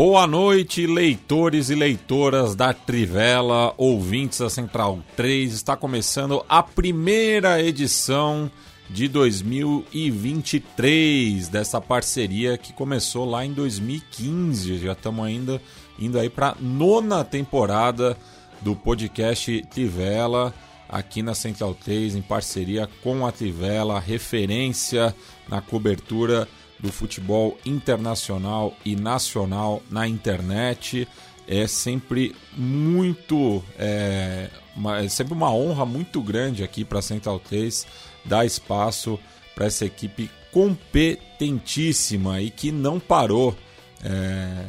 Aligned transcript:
Boa 0.00 0.28
noite, 0.28 0.86
leitores 0.86 1.70
e 1.70 1.74
leitoras 1.74 2.54
da 2.54 2.72
Trivela, 2.72 3.74
ouvintes 3.76 4.38
da 4.38 4.48
Central 4.48 5.02
3. 5.16 5.52
Está 5.52 5.76
começando 5.76 6.44
a 6.48 6.62
primeira 6.62 7.60
edição 7.60 8.48
de 8.88 9.08
2023 9.08 11.48
dessa 11.48 11.80
parceria 11.80 12.56
que 12.56 12.72
começou 12.72 13.28
lá 13.28 13.44
em 13.44 13.52
2015. 13.52 14.78
Já 14.78 14.92
estamos 14.92 15.26
ainda 15.26 15.60
indo 15.98 16.16
aí 16.16 16.30
para 16.30 16.54
nona 16.60 17.24
temporada 17.24 18.16
do 18.62 18.76
podcast 18.76 19.62
Trivela 19.62 20.54
aqui 20.88 21.22
na 21.22 21.34
Central 21.34 21.74
3 21.74 22.14
em 22.14 22.22
parceria 22.22 22.88
com 23.02 23.26
a 23.26 23.32
Trivela, 23.32 23.98
referência 23.98 25.12
na 25.48 25.60
cobertura 25.60 26.46
do 26.78 26.92
futebol 26.92 27.58
internacional 27.64 28.74
e 28.84 28.94
nacional 28.94 29.82
na 29.90 30.06
internet. 30.06 31.08
É 31.46 31.66
sempre 31.66 32.34
muito. 32.56 33.64
É, 33.78 34.50
uma, 34.76 35.00
é 35.00 35.08
sempre 35.08 35.32
uma 35.34 35.52
honra 35.52 35.84
muito 35.84 36.20
grande 36.20 36.62
aqui 36.62 36.84
para 36.84 36.98
a 36.98 37.02
Central 37.02 37.40
3 37.40 37.86
dar 38.24 38.44
espaço 38.44 39.18
para 39.54 39.66
essa 39.66 39.84
equipe 39.84 40.30
competentíssima 40.52 42.40
e 42.40 42.50
que 42.50 42.70
não 42.70 43.00
parou. 43.00 43.56
É, 44.04 44.66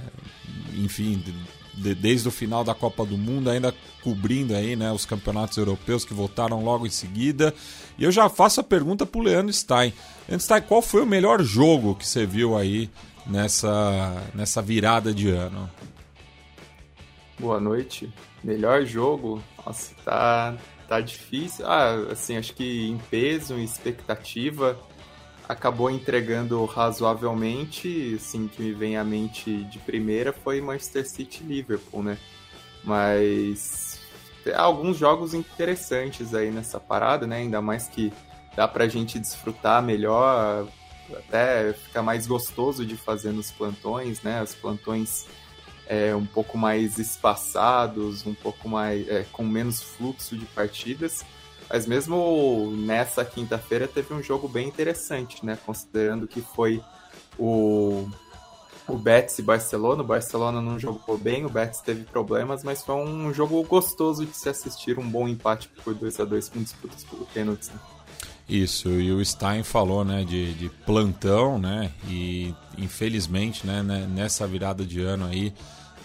enfim, 0.76 1.24
de, 1.76 1.96
desde 1.96 2.28
o 2.28 2.32
final 2.32 2.64
da 2.64 2.74
Copa 2.74 3.06
do 3.06 3.18
Mundo, 3.18 3.50
ainda 3.50 3.74
cobrindo 4.04 4.56
aí, 4.56 4.76
né, 4.76 4.92
os 4.92 5.06
campeonatos 5.06 5.58
europeus 5.58 6.06
que 6.06 6.14
voltaram 6.14 6.64
logo 6.64 6.86
em 6.86 6.90
seguida. 6.90 7.54
E 7.98 8.04
eu 8.04 8.12
já 8.12 8.30
faço 8.30 8.62
a 8.62 8.64
pergunta 8.64 9.06
para 9.06 9.20
o 9.20 9.24
Leandro 9.24 9.54
Stein. 9.54 9.94
Leandro 10.30 10.46
Stein, 10.46 10.62
qual 10.62 10.80
foi 10.80 11.02
o 11.02 11.08
melhor 11.08 11.42
jogo 11.42 11.96
que 11.96 12.06
você 12.06 12.24
viu 12.24 12.56
aí 12.56 12.88
nessa, 13.26 14.24
nessa 14.36 14.62
virada 14.62 15.12
de 15.12 15.32
ano? 15.32 15.68
Boa 17.40 17.60
noite. 17.60 18.14
Melhor 18.44 18.86
jogo? 18.86 19.42
Nossa, 19.66 19.96
tá, 20.06 20.56
tá 20.88 21.02
difícil. 21.02 21.66
Ah, 21.66 22.12
assim, 22.12 22.38
acho 22.38 22.54
que 22.54 22.88
em 22.88 23.00
peso, 23.10 23.56
em 23.56 23.64
expectativa, 23.64 24.78
acabou 25.48 25.90
entregando 25.90 26.64
razoavelmente, 26.64 28.16
assim, 28.16 28.48
que 28.48 28.62
me 28.62 28.72
vem 28.72 28.98
à 28.98 29.04
mente 29.04 29.64
de 29.64 29.80
primeira 29.80 30.32
foi 30.32 30.62
Manchester 30.62 31.10
City 31.10 31.44
Liverpool, 31.44 32.04
né? 32.04 32.20
Mas 32.84 34.00
tem 34.44 34.54
alguns 34.54 34.96
jogos 34.96 35.34
interessantes 35.34 36.36
aí 36.36 36.52
nessa 36.52 36.80
parada, 36.80 37.26
né? 37.26 37.38
Ainda 37.38 37.64
mais 37.64 37.88
que 37.88 38.14
dá 38.60 38.68
pra 38.68 38.90
gente 38.90 39.18
desfrutar 39.18 39.82
melhor, 39.82 40.68
até 41.14 41.72
fica 41.72 42.04
mais 42.04 42.28
gostoso 42.28 42.86
de 42.86 42.98
fazer 42.98 43.32
nos 43.32 43.52
plantões, 43.52 44.22
né? 44.22 44.44
Os 44.44 44.54
plantões 44.54 45.28
é, 45.88 46.14
um 46.14 46.26
pouco 46.26 46.58
mais 46.58 46.98
espaçados, 46.98 48.26
um 48.26 48.34
pouco 48.34 48.68
mais 48.68 49.08
é, 49.08 49.26
com 49.32 49.46
menos 49.46 49.82
fluxo 49.82 50.36
de 50.36 50.46
partidas. 50.48 51.24
Mas 51.70 51.88
mesmo 51.88 52.74
nessa 52.86 53.24
quinta-feira 53.24 53.88
teve 53.88 54.14
um 54.14 54.22
jogo 54.22 54.50
bem 54.50 54.68
interessante, 54.68 55.46
né? 55.46 55.58
Considerando 55.66 56.28
que 56.28 56.42
foi 56.42 56.84
o, 57.38 58.10
o 58.90 58.98
Betis 58.98 59.40
e 59.40 59.42
Barcelona. 59.42 60.04
O 60.04 60.06
Barcelona 60.06 60.62
não 60.62 60.78
jogou 60.78 61.18
bem, 61.18 61.46
o 61.46 61.50
Betis 61.50 61.80
teve 61.80 62.04
problemas, 62.04 62.62
mas 62.66 62.84
foi 62.84 62.96
um 62.96 63.34
jogo 63.34 63.64
gostoso 63.64 64.26
de 64.26 64.36
se 64.36 64.50
assistir, 64.50 65.00
um 65.00 65.10
bom 65.10 65.30
empate 65.30 65.70
por 65.82 65.94
2 65.94 66.20
a 66.20 66.26
2 66.26 66.50
com 66.50 66.62
disputas 66.62 67.06
por 67.06 67.26
pênaltis. 67.28 67.70
Né? 67.70 67.80
Isso, 68.50 68.90
e 68.90 69.12
o 69.12 69.24
Stein 69.24 69.62
falou 69.62 70.04
né, 70.04 70.24
de, 70.24 70.56
de 70.56 70.70
plantão, 70.70 71.60
né? 71.60 71.92
E 72.08 72.54
infelizmente, 72.80 73.66
né, 73.68 73.84
né, 73.84 74.08
nessa 74.08 74.48
virada 74.48 74.84
de 74.84 75.02
ano 75.02 75.28
aí, 75.28 75.54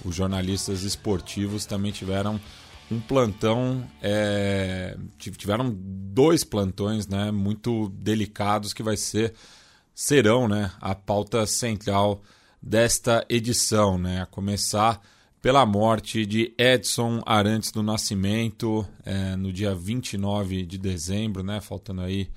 os 0.05 0.15
jornalistas 0.15 0.83
esportivos 0.83 1.65
também 1.65 1.91
tiveram 1.91 2.39
um 2.91 3.01
plantão, 3.01 3.83
é, 4.03 4.95
tiveram 5.19 5.75
dois 5.75 6.45
plantões 6.45 7.09
né, 7.09 7.31
muito 7.31 7.89
delicados 7.89 8.75
que 8.75 8.83
vai 8.83 8.97
ser, 8.97 9.33
serão 9.95 10.47
né, 10.47 10.71
a 10.81 10.95
pauta 10.95 11.47
central 11.47 12.23
desta 12.61 13.25
edição, 13.29 13.97
né, 13.97 14.21
a 14.21 14.27
começar 14.27 15.01
pela 15.45 15.67
morte 15.67 16.25
de 16.25 16.55
Edson 16.57 17.23
Arantes 17.27 17.71
do 17.71 17.83
Nascimento 17.83 18.89
é, 19.05 19.37
no 19.37 19.53
dia 19.53 19.75
29 19.75 20.65
de 20.65 20.79
dezembro, 20.79 21.43
né, 21.43 21.61
faltando 21.61 22.01
aí 22.01 22.31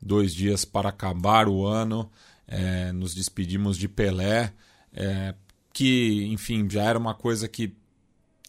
dois 0.00 0.34
dias 0.34 0.64
para 0.64 0.88
acabar 0.88 1.46
o 1.46 1.66
ano, 1.66 2.10
é, 2.48 2.90
nos 2.90 3.14
despedimos 3.14 3.76
de 3.76 3.86
Pelé, 3.86 4.50
é, 4.94 5.34
que 5.74 6.24
enfim 6.30 6.66
já 6.66 6.84
era 6.84 6.98
uma 6.98 7.12
coisa 7.12 7.46
que 7.46 7.76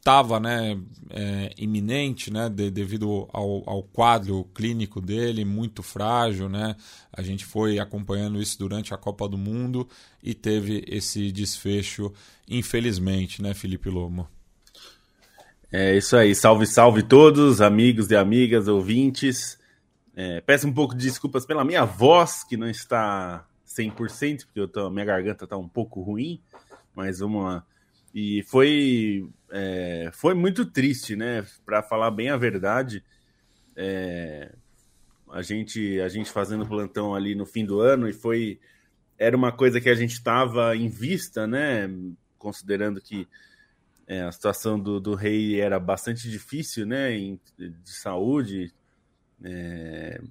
estava 0.06 0.40
né, 0.40 0.80
é, 1.10 1.52
iminente 1.58 2.32
né, 2.32 2.48
de, 2.48 2.70
devido 2.70 3.28
ao, 3.34 3.68
ao, 3.68 3.82
quadro 3.82 4.44
clínico 4.54 5.02
dele, 5.02 5.44
muito 5.44 5.82
frágil. 5.82 6.48
Né? 6.48 6.76
A 7.12 7.24
gente 7.24 7.44
foi 7.44 7.80
acompanhando 7.80 8.40
isso 8.40 8.60
durante 8.60 8.94
a 8.94 8.98
Copa 8.98 9.28
do 9.28 9.36
Mundo 9.36 9.90
e 10.22 10.36
teve 10.36 10.86
esse 10.88 11.32
desfecho, 11.32 12.14
infelizmente, 12.48 13.42
né, 13.42 13.56
Felipe 13.56 13.90
Lomo? 13.90 14.28
É 15.72 15.98
isso 15.98 16.16
aí, 16.16 16.36
salve, 16.36 16.68
salve 16.68 17.02
todos, 17.02 17.60
amigos 17.60 18.12
e 18.12 18.16
amigas, 18.16 18.68
ouvintes. 18.68 19.58
É, 20.16 20.40
peço 20.40 20.68
um 20.68 20.74
pouco 20.74 20.96
de 20.96 21.04
desculpas 21.04 21.48
pela 21.48 21.66
minha 21.66 21.84
voz, 21.84 22.44
que 22.44 22.56
não 22.56 22.70
está 22.70 23.44
100%, 23.68 24.46
porque 24.46 24.60
eu 24.60 24.68
tô, 24.68 24.88
minha 24.92 25.04
garganta 25.04 25.46
está 25.46 25.58
um 25.58 25.68
pouco 25.68 26.00
ruim, 26.04 26.40
mas 26.94 27.18
vamos 27.18 27.44
lá. 27.44 27.66
E 28.16 28.44
foi 28.44 29.28
é, 29.52 30.10
foi 30.14 30.34
muito 30.34 30.66
triste, 30.66 31.18
né? 31.18 31.46
Para 31.66 31.84
falar 31.84 32.12
bem 32.12 32.30
a 32.30 32.38
verdade, 32.38 33.04
é, 33.76 34.54
a 35.30 35.42
gente 35.42 36.00
a 36.00 36.08
gente 36.08 36.32
fazendo 36.32 36.66
plantão 36.66 37.14
ali 37.14 37.36
no 37.36 37.46
fim 37.46 37.66
do 37.66 37.82
ano 37.82 38.08
e 38.08 38.14
foi 38.14 38.58
era 39.20 39.36
uma 39.36 39.52
coisa 39.52 39.82
que 39.82 39.90
a 39.90 39.96
gente 39.96 40.14
estava 40.14 40.74
em 40.78 40.88
vista, 40.88 41.46
né? 41.46 41.90
Considerando 42.38 43.02
que 43.02 43.28
é, 44.08 44.22
a 44.22 44.32
situação 44.32 44.80
do, 44.80 44.98
do 44.98 45.14
rei 45.14 45.60
era 45.60 45.78
bastante 45.78 46.30
difícil, 46.30 46.86
né? 46.86 47.14
Em, 47.14 47.38
de 47.58 47.92
saúde. 47.92 48.74
É, 49.44 50.22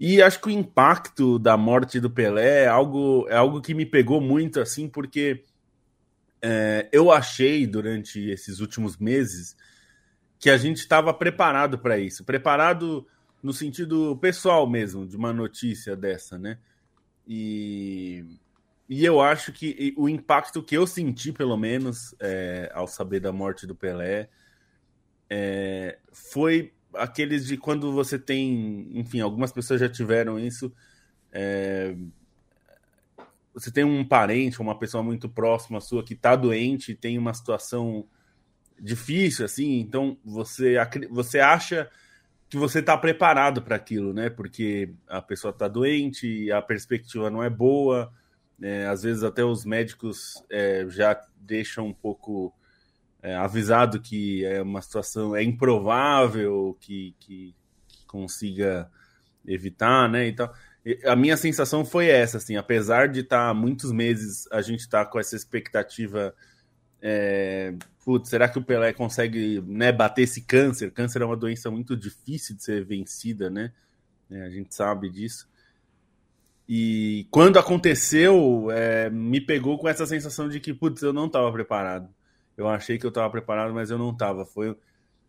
e 0.00 0.22
acho 0.22 0.40
que 0.40 0.48
o 0.48 0.50
impacto 0.50 1.38
da 1.38 1.56
morte 1.56 2.00
do 2.00 2.10
Pelé 2.10 2.62
é 2.62 2.66
algo, 2.66 3.26
é 3.28 3.36
algo 3.36 3.60
que 3.60 3.74
me 3.74 3.84
pegou 3.84 4.22
muito, 4.22 4.58
assim, 4.58 4.88
porque 4.88 5.44
é, 6.46 6.86
eu 6.92 7.10
achei 7.10 7.66
durante 7.66 8.20
esses 8.28 8.60
últimos 8.60 8.98
meses 8.98 9.56
que 10.38 10.50
a 10.50 10.58
gente 10.58 10.76
estava 10.76 11.14
preparado 11.14 11.78
para 11.78 11.98
isso, 11.98 12.22
preparado 12.22 13.06
no 13.42 13.50
sentido 13.50 14.14
pessoal 14.18 14.68
mesmo, 14.68 15.06
de 15.06 15.16
uma 15.16 15.32
notícia 15.32 15.96
dessa, 15.96 16.38
né? 16.38 16.58
E, 17.26 18.26
e 18.86 19.06
eu 19.06 19.22
acho 19.22 19.54
que 19.54 19.94
o 19.96 20.06
impacto 20.06 20.62
que 20.62 20.76
eu 20.76 20.86
senti, 20.86 21.32
pelo 21.32 21.56
menos, 21.56 22.14
é, 22.20 22.70
ao 22.74 22.86
saber 22.86 23.20
da 23.20 23.32
morte 23.32 23.66
do 23.66 23.74
Pelé, 23.74 24.28
é, 25.30 25.98
foi 26.12 26.74
aqueles 26.92 27.46
de 27.46 27.56
quando 27.56 27.90
você 27.90 28.18
tem, 28.18 28.90
enfim, 28.92 29.20
algumas 29.20 29.50
pessoas 29.50 29.80
já 29.80 29.88
tiveram 29.88 30.38
isso. 30.38 30.70
É, 31.32 31.96
você 33.54 33.70
tem 33.70 33.84
um 33.84 34.04
parente, 34.04 34.60
uma 34.60 34.76
pessoa 34.76 35.02
muito 35.02 35.28
próxima 35.28 35.80
sua 35.80 36.04
que 36.04 36.14
está 36.14 36.34
doente, 36.34 36.94
tem 36.94 37.16
uma 37.16 37.32
situação 37.32 38.04
difícil, 38.80 39.44
assim, 39.44 39.78
então 39.78 40.18
você, 40.24 40.74
você 41.08 41.38
acha 41.38 41.88
que 42.48 42.56
você 42.56 42.80
está 42.80 42.96
preparado 42.98 43.62
para 43.62 43.76
aquilo, 43.76 44.12
né? 44.12 44.28
Porque 44.28 44.92
a 45.08 45.22
pessoa 45.22 45.50
está 45.52 45.68
doente, 45.68 46.50
a 46.50 46.60
perspectiva 46.60 47.30
não 47.30 47.42
é 47.42 47.48
boa, 47.48 48.12
né? 48.58 48.86
às 48.88 49.02
vezes 49.02 49.22
até 49.22 49.44
os 49.44 49.64
médicos 49.64 50.42
é, 50.50 50.84
já 50.88 51.20
deixam 51.36 51.86
um 51.86 51.94
pouco 51.94 52.52
é, 53.22 53.34
avisado 53.34 54.00
que 54.00 54.44
é 54.44 54.60
uma 54.60 54.82
situação 54.82 55.34
é 55.34 55.42
improvável 55.42 56.76
que, 56.80 57.14
que, 57.18 57.54
que 57.88 58.06
consiga 58.06 58.90
evitar, 59.46 60.08
né? 60.08 60.28
Então, 60.28 60.50
a 61.04 61.16
minha 61.16 61.36
sensação 61.36 61.84
foi 61.84 62.08
essa, 62.08 62.36
assim, 62.36 62.56
apesar 62.56 63.08
de 63.08 63.20
estar 63.20 63.48
tá, 63.48 63.54
muitos 63.54 63.90
meses 63.90 64.46
a 64.50 64.60
gente 64.60 64.80
está 64.80 65.04
com 65.04 65.18
essa 65.18 65.34
expectativa, 65.34 66.34
é, 67.00 67.74
putz, 68.04 68.28
será 68.28 68.48
que 68.48 68.58
o 68.58 68.64
Pelé 68.64 68.92
consegue 68.92 69.62
né, 69.66 69.90
bater 69.90 70.22
esse 70.22 70.42
câncer? 70.42 70.90
Câncer 70.90 71.22
é 71.22 71.24
uma 71.24 71.36
doença 71.36 71.70
muito 71.70 71.96
difícil 71.96 72.54
de 72.56 72.62
ser 72.62 72.84
vencida, 72.84 73.48
né? 73.48 73.72
É, 74.30 74.42
a 74.42 74.50
gente 74.50 74.74
sabe 74.74 75.08
disso. 75.08 75.48
E 76.68 77.26
quando 77.30 77.58
aconteceu, 77.58 78.70
é, 78.70 79.10
me 79.10 79.40
pegou 79.40 79.78
com 79.78 79.88
essa 79.88 80.06
sensação 80.06 80.48
de 80.48 80.60
que, 80.60 80.72
putz, 80.72 81.02
eu 81.02 81.12
não 81.12 81.26
estava 81.26 81.50
preparado. 81.52 82.08
Eu 82.56 82.68
achei 82.68 82.98
que 82.98 83.04
eu 83.04 83.10
estava 83.10 83.30
preparado, 83.30 83.72
mas 83.74 83.90
eu 83.90 83.98
não 83.98 84.10
estava. 84.10 84.46
Foi 84.46 84.76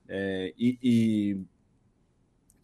é, 0.08 0.54
e, 0.58 0.78
e 0.82 1.38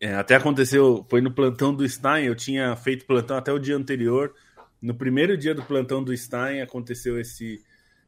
é, 0.02 0.16
até 0.16 0.36
aconteceu, 0.36 1.06
foi 1.08 1.22
no 1.22 1.32
plantão 1.32 1.72
do 1.74 1.88
Stein. 1.88 2.26
Eu 2.26 2.36
tinha 2.36 2.76
feito 2.76 3.06
plantão 3.06 3.38
até 3.38 3.54
o 3.54 3.60
dia 3.60 3.78
anterior. 3.78 4.34
No 4.82 4.96
primeiro 4.96 5.38
dia 5.38 5.54
do 5.54 5.62
plantão 5.62 6.04
do 6.04 6.16
Stein 6.18 6.60
aconteceu 6.60 7.20
esse 7.20 7.64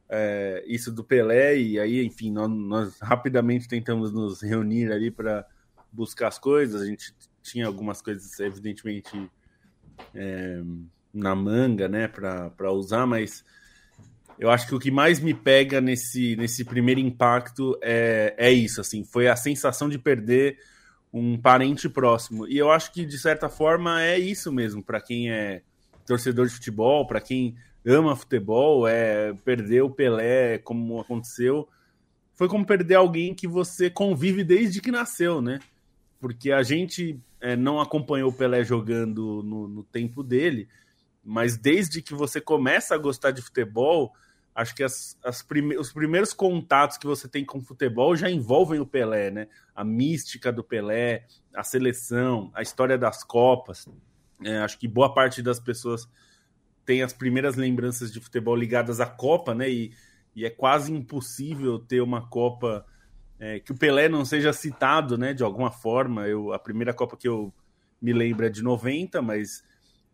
é, 0.09 0.63
isso 0.67 0.91
do 0.91 1.03
Pelé 1.03 1.55
e 1.55 1.79
aí, 1.79 2.03
enfim, 2.03 2.31
nós, 2.31 2.49
nós 2.49 2.99
rapidamente 2.99 3.67
tentamos 3.67 4.11
nos 4.11 4.41
reunir 4.41 4.91
ali 4.91 5.11
para 5.11 5.45
buscar 5.91 6.29
as 6.29 6.39
coisas. 6.39 6.81
A 6.81 6.85
gente 6.85 7.13
tinha 7.43 7.67
algumas 7.67 8.01
coisas, 8.01 8.39
evidentemente, 8.39 9.29
é, 10.15 10.61
na 11.13 11.35
manga, 11.35 11.87
né, 11.87 12.07
para 12.07 12.71
usar, 12.71 13.05
mas 13.05 13.45
eu 14.39 14.49
acho 14.49 14.67
que 14.67 14.73
o 14.73 14.79
que 14.79 14.89
mais 14.89 15.19
me 15.19 15.33
pega 15.33 15.79
nesse, 15.79 16.35
nesse 16.37 16.65
primeiro 16.65 16.99
impacto 16.99 17.77
é, 17.83 18.33
é 18.35 18.51
isso, 18.51 18.81
assim, 18.81 19.03
foi 19.03 19.27
a 19.27 19.35
sensação 19.35 19.87
de 19.87 19.99
perder 19.99 20.57
um 21.13 21.37
parente 21.37 21.87
próximo. 21.87 22.47
E 22.47 22.57
eu 22.57 22.71
acho 22.71 22.91
que, 22.91 23.05
de 23.05 23.19
certa 23.19 23.47
forma, 23.47 24.01
é 24.01 24.17
isso 24.17 24.51
mesmo, 24.51 24.81
para 24.81 24.99
quem 24.99 25.31
é 25.31 25.61
torcedor 26.07 26.47
de 26.47 26.53
futebol, 26.53 27.05
para 27.05 27.21
quem 27.21 27.55
ama 27.85 28.15
futebol, 28.15 28.87
é 28.87 29.33
perder 29.45 29.83
o 29.83 29.91
Pelé 29.91 30.57
como 30.57 30.99
aconteceu. 30.99 31.69
Foi 32.35 32.47
como 32.47 32.65
perder 32.65 32.95
alguém 32.95 33.35
que 33.35 33.47
você 33.47 33.89
convive 33.89 34.43
desde 34.43 34.81
que 34.81 34.91
nasceu, 34.91 35.39
né? 35.39 35.59
Porque 36.19 36.51
a 36.51 36.63
gente 36.63 37.19
é, 37.39 37.55
não 37.55 37.79
acompanhou 37.79 38.31
o 38.31 38.33
Pelé 38.33 38.63
jogando 38.63 39.43
no, 39.43 39.67
no 39.67 39.83
tempo 39.83 40.23
dele, 40.23 40.67
mas 41.23 41.55
desde 41.57 42.01
que 42.01 42.13
você 42.13 42.41
começa 42.41 42.95
a 42.95 42.97
gostar 42.97 43.31
de 43.31 43.41
futebol, 43.41 44.13
acho 44.55 44.75
que 44.75 44.83
as, 44.83 45.17
as 45.23 45.41
prime 45.41 45.77
os 45.77 45.91
primeiros 45.91 46.33
contatos 46.33 46.97
que 46.97 47.07
você 47.07 47.27
tem 47.27 47.43
com 47.43 47.61
futebol 47.61 48.15
já 48.15 48.29
envolvem 48.29 48.79
o 48.79 48.85
Pelé, 48.85 49.31
né? 49.31 49.47
A 49.75 49.83
mística 49.83 50.51
do 50.51 50.63
Pelé, 50.63 51.25
a 51.55 51.63
seleção, 51.63 52.51
a 52.53 52.61
história 52.61 52.97
das 52.97 53.23
Copas. 53.23 53.87
É, 54.43 54.57
acho 54.59 54.77
que 54.77 54.87
boa 54.87 55.13
parte 55.13 55.41
das 55.41 55.59
pessoas 55.59 56.07
tem 56.85 57.01
as 57.01 57.13
primeiras 57.13 57.55
lembranças 57.55 58.11
de 58.11 58.19
futebol 58.19 58.55
ligadas 58.55 58.99
à 58.99 59.05
Copa, 59.05 59.55
né? 59.55 59.69
E, 59.69 59.93
e 60.35 60.45
é 60.45 60.49
quase 60.49 60.93
impossível 60.93 61.79
ter 61.79 62.01
uma 62.01 62.27
Copa 62.27 62.85
é, 63.39 63.59
que 63.59 63.71
o 63.71 63.77
Pelé 63.77 64.07
não 64.07 64.23
seja 64.23 64.53
citado, 64.53 65.17
né? 65.17 65.33
De 65.33 65.43
alguma 65.43 65.71
forma. 65.71 66.27
Eu, 66.27 66.53
a 66.53 66.59
primeira 66.59 66.93
Copa 66.93 67.17
que 67.17 67.27
eu 67.27 67.53
me 68.01 68.13
lembro 68.13 68.45
é 68.45 68.49
de 68.49 68.61
90, 68.61 69.21
mas 69.21 69.63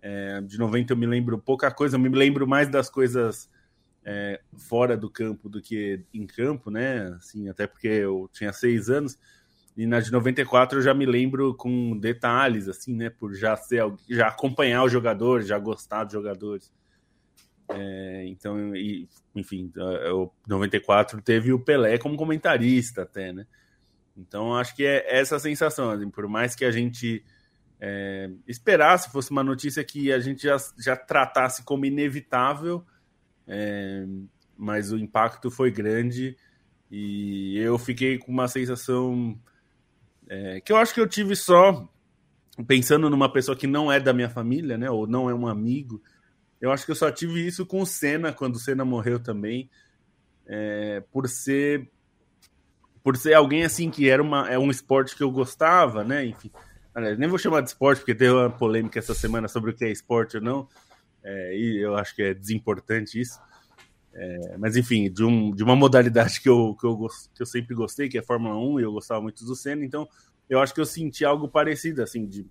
é, 0.01 0.39
de 0.41 0.57
90 0.57 0.93
eu 0.93 0.97
me 0.97 1.05
lembro 1.05 1.37
pouca 1.39 1.69
coisa. 1.71 1.95
Eu 1.97 1.99
me 1.99 2.09
lembro 2.09 2.47
mais 2.47 2.69
das 2.69 2.89
coisas 2.89 3.49
é, 4.05 4.41
fora 4.57 4.95
do 4.97 5.09
campo 5.09 5.49
do 5.49 5.61
que 5.61 6.03
em 6.13 6.25
campo, 6.25 6.71
né? 6.71 7.07
Assim, 7.17 7.49
até 7.49 7.67
porque 7.67 7.87
eu 7.87 8.29
tinha 8.33 8.51
seis 8.53 8.89
anos. 8.89 9.17
E 9.77 9.85
na 9.85 9.99
de 9.99 10.11
94 10.11 10.79
eu 10.79 10.83
já 10.83 10.93
me 10.93 11.05
lembro 11.05 11.53
com 11.53 11.97
detalhes, 11.97 12.67
assim, 12.67 12.95
né? 12.95 13.09
Por 13.09 13.33
já 13.33 13.55
ser 13.55 13.83
já 14.09 14.27
acompanhar 14.27 14.83
os 14.83 14.91
jogadores, 14.91 15.47
já 15.47 15.57
gostar 15.57 16.03
dos 16.03 16.13
jogadores. 16.13 16.71
É, 17.71 18.25
então, 18.27 18.75
e, 18.75 19.07
enfim, 19.35 19.71
o 20.11 20.31
94 20.47 21.21
teve 21.21 21.53
o 21.53 21.59
Pelé 21.59 21.97
como 21.97 22.17
comentarista 22.17 23.03
até, 23.03 23.31
né? 23.31 23.45
Então, 24.17 24.55
acho 24.55 24.75
que 24.75 24.83
é 24.83 25.05
essa 25.17 25.39
sensação. 25.39 25.91
Assim, 25.91 26.09
por 26.09 26.27
mais 26.27 26.55
que 26.55 26.65
a 26.65 26.71
gente 26.71 27.23
é, 27.79 28.29
esperasse 28.47 29.11
fosse 29.11 29.31
uma 29.31 29.43
notícia 29.43 29.83
que 29.83 30.11
a 30.11 30.19
gente 30.19 30.43
já, 30.43 30.57
já 30.77 30.95
tratasse 30.95 31.63
como 31.63 31.85
inevitável, 31.85 32.85
é, 33.49 34.05
mas 34.55 34.91
o 34.91 34.97
impacto 34.97 35.49
foi 35.49 35.71
grande 35.71 36.37
e 36.91 37.57
eu 37.57 37.77
fiquei 37.79 38.19
com 38.19 38.31
uma 38.31 38.47
sensação 38.47 39.37
é, 40.29 40.61
que 40.61 40.71
eu 40.71 40.77
acho 40.77 40.93
que 40.93 41.01
eu 41.01 41.07
tive 41.07 41.35
só 41.35 41.89
pensando 42.67 43.09
numa 43.09 43.31
pessoa 43.31 43.57
que 43.57 43.65
não 43.65 43.91
é 43.91 43.99
da 43.99 44.13
minha 44.13 44.29
família, 44.29 44.77
né, 44.77 44.89
ou 44.89 45.07
não 45.07 45.29
é 45.29 45.33
um 45.33 45.47
amigo. 45.47 46.01
Eu 46.61 46.71
acho 46.71 46.85
que 46.85 46.91
eu 46.91 46.95
só 46.95 47.09
tive 47.09 47.45
isso 47.45 47.65
com 47.65 47.81
o 47.81 47.85
Senna 47.85 48.31
quando 48.31 48.55
o 48.55 48.59
Senna 48.59 48.85
morreu 48.85 49.19
também, 49.19 49.69
é, 50.45 51.01
por 51.11 51.27
ser 51.27 51.89
por 53.01 53.15
ser 53.15 53.33
alguém 53.33 53.63
assim 53.63 53.89
que 53.89 54.09
era 54.09 54.21
uma, 54.21 54.47
é 54.49 54.59
um 54.59 54.69
esporte 54.69 55.15
que 55.15 55.23
eu 55.23 55.31
gostava, 55.31 56.03
né? 56.03 56.25
Enfim, 56.25 56.51
nem 57.17 57.29
vou 57.29 57.39
chamar 57.39 57.61
de 57.61 57.69
esporte 57.69 57.99
porque 57.99 58.13
teve 58.13 58.33
uma 58.33 58.49
polêmica 58.49 58.99
essa 58.99 59.13
semana 59.13 59.47
sobre 59.47 59.71
o 59.71 59.73
que 59.73 59.85
é 59.85 59.89
esporte 59.89 60.35
ou 60.35 60.43
não. 60.43 60.67
É, 61.23 61.55
e 61.55 61.77
eu 61.77 61.95
acho 61.95 62.15
que 62.15 62.21
é 62.21 62.33
desimportante 62.33 63.19
isso. 63.19 63.39
É, 64.13 64.57
mas 64.57 64.75
enfim, 64.75 65.11
de, 65.11 65.23
um, 65.23 65.51
de 65.51 65.63
uma 65.63 65.75
modalidade 65.75 66.41
que 66.41 66.49
eu, 66.49 66.75
que, 66.79 66.85
eu, 66.85 67.07
que 67.35 67.41
eu 67.41 67.45
sempre 67.45 67.75
gostei, 67.75 68.09
que 68.09 68.17
é 68.17 68.21
Fórmula 68.21 68.57
1, 68.57 68.79
e 68.79 68.83
eu 68.83 68.91
gostava 68.91 69.21
muito 69.21 69.45
do 69.45 69.55
Senna, 69.55 69.85
então 69.85 70.07
eu 70.49 70.59
acho 70.59 70.73
que 70.73 70.81
eu 70.81 70.85
senti 70.85 71.23
algo 71.23 71.47
parecido, 71.47 72.01
assim, 72.01 72.25
de. 72.25 72.45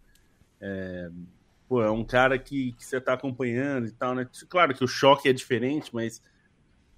É, 0.60 1.10
pô, 1.68 1.82
é 1.82 1.90
um 1.90 2.04
cara 2.04 2.38
que, 2.38 2.72
que 2.72 2.84
você 2.84 2.98
está 2.98 3.12
acompanhando 3.12 3.86
e 3.86 3.92
tal, 3.92 4.14
né? 4.14 4.28
Claro 4.48 4.74
que 4.74 4.84
o 4.84 4.88
choque 4.88 5.28
é 5.28 5.32
diferente, 5.32 5.90
mas 5.92 6.22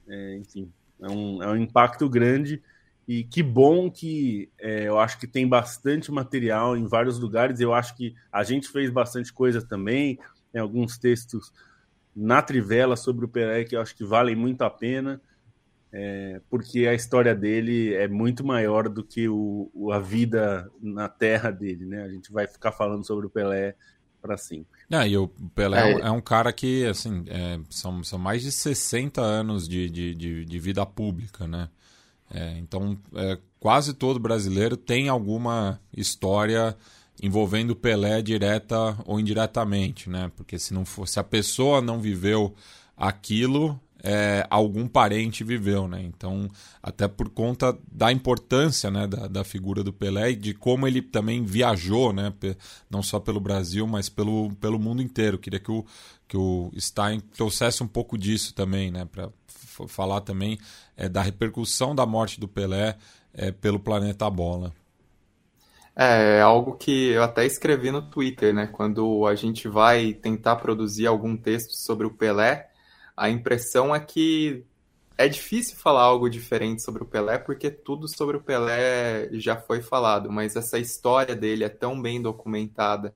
é, 0.06 0.36
enfim, 0.36 0.70
é 1.00 1.08
um, 1.08 1.42
é 1.42 1.48
um 1.48 1.56
impacto 1.56 2.08
grande. 2.08 2.62
E 3.08 3.24
que 3.24 3.42
bom 3.42 3.90
que 3.90 4.50
é, 4.58 4.86
eu 4.86 4.98
acho 4.98 5.18
que 5.18 5.26
tem 5.26 5.48
bastante 5.48 6.12
material 6.12 6.76
em 6.76 6.86
vários 6.86 7.18
lugares. 7.18 7.58
Eu 7.58 7.74
acho 7.74 7.96
que 7.96 8.14
a 8.30 8.44
gente 8.44 8.68
fez 8.68 8.88
bastante 8.88 9.32
coisa 9.32 9.60
também 9.60 10.18
tem 10.52 10.60
alguns 10.60 10.98
textos 10.98 11.52
na 12.14 12.42
Trivela 12.42 12.96
sobre 12.96 13.24
o 13.24 13.28
Pelé 13.28 13.64
que 13.64 13.76
eu 13.76 13.80
acho 13.80 13.94
que 13.94 14.04
valem 14.04 14.34
muito 14.34 14.62
a 14.62 14.70
pena, 14.70 15.20
é, 15.92 16.40
porque 16.48 16.86
a 16.86 16.94
história 16.94 17.34
dele 17.34 17.94
é 17.94 18.06
muito 18.06 18.44
maior 18.44 18.88
do 18.88 19.02
que 19.02 19.28
o, 19.28 19.70
o, 19.74 19.92
a 19.92 19.98
vida 19.98 20.70
na 20.80 21.08
terra 21.08 21.50
dele, 21.50 21.84
né? 21.84 22.02
A 22.04 22.08
gente 22.08 22.32
vai 22.32 22.46
ficar 22.46 22.72
falando 22.72 23.04
sobre 23.04 23.26
o 23.26 23.30
Pelé 23.30 23.74
para 24.20 24.36
sempre. 24.36 24.80
É, 24.90 25.08
e 25.08 25.16
o 25.16 25.28
Pelé 25.54 25.94
é, 25.94 26.00
é 26.00 26.10
um 26.10 26.20
cara 26.20 26.52
que, 26.52 26.86
assim, 26.86 27.24
é, 27.26 27.58
são, 27.68 28.04
são 28.04 28.18
mais 28.18 28.42
de 28.42 28.52
60 28.52 29.20
anos 29.20 29.68
de, 29.68 29.88
de, 29.90 30.14
de, 30.14 30.44
de 30.44 30.58
vida 30.58 30.84
pública, 30.86 31.46
né? 31.46 31.68
É, 32.32 32.56
então, 32.58 32.96
é, 33.14 33.38
quase 33.58 33.92
todo 33.92 34.20
brasileiro 34.20 34.76
tem 34.76 35.08
alguma 35.08 35.80
história 35.92 36.76
envolvendo 37.22 37.76
Pelé 37.76 38.22
direta 38.22 38.96
ou 39.04 39.20
indiretamente, 39.20 40.08
né? 40.08 40.30
Porque 40.36 40.58
se 40.58 40.72
não 40.72 40.84
for, 40.84 41.06
se 41.06 41.20
a 41.20 41.24
pessoa 41.24 41.80
não 41.80 42.00
viveu 42.00 42.54
aquilo, 42.96 43.78
é, 44.02 44.46
algum 44.48 44.88
parente 44.88 45.44
viveu, 45.44 45.86
né? 45.86 46.02
Então, 46.02 46.48
até 46.82 47.06
por 47.06 47.28
conta 47.28 47.76
da 47.90 48.10
importância 48.10 48.90
né, 48.90 49.06
da, 49.06 49.26
da 49.26 49.44
figura 49.44 49.84
do 49.84 49.92
Pelé 49.92 50.30
e 50.30 50.36
de 50.36 50.54
como 50.54 50.86
ele 50.86 51.02
também 51.02 51.44
viajou, 51.44 52.12
né? 52.12 52.32
Não 52.88 53.02
só 53.02 53.20
pelo 53.20 53.40
Brasil, 53.40 53.86
mas 53.86 54.08
pelo, 54.08 54.50
pelo 54.56 54.78
mundo 54.78 55.02
inteiro. 55.02 55.38
Queria 55.38 55.60
que 55.60 55.70
o, 55.70 55.84
que 56.26 56.36
o 56.36 56.70
Stein 56.78 57.20
trouxesse 57.20 57.82
um 57.82 57.88
pouco 57.88 58.16
disso 58.16 58.54
também, 58.54 58.90
né? 58.90 59.04
Para 59.04 59.28
falar 59.88 60.22
também 60.22 60.58
é, 60.96 61.08
da 61.08 61.22
repercussão 61.22 61.94
da 61.94 62.06
morte 62.06 62.40
do 62.40 62.48
Pelé 62.48 62.96
é, 63.32 63.50
pelo 63.50 63.78
planeta 63.78 64.28
Bola. 64.30 64.72
É, 66.00 66.38
é 66.38 66.40
algo 66.40 66.76
que 66.78 67.10
eu 67.10 67.22
até 67.22 67.44
escrevi 67.44 67.90
no 67.90 68.00
Twitter, 68.00 68.54
né? 68.54 68.66
Quando 68.66 69.26
a 69.26 69.34
gente 69.34 69.68
vai 69.68 70.14
tentar 70.14 70.56
produzir 70.56 71.06
algum 71.06 71.36
texto 71.36 71.72
sobre 71.72 72.06
o 72.06 72.10
Pelé, 72.14 72.70
a 73.14 73.28
impressão 73.28 73.94
é 73.94 74.00
que 74.00 74.64
é 75.18 75.28
difícil 75.28 75.76
falar 75.76 76.00
algo 76.04 76.30
diferente 76.30 76.80
sobre 76.82 77.02
o 77.02 77.06
Pelé, 77.06 77.36
porque 77.36 77.70
tudo 77.70 78.08
sobre 78.08 78.38
o 78.38 78.40
Pelé 78.42 79.28
já 79.34 79.56
foi 79.60 79.82
falado, 79.82 80.32
mas 80.32 80.56
essa 80.56 80.78
história 80.78 81.36
dele 81.36 81.64
é 81.64 81.68
tão 81.68 82.00
bem 82.00 82.22
documentada, 82.22 83.14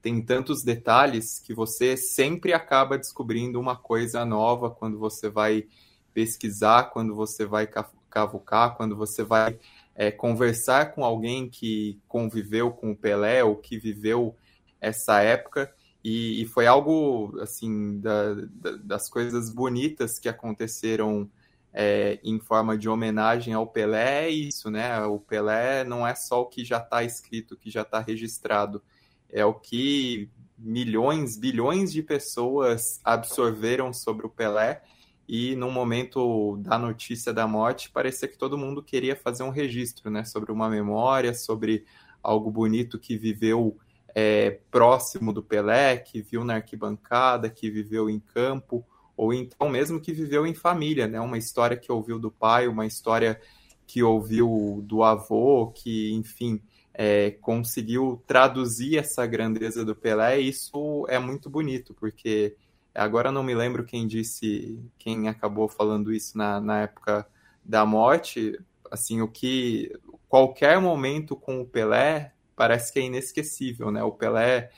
tem 0.00 0.22
tantos 0.22 0.62
detalhes 0.62 1.38
que 1.38 1.52
você 1.52 1.94
sempre 1.94 2.54
acaba 2.54 2.96
descobrindo 2.96 3.60
uma 3.60 3.76
coisa 3.76 4.24
nova 4.24 4.70
quando 4.70 4.98
você 4.98 5.28
vai 5.28 5.66
pesquisar, 6.14 6.84
quando 6.84 7.14
você 7.14 7.44
vai 7.44 7.68
cavucar, 8.08 8.76
quando 8.76 8.96
você 8.96 9.22
vai 9.22 9.58
é, 9.94 10.10
conversar 10.10 10.94
com 10.94 11.04
alguém 11.04 11.48
que 11.48 12.00
conviveu 12.08 12.70
com 12.70 12.92
o 12.92 12.96
Pelé 12.96 13.44
ou 13.44 13.56
que 13.56 13.78
viveu 13.78 14.36
essa 14.80 15.22
época. 15.22 15.72
E, 16.02 16.42
e 16.42 16.46
foi 16.46 16.66
algo 16.66 17.38
assim 17.40 17.98
da, 18.00 18.34
da, 18.34 18.72
das 18.82 19.08
coisas 19.08 19.48
bonitas 19.48 20.18
que 20.18 20.28
aconteceram 20.28 21.30
é, 21.72 22.20
em 22.22 22.38
forma 22.38 22.76
de 22.76 22.88
homenagem 22.88 23.54
ao 23.54 23.66
Pelé. 23.66 24.26
É 24.26 24.30
isso, 24.30 24.70
né? 24.70 25.00
O 25.04 25.18
Pelé 25.18 25.84
não 25.84 26.06
é 26.06 26.14
só 26.14 26.42
o 26.42 26.46
que 26.46 26.64
já 26.64 26.78
está 26.78 27.02
escrito, 27.02 27.56
que 27.56 27.70
já 27.70 27.82
está 27.82 28.00
registrado, 28.00 28.82
é 29.30 29.44
o 29.44 29.54
que 29.54 30.30
milhões, 30.58 31.36
bilhões 31.36 31.92
de 31.92 32.02
pessoas 32.02 33.00
absorveram 33.02 33.92
sobre 33.92 34.26
o 34.26 34.30
Pelé 34.30 34.82
e 35.28 35.56
no 35.56 35.70
momento 35.70 36.56
da 36.58 36.78
notícia 36.78 37.32
da 37.32 37.46
morte 37.46 37.90
parecia 37.90 38.28
que 38.28 38.36
todo 38.36 38.58
mundo 38.58 38.82
queria 38.82 39.16
fazer 39.16 39.42
um 39.42 39.50
registro, 39.50 40.10
né? 40.10 40.24
Sobre 40.24 40.52
uma 40.52 40.68
memória, 40.68 41.32
sobre 41.34 41.84
algo 42.22 42.50
bonito 42.50 42.98
que 42.98 43.16
viveu 43.16 43.76
é, 44.14 44.58
próximo 44.70 45.32
do 45.32 45.42
Pelé, 45.42 45.96
que 45.96 46.22
viu 46.22 46.44
na 46.44 46.56
arquibancada, 46.56 47.50
que 47.50 47.70
viveu 47.70 48.08
em 48.08 48.20
campo 48.20 48.84
ou 49.16 49.32
então 49.32 49.68
mesmo 49.68 50.00
que 50.00 50.12
viveu 50.12 50.46
em 50.46 50.54
família, 50.54 51.06
né? 51.06 51.20
Uma 51.20 51.38
história 51.38 51.76
que 51.76 51.90
ouviu 51.90 52.18
do 52.18 52.30
pai, 52.30 52.66
uma 52.66 52.86
história 52.86 53.40
que 53.86 54.02
ouviu 54.02 54.82
do 54.84 55.02
avô, 55.02 55.68
que, 55.68 56.12
enfim, 56.14 56.60
é, 56.92 57.32
conseguiu 57.32 58.22
traduzir 58.26 58.98
essa 58.98 59.26
grandeza 59.26 59.84
do 59.84 59.94
Pelé, 59.94 60.40
e 60.40 60.48
isso 60.48 61.06
é 61.08 61.18
muito 61.18 61.50
bonito, 61.50 61.94
porque 61.94 62.56
agora 62.94 63.32
não 63.32 63.42
me 63.42 63.54
lembro 63.54 63.84
quem 63.84 64.06
disse, 64.06 64.78
quem 64.98 65.28
acabou 65.28 65.68
falando 65.68 66.12
isso 66.12 66.38
na, 66.38 66.60
na 66.60 66.82
época 66.82 67.26
da 67.64 67.84
morte, 67.84 68.58
assim, 68.90 69.20
o 69.20 69.28
que 69.28 69.92
qualquer 70.28 70.80
momento 70.80 71.36
com 71.36 71.60
o 71.60 71.66
Pelé 71.66 72.32
parece 72.56 72.92
que 72.92 72.98
é 72.98 73.02
inesquecível, 73.02 73.90
né? 73.90 74.02
O 74.02 74.12
Pelé, 74.12 74.70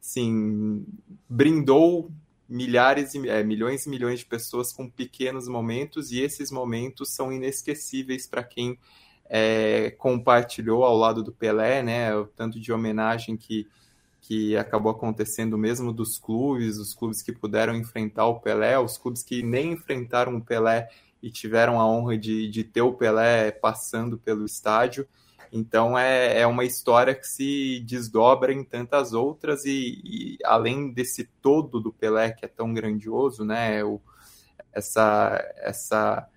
assim, 0.00 0.86
brindou 1.28 2.10
milhares 2.48 3.14
e 3.14 3.28
é, 3.28 3.44
milhões 3.44 3.86
e 3.86 3.88
milhões 3.90 4.20
de 4.20 4.26
pessoas 4.26 4.72
com 4.72 4.90
pequenos 4.90 5.46
momentos 5.46 6.10
e 6.10 6.20
esses 6.20 6.50
momentos 6.50 7.14
são 7.14 7.32
inesquecíveis 7.32 8.26
para 8.26 8.42
quem 8.42 8.78
é, 9.26 9.92
compartilhou 9.92 10.84
ao 10.84 10.96
lado 10.96 11.22
do 11.22 11.32
Pelé, 11.32 11.82
né? 11.82 12.14
O 12.16 12.26
tanto 12.26 12.58
de 12.58 12.72
homenagem 12.72 13.36
que, 13.36 13.68
que 14.20 14.56
acabou 14.56 14.92
acontecendo 14.92 15.56
mesmo 15.56 15.92
dos 15.92 16.18
clubes, 16.18 16.76
os 16.76 16.94
clubes 16.94 17.22
que 17.22 17.32
puderam 17.32 17.74
enfrentar 17.74 18.26
o 18.26 18.40
Pelé, 18.40 18.78
os 18.78 18.98
clubes 18.98 19.22
que 19.22 19.42
nem 19.42 19.72
enfrentaram 19.72 20.36
o 20.36 20.44
Pelé 20.44 20.88
e 21.22 21.30
tiveram 21.30 21.80
a 21.80 21.86
honra 21.86 22.16
de, 22.16 22.48
de 22.48 22.64
ter 22.64 22.82
o 22.82 22.92
Pelé 22.92 23.50
passando 23.50 24.18
pelo 24.18 24.44
estádio. 24.44 25.08
Então 25.52 25.98
é, 25.98 26.40
é 26.40 26.46
uma 26.46 26.64
história 26.64 27.14
que 27.14 27.26
se 27.26 27.80
desdobra 27.80 28.52
em 28.52 28.62
tantas 28.62 29.12
outras 29.12 29.64
e, 29.64 30.00
e 30.04 30.38
além 30.44 30.92
desse 30.92 31.24
todo 31.42 31.80
do 31.80 31.92
Pelé 31.92 32.30
que 32.30 32.44
é 32.44 32.48
tão 32.48 32.72
grandioso, 32.72 33.44
né? 33.44 33.82
O, 33.82 34.00
essa 34.72 35.44
essa 35.56 36.28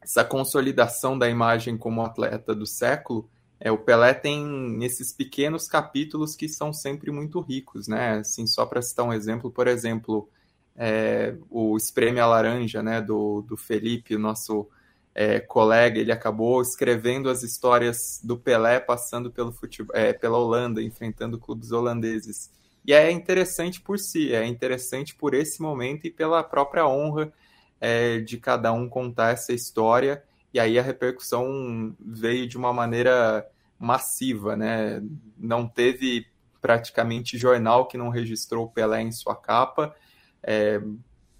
essa 0.00 0.24
consolidação 0.24 1.16
da 1.16 1.28
imagem 1.28 1.78
como 1.78 2.02
atleta 2.02 2.54
do 2.54 2.66
século, 2.66 3.30
é, 3.64 3.70
o 3.70 3.78
Pelé 3.78 4.12
tem 4.12 4.82
esses 4.82 5.12
pequenos 5.12 5.68
capítulos 5.68 6.34
que 6.34 6.48
são 6.48 6.72
sempre 6.72 7.12
muito 7.12 7.40
ricos, 7.40 7.86
né? 7.86 8.18
Assim, 8.18 8.44
só 8.44 8.66
para 8.66 8.82
citar 8.82 9.06
um 9.06 9.12
exemplo, 9.12 9.52
por 9.52 9.68
exemplo, 9.68 10.28
é, 10.76 11.36
o 11.48 11.76
Espreme 11.76 12.18
a 12.18 12.26
Laranja, 12.26 12.82
né, 12.82 13.00
do, 13.00 13.42
do 13.42 13.56
Felipe, 13.56 14.16
o 14.16 14.18
nosso 14.18 14.68
é, 15.14 15.38
colega, 15.38 16.00
ele 16.00 16.10
acabou 16.10 16.60
escrevendo 16.60 17.30
as 17.30 17.44
histórias 17.44 18.20
do 18.24 18.36
Pelé 18.36 18.80
passando 18.80 19.30
pelo 19.30 19.52
futebol, 19.52 19.94
é, 19.94 20.12
pela 20.12 20.38
Holanda, 20.38 20.82
enfrentando 20.82 21.38
clubes 21.38 21.70
holandeses. 21.70 22.50
E 22.84 22.92
é 22.92 23.12
interessante 23.12 23.80
por 23.80 23.96
si, 23.96 24.34
é 24.34 24.44
interessante 24.44 25.14
por 25.14 25.34
esse 25.34 25.62
momento 25.62 26.04
e 26.04 26.10
pela 26.10 26.42
própria 26.42 26.84
honra 26.88 27.32
é, 27.80 28.18
de 28.18 28.38
cada 28.38 28.72
um 28.72 28.88
contar 28.88 29.34
essa 29.34 29.52
história. 29.52 30.24
E 30.52 30.58
aí 30.58 30.78
a 30.78 30.82
repercussão 30.82 31.94
veio 32.00 32.48
de 32.48 32.56
uma 32.58 32.72
maneira 32.72 33.46
massiva, 33.82 34.56
né? 34.56 35.02
Não 35.36 35.66
teve 35.68 36.26
praticamente 36.60 37.36
jornal 37.36 37.88
que 37.88 37.98
não 37.98 38.08
registrou 38.08 38.66
o 38.66 38.70
Pelé 38.70 39.02
em 39.02 39.12
sua 39.12 39.34
capa. 39.34 39.94
É, 40.42 40.80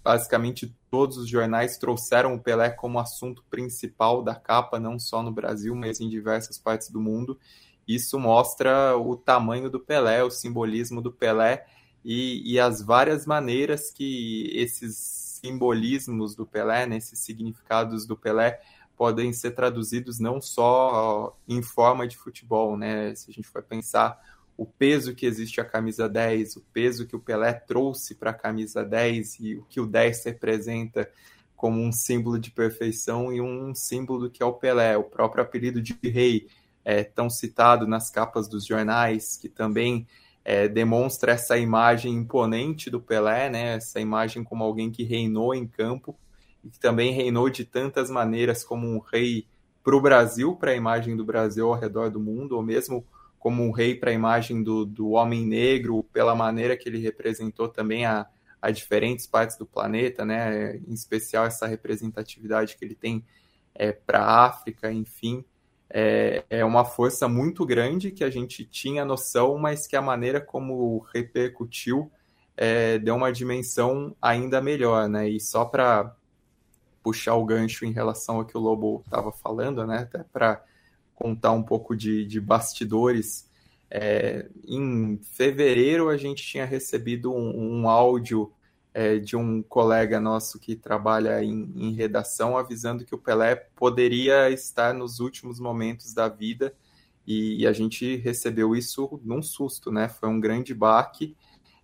basicamente 0.03 0.75
todos 0.91 1.17
os 1.17 1.29
jornais 1.29 1.77
trouxeram 1.77 2.35
o 2.35 2.39
Pelé 2.39 2.69
como 2.69 2.99
assunto 2.99 3.43
principal 3.49 4.21
da 4.21 4.35
capa, 4.35 4.79
não 4.79 4.99
só 4.99 5.23
no 5.23 5.31
Brasil, 5.31 5.73
mas 5.73 5.99
em 6.01 6.09
diversas 6.09 6.59
partes 6.59 6.89
do 6.89 6.99
mundo. 6.99 7.39
Isso 7.87 8.19
mostra 8.19 8.97
o 8.97 9.15
tamanho 9.15 9.69
do 9.69 9.79
Pelé, 9.79 10.23
o 10.23 10.29
simbolismo 10.29 11.01
do 11.01 11.11
Pelé 11.11 11.65
e, 12.03 12.53
e 12.53 12.59
as 12.59 12.81
várias 12.81 13.25
maneiras 13.25 13.89
que 13.91 14.51
esses 14.53 15.39
simbolismos 15.41 16.35
do 16.35 16.45
Pelé, 16.45 16.85
né, 16.85 16.97
esses 16.97 17.19
significados 17.19 18.05
do 18.05 18.15
Pelé, 18.15 18.61
podem 18.97 19.33
ser 19.33 19.51
traduzidos 19.51 20.19
não 20.19 20.39
só 20.41 21.37
em 21.47 21.61
forma 21.61 22.07
de 22.07 22.17
futebol, 22.17 22.77
né? 22.77 23.13
Se 23.15 23.29
a 23.29 23.33
gente 23.33 23.47
for 23.47 23.63
pensar 23.63 24.19
o 24.55 24.65
peso 24.65 25.15
que 25.15 25.25
existe 25.25 25.59
a 25.59 25.65
camisa 25.65 26.07
10, 26.07 26.57
o 26.57 26.61
peso 26.73 27.07
que 27.07 27.15
o 27.15 27.19
Pelé 27.19 27.53
trouxe 27.53 28.15
para 28.15 28.31
a 28.31 28.35
camisa 28.35 28.83
10 28.83 29.39
e 29.39 29.55
o 29.55 29.63
que 29.63 29.79
o 29.79 29.85
10 29.85 30.25
representa 30.25 31.09
como 31.55 31.81
um 31.81 31.91
símbolo 31.91 32.37
de 32.37 32.51
perfeição 32.51 33.31
e 33.31 33.41
um 33.41 33.73
símbolo 33.73 34.29
que 34.29 34.43
é 34.43 34.45
o 34.45 34.53
Pelé, 34.53 34.97
o 34.97 35.03
próprio 35.03 35.43
apelido 35.43 35.81
de 35.81 35.97
rei, 36.03 36.47
é, 36.83 37.03
tão 37.03 37.29
citado 37.29 37.87
nas 37.87 38.09
capas 38.09 38.47
dos 38.47 38.65
jornais, 38.65 39.37
que 39.37 39.47
também 39.47 40.05
é, 40.43 40.67
demonstra 40.67 41.31
essa 41.31 41.57
imagem 41.57 42.13
imponente 42.13 42.89
do 42.89 42.99
Pelé, 42.99 43.49
né? 43.49 43.75
essa 43.75 43.99
imagem 43.99 44.43
como 44.43 44.63
alguém 44.63 44.91
que 44.91 45.03
reinou 45.03 45.55
em 45.55 45.65
campo 45.65 46.15
e 46.63 46.69
que 46.69 46.79
também 46.79 47.11
reinou 47.11 47.49
de 47.49 47.65
tantas 47.65 48.09
maneiras 48.09 48.63
como 48.63 48.87
um 48.87 48.99
rei 48.99 49.47
para 49.83 49.95
o 49.95 50.01
Brasil, 50.01 50.55
para 50.55 50.71
a 50.71 50.75
imagem 50.75 51.15
do 51.15 51.25
Brasil 51.25 51.67
ao 51.67 51.79
redor 51.79 52.09
do 52.09 52.19
mundo, 52.19 52.55
ou 52.55 52.63
mesmo 52.63 53.05
como 53.37 53.61
um 53.63 53.71
rei 53.71 53.93
para 53.93 54.11
a 54.11 54.13
imagem 54.13 54.63
do, 54.63 54.85
do 54.85 55.11
homem 55.11 55.45
negro, 55.45 56.03
pela 56.13 56.33
maneira 56.33 56.77
que 56.77 56.87
ele 56.87 56.99
representou 56.99 57.67
também 57.67 58.05
a, 58.05 58.25
a 58.61 58.71
diferentes 58.71 59.27
partes 59.27 59.57
do 59.57 59.65
planeta, 59.65 60.23
né? 60.23 60.77
em 60.77 60.93
especial 60.93 61.45
essa 61.45 61.67
representatividade 61.67 62.77
que 62.77 62.85
ele 62.85 62.95
tem 62.95 63.25
é, 63.75 63.91
para 63.91 64.19
a 64.19 64.45
África, 64.45 64.89
enfim. 64.91 65.43
É, 65.89 66.45
é 66.49 66.63
uma 66.63 66.85
força 66.85 67.27
muito 67.27 67.65
grande 67.65 68.11
que 68.11 68.23
a 68.23 68.29
gente 68.29 68.63
tinha 68.63 69.03
noção, 69.03 69.57
mas 69.57 69.85
que 69.85 69.97
a 69.97 70.01
maneira 70.01 70.39
como 70.39 70.99
repercutiu 71.13 72.09
é, 72.55 72.97
deu 72.97 73.15
uma 73.15 73.31
dimensão 73.31 74.15
ainda 74.21 74.61
melhor, 74.61 75.09
né? 75.09 75.27
E 75.27 75.39
só 75.39 75.65
para 75.65 76.15
puxar 77.03 77.35
o 77.35 77.45
gancho 77.45 77.85
em 77.85 77.91
relação 77.91 78.37
ao 78.37 78.45
que 78.45 78.57
o 78.57 78.61
Lobo 78.61 79.03
estava 79.05 79.31
falando, 79.31 79.85
né? 79.85 79.99
Até 79.99 80.23
para 80.23 80.63
contar 81.13 81.51
um 81.51 81.61
pouco 81.61 81.95
de, 81.95 82.25
de 82.25 82.39
bastidores. 82.39 83.49
É, 83.91 84.49
em 84.65 85.19
fevereiro, 85.21 86.09
a 86.09 86.17
gente 86.17 86.41
tinha 86.43 86.65
recebido 86.65 87.31
um, 87.31 87.81
um 87.81 87.89
áudio 87.89 88.51
é, 88.93 89.17
de 89.17 89.35
um 89.35 89.61
colega 89.61 90.19
nosso 90.19 90.59
que 90.59 90.75
trabalha 90.75 91.43
em, 91.43 91.71
em, 91.75 91.93
redação 91.93 92.57
avisando 92.57 93.05
que 93.05 93.13
o 93.13 93.17
Pelé 93.17 93.55
poderia 93.75 94.49
estar 94.49 94.93
nos 94.93 95.19
últimos 95.19 95.59
momentos 95.59 96.13
da 96.13 96.27
vida 96.27 96.73
e, 97.25 97.61
e 97.61 97.67
a 97.67 97.73
gente 97.73 98.15
recebeu 98.17 98.75
isso 98.75 99.19
num 99.23 99.41
susto, 99.41 99.91
né? 99.91 100.07
Foi 100.07 100.29
um 100.29 100.39
grande 100.39 100.73
baque. 100.73 101.35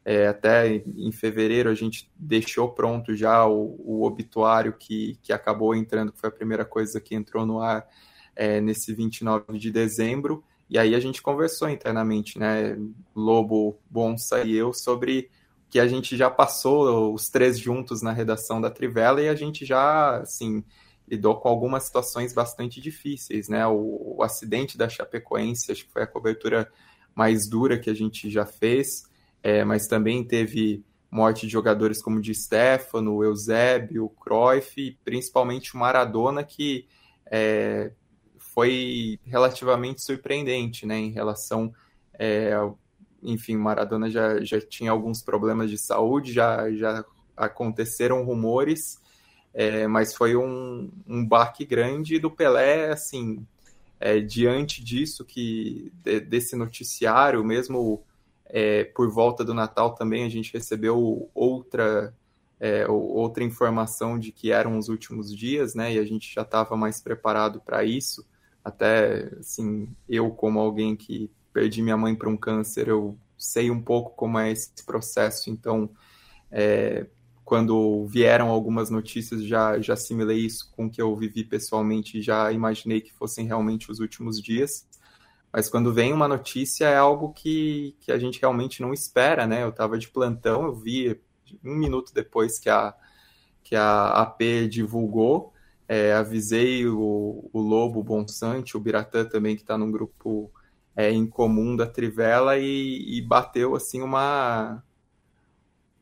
É, 0.06 0.28
até 0.28 0.68
em 0.76 1.12
fevereiro 1.12 1.70
a 1.70 1.74
gente 1.74 2.10
deixou 2.16 2.70
pronto 2.70 3.16
já 3.16 3.46
o, 3.46 3.76
o 3.80 4.04
obituário 4.04 4.74
que, 4.74 5.18
que 5.22 5.34
acabou 5.34 5.76
entrando, 5.76 6.12
que 6.12 6.20
foi 6.20 6.30
a 6.30 6.34
primeira 6.34 6.66
coisa 6.66 7.00
que 7.02 7.14
entrou 7.14 7.46
no 7.46 7.60
ar 7.60 7.88
é, 8.36 8.62
nesse 8.62 8.94
29 8.94 9.60
de 9.60 9.70
dezembro, 9.70 10.44
e 10.70 10.78
aí 10.78 10.96
a 10.96 11.00
gente 11.00 11.22
conversou 11.22 11.70
internamente, 11.70 12.40
né, 12.40 12.78
Lobo, 13.16 13.78
Bonsa 13.90 14.44
e 14.44 14.56
eu, 14.56 14.72
sobre 14.72 15.30
que 15.70 15.80
a 15.80 15.88
gente 15.88 16.16
já 16.16 16.30
passou 16.30 17.14
os 17.14 17.28
três 17.28 17.60
juntos 17.60 18.02
na 18.02 18.12
redação 18.12 18.62
da 18.62 18.70
Trivela 18.70 19.22
e 19.22 19.28
a 19.28 19.36
gente 19.36 19.66
já, 19.66 20.18
assim, 20.18 20.64
lidou 21.08 21.36
com 21.36 21.50
algumas 21.50 21.84
situações 21.84 22.34
bastante 22.34 22.80
difíceis, 22.80 23.50
né, 23.50 23.66
o, 23.68 24.16
o 24.18 24.24
acidente 24.24 24.78
da 24.78 24.88
Chapecoense, 24.88 25.72
acho 25.72 25.86
que 25.86 25.92
foi 25.92 26.04
a 26.04 26.08
cobertura 26.08 26.72
mais 27.16 27.50
dura 27.50 27.78
que 27.78 27.90
a 27.90 27.94
gente 27.94 28.30
já 28.30 28.46
fez, 28.46 29.09
é, 29.42 29.64
mas 29.64 29.88
também 29.88 30.24
teve 30.24 30.84
morte 31.12 31.48
de 31.48 31.52
jogadores 31.52 32.02
como 32.02 32.22
de 32.22 32.34
Stefano, 32.36 33.24
Eusébio, 33.24 34.10
Cruyff 34.20 34.80
e 34.80 34.98
principalmente 35.04 35.76
o 35.76 35.78
Maradona, 35.78 36.44
que 36.44 36.88
é, 37.26 37.92
foi 38.38 39.20
relativamente 39.26 40.04
surpreendente, 40.04 40.86
né, 40.86 40.98
em 40.98 41.12
relação, 41.12 41.74
é, 42.18 42.52
enfim, 43.24 43.56
Maradona 43.56 44.10
já, 44.10 44.44
já 44.44 44.62
tinha 44.62 44.92
alguns 44.92 45.22
problemas 45.22 45.70
de 45.70 45.78
saúde, 45.78 46.34
já, 46.34 46.72
já 46.72 47.04
aconteceram 47.36 48.24
rumores, 48.24 49.00
é, 49.54 49.88
mas 49.88 50.14
foi 50.14 50.36
um, 50.36 50.92
um 51.08 51.26
baque 51.26 51.66
grande 51.66 52.20
do 52.20 52.30
Pelé, 52.30 52.92
assim, 52.92 53.46
é, 54.00 54.20
diante 54.20 54.84
disso, 54.84 55.26
que 55.26 55.92
desse 56.28 56.56
noticiário, 56.56 57.44
mesmo 57.44 58.04
é, 58.50 58.84
por 58.84 59.10
volta 59.12 59.46
do 59.46 59.54
Natal 59.54 59.94
também 59.94 60.26
a 60.26 60.30
gente 60.30 60.52
recebeu 60.54 61.30
outra 61.34 62.14
é, 62.60 62.86
outra 62.88 63.44
informação 63.44 64.20
de 64.20 64.32
que 64.32 64.52
eram 64.52 64.78
os 64.78 64.90
últimos 64.90 65.34
dias, 65.34 65.76
né? 65.76 65.94
E 65.94 66.00
a 66.00 66.04
gente 66.04 66.34
já 66.34 66.42
estava 66.42 66.76
mais 66.76 67.00
preparado 67.00 67.62
para 67.62 67.86
isso. 67.86 68.28
Até, 68.64 69.32
assim, 69.40 69.88
eu 70.10 70.30
como 70.32 70.60
alguém 70.60 70.96
que 70.96 71.32
perdi 71.54 71.82
minha 71.82 71.96
mãe 71.96 72.14
para 72.16 72.30
um 72.30 72.36
câncer, 72.36 72.90
eu 72.90 73.18
sei 73.38 73.72
um 73.72 73.82
pouco 73.82 74.12
como 74.16 74.38
é 74.38 74.52
esse 74.52 74.84
processo. 74.86 75.50
Então, 75.50 75.90
é, 76.52 77.08
quando 77.46 78.06
vieram 78.08 78.50
algumas 78.50 78.90
notícias, 78.90 79.44
já, 79.44 79.80
já 79.80 79.94
assimilei 79.94 80.40
isso 80.40 80.70
com 80.76 80.86
o 80.88 80.90
que 80.90 81.02
eu 81.02 81.16
vivi 81.16 81.44
pessoalmente, 81.44 82.22
já 82.22 82.52
imaginei 82.52 83.02
que 83.02 83.14
fossem 83.14 83.48
realmente 83.48 83.90
os 83.90 84.00
últimos 84.00 84.42
dias. 84.42 84.86
Mas 85.52 85.70
quando 85.70 85.94
vem 85.94 86.14
uma 86.14 86.28
notícia, 86.28 86.86
é 86.86 86.98
algo 86.98 87.34
que, 87.34 87.96
que 88.02 88.12
a 88.12 88.20
gente 88.20 88.40
realmente 88.40 88.82
não 88.82 88.94
espera, 88.94 89.48
né? 89.48 89.64
Eu 89.64 89.70
estava 89.70 89.98
de 89.98 90.08
plantão, 90.08 90.64
eu 90.64 90.74
vi 90.76 91.20
um 91.64 91.76
minuto 91.76 92.14
depois 92.14 92.60
que 92.60 92.70
a, 92.70 92.94
que 93.64 93.76
a 93.76 94.10
AP 94.22 94.42
divulgou, 94.70 95.54
é, 95.88 96.14
avisei 96.14 96.86
o, 96.88 97.50
o 97.52 97.60
Lobo, 97.60 98.00
o 98.00 98.04
Bonsante, 98.04 98.78
o 98.78 98.80
Biratã 98.80 99.26
também, 99.26 99.56
que 99.56 99.64
está 99.64 99.78
num 99.78 99.92
grupo 99.92 100.52
é, 100.96 101.12
em 101.12 101.26
comum 101.26 101.76
da 101.76 101.88
Trivela, 101.88 102.58
e, 102.60 103.18
e, 103.18 103.22
bateu 103.22 103.76
assim 103.76 104.02
uma 104.02 104.84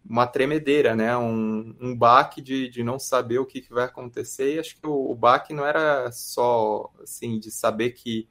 uma 0.09 0.25
tremedeira, 0.25 0.95
né? 0.95 1.17
Um, 1.17 1.75
um 1.81 1.95
baque 1.95 2.41
de, 2.41 2.69
de 2.69 2.83
não 2.83 2.97
saber 2.97 3.39
o 3.39 3.45
que, 3.45 3.61
que 3.61 3.73
vai 3.73 3.85
acontecer. 3.85 4.55
E 4.55 4.59
acho 4.59 4.79
que 4.79 4.87
o, 4.87 5.11
o 5.11 5.15
baque 5.15 5.53
não 5.53 5.65
era 5.65 6.11
só 6.11 6.89
assim 7.01 7.39
de 7.39 7.51
saber 7.51 7.91
que 7.91 8.27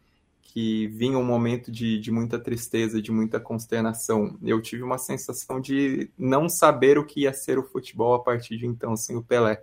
que 0.52 0.86
vinha 0.88 1.18
um 1.18 1.24
momento 1.24 1.70
de, 1.70 1.98
de 1.98 2.10
muita 2.10 2.38
tristeza, 2.38 3.02
de 3.02 3.10
muita 3.10 3.38
consternação. 3.38 4.38
Eu 4.42 4.60
tive 4.62 4.82
uma 4.82 4.98
sensação 4.98 5.60
de 5.60 6.10
não 6.16 6.48
saber 6.48 6.98
o 6.98 7.04
que 7.04 7.22
ia 7.22 7.32
ser 7.32 7.58
o 7.58 7.62
futebol 7.62 8.14
a 8.14 8.22
partir 8.22 8.56
de 8.56 8.66
então, 8.66 8.96
sem 8.96 9.16
o 9.16 9.22
Pelé. 9.22 9.62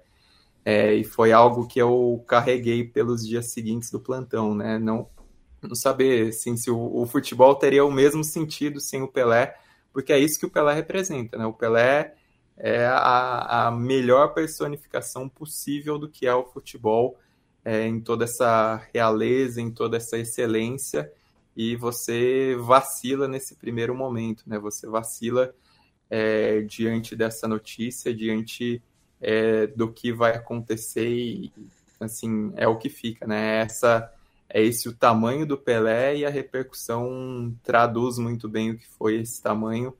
É, 0.66 0.94
e 0.94 1.04
foi 1.04 1.32
algo 1.32 1.68
que 1.68 1.80
eu 1.80 2.24
carreguei 2.28 2.84
pelos 2.84 3.28
dias 3.28 3.48
seguintes 3.52 3.90
do 3.92 4.00
plantão, 4.00 4.56
né? 4.56 4.78
Não, 4.78 5.10
não 5.62 5.76
saber 5.76 6.30
assim, 6.30 6.56
se 6.56 6.70
o, 6.70 7.02
o, 7.02 7.06
futebol 7.06 7.56
teria 7.56 7.84
o 7.84 7.92
mesmo 7.92 8.24
sentido 8.24 8.80
sem 8.80 9.02
o 9.02 9.08
Pelé, 9.08 9.58
porque 9.92 10.14
é 10.14 10.20
isso 10.20 10.40
que 10.40 10.46
o 10.46 10.50
Pelé 10.50 10.74
representa, 10.74 11.38
né? 11.38 11.46
O 11.46 11.54
Pelé 11.54 12.16
é 12.56 12.86
a, 12.86 13.68
a 13.68 13.72
melhor 13.72 14.34
personificação 14.34 15.28
possível 15.28 15.98
do 15.98 16.08
que 16.08 16.26
é 16.28 16.34
o 16.34 16.46
futebol 16.46 17.18
é, 17.64 17.88
em 17.88 18.00
toda 18.00 18.26
essa 18.26 18.86
realeza, 18.94 19.62
em 19.62 19.72
toda 19.72 19.98
essa 19.98 20.18
excelência, 20.18 21.12
e 21.56 21.76
você 21.76 22.56
vacila 22.60 23.28
nesse 23.28 23.56
primeiro 23.56 23.96
momento, 23.96 24.44
né? 24.48 24.58
Você 24.60 24.88
vacila 24.88 25.54
é, 26.10 26.62
diante 26.62 27.16
dessa 27.16 27.48
notícia, 27.48 28.14
diante 28.14 28.82
é, 29.22 29.68
do 29.68 29.92
que 29.92 30.12
vai 30.12 30.36
acontecer 30.36 31.08
e, 31.08 31.52
assim, 32.00 32.52
é 32.56 32.68
o 32.68 32.78
que 32.78 32.90
fica, 32.90 33.26
né? 33.26 33.60
Essa, 33.60 34.12
é 34.50 34.62
esse 34.62 34.90
o 34.90 34.96
tamanho 34.96 35.46
do 35.46 35.58
Pelé 35.58 36.18
e 36.18 36.26
a 36.26 36.30
repercussão 36.30 37.56
traduz 37.64 38.18
muito 38.18 38.50
bem 38.50 38.72
o 38.72 38.78
que 38.78 38.88
foi 38.88 39.22
esse 39.22 39.42
tamanho 39.42 39.96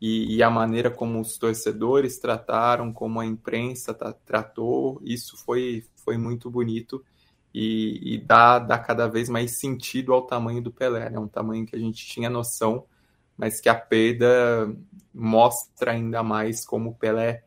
e, 0.00 0.36
e 0.36 0.42
a 0.42 0.50
maneira 0.50 0.90
como 0.90 1.20
os 1.20 1.36
torcedores 1.36 2.18
trataram, 2.18 2.92
como 2.92 3.20
a 3.20 3.26
imprensa 3.26 3.92
tratou, 4.24 5.00
isso 5.04 5.36
foi, 5.36 5.84
foi 6.08 6.16
muito 6.16 6.50
bonito 6.50 7.04
e, 7.52 8.14
e 8.14 8.18
dá, 8.18 8.58
dá 8.58 8.78
cada 8.78 9.06
vez 9.06 9.28
mais 9.28 9.58
sentido 9.58 10.14
ao 10.14 10.22
tamanho 10.22 10.62
do 10.62 10.72
Pelé, 10.72 11.10
né? 11.10 11.18
Um 11.18 11.28
tamanho 11.28 11.66
que 11.66 11.76
a 11.76 11.78
gente 11.78 12.06
tinha 12.06 12.30
noção, 12.30 12.86
mas 13.36 13.60
que 13.60 13.68
a 13.68 13.74
perda 13.74 14.74
mostra 15.12 15.92
ainda 15.92 16.22
mais 16.22 16.64
como 16.64 16.90
o 16.90 16.94
Pelé 16.94 17.44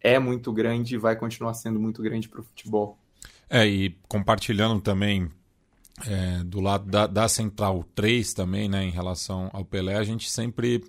é 0.00 0.16
muito 0.16 0.52
grande 0.52 0.94
e 0.94 0.98
vai 0.98 1.16
continuar 1.16 1.54
sendo 1.54 1.80
muito 1.80 2.00
grande 2.00 2.28
para 2.28 2.40
o 2.40 2.44
futebol. 2.44 2.96
É, 3.50 3.66
e 3.66 3.98
compartilhando 4.06 4.80
também 4.80 5.28
é, 6.06 6.44
do 6.44 6.60
lado 6.60 6.88
da, 6.88 7.08
da, 7.08 7.28
Central 7.28 7.84
3 7.96 8.32
também, 8.32 8.68
né, 8.68 8.84
em 8.84 8.90
relação 8.90 9.50
ao 9.52 9.64
Pelé, 9.64 9.96
a 9.96 10.04
gente 10.04 10.30
sempre, 10.30 10.84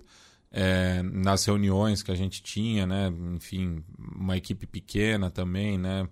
é, 0.52 1.02
nas 1.02 1.44
reuniões 1.44 2.04
que 2.04 2.12
a 2.12 2.14
gente 2.14 2.40
tinha, 2.40 2.86
né, 2.86 3.12
enfim, 3.34 3.82
uma 3.98 4.36
equipe 4.36 4.64
pequena 4.64 5.28
também, 5.28 5.76
né, 5.76 6.08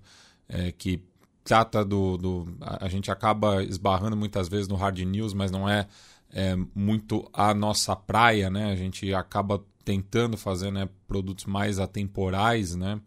é, 0.48 0.72
que 0.72 1.02
trata 1.48 1.82
do, 1.82 2.18
do. 2.18 2.56
A 2.60 2.88
gente 2.88 3.10
acaba 3.10 3.62
esbarrando 3.64 4.16
muitas 4.16 4.48
vezes 4.48 4.68
no 4.68 4.76
hard 4.76 4.98
news, 5.00 5.32
mas 5.32 5.50
não 5.50 5.68
é, 5.68 5.88
é 6.30 6.54
muito 6.74 7.28
a 7.32 7.54
nossa 7.54 7.96
praia, 7.96 8.50
né? 8.50 8.70
A 8.70 8.76
gente 8.76 9.12
acaba 9.14 9.64
tentando 9.82 10.36
fazer 10.36 10.70
né, 10.70 10.86
produtos 11.06 11.46
mais 11.46 11.78
atemporais, 11.78 12.74
né? 12.74 13.00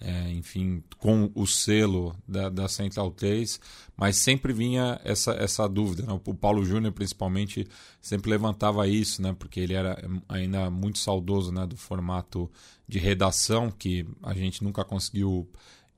É, 0.00 0.30
enfim, 0.32 0.82
com 0.98 1.30
o 1.34 1.46
selo 1.46 2.14
da, 2.26 2.48
da 2.48 2.68
Central 2.68 3.10
3, 3.10 3.60
mas 3.96 4.16
sempre 4.16 4.52
vinha 4.52 5.00
essa, 5.04 5.32
essa 5.32 5.68
dúvida. 5.68 6.02
Né? 6.02 6.20
O 6.26 6.34
Paulo 6.34 6.64
Júnior, 6.64 6.92
principalmente, 6.92 7.66
sempre 8.02 8.30
levantava 8.30 8.86
isso, 8.86 9.22
né? 9.22 9.34
porque 9.38 9.60
ele 9.60 9.72
era 9.72 9.96
ainda 10.28 10.68
muito 10.68 10.98
saudoso 10.98 11.52
né, 11.52 11.66
do 11.66 11.76
formato 11.76 12.50
de 12.86 12.98
redação, 12.98 13.70
que 13.70 14.06
a 14.22 14.34
gente 14.34 14.62
nunca 14.62 14.84
conseguiu 14.84 15.48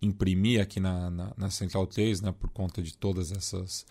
imprimir 0.00 0.60
aqui 0.60 0.78
na, 0.78 1.10
na, 1.10 1.32
na 1.36 1.50
Central 1.50 1.86
3, 1.86 2.20
né, 2.20 2.32
por 2.38 2.50
conta 2.50 2.82
de 2.82 2.96
todas 2.96 3.32
essas 3.32 3.86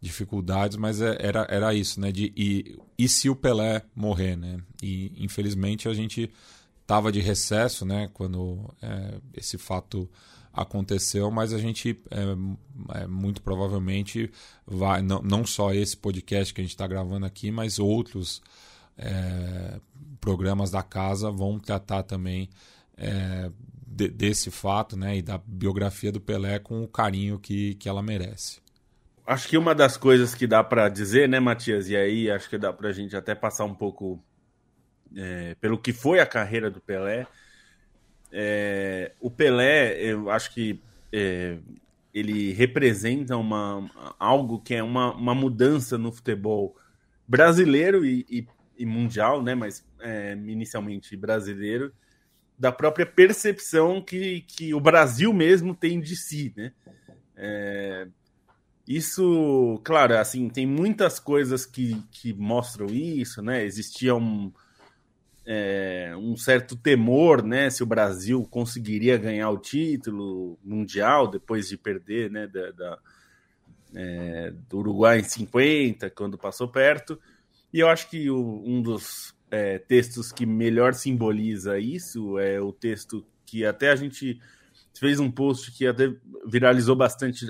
dificuldades, 0.00 0.76
mas 0.76 1.00
é, 1.00 1.16
era, 1.20 1.46
era 1.50 1.74
isso, 1.74 2.00
né, 2.00 2.12
de 2.12 2.32
e, 2.36 2.78
e 2.98 3.08
se 3.08 3.30
o 3.30 3.36
Pelé 3.36 3.82
morrer, 3.94 4.36
né, 4.36 4.60
e 4.82 5.12
infelizmente 5.16 5.88
a 5.88 5.94
gente 5.94 6.30
estava 6.82 7.10
de 7.10 7.20
recesso, 7.20 7.84
né, 7.84 8.10
quando 8.12 8.72
é, 8.82 9.18
esse 9.34 9.58
fato 9.58 10.08
aconteceu, 10.52 11.30
mas 11.30 11.52
a 11.52 11.58
gente 11.58 12.00
é, 12.10 13.00
é, 13.00 13.06
muito 13.06 13.42
provavelmente 13.42 14.30
vai, 14.66 15.02
não, 15.02 15.20
não 15.20 15.44
só 15.44 15.74
esse 15.74 15.96
podcast 15.96 16.54
que 16.54 16.60
a 16.60 16.64
gente 16.64 16.70
está 16.70 16.86
gravando 16.86 17.26
aqui, 17.26 17.50
mas 17.50 17.78
outros 17.78 18.40
é, 18.96 19.78
programas 20.20 20.70
da 20.70 20.82
casa 20.82 21.30
vão 21.30 21.58
tratar 21.58 22.02
também 22.04 22.48
é, 22.96 23.50
de, 23.96 24.08
desse 24.08 24.50
fato 24.50 24.96
né, 24.96 25.16
e 25.16 25.22
da 25.22 25.38
biografia 25.38 26.12
do 26.12 26.20
Pelé 26.20 26.58
com 26.58 26.84
o 26.84 26.88
carinho 26.88 27.38
que, 27.38 27.74
que 27.76 27.88
ela 27.88 28.02
merece. 28.02 28.60
Acho 29.26 29.48
que 29.48 29.58
uma 29.58 29.74
das 29.74 29.96
coisas 29.96 30.34
que 30.34 30.46
dá 30.46 30.62
para 30.62 30.88
dizer, 30.88 31.28
né, 31.28 31.40
Matias, 31.40 31.88
e 31.88 31.96
aí 31.96 32.30
acho 32.30 32.48
que 32.48 32.58
dá 32.58 32.72
para 32.72 32.90
a 32.90 32.92
gente 32.92 33.16
até 33.16 33.34
passar 33.34 33.64
um 33.64 33.74
pouco 33.74 34.22
é, 35.16 35.56
pelo 35.60 35.78
que 35.78 35.92
foi 35.92 36.20
a 36.20 36.26
carreira 36.26 36.70
do 36.70 36.80
Pelé. 36.80 37.26
É, 38.30 39.12
o 39.20 39.30
Pelé, 39.30 39.98
eu 40.00 40.30
acho 40.30 40.52
que 40.52 40.80
é, 41.12 41.56
ele 42.14 42.52
representa 42.52 43.36
uma, 43.36 43.90
algo 44.18 44.60
que 44.60 44.74
é 44.74 44.82
uma, 44.82 45.12
uma 45.14 45.34
mudança 45.34 45.98
no 45.98 46.12
futebol 46.12 46.76
brasileiro 47.26 48.04
e, 48.04 48.24
e, 48.30 48.46
e 48.78 48.86
mundial, 48.86 49.42
né, 49.42 49.54
mas 49.54 49.84
é, 50.00 50.32
inicialmente 50.46 51.16
brasileiro, 51.16 51.92
da 52.58 52.72
própria 52.72 53.04
percepção 53.04 54.00
que, 54.02 54.42
que 54.42 54.72
o 54.72 54.80
Brasil 54.80 55.32
mesmo 55.32 55.74
tem 55.74 56.00
de 56.00 56.16
si, 56.16 56.52
né? 56.56 56.72
É, 57.36 58.08
isso, 58.88 59.80
claro, 59.84 60.16
assim, 60.16 60.48
tem 60.48 60.64
muitas 60.64 61.18
coisas 61.18 61.66
que, 61.66 62.02
que 62.10 62.32
mostram 62.32 62.86
isso, 62.86 63.42
né? 63.42 63.64
Existia 63.64 64.14
um, 64.14 64.52
é, 65.44 66.14
um 66.16 66.36
certo 66.36 66.76
temor, 66.76 67.42
né? 67.42 67.68
Se 67.68 67.82
o 67.82 67.86
Brasil 67.86 68.46
conseguiria 68.50 69.18
ganhar 69.18 69.50
o 69.50 69.58
título 69.58 70.58
mundial 70.64 71.28
depois 71.28 71.68
de 71.68 71.76
perder, 71.76 72.30
né? 72.30 72.46
Da, 72.46 72.70
da 72.70 72.98
é, 73.94 74.52
do 74.68 74.78
Uruguai 74.78 75.20
em 75.20 75.24
50, 75.24 76.10
quando 76.10 76.38
passou 76.38 76.68
perto. 76.68 77.18
E 77.72 77.80
eu 77.80 77.88
acho 77.88 78.08
que 78.08 78.30
o, 78.30 78.62
um 78.64 78.80
dos 78.80 79.35
é, 79.50 79.78
textos 79.78 80.32
que 80.32 80.44
melhor 80.44 80.94
simboliza 80.94 81.78
isso 81.78 82.38
é 82.38 82.60
o 82.60 82.72
texto 82.72 83.24
que 83.44 83.64
até 83.64 83.90
a 83.90 83.96
gente 83.96 84.40
fez 84.98 85.20
um 85.20 85.30
post 85.30 85.70
que 85.72 85.86
até 85.86 86.14
viralizou 86.46 86.96
bastante 86.96 87.46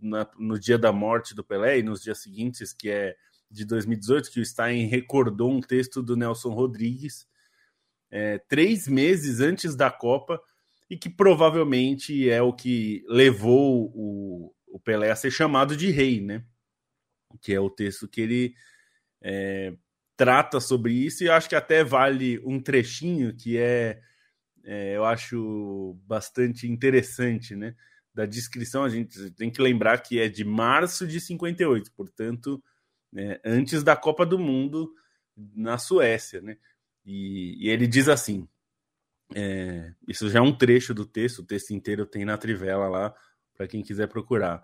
na, 0.00 0.28
no 0.38 0.58
dia 0.58 0.78
da 0.78 0.92
morte 0.92 1.34
do 1.34 1.42
Pelé 1.42 1.78
e 1.78 1.82
nos 1.82 2.02
dias 2.02 2.18
seguintes, 2.18 2.72
que 2.72 2.90
é 2.90 3.16
de 3.50 3.64
2018, 3.64 4.30
que 4.30 4.40
o 4.40 4.46
Stein 4.46 4.86
recordou 4.86 5.50
um 5.50 5.60
texto 5.60 6.02
do 6.02 6.16
Nelson 6.16 6.50
Rodrigues 6.50 7.26
é, 8.12 8.38
três 8.38 8.86
meses 8.86 9.40
antes 9.40 9.74
da 9.74 9.90
Copa 9.90 10.40
e 10.88 10.98
que 10.98 11.08
provavelmente 11.08 12.28
é 12.28 12.42
o 12.42 12.52
que 12.52 13.02
levou 13.08 13.90
o, 13.94 14.54
o 14.66 14.78
Pelé 14.78 15.10
a 15.10 15.16
ser 15.16 15.30
chamado 15.30 15.74
de 15.74 15.90
rei, 15.90 16.20
né? 16.20 16.44
Que 17.40 17.54
é 17.54 17.60
o 17.60 17.70
texto 17.70 18.06
que 18.06 18.20
ele 18.20 18.54
é, 19.22 19.74
trata 20.16 20.60
sobre 20.60 20.92
isso 20.92 21.24
e 21.24 21.30
acho 21.30 21.48
que 21.48 21.54
até 21.54 21.82
vale 21.82 22.40
um 22.44 22.60
trechinho 22.60 23.34
que 23.34 23.56
é, 23.58 24.00
é, 24.64 24.96
eu 24.96 25.04
acho 25.04 25.96
bastante 26.06 26.66
interessante, 26.68 27.56
né? 27.56 27.74
Da 28.14 28.26
descrição, 28.26 28.84
a 28.84 28.88
gente 28.88 29.30
tem 29.32 29.50
que 29.50 29.62
lembrar 29.62 29.98
que 29.98 30.20
é 30.20 30.28
de 30.28 30.44
março 30.44 31.06
de 31.06 31.20
58, 31.20 31.90
portanto, 31.92 32.62
é, 33.16 33.40
antes 33.44 33.82
da 33.82 33.96
Copa 33.96 34.26
do 34.26 34.38
Mundo 34.38 34.92
na 35.36 35.78
Suécia, 35.78 36.40
né? 36.40 36.56
E, 37.04 37.66
e 37.66 37.70
ele 37.70 37.86
diz 37.86 38.08
assim: 38.08 38.46
É, 39.34 39.92
isso 40.06 40.28
já 40.28 40.38
é 40.38 40.42
um 40.42 40.56
trecho 40.56 40.92
do 40.92 41.06
texto, 41.06 41.40
o 41.40 41.46
texto 41.46 41.72
inteiro 41.72 42.06
tem 42.06 42.24
na 42.24 42.36
Trivela 42.36 42.88
lá, 42.88 43.14
para 43.54 43.66
quem 43.66 43.82
quiser 43.82 44.08
procurar. 44.08 44.62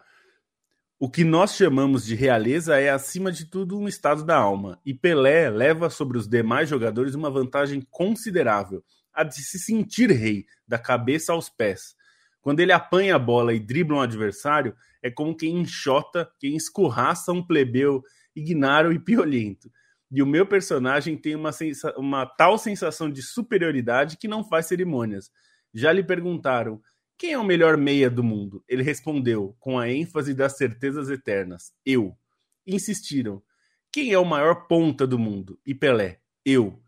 O 1.01 1.09
que 1.09 1.23
nós 1.23 1.55
chamamos 1.55 2.05
de 2.05 2.17
realeza 2.17 2.77
é, 2.77 2.91
acima 2.91 3.31
de 3.31 3.45
tudo, 3.45 3.79
um 3.79 3.87
estado 3.87 4.25
da 4.25 4.37
alma, 4.37 4.81
e 4.85 4.93
Pelé 4.93 5.49
leva 5.49 5.89
sobre 5.91 6.19
os 6.19 6.27
demais 6.27 6.69
jogadores 6.69 7.15
uma 7.15 7.31
vantagem 7.31 7.87
considerável, 7.89 8.83
a 9.15 9.23
de 9.23 9.37
se 9.37 9.61
sentir 9.61 10.11
rei, 10.11 10.45
da 10.67 10.77
cabeça 10.77 11.33
aos 11.33 11.49
pés. 11.49 11.95
Quando 12.41 12.59
ele 12.59 12.73
apanha 12.73 13.15
a 13.15 13.19
bola 13.19 13.55
e 13.55 13.61
dribla 13.61 13.99
um 13.99 14.01
adversário, 14.01 14.75
é 15.01 15.09
como 15.09 15.37
quem 15.37 15.61
enxota, 15.61 16.29
quem 16.41 16.57
escorraça 16.57 17.31
um 17.31 17.47
plebeu 17.47 18.03
ignaro 18.35 18.93
e 18.93 18.99
piolento. 18.99 19.71
E 20.11 20.21
o 20.21 20.27
meu 20.27 20.47
personagem 20.47 21.17
tem 21.17 21.37
uma, 21.37 21.51
uma 21.97 22.27
tal 22.27 22.59
sensação 22.59 23.09
de 23.09 23.23
superioridade 23.23 24.17
que 24.17 24.27
não 24.27 24.43
faz 24.43 24.67
cerimônias. 24.67 25.31
Já 25.73 25.93
lhe 25.93 26.03
perguntaram 26.03 26.81
quem 27.19 27.33
é 27.33 27.39
o 27.39 27.45
melhor 27.45 27.77
meia 27.77 28.09
do 28.09 28.23
mundo? 28.23 28.63
Ele 28.69 28.85
respondeu, 28.85 29.57
com 29.59 29.77
a 29.77 29.91
ênfase 29.91 30.33
das 30.33 30.57
certezas 30.57 31.11
eternas: 31.11 31.73
Eu. 31.85 32.17
Insistiram: 32.65 33.43
Quem 33.91 34.13
é 34.13 34.19
o 34.19 34.25
maior 34.25 34.69
ponta 34.69 35.05
do 35.05 35.19
mundo? 35.19 35.59
E 35.67 35.75
Pelé: 35.75 36.21
Eu. 36.45 36.81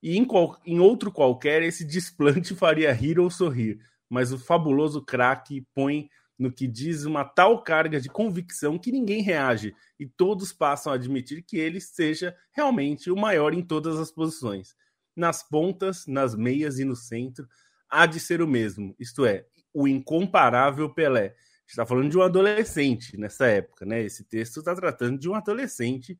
E 0.00 0.16
em, 0.16 0.24
qual, 0.24 0.60
em 0.64 0.78
outro 0.78 1.10
qualquer, 1.10 1.62
esse 1.62 1.84
desplante 1.84 2.54
faria 2.56 2.92
rir 2.92 3.18
ou 3.18 3.28
sorrir, 3.28 3.80
mas 4.08 4.32
o 4.32 4.38
fabuloso 4.38 5.04
craque 5.04 5.66
põe 5.74 6.08
no 6.38 6.52
que 6.52 6.68
diz 6.68 7.04
uma 7.04 7.24
tal 7.24 7.62
carga 7.62 8.00
de 8.00 8.08
convicção 8.08 8.78
que 8.78 8.92
ninguém 8.92 9.22
reage 9.22 9.74
e 9.98 10.06
todos 10.06 10.52
passam 10.52 10.92
a 10.92 10.96
admitir 10.96 11.42
que 11.42 11.56
ele 11.56 11.80
seja 11.80 12.36
realmente 12.52 13.10
o 13.10 13.16
maior 13.16 13.54
em 13.54 13.62
todas 13.62 13.98
as 13.98 14.12
posições. 14.12 14.74
Nas 15.16 15.42
pontas, 15.48 16.06
nas 16.06 16.34
meias 16.34 16.78
e 16.78 16.84
no 16.84 16.94
centro, 16.94 17.48
há 17.88 18.06
de 18.06 18.20
ser 18.20 18.42
o 18.42 18.48
mesmo, 18.48 18.94
isto 18.98 19.24
é, 19.24 19.46
o 19.74 19.88
incomparável 19.88 20.88
Pelé. 20.88 21.34
está 21.66 21.84
falando 21.84 22.10
de 22.10 22.16
um 22.16 22.22
adolescente 22.22 23.16
nessa 23.18 23.46
época, 23.46 23.84
né? 23.84 24.02
Esse 24.02 24.24
texto 24.24 24.60
está 24.60 24.74
tratando 24.74 25.18
de 25.18 25.28
um 25.28 25.34
adolescente, 25.34 26.18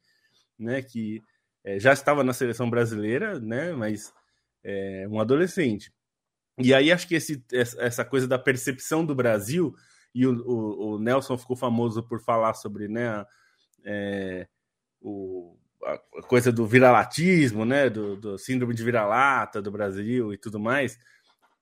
né? 0.59 0.83
Que 0.83 1.23
é, 1.63 1.79
já 1.79 1.93
estava 1.93 2.25
na 2.25 2.33
seleção 2.33 2.69
brasileira, 2.69 3.39
né? 3.39 3.73
Mas 3.73 4.13
é, 4.65 5.07
um 5.09 5.21
adolescente. 5.21 5.93
E 6.59 6.75
aí 6.75 6.93
acho 6.93 7.07
que 7.09 7.15
esse, 7.15 7.45
essa 7.53 8.05
coisa 8.05 8.29
da 8.29 8.39
percepção 8.39 9.05
do 9.05 9.15
Brasil 9.15 9.75
e 10.15 10.27
o, 10.27 10.33
o, 10.47 10.95
o, 10.95 10.99
Nelson 10.99 11.37
ficou 11.37 11.57
famoso 11.57 12.03
por 12.03 12.21
falar 12.21 12.55
sobre 12.55 12.87
né, 12.87 13.25
é, 13.85 14.47
o, 15.01 15.57
a 15.85 16.23
coisa 16.23 16.53
do 16.53 16.65
viralatismo, 16.65 17.65
né, 17.65 17.91
do, 17.91 18.17
do 18.17 18.39
síndrome 18.39 18.75
de 18.75 18.85
vira-lata 18.85 19.61
do 19.61 19.73
Brasil 19.73 20.33
e 20.33 20.39
tudo 20.39 20.61
mais. 20.61 20.97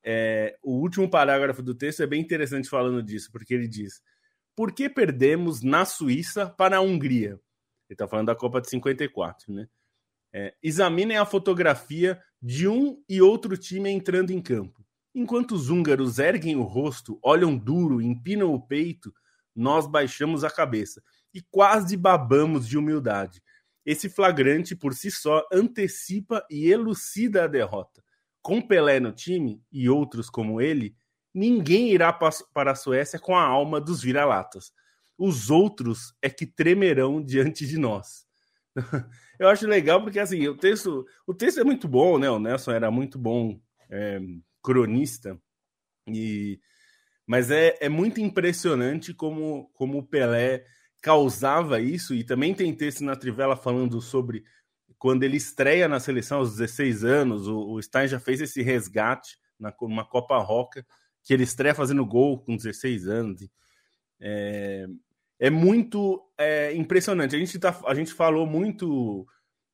É, 0.05 0.57
o 0.63 0.73
último 0.81 1.09
parágrafo 1.09 1.63
do 1.63 1.75
texto 1.75 2.03
é 2.03 2.07
bem 2.07 2.21
interessante 2.21 2.69
falando 2.69 3.03
disso, 3.03 3.31
porque 3.31 3.55
ele 3.55 3.69
diz: 3.69 4.03
Por 4.57 4.73
que 4.73 4.89
perdemos 4.89 5.63
na 5.63 5.85
Suíça 5.85 6.47
para 6.47 6.79
a 6.79 6.81
Hungria? 6.81 7.31
Ele 7.31 7.95
está 7.95 8.09
falando 8.09 8.27
da 8.27 8.35
Copa 8.35 8.61
de 8.61 8.69
54, 8.71 9.53
né? 9.53 9.69
É, 10.35 10.55
examinem 10.63 11.19
a 11.19 11.27
fotografia 11.27 12.21
de 12.41 12.67
um 12.67 13.03
e 13.09 13.21
outro 13.21 13.57
time 13.57 13.91
entrando 13.91 14.31
em 14.31 14.41
campo. 14.41 14.83
Enquanto 15.15 15.53
os 15.53 15.69
húngaros 15.69 16.19
erguem 16.19 16.57
o 16.57 16.63
rosto, 16.63 17.19
olham 17.23 17.57
duro, 17.57 18.01
empinam 18.01 18.53
o 18.55 18.61
peito, 18.61 19.13
nós 19.55 19.87
baixamos 19.87 20.43
a 20.43 20.51
cabeça 20.51 21.03
e 21.35 21.43
quase 21.43 21.97
babamos 21.97 22.67
de 22.67 22.79
humildade. 22.79 23.43
Esse 23.85 24.09
flagrante 24.09 24.75
por 24.75 24.95
si 24.95 25.11
só 25.11 25.47
antecipa 25.53 26.47
e 26.51 26.71
elucida 26.71 27.45
a 27.45 27.47
derrota. 27.47 28.02
Com 28.43 28.61
Pelé 28.61 28.99
no 28.99 29.13
time 29.13 29.63
e 29.71 29.89
outros 29.89 30.29
como 30.29 30.61
ele, 30.61 30.97
ninguém 31.33 31.91
irá 31.91 32.13
para 32.13 32.73
a 32.73 32.75
Suécia 32.75 33.19
com 33.19 33.37
a 33.37 33.43
alma 33.43 33.81
dos 33.81 34.03
vira-latas. 34.03 34.73
Os 35.17 35.51
outros 35.51 36.15
é 36.21 36.29
que 36.29 36.45
tremerão 36.45 37.23
diante 37.23 37.67
de 37.67 37.79
nós. 37.79 38.27
Eu 39.39 39.49
acho 39.49 39.67
legal 39.67 40.03
porque 40.03 40.19
assim, 40.19 40.47
o 40.49 40.57
texto, 40.57 41.07
o 41.27 41.35
texto 41.35 41.61
é 41.61 41.65
muito 41.65 41.87
bom, 41.87 42.19
né? 42.19 42.29
O 42.31 42.39
Nelson 42.39 42.73
era 42.73 42.91
muito 42.91 43.19
bom 43.19 43.61
é, 43.91 44.21
cronista. 44.63 45.41
E 46.09 46.61
mas 47.27 47.51
é, 47.51 47.77
é 47.81 47.89
muito 47.89 48.21
impressionante 48.21 49.15
como, 49.15 49.71
como 49.75 49.99
o 49.99 50.03
Pelé 50.03 50.67
causava 51.01 51.81
isso, 51.81 52.15
e 52.15 52.23
também 52.23 52.55
tem 52.55 52.75
texto 52.75 53.03
na 53.03 53.17
Trivela 53.17 53.57
falando 53.57 54.01
sobre 54.01 54.45
quando 55.03 55.25
ele 55.25 55.37
estreia 55.37 55.89
na 55.89 55.99
seleção 55.99 56.39
aos 56.39 56.57
16 56.57 57.03
anos, 57.03 57.49
o, 57.49 57.73
o 57.73 57.83
Stein 57.83 58.07
já 58.07 58.21
fez 58.21 58.41
esse 58.41 58.63
resgate 58.63 59.37
na 59.59 59.75
uma 59.81 60.05
Copa 60.05 60.39
Roca, 60.39 60.87
que 61.25 61.35
ele 61.35 61.43
estreia 61.43 61.75
fazendo 61.75 62.07
gol 62.07 62.39
com 62.39 62.57
16 62.57 63.09
anos. 63.09 63.49
É, 64.21 64.87
é 65.41 65.51
muito 65.51 66.25
é, 66.39 66.73
impressionante. 66.77 67.35
A 67.35 67.39
gente, 67.41 67.59
tá, 67.59 67.77
a 67.85 67.95
gente 67.95 68.13
falou 68.13 68.47
muito 68.47 69.27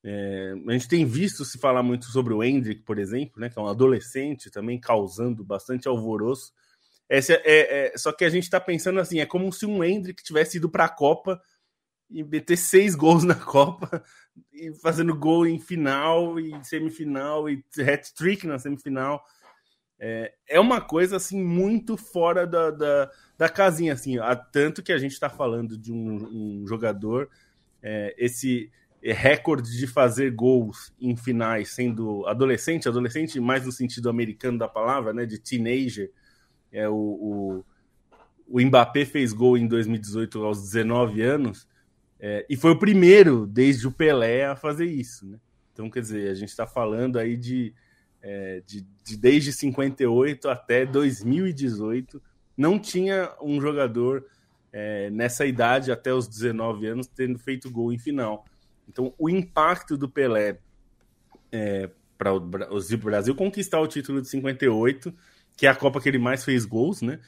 é, 0.03 0.55
a 0.67 0.73
gente 0.73 0.89
tem 0.89 1.05
visto 1.05 1.45
se 1.45 1.59
falar 1.59 1.83
muito 1.83 2.07
sobre 2.07 2.33
o 2.33 2.43
Hendrick, 2.43 2.81
por 2.81 2.99
exemplo, 2.99 3.39
né, 3.39 3.51
que 3.51 3.59
é 3.59 3.61
um 3.61 3.67
adolescente 3.67 4.51
também 4.51 4.81
causando 4.81 5.45
bastante 5.45 5.87
alvoroço. 5.89 6.55
Esse 7.07 7.35
é, 7.35 7.43
é, 7.45 7.93
é 7.95 7.99
só 7.99 8.13
que 8.13 8.25
a 8.25 8.31
gente 8.31 8.45
está 8.45 8.59
pensando 8.59 8.99
assim: 8.99 9.21
é 9.21 9.27
como 9.27 9.53
se 9.53 9.67
um 9.67 9.85
Hendrick 9.85 10.23
tivesse 10.23 10.57
ido 10.57 10.71
para 10.71 10.87
a 10.87 10.89
Copa 10.89 11.39
e 12.11 12.23
meter 12.25 12.57
seis 12.57 12.95
gols 12.95 13.25
na 13.25 13.35
Copa, 13.35 14.03
e 14.53 14.73
fazendo 14.75 15.15
gol 15.15 15.47
em 15.47 15.59
final 15.59 16.39
e 16.41 16.53
semifinal 16.65 17.49
e 17.49 17.63
hat-trick 17.81 18.47
na 18.47 18.59
semifinal. 18.59 19.23
É, 20.01 20.33
é 20.49 20.61
uma 20.61 20.81
coisa 20.81 21.17
assim 21.17 21.43
muito 21.43 21.97
fora 21.97 22.47
da, 22.47 22.71
da, 22.71 23.11
da 23.37 23.49
casinha, 23.49 23.93
assim, 23.93 24.19
ó, 24.19 24.35
tanto 24.35 24.83
que 24.83 24.93
a 24.93 24.99
gente 24.99 25.13
está 25.13 25.29
falando 25.29 25.77
de 25.77 25.93
um, 25.93 26.63
um 26.63 26.67
jogador, 26.69 27.29
é, 27.83 28.15
esse 28.17 28.71
recorde 29.03 29.77
de 29.77 29.87
fazer 29.87 30.31
gols 30.33 30.93
em 31.01 31.17
finais, 31.17 31.71
sendo 31.71 32.27
adolescente, 32.27 32.89
adolescente 32.89 33.41
mais 33.41 33.65
no 33.65 33.73
sentido 33.73 34.09
americano 34.09 34.59
da 34.59 34.69
palavra, 34.69 35.13
né, 35.13 35.27
de 35.27 35.39
teenager. 35.39 36.11
É, 36.71 36.89
o, 36.89 36.95
o, 36.95 37.65
o 38.49 38.61
Mbappé 38.61 39.05
fez 39.05 39.33
gol 39.33 39.57
em 39.57 39.67
2018 39.67 40.45
aos 40.45 40.63
19 40.63 41.23
anos 41.23 41.67
é, 42.21 42.45
e 42.49 42.57
foi 42.57 42.73
o 42.73 42.79
primeiro 42.79 43.47
desde 43.47 43.87
o 43.87 43.93
Pelé 43.93 44.47
a 44.47 44.57
fazer 44.57 44.87
isso. 44.87 45.27
Né? 45.27 45.39
Então, 45.73 45.89
quer 45.89 46.01
dizer, 46.01 46.31
a 46.31 46.35
gente 46.35 46.49
está 46.49 46.67
falando 46.67 47.19
aí 47.19 47.37
de, 47.37 47.73
é, 48.21 48.63
de, 48.67 48.85
de 49.05 49.17
desde 49.17 49.53
58 49.53 50.49
até 50.49 50.85
2018 50.85 52.21
não 52.57 52.77
tinha 52.79 53.33
um 53.41 53.61
jogador 53.61 54.27
é, 54.73 55.09
nessa 55.11 55.47
idade 55.47 55.93
até 55.93 56.13
os 56.13 56.27
19 56.27 56.87
anos 56.89 57.07
tendo 57.07 57.39
feito 57.39 57.71
gol 57.71 57.93
em 57.93 57.99
final. 57.99 58.45
Então, 58.89 59.15
o 59.17 59.31
impacto 59.31 59.97
do 59.97 60.09
Pelé 60.09 60.59
é, 61.53 61.89
para 62.17 62.33
o 62.33 62.41
Brasil 62.41 63.35
conquistar 63.37 63.81
o 63.81 63.87
título 63.87 64.21
de 64.21 64.29
58, 64.29 65.15
que 65.57 65.67
é 65.67 65.71
a 65.71 65.75
Copa 65.75 66.01
que 66.01 66.09
ele 66.09 66.19
mais 66.19 66.45
fez 66.45 66.65
gols, 66.65 67.01
né? 67.01 67.21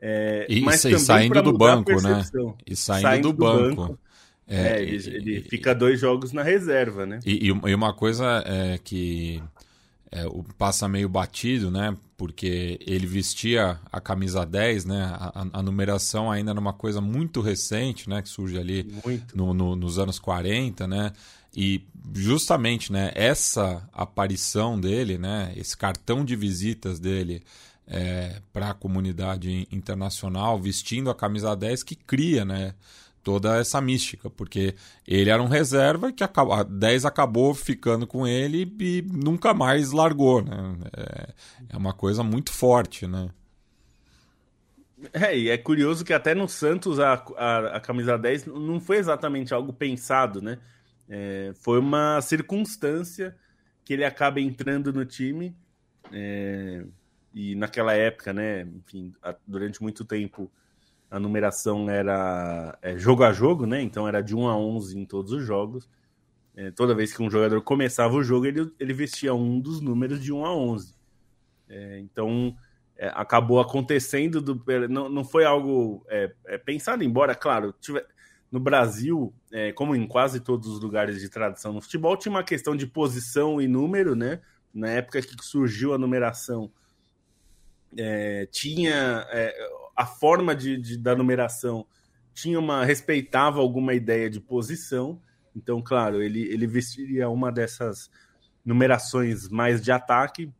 É, 0.00 0.46
e, 0.48 0.60
mas 0.62 0.84
e 0.84 0.98
saindo 0.98 1.40
do 1.40 1.56
banco, 1.56 1.92
né? 2.02 2.24
E 2.66 2.74
saindo, 2.74 3.02
saindo 3.02 3.28
do, 3.28 3.34
do, 3.34 3.38
banco. 3.38 3.82
banco 3.82 3.98
é, 4.46 4.78
é, 4.78 4.82
ele, 4.82 5.16
ele 5.16 5.38
e, 5.38 5.42
fica 5.42 5.74
dois 5.74 6.00
jogos 6.00 6.32
na 6.32 6.42
reserva, 6.42 7.06
né? 7.06 7.20
E, 7.24 7.46
e 7.46 7.74
uma 7.74 7.92
coisa 7.92 8.42
é 8.46 8.78
que 8.78 9.42
é, 10.10 10.24
passa 10.58 10.86
meio 10.86 11.08
batido, 11.08 11.70
né? 11.70 11.96
Porque 12.18 12.78
ele 12.86 13.06
vestia 13.06 13.80
a 13.90 14.00
camisa 14.00 14.44
10, 14.44 14.84
né? 14.84 15.04
A, 15.18 15.46
a, 15.54 15.62
numeração 15.62 16.30
ainda 16.30 16.50
era 16.50 16.60
uma 16.60 16.74
coisa 16.74 17.00
muito 17.00 17.40
recente, 17.40 18.10
né? 18.10 18.20
Que 18.20 18.28
surge 18.28 18.58
ali 18.58 18.94
no, 19.34 19.54
no, 19.54 19.74
nos 19.74 19.98
anos 19.98 20.18
40, 20.18 20.86
né? 20.86 21.12
E 21.56 21.82
justamente, 22.14 22.92
né? 22.92 23.10
Essa 23.14 23.88
aparição 23.90 24.78
dele, 24.78 25.16
né? 25.16 25.52
Esse 25.56 25.76
cartão 25.76 26.24
de 26.24 26.36
visitas 26.36 27.00
dele 27.00 27.42
é, 27.86 28.40
para 28.52 28.70
a 28.70 28.74
comunidade 28.74 29.66
internacional, 29.72 30.60
vestindo 30.60 31.08
a 31.08 31.14
camisa 31.14 31.56
10, 31.56 31.82
que 31.82 31.94
cria, 31.94 32.44
né? 32.44 32.74
Toda 33.22 33.58
essa 33.58 33.80
mística, 33.80 34.28
porque 34.28 34.74
ele 35.06 35.30
era 35.30 35.42
um 35.42 35.48
reserva 35.48 36.12
que 36.12 36.24
a 36.24 36.62
10 36.62 37.04
acabou 37.04 37.54
ficando 37.54 38.06
com 38.06 38.26
ele 38.26 38.72
e 38.80 39.02
nunca 39.02 39.54
mais 39.54 39.92
largou, 39.92 40.42
né? 40.42 40.76
É, 40.96 41.28
é 41.70 41.76
uma 41.76 41.92
coisa 41.92 42.22
muito 42.22 42.52
forte, 42.52 43.06
né? 43.06 43.30
É, 45.12 45.36
e 45.36 45.48
é 45.48 45.58
curioso 45.58 46.04
que 46.04 46.12
até 46.12 46.34
no 46.34 46.48
Santos 46.48 47.00
a, 47.00 47.14
a, 47.36 47.76
a 47.76 47.80
camisa 47.80 48.16
10 48.16 48.46
não 48.46 48.80
foi 48.80 48.98
exatamente 48.98 49.52
algo 49.52 49.72
pensado, 49.72 50.40
né? 50.40 50.58
É, 51.08 51.52
foi 51.54 51.78
uma 51.78 52.20
circunstância 52.20 53.36
que 53.84 53.92
ele 53.92 54.04
acaba 54.04 54.40
entrando 54.40 54.92
no 54.92 55.04
time 55.04 55.56
é, 56.12 56.84
e 57.34 57.54
naquela 57.56 57.94
época, 57.94 58.32
né? 58.32 58.62
Enfim, 58.62 59.12
durante 59.46 59.82
muito 59.82 60.04
tempo 60.04 60.50
a 61.12 61.20
numeração 61.20 61.90
era 61.90 62.78
é, 62.80 62.96
jogo 62.96 63.22
a 63.22 63.34
jogo, 63.34 63.66
né? 63.66 63.82
Então 63.82 64.08
era 64.08 64.22
de 64.22 64.34
1 64.34 64.48
a 64.48 64.56
11 64.56 64.98
em 64.98 65.04
todos 65.04 65.30
os 65.30 65.44
jogos. 65.44 65.86
É, 66.56 66.70
toda 66.70 66.94
vez 66.94 67.14
que 67.14 67.22
um 67.22 67.30
jogador 67.30 67.60
começava 67.60 68.14
o 68.14 68.22
jogo, 68.22 68.46
ele, 68.46 68.72
ele 68.80 68.94
vestia 68.94 69.34
um 69.34 69.60
dos 69.60 69.82
números 69.82 70.22
de 70.22 70.32
1 70.32 70.46
a 70.46 70.56
11. 70.56 70.94
É, 71.68 71.98
então 71.98 72.56
é, 72.96 73.12
acabou 73.14 73.60
acontecendo 73.60 74.40
do 74.40 74.64
não, 74.88 75.10
não 75.10 75.22
foi 75.22 75.44
algo 75.44 76.02
é, 76.08 76.32
é, 76.46 76.56
pensado, 76.56 77.04
embora, 77.04 77.34
claro, 77.34 77.74
tiver, 77.78 78.06
no 78.50 78.58
Brasil, 78.58 79.34
como 79.74 79.96
em 79.96 80.06
quase 80.06 80.38
todos 80.38 80.68
os 80.68 80.80
lugares 80.80 81.20
de 81.20 81.28
tradição 81.28 81.72
no 81.72 81.80
futebol, 81.80 82.16
tinha 82.18 82.30
uma 82.30 82.44
questão 82.44 82.76
de 82.76 82.86
posição 82.86 83.60
e 83.62 83.66
número, 83.66 84.14
né? 84.14 84.40
Na 84.74 84.90
época 84.90 85.22
que 85.22 85.42
surgiu 85.42 85.94
a 85.94 85.98
numeração, 85.98 86.70
tinha 88.50 89.26
a 90.02 90.06
forma 90.06 90.52
de, 90.52 90.76
de, 90.76 90.98
da 90.98 91.14
numeração 91.14 91.86
tinha 92.34 92.58
uma 92.58 92.84
respeitava 92.84 93.60
alguma 93.60 93.94
ideia 93.94 94.28
de 94.28 94.40
posição. 94.40 95.22
Então, 95.54 95.80
claro, 95.80 96.20
ele, 96.20 96.42
ele 96.52 96.66
vestiria 96.66 97.28
uma 97.28 97.52
dessas 97.52 98.10
numerações 98.64 99.48
mais 99.48 99.80
de 99.80 99.92
ataque, 99.92 100.52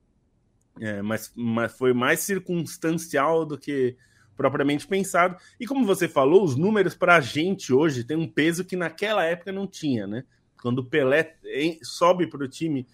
é, 0.80 1.02
mas, 1.02 1.32
mas 1.34 1.72
foi 1.72 1.92
mais 1.92 2.20
circunstancial 2.20 3.44
do 3.44 3.58
que 3.58 3.96
propriamente 4.36 4.86
pensado. 4.86 5.36
E 5.58 5.66
como 5.66 5.84
você 5.84 6.06
falou, 6.06 6.44
os 6.44 6.54
números 6.54 6.94
para 6.94 7.16
a 7.16 7.20
gente 7.20 7.72
hoje 7.72 8.04
tem 8.04 8.16
um 8.16 8.28
peso 8.28 8.64
que 8.64 8.76
naquela 8.76 9.24
época 9.24 9.50
não 9.50 9.66
tinha, 9.66 10.06
né? 10.06 10.22
Quando 10.60 10.78
o 10.78 10.84
Pelé 10.84 11.36
sobe 11.82 12.28
para 12.28 12.44
o 12.44 12.48
time 12.48 12.86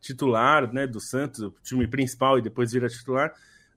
titular, 0.00 0.72
né, 0.72 0.88
do 0.88 0.98
Santos, 0.98 1.38
o 1.40 1.54
time 1.62 1.86
principal 1.86 2.36
e 2.36 2.42
depois 2.42 2.72
vira 2.72 2.88
titular, 2.88 3.32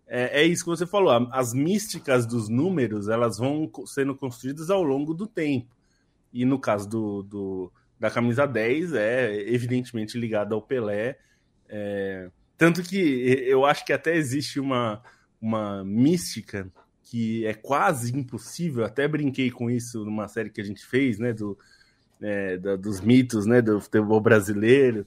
é, 0.08 0.42
é, 0.42 0.44
isso 0.46 0.64
que 0.64 0.70
você 0.70 0.88
falou. 0.88 1.12
As 1.32 1.54
místicas 1.54 2.26
dos 2.26 2.48
números 2.48 3.10
elas 3.10 3.38
vão 3.38 3.70
sendo 3.86 4.16
construídas 4.16 4.70
ao 4.70 4.82
longo 4.82 5.14
do 5.14 5.28
tempo. 5.28 5.76
E 6.34 6.46
no 6.46 6.58
caso 6.58 6.88
do, 6.88 7.24
do 7.24 7.74
da 8.00 8.10
camisa 8.10 8.46
10, 8.46 8.94
é 8.94 9.34
evidentemente 9.50 10.18
ligado 10.18 10.56
ao 10.56 10.62
Pelé. 10.62 11.18
É, 11.68 12.30
tanto 12.58 12.82
que 12.84 12.98
eu 12.98 13.66
acho 13.66 13.86
que 13.86 13.92
até 13.92 14.16
existe 14.16 14.60
uma, 14.60 15.02
uma 15.42 15.84
mística 15.84 16.72
que 17.04 17.46
é 17.46 17.54
quase 17.54 18.16
impossível. 18.16 18.86
Até 18.86 19.08
brinquei 19.08 19.52
com 19.52 19.70
isso 19.70 20.06
numa 20.06 20.28
série 20.28 20.50
que 20.50 20.62
a 20.62 20.64
gente 20.64 20.86
fez, 20.86 21.20
né? 21.20 21.34
Do, 21.34 21.58
é, 22.22 22.58
da, 22.58 22.76
dos 22.76 23.02
mitos 23.02 23.46
né, 23.46 23.62
do 23.62 23.82
futebol 23.82 24.22
brasileiro. 24.22 25.06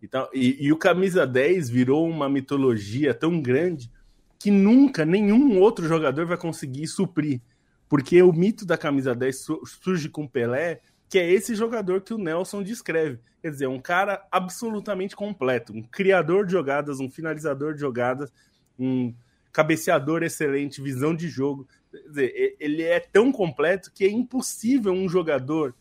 E, 0.00 0.08
tal. 0.08 0.30
E, 0.32 0.56
e 0.64 0.72
o 0.72 0.76
camisa 0.76 1.26
10 1.26 1.68
virou 1.68 2.08
uma 2.08 2.28
mitologia 2.28 3.12
tão 3.12 3.42
grande 3.42 3.90
que 4.38 4.50
nunca 4.50 5.04
nenhum 5.04 5.58
outro 5.58 5.86
jogador 5.86 6.26
vai 6.26 6.36
conseguir 6.36 6.86
suprir. 6.86 7.40
Porque 7.88 8.22
o 8.22 8.32
mito 8.32 8.64
da 8.66 8.76
camisa 8.76 9.14
10 9.14 9.46
surge 9.64 10.08
com 10.08 10.28
Pelé, 10.28 10.80
que 11.08 11.18
é 11.18 11.30
esse 11.30 11.54
jogador 11.54 12.02
que 12.02 12.12
o 12.12 12.18
Nelson 12.18 12.62
descreve. 12.62 13.18
Quer 13.40 13.50
dizer, 13.50 13.66
um 13.66 13.80
cara 13.80 14.26
absolutamente 14.30 15.16
completo, 15.16 15.72
um 15.72 15.82
criador 15.82 16.44
de 16.44 16.52
jogadas, 16.52 17.00
um 17.00 17.10
finalizador 17.10 17.74
de 17.74 17.80
jogadas, 17.80 18.32
um 18.78 19.14
cabeceador 19.52 20.22
excelente, 20.22 20.82
visão 20.82 21.14
de 21.14 21.28
jogo. 21.28 21.66
Quer 21.90 22.08
dizer, 22.08 22.56
ele 22.60 22.82
é 22.82 23.00
tão 23.00 23.32
completo 23.32 23.90
que 23.92 24.04
é 24.04 24.10
impossível 24.10 24.92
um 24.92 25.08
jogador 25.08 25.74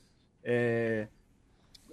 é, 0.44 1.08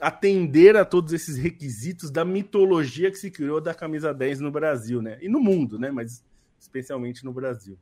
atender 0.00 0.77
a 0.77 0.85
todos 0.85 1.12
esses 1.12 1.37
requisitos 1.37 2.11
da 2.11 2.24
mitologia 2.24 3.11
que 3.11 3.18
se 3.18 3.31
criou 3.31 3.61
da 3.61 3.74
camisa 3.74 4.14
10 4.14 4.40
no 4.40 4.50
Brasil, 4.50 5.03
né? 5.03 5.18
E 5.20 5.29
no 5.29 5.40
mundo, 5.40 5.79
né? 5.79 5.90
Mas 5.90 6.22
especialmente 6.64 7.24
no 7.24 7.33
Brasil. 7.33 7.79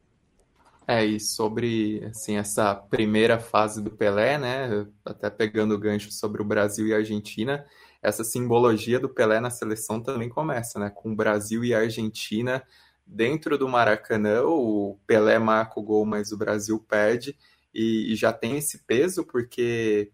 É, 0.86 1.04
e 1.04 1.20
sobre 1.20 2.04
assim, 2.06 2.36
essa 2.36 2.74
primeira 2.74 3.38
fase 3.38 3.80
do 3.80 3.90
Pelé, 3.90 4.36
né? 4.36 4.86
Até 5.04 5.30
pegando 5.30 5.74
o 5.74 5.78
gancho 5.78 6.10
sobre 6.10 6.42
o 6.42 6.44
Brasil 6.44 6.88
e 6.88 6.92
a 6.92 6.96
Argentina, 6.96 7.64
essa 8.02 8.24
simbologia 8.24 8.98
do 8.98 9.08
Pelé 9.08 9.38
na 9.38 9.50
seleção 9.50 10.02
também 10.02 10.28
começa, 10.28 10.78
né? 10.80 10.90
Com 10.90 11.12
o 11.12 11.16
Brasil 11.16 11.64
e 11.64 11.72
a 11.72 11.78
Argentina 11.78 12.62
dentro 13.06 13.56
do 13.56 13.68
Maracanã, 13.68 14.42
o 14.42 14.98
Pelé 15.06 15.38
marca 15.38 15.78
o 15.78 15.82
gol, 15.82 16.04
mas 16.04 16.32
o 16.32 16.36
Brasil 16.36 16.78
perde, 16.80 17.36
e, 17.72 18.12
e 18.12 18.16
já 18.16 18.32
tem 18.32 18.56
esse 18.56 18.78
peso 18.84 19.24
porque 19.24 20.10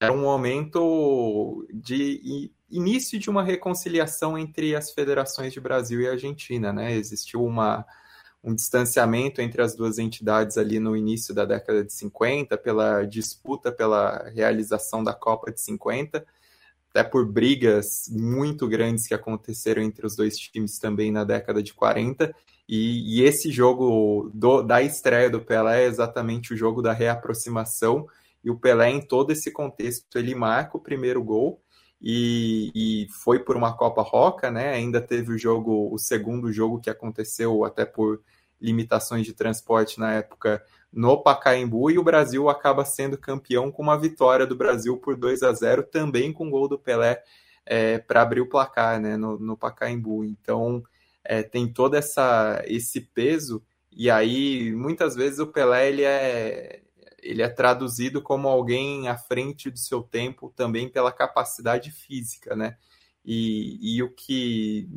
era 0.00 0.12
um 0.12 0.22
momento 0.22 1.66
de 1.72 2.50
início 2.70 3.18
de 3.18 3.28
uma 3.28 3.42
reconciliação 3.42 4.38
entre 4.38 4.74
as 4.74 4.90
federações 4.90 5.52
de 5.52 5.60
Brasil 5.60 6.00
e 6.00 6.08
Argentina, 6.08 6.72
né? 6.72 6.94
Existiu 6.94 7.44
uma 7.44 7.84
um 8.42 8.54
distanciamento 8.54 9.40
entre 9.42 9.60
as 9.60 9.74
duas 9.74 9.98
entidades 9.98 10.56
ali 10.56 10.80
no 10.80 10.96
início 10.96 11.34
da 11.34 11.44
década 11.44 11.84
de 11.84 11.92
50, 11.92 12.56
pela 12.56 13.04
disputa 13.04 13.70
pela 13.70 14.28
realização 14.30 15.04
da 15.04 15.12
Copa 15.12 15.52
de 15.52 15.60
50, 15.60 16.24
até 16.90 17.04
por 17.04 17.26
brigas 17.26 18.08
muito 18.10 18.66
grandes 18.66 19.06
que 19.06 19.14
aconteceram 19.14 19.82
entre 19.82 20.06
os 20.06 20.16
dois 20.16 20.36
times 20.38 20.78
também 20.78 21.12
na 21.12 21.22
década 21.22 21.62
de 21.62 21.74
40. 21.74 22.34
E, 22.68 23.18
e 23.18 23.24
esse 23.24 23.50
jogo 23.50 24.30
do, 24.32 24.62
da 24.62 24.82
estreia 24.82 25.28
do 25.28 25.40
Pelé 25.40 25.84
é 25.84 25.86
exatamente 25.86 26.54
o 26.54 26.56
jogo 26.56 26.80
da 26.80 26.92
reaproximação. 26.92 28.06
E 28.42 28.50
o 28.50 28.56
Pelé, 28.56 28.90
em 28.90 29.00
todo 29.00 29.32
esse 29.32 29.50
contexto, 29.50 30.18
ele 30.18 30.34
marca 30.34 30.76
o 30.76 30.80
primeiro 30.80 31.22
gol. 31.22 31.60
E, 32.02 32.70
e, 32.74 33.08
foi 33.10 33.38
por 33.38 33.56
uma 33.56 33.76
Copa 33.76 34.02
Roca, 34.02 34.50
né? 34.50 34.72
Ainda 34.72 35.00
teve 35.00 35.34
o 35.34 35.38
jogo, 35.38 35.92
o 35.92 35.98
segundo 35.98 36.50
jogo 36.50 36.80
que 36.80 36.88
aconteceu 36.88 37.64
até 37.64 37.84
por 37.84 38.22
limitações 38.60 39.26
de 39.26 39.34
transporte 39.34 39.98
na 39.98 40.14
época 40.14 40.64
no 40.92 41.22
Pacaembu 41.22 41.90
e 41.90 41.98
o 41.98 42.02
Brasil 42.02 42.48
acaba 42.48 42.84
sendo 42.84 43.16
campeão 43.16 43.70
com 43.70 43.82
uma 43.82 43.98
vitória 43.98 44.46
do 44.46 44.56
Brasil 44.56 44.96
por 44.98 45.16
2 45.16 45.42
a 45.42 45.52
0 45.52 45.84
também 45.84 46.32
com 46.32 46.50
gol 46.50 46.68
do 46.68 46.78
Pelé 46.78 47.22
é, 47.64 47.98
para 47.98 48.22
abrir 48.22 48.40
o 48.40 48.48
placar, 48.48 49.00
né? 49.00 49.16
No, 49.16 49.38
no 49.38 49.56
Pacaembu. 49.56 50.24
Então 50.24 50.82
é, 51.24 51.42
tem 51.42 51.72
todo 51.72 51.94
essa 51.94 52.62
esse 52.66 53.00
peso 53.00 53.62
e 53.92 54.10
aí 54.10 54.72
muitas 54.72 55.14
vezes 55.14 55.38
o 55.38 55.46
Pelé 55.46 55.88
ele 55.88 56.02
é 56.02 56.82
ele 57.22 57.42
é 57.42 57.48
traduzido 57.48 58.22
como 58.22 58.48
alguém 58.48 59.08
à 59.08 59.16
frente 59.16 59.70
do 59.70 59.78
seu 59.78 60.02
tempo 60.02 60.52
também 60.54 60.88
pela 60.88 61.12
capacidade 61.12 61.90
física, 61.90 62.54
né? 62.56 62.76
E, 63.24 63.96
e 63.96 64.02
o 64.02 64.10
que, 64.10 64.88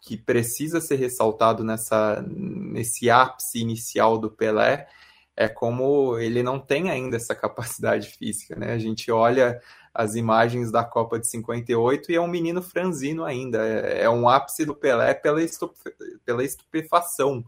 que 0.00 0.16
precisa 0.16 0.80
ser 0.80 0.96
ressaltado 0.96 1.62
nessa, 1.62 2.22
nesse 2.26 3.10
ápice 3.10 3.58
inicial 3.58 4.18
do 4.18 4.30
Pelé 4.30 4.86
é 5.36 5.48
como 5.48 6.18
ele 6.18 6.42
não 6.42 6.58
tem 6.60 6.90
ainda 6.90 7.16
essa 7.16 7.34
capacidade 7.34 8.08
física, 8.08 8.56
né? 8.56 8.72
A 8.72 8.78
gente 8.78 9.10
olha 9.10 9.60
as 9.92 10.14
imagens 10.16 10.72
da 10.72 10.82
Copa 10.84 11.18
de 11.18 11.28
58 11.28 12.10
e 12.10 12.16
é 12.16 12.20
um 12.20 12.26
menino 12.26 12.60
franzino 12.60 13.24
ainda. 13.24 13.64
É, 13.64 14.02
é 14.02 14.10
um 14.10 14.28
ápice 14.28 14.64
do 14.64 14.74
Pelé 14.74 15.14
pela, 15.14 15.42
estupe, 15.42 15.78
pela 16.24 16.42
estupefação 16.42 17.44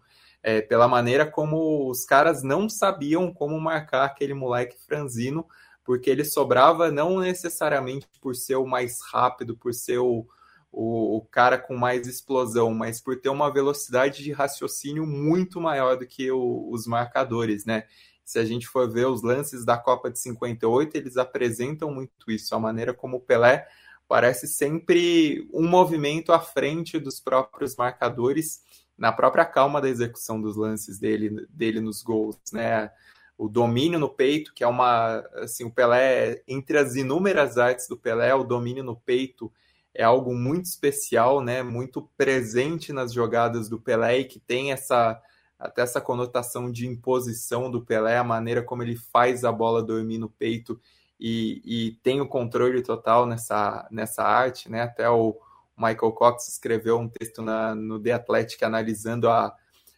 é, 0.46 0.62
pela 0.62 0.86
maneira 0.86 1.26
como 1.26 1.90
os 1.90 2.04
caras 2.04 2.44
não 2.44 2.68
sabiam 2.68 3.34
como 3.34 3.60
marcar 3.60 4.04
aquele 4.04 4.32
moleque 4.32 4.76
franzino, 4.86 5.44
porque 5.82 6.08
ele 6.08 6.24
sobrava 6.24 6.88
não 6.88 7.18
necessariamente 7.18 8.06
por 8.20 8.36
ser 8.36 8.54
o 8.54 8.64
mais 8.64 9.00
rápido, 9.10 9.56
por 9.56 9.74
ser 9.74 9.98
o, 9.98 10.24
o, 10.70 11.16
o, 11.16 11.20
cara 11.22 11.58
com 11.58 11.76
mais 11.76 12.06
explosão, 12.06 12.72
mas 12.72 13.00
por 13.00 13.20
ter 13.20 13.28
uma 13.28 13.52
velocidade 13.52 14.22
de 14.22 14.30
raciocínio 14.30 15.04
muito 15.04 15.60
maior 15.60 15.96
do 15.96 16.06
que 16.06 16.30
o, 16.30 16.70
os 16.70 16.86
marcadores, 16.86 17.64
né? 17.64 17.82
Se 18.24 18.38
a 18.38 18.44
gente 18.44 18.68
for 18.68 18.88
ver 18.88 19.08
os 19.08 19.24
lances 19.24 19.64
da 19.64 19.76
Copa 19.76 20.12
de 20.12 20.20
58, 20.20 20.96
eles 20.96 21.16
apresentam 21.16 21.90
muito 21.92 22.30
isso, 22.30 22.54
a 22.54 22.60
maneira 22.60 22.94
como 22.94 23.16
o 23.16 23.20
Pelé 23.20 23.66
parece 24.06 24.46
sempre 24.46 25.48
um 25.52 25.66
movimento 25.66 26.32
à 26.32 26.38
frente 26.38 27.00
dos 27.00 27.18
próprios 27.18 27.74
marcadores 27.74 28.60
na 28.96 29.12
própria 29.12 29.44
calma 29.44 29.80
da 29.80 29.88
execução 29.88 30.40
dos 30.40 30.56
lances 30.56 30.98
dele, 30.98 31.46
dele 31.50 31.80
nos 31.80 32.02
gols, 32.02 32.36
né? 32.52 32.90
O 33.38 33.48
domínio 33.48 33.98
no 33.98 34.08
peito, 34.08 34.54
que 34.54 34.64
é 34.64 34.66
uma, 34.66 35.18
assim, 35.34 35.64
o 35.64 35.70
Pelé, 35.70 36.42
entre 36.48 36.78
as 36.78 36.96
inúmeras 36.96 37.58
artes 37.58 37.86
do 37.86 37.96
Pelé, 37.96 38.34
o 38.34 38.44
domínio 38.44 38.82
no 38.82 38.96
peito 38.96 39.52
é 39.94 40.02
algo 40.02 40.34
muito 40.34 40.64
especial, 40.64 41.42
né? 41.42 41.62
Muito 41.62 42.08
presente 42.16 42.92
nas 42.92 43.12
jogadas 43.12 43.68
do 43.68 43.78
Pelé 43.78 44.20
e 44.20 44.24
que 44.24 44.40
tem 44.40 44.72
essa 44.72 45.20
até 45.58 45.80
essa 45.80 46.02
conotação 46.02 46.70
de 46.70 46.86
imposição 46.86 47.70
do 47.70 47.80
Pelé, 47.80 48.18
a 48.18 48.24
maneira 48.24 48.62
como 48.62 48.82
ele 48.82 48.94
faz 48.94 49.42
a 49.42 49.50
bola 49.50 49.82
dormir 49.82 50.18
no 50.18 50.28
peito 50.28 50.78
e, 51.18 51.62
e 51.64 51.92
tem 52.02 52.20
o 52.20 52.28
controle 52.28 52.82
total 52.82 53.24
nessa, 53.24 53.88
nessa 53.90 54.22
arte, 54.22 54.70
né? 54.70 54.82
Até 54.82 55.08
o, 55.08 55.34
Michael 55.76 56.12
Cox 56.12 56.48
escreveu 56.48 56.98
um 56.98 57.08
texto 57.08 57.42
na, 57.42 57.74
no 57.74 58.00
The 58.00 58.12
Athletic 58.12 58.62
analisando 58.62 59.28
a, 59.28 59.54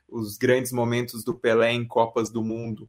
os 0.08 0.36
grandes 0.36 0.72
momentos 0.72 1.24
do 1.24 1.34
Pelé 1.34 1.72
em 1.72 1.86
Copas 1.86 2.30
do 2.30 2.42
Mundo. 2.42 2.88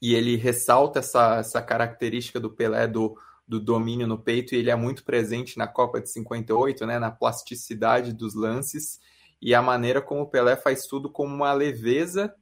E 0.00 0.14
ele 0.14 0.36
ressalta 0.36 0.98
essa, 0.98 1.36
essa 1.36 1.62
característica 1.62 2.38
do 2.38 2.50
Pelé 2.50 2.86
do, 2.86 3.18
do 3.48 3.58
domínio 3.58 4.06
no 4.06 4.18
peito, 4.18 4.54
e 4.54 4.58
ele 4.58 4.70
é 4.70 4.76
muito 4.76 5.04
presente 5.04 5.56
na 5.56 5.66
Copa 5.66 6.00
de 6.00 6.10
58, 6.10 6.84
né, 6.84 6.98
na 6.98 7.10
plasticidade 7.10 8.12
dos 8.12 8.34
lances 8.34 9.00
e 9.40 9.54
a 9.54 9.62
maneira 9.62 10.00
como 10.00 10.22
o 10.22 10.26
Pelé 10.26 10.56
faz 10.56 10.86
tudo 10.86 11.10
com 11.10 11.24
uma 11.24 11.52
leveza, 11.52 12.34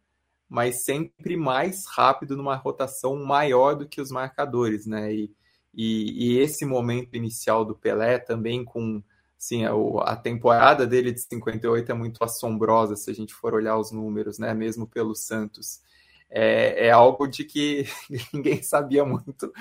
mas 0.49 0.85
sempre 0.85 1.37
mais 1.37 1.85
rápido 1.87 2.37
numa 2.37 2.57
rotação 2.57 3.17
maior 3.25 3.75
do 3.75 3.89
que 3.89 4.01
os 4.01 4.11
marcadores, 4.11 4.87
né? 4.87 5.13
E, 5.13 5.33
e, 5.75 6.35
e 6.35 6.39
esse 6.39 6.65
momento 6.65 7.17
inicial 7.17 7.65
do 7.65 7.75
Pelé 7.75 8.19
também 8.19 8.65
com 8.65 9.03
sim, 9.45 9.67
a, 9.67 9.73
a 10.05 10.17
temporada 10.17 10.87
dele 10.87 11.13
de 11.13 11.21
58 11.21 11.93
é 11.93 11.95
muito 11.95 12.25
assombrosa 12.25 12.97
se 12.97 13.11
a 13.11 13.15
gente 13.15 13.35
for 13.35 13.53
olhar 13.53 13.77
os 13.77 13.93
números, 13.93 14.39
né? 14.39 14.55
Mesmo 14.55 14.87
pelo 14.87 15.15
Santos. 15.15 15.83
É, 16.31 16.87
é, 16.87 16.91
algo 16.91 17.27
de 17.27 17.45
que 17.45 17.87
ninguém 18.33 18.63
sabia 18.63 19.05
muito 19.05 19.53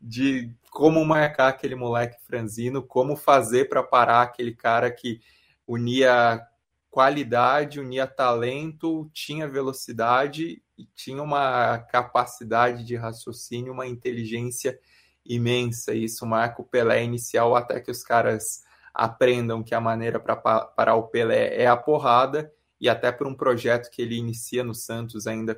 de 0.00 0.54
como 0.70 1.04
marcar 1.04 1.48
aquele 1.48 1.74
moleque 1.74 2.16
franzino, 2.24 2.82
como 2.82 3.16
fazer 3.16 3.68
para 3.68 3.82
parar 3.82 4.22
aquele 4.22 4.54
cara 4.54 4.90
que 4.92 5.20
unia 5.66 6.40
qualidade, 6.88 7.80
unia 7.80 8.06
talento, 8.06 9.10
tinha 9.12 9.48
velocidade 9.48 10.62
e 10.78 10.86
tinha 10.94 11.22
uma 11.22 11.78
capacidade 11.78 12.84
de 12.84 12.94
raciocínio, 12.94 13.72
uma 13.72 13.88
inteligência 13.88 14.78
imensa. 15.26 15.94
Isso 15.94 16.24
marca 16.24 16.62
o 16.62 16.64
Pelé 16.64 17.02
inicial 17.02 17.56
até 17.56 17.80
que 17.80 17.90
os 17.90 18.04
caras 18.04 18.62
aprendam 18.94 19.62
que 19.62 19.74
a 19.74 19.80
maneira 19.80 20.20
para 20.20 20.36
parar 20.36 20.96
o 20.96 21.08
Pelé 21.08 21.56
é 21.56 21.66
a 21.66 21.76
porrada 21.76 22.52
e 22.80 22.88
até 22.88 23.12
por 23.12 23.26
um 23.26 23.34
projeto 23.34 23.90
que 23.90 24.02
ele 24.02 24.16
inicia 24.16 24.64
no 24.64 24.74
Santos 24.74 25.26
ainda 25.26 25.54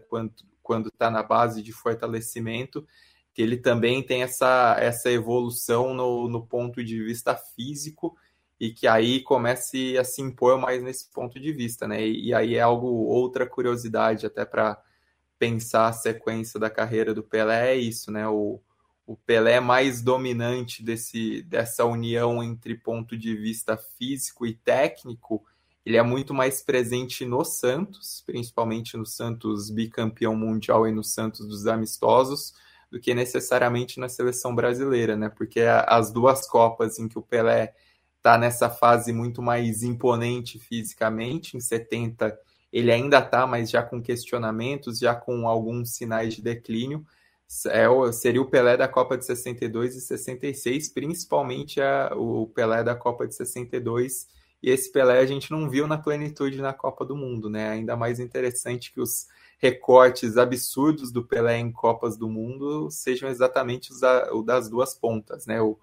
quando 0.63 0.89
está 0.89 1.11
na 1.11 1.23
base 1.23 1.63
de 1.63 1.73
fortalecimento, 1.73 2.87
que 3.33 3.43
ele 3.43 3.57
também 3.57 4.03
tem 4.03 4.23
essa, 4.23 4.77
essa 4.79 5.11
evolução 5.11 5.95
no, 5.95 6.29
no 6.29 6.47
ponto 6.47 6.85
de 6.85 7.03
vista 7.03 7.35
físico 7.35 8.17
e 8.61 8.73
que 8.73 8.87
aí 8.87 9.21
comece 9.21 9.99
a 9.99 10.05
se 10.05 10.23
impor 10.23 10.59
mais 10.59 10.83
nesse 10.83 11.11
ponto 11.11 11.41
de 11.41 11.53
vista, 11.53 11.89
né? 11.89 12.07
E, 12.07 12.29
e 12.29 12.35
aí 12.35 12.55
é 12.55 12.61
algo 12.61 12.87
outra 12.87 13.47
curiosidade 13.47 14.27
até 14.27 14.45
para 14.45 14.81
pensar 15.39 15.89
a 15.89 15.93
sequência 15.93 16.61
da 16.61 16.71
carreira 16.71 17.13
do 17.13 17.23
Pelé 17.23 17.73
é 17.73 17.75
isso, 17.75 18.13
né? 18.13 18.29
O, 18.29 18.61
o 19.07 19.17
Pelé 19.17 19.61
mais 19.61 20.01
dominante 20.01 20.83
desse, 20.83 21.43
dessa 21.43 21.85
união 21.85 22.43
entre 22.43 22.75
ponto 22.75 23.17
de 23.17 23.37
vista 23.37 23.77
físico 23.77 24.47
e 24.47 24.55
técnico, 24.55 25.45
ele 25.85 25.97
é 25.97 26.03
muito 26.03 26.33
mais 26.33 26.63
presente 26.63 27.27
no 27.27 27.45
Santos, 27.45 28.23
principalmente 28.27 28.97
no 28.97 29.05
Santos 29.05 29.71
bicampeão 29.71 30.35
mundial 30.35 30.89
e 30.89 30.93
no 30.93 31.05
Santos 31.05 31.47
dos 31.47 31.67
amistosos, 31.67 32.55
do 32.91 32.99
que 32.99 33.13
necessariamente 33.13 34.01
na 34.01 34.09
seleção 34.09 34.55
brasileira, 34.55 35.17
né? 35.17 35.29
Porque 35.29 35.61
as 35.61 36.11
duas 36.11 36.47
Copas 36.49 36.99
em 36.99 37.07
que 37.07 37.19
o 37.19 37.23
Pelé 37.23 37.75
está 38.17 38.39
nessa 38.39 38.71
fase 38.71 39.13
muito 39.13 39.43
mais 39.43 39.83
imponente 39.83 40.59
fisicamente, 40.59 41.57
em 41.57 41.61
70 41.61 42.39
ele 42.73 42.91
ainda 42.91 43.19
está, 43.21 43.47
mas 43.47 43.71
já 43.71 43.85
com 43.85 44.03
questionamentos, 44.03 44.99
já 44.99 45.15
com 45.15 45.47
alguns 45.47 45.91
sinais 45.91 46.35
de 46.35 46.43
declínio. 46.43 47.07
É, 47.67 48.13
seria 48.13 48.43
o 48.43 48.49
Pelé 48.51 48.77
da 48.77 48.89
Copa 48.89 49.17
de 49.17 49.25
62 49.25 49.97
e 49.97 50.01
66, 50.01 50.89
principalmente 50.89 51.81
a, 51.81 52.13
o 52.17 52.47
Pelé 52.49 52.83
da 52.83 52.95
Copa 52.95 53.27
de 53.27 53.35
62. 53.35 54.29
E 54.63 54.71
esse 54.71 54.91
Pelé 54.91 55.19
a 55.19 55.27
gente 55.27 55.51
não 55.51 55.69
viu 55.69 55.87
na 55.87 55.99
plenitude 55.99 56.61
na 56.61 56.73
Copa 56.73 57.05
do 57.05 57.17
Mundo, 57.17 57.51
né? 57.51 57.69
Ainda 57.71 57.97
mais 57.97 58.19
interessante 58.19 58.93
que 58.93 59.01
os 59.01 59.27
recortes 59.59 60.37
absurdos 60.37 61.13
do 61.13 61.25
Pelé 61.25 61.59
em 61.59 61.71
Copas 61.71 62.17
do 62.17 62.29
Mundo 62.29 62.91
sejam 62.91 63.29
exatamente 63.29 63.93
os 63.93 64.01
o 64.33 64.43
das 64.43 64.69
duas 64.69 64.95
pontas, 64.95 65.47
né? 65.47 65.61
O, 65.61 65.79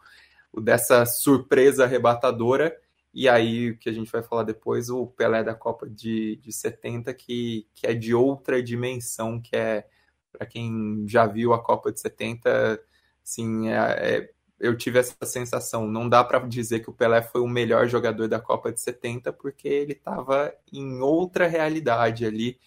o 0.51 0.59
dessa 0.59 1.05
surpresa 1.05 1.83
arrebatadora 1.85 2.75
e 3.13 3.27
aí, 3.27 3.71
o 3.71 3.77
que 3.77 3.89
a 3.89 3.91
gente 3.91 4.11
vai 4.11 4.23
falar 4.23 4.43
depois, 4.43 4.89
o 4.89 5.05
Pelé 5.05 5.43
da 5.43 5.53
Copa 5.53 5.87
de, 5.89 6.37
de 6.37 6.51
70, 6.51 7.13
que, 7.13 7.67
que 7.75 7.85
é 7.85 7.93
de 7.93 8.13
outra 8.13 8.63
dimensão, 8.63 9.39
que 9.41 9.55
é, 9.55 9.85
para 10.31 10.45
quem 10.45 11.05
já 11.07 11.25
viu 11.25 11.53
a 11.53 11.63
Copa 11.63 11.91
de 11.91 11.99
70, 11.99 12.81
assim, 13.23 13.69
é, 13.69 13.75
é, 13.75 14.29
eu 14.59 14.77
tive 14.77 14.99
essa 14.99 15.15
sensação. 15.25 15.87
Não 15.87 16.07
dá 16.07 16.23
para 16.23 16.39
dizer 16.47 16.79
que 16.81 16.89
o 16.89 16.93
Pelé 16.93 17.21
foi 17.21 17.41
o 17.41 17.47
melhor 17.47 17.87
jogador 17.87 18.27
da 18.27 18.39
Copa 18.39 18.71
de 18.71 18.81
70, 18.81 19.33
porque 19.33 19.67
ele 19.67 19.93
estava 19.93 20.53
em 20.71 21.01
outra 21.01 21.47
realidade 21.47 22.25
ali. 22.25 22.59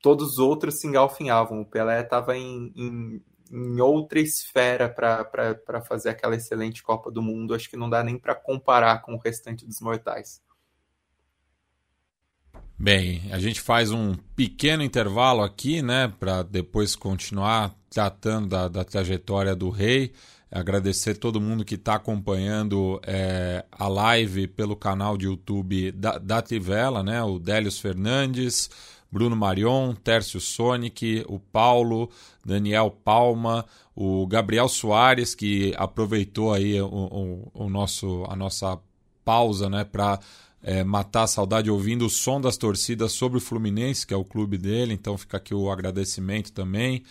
Todos 0.00 0.32
os 0.32 0.38
outros 0.38 0.80
se 0.80 0.86
engalfinhavam. 0.86 1.60
O 1.60 1.66
Pelé 1.66 2.00
estava 2.02 2.36
em, 2.36 2.72
em 2.76 3.22
em 3.50 3.80
outra 3.80 4.20
esfera 4.20 4.88
para 4.88 5.80
fazer 5.82 6.10
aquela 6.10 6.36
excelente 6.36 6.82
Copa 6.82 7.10
do 7.10 7.22
Mundo. 7.22 7.54
Acho 7.54 7.68
que 7.68 7.76
não 7.76 7.88
dá 7.88 8.02
nem 8.02 8.18
para 8.18 8.34
comparar 8.34 9.02
com 9.02 9.14
o 9.14 9.18
restante 9.18 9.66
dos 9.66 9.80
mortais. 9.80 10.42
Bem, 12.80 13.22
a 13.32 13.40
gente 13.40 13.60
faz 13.60 13.90
um 13.90 14.14
pequeno 14.36 14.84
intervalo 14.84 15.42
aqui, 15.42 15.82
né, 15.82 16.12
para 16.20 16.44
depois 16.44 16.94
continuar 16.94 17.74
tratando 17.90 18.46
da, 18.46 18.68
da, 18.68 18.84
trajetória 18.84 19.52
do 19.56 19.68
rei. 19.68 20.12
Agradecer 20.48 21.16
todo 21.16 21.40
mundo 21.40 21.64
que 21.64 21.74
está 21.74 21.96
acompanhando 21.96 23.00
é, 23.04 23.64
a 23.72 23.88
live 23.88 24.46
pelo 24.46 24.76
canal 24.76 25.18
de 25.18 25.26
YouTube 25.26 25.90
da, 25.90 26.18
da 26.18 26.40
Tivela, 26.40 27.02
né, 27.02 27.20
o 27.20 27.40
Délios 27.40 27.80
Fernandes, 27.80 28.70
Bruno 29.10 29.34
Marion, 29.34 29.92
Tércio 29.96 30.40
Sonic, 30.40 31.24
o 31.26 31.40
Paulo, 31.40 32.08
Daniel 32.46 32.92
Palma, 32.92 33.66
o 33.92 34.24
Gabriel 34.28 34.68
Soares, 34.68 35.34
que 35.34 35.74
aproveitou 35.76 36.54
aí 36.54 36.80
o, 36.80 36.86
o, 36.86 37.50
o 37.52 37.68
nosso, 37.68 38.24
a 38.28 38.36
nossa 38.36 38.78
pausa 39.24 39.68
né, 39.68 39.82
para 39.82 40.20
é, 40.62 40.82
matar 40.82 41.22
a 41.22 41.26
saudade 41.26 41.70
ouvindo 41.70 42.06
o 42.06 42.10
som 42.10 42.40
das 42.40 42.56
torcidas 42.56 43.12
sobre 43.12 43.38
o 43.38 43.40
Fluminense, 43.40 44.06
que 44.06 44.14
é 44.14 44.16
o 44.16 44.24
clube 44.24 44.58
dele, 44.58 44.92
então 44.92 45.16
fica 45.16 45.36
aqui 45.36 45.54
o 45.54 45.70
agradecimento 45.70 46.52
também. 46.52 47.02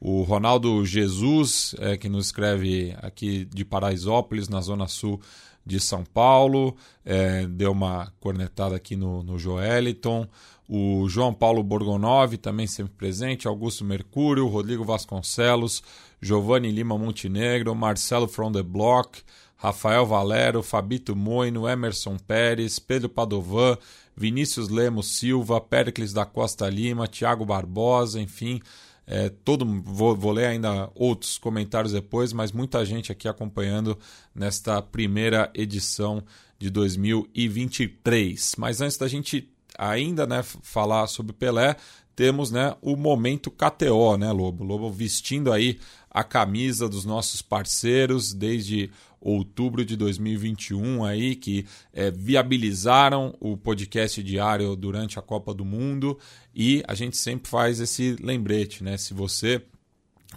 O 0.00 0.22
Ronaldo 0.22 0.84
Jesus, 0.84 1.74
é, 1.78 1.96
que 1.96 2.08
nos 2.08 2.26
escreve 2.26 2.96
aqui 3.02 3.44
de 3.44 3.64
Paraisópolis, 3.64 4.48
na 4.48 4.60
Zona 4.60 4.88
Sul 4.88 5.20
de 5.64 5.78
São 5.78 6.04
Paulo, 6.04 6.74
é, 7.04 7.46
deu 7.46 7.72
uma 7.72 8.12
cornetada 8.18 8.74
aqui 8.74 8.96
no, 8.96 9.22
no 9.22 9.38
Joeliton. 9.38 10.26
O 10.66 11.08
João 11.08 11.34
Paulo 11.34 11.62
Borgonov, 11.62 12.36
também 12.38 12.66
sempre 12.66 12.94
presente, 12.94 13.46
Augusto 13.46 13.84
Mercúrio, 13.84 14.46
Rodrigo 14.46 14.84
Vasconcelos, 14.84 15.82
Giovanni 16.22 16.70
Lima 16.70 16.96
Montenegro, 16.96 17.74
Marcelo 17.74 18.28
From 18.28 18.52
the 18.52 18.62
Block, 18.62 19.20
Rafael 19.60 20.06
Valero, 20.06 20.62
Fabito 20.62 21.14
Moino, 21.14 21.68
Emerson 21.68 22.16
Pérez, 22.16 22.78
Pedro 22.78 23.10
Padovan, 23.10 23.76
Vinícius 24.16 24.70
Lemos 24.70 25.18
Silva, 25.18 25.60
Pericles 25.60 26.14
da 26.14 26.24
Costa 26.24 26.66
Lima, 26.70 27.06
Tiago 27.06 27.44
Barbosa, 27.44 28.18
enfim, 28.18 28.62
é, 29.06 29.28
todo 29.28 29.66
vou, 29.82 30.16
vou, 30.16 30.32
ler 30.32 30.46
ainda 30.46 30.90
outros 30.94 31.36
comentários 31.36 31.92
depois, 31.92 32.32
mas 32.32 32.52
muita 32.52 32.86
gente 32.86 33.12
aqui 33.12 33.28
acompanhando 33.28 33.98
nesta 34.34 34.80
primeira 34.80 35.50
edição 35.52 36.24
de 36.58 36.70
2023. 36.70 38.54
Mas 38.56 38.80
antes 38.80 38.96
da 38.96 39.08
gente 39.08 39.52
ainda 39.76 40.26
né, 40.26 40.42
falar 40.42 41.06
sobre 41.06 41.34
Pelé, 41.34 41.76
temos 42.16 42.50
né, 42.50 42.74
o 42.80 42.96
momento 42.96 43.50
KTO, 43.50 44.16
né, 44.16 44.30
Lobo? 44.32 44.64
Lobo 44.64 44.90
vestindo 44.90 45.52
aí 45.52 45.78
a 46.10 46.24
camisa 46.24 46.88
dos 46.88 47.04
nossos 47.04 47.40
parceiros 47.40 48.32
desde 48.32 48.90
outubro 49.20 49.84
de 49.84 49.96
2021 49.96 51.04
aí 51.04 51.36
que 51.36 51.66
é, 51.92 52.10
viabilizaram 52.10 53.34
o 53.38 53.56
podcast 53.56 54.22
diário 54.22 54.74
durante 54.74 55.18
a 55.18 55.22
Copa 55.22 55.52
do 55.52 55.64
Mundo 55.64 56.18
e 56.54 56.82
a 56.88 56.94
gente 56.94 57.16
sempre 57.16 57.50
faz 57.50 57.80
esse 57.80 58.16
lembrete, 58.20 58.82
né? 58.82 58.96
Se 58.96 59.12
você 59.12 59.62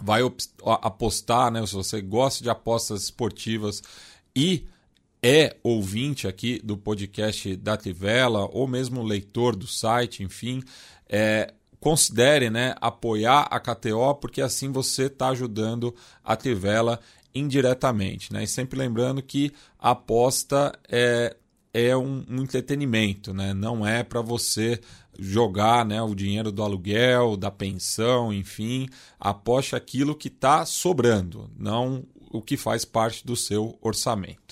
vai 0.02 0.20
apostar, 0.82 1.50
né? 1.50 1.64
Se 1.66 1.74
você 1.74 2.02
gosta 2.02 2.42
de 2.42 2.50
apostas 2.50 3.04
esportivas 3.04 3.82
e 4.36 4.66
é 5.22 5.56
ouvinte 5.62 6.28
aqui 6.28 6.60
do 6.62 6.76
podcast 6.76 7.56
da 7.56 7.78
Tivela 7.78 8.46
ou 8.52 8.68
mesmo 8.68 9.02
leitor 9.02 9.56
do 9.56 9.66
site, 9.66 10.22
enfim, 10.22 10.62
é, 11.08 11.54
considere 11.80 12.50
né, 12.50 12.74
apoiar 12.80 13.46
a 13.50 13.58
KTO, 13.58 14.14
porque 14.16 14.42
assim 14.42 14.70
você 14.70 15.04
está 15.04 15.28
ajudando 15.28 15.94
a 16.22 16.36
Tivela 16.36 17.00
indiretamente. 17.34 18.32
Né? 18.32 18.44
E 18.44 18.46
sempre 18.46 18.78
lembrando 18.78 19.22
que 19.22 19.52
a 19.78 19.90
aposta 19.90 20.78
é, 20.88 21.36
é 21.72 21.96
um, 21.96 22.24
um 22.28 22.42
entretenimento, 22.42 23.34
né? 23.34 23.52
não 23.52 23.86
é 23.86 24.02
para 24.02 24.20
você 24.20 24.80
jogar 25.18 25.84
né, 25.84 26.02
o 26.02 26.14
dinheiro 26.14 26.50
do 26.50 26.62
aluguel, 26.62 27.36
da 27.36 27.50
pensão, 27.50 28.32
enfim, 28.32 28.88
aposte 29.18 29.76
aquilo 29.76 30.14
que 30.14 30.28
está 30.28 30.66
sobrando, 30.66 31.50
não 31.56 32.04
o 32.30 32.42
que 32.42 32.56
faz 32.56 32.84
parte 32.84 33.24
do 33.24 33.36
seu 33.36 33.78
orçamento. 33.80 34.44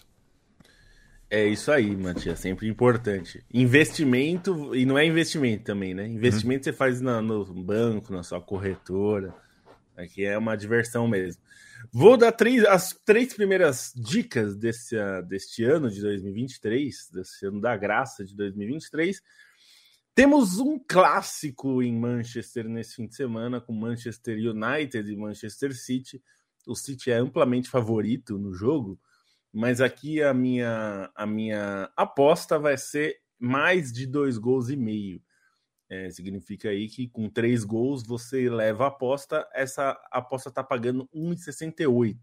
É 1.29 1.47
isso 1.47 1.73
aí, 1.73 1.97
Matias, 1.97 2.39
sempre 2.39 2.69
importante. 2.69 3.43
Investimento, 3.53 4.77
e 4.77 4.85
não 4.85 4.99
é 4.99 5.07
investimento 5.07 5.65
também, 5.65 5.95
né? 5.95 6.07
Investimento 6.07 6.69
uhum. 6.69 6.73
você 6.73 6.77
faz 6.77 7.01
na, 7.01 7.23
no 7.23 7.45
banco, 7.47 8.13
na 8.13 8.23
sua 8.23 8.41
corretora. 8.41 9.35
Aqui 9.97 10.25
é 10.25 10.37
uma 10.37 10.55
diversão 10.55 11.09
mesmo. 11.09 11.42
Vou 11.91 12.17
dar 12.17 12.33
três, 12.33 12.65
as 12.65 12.99
três 13.05 13.33
primeiras 13.35 13.93
dicas 13.97 14.57
desse, 14.57 14.97
deste 15.29 15.65
ano 15.65 15.91
de 15.91 16.01
2023, 16.01 17.11
desse 17.11 17.47
ano 17.47 17.61
da 17.61 17.77
graça 17.77 18.25
de 18.25 18.37
2023. 18.37 19.21
Temos 20.15 20.59
um 20.59 20.79
clássico 20.79 21.83
em 21.83 21.99
Manchester 21.99 22.69
nesse 22.69 22.97
fim 22.97 23.07
de 23.07 23.17
semana, 23.17 23.61
com 23.61 23.73
Manchester 23.73 24.37
United 24.37 25.11
e 25.11 25.17
Manchester 25.17 25.75
City. 25.75 26.23
O 26.67 26.75
City 26.75 27.11
é 27.11 27.17
amplamente 27.17 27.69
favorito 27.69 28.39
no 28.39 28.53
jogo 28.53 29.01
mas 29.53 29.81
aqui 29.81 30.23
a 30.23 30.33
minha, 30.33 31.11
a 31.15 31.27
minha 31.27 31.91
aposta 31.95 32.59
vai 32.59 32.79
ser 32.79 33.21
mais 33.39 33.93
de 33.93 34.07
dois 34.07 34.39
gols 34.39 34.71
e 34.71 34.77
meio. 34.77 35.21
É, 35.93 36.09
significa 36.09 36.71
aí 36.71 36.89
que 36.89 37.07
com 37.07 37.29
três 37.29 37.65
gols 37.65 38.03
você 38.03 38.49
leva 38.49 38.85
a 38.85 38.89
aposta, 38.89 39.47
essa 39.53 39.91
aposta 40.11 40.49
está 40.49 40.65
pagando 40.65 41.07
1,68. 41.15 42.17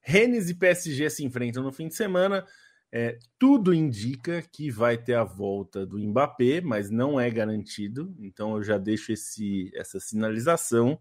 Rennes 0.00 0.50
e 0.50 0.54
PSG 0.54 1.08
se 1.08 1.24
enfrentam 1.24 1.62
no 1.62 1.70
fim 1.70 1.86
de 1.86 1.94
semana. 1.94 2.44
É, 2.90 3.20
tudo 3.38 3.72
indica 3.72 4.42
que 4.42 4.68
vai 4.68 4.98
ter 4.98 5.14
a 5.14 5.22
volta 5.22 5.86
do 5.86 5.96
Mbappé, 5.96 6.60
mas 6.60 6.90
não 6.90 7.20
é 7.20 7.30
garantido. 7.30 8.12
Então 8.18 8.56
eu 8.56 8.64
já 8.64 8.78
deixo 8.78 9.12
esse, 9.12 9.70
essa 9.72 10.00
sinalização. 10.00 10.98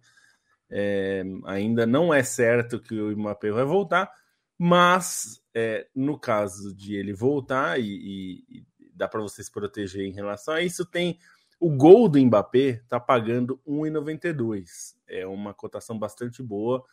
É, 0.70 1.24
ainda 1.46 1.88
não 1.88 2.14
é 2.14 2.22
certo 2.22 2.80
que 2.80 2.94
o 2.94 3.18
Mbappé 3.18 3.50
vai 3.50 3.66
voltar, 3.66 4.12
mas 4.56 5.42
é, 5.52 5.88
no 5.96 6.20
caso 6.20 6.76
de 6.76 6.94
ele 6.94 7.12
voltar 7.12 7.80
e, 7.80 7.88
e, 7.88 8.60
e 8.60 8.66
dá 8.94 9.08
para 9.08 9.22
você 9.22 9.44
se 9.44 9.52
proteger 9.52 10.06
em 10.06 10.14
relação 10.14 10.54
a 10.54 10.62
isso, 10.62 10.86
tem 10.86 11.18
o 11.60 11.70
gol 11.70 12.10
do 12.10 12.20
Mbappé 12.20 12.82
está 12.84 13.00
pagando 13.00 13.60
1,92. 13.68 14.96
É 15.08 15.26
uma 15.26 15.54
cotação 15.54 15.98
bastante 15.98 16.44
boa. 16.44 16.84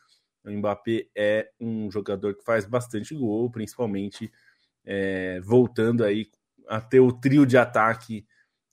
O 0.45 0.51
Mbappé 0.51 1.09
é 1.17 1.51
um 1.61 1.91
jogador 1.91 2.35
que 2.35 2.45
faz 2.45 2.65
bastante 2.65 3.15
gol, 3.15 3.51
principalmente 3.51 4.31
é, 4.85 5.41
voltando 5.41 6.05
aí 6.05 6.31
a 6.69 6.81
ter 6.81 7.01
o 7.01 7.13
trio 7.13 7.45
de 7.47 7.57
ataque 7.57 8.27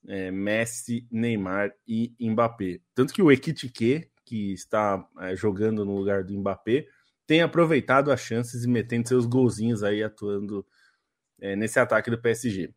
é, 0.08 0.32
Messi, 0.32 1.08
Neymar 1.12 1.74
e 1.88 2.16
Mbappé. 2.20 2.80
Tanto 2.96 3.14
que 3.14 3.22
o 3.22 3.32
Ekitike, 3.32 4.10
que 4.26 4.54
está 4.54 5.08
é, 5.20 5.36
jogando 5.36 5.86
no 5.86 5.96
lugar 5.96 6.24
do 6.24 6.34
Mbappé, 6.34 6.88
tem 7.28 7.42
aproveitado 7.42 8.12
as 8.12 8.22
chances 8.22 8.64
e 8.64 8.68
metendo 8.68 9.08
seus 9.08 9.26
golzinhos 9.26 9.84
aí 9.84 10.04
atuando 10.04 10.66
é, 11.40 11.56
nesse 11.56 11.80
ataque 11.80 12.10
do 12.10 12.20
PSG. 12.20 12.74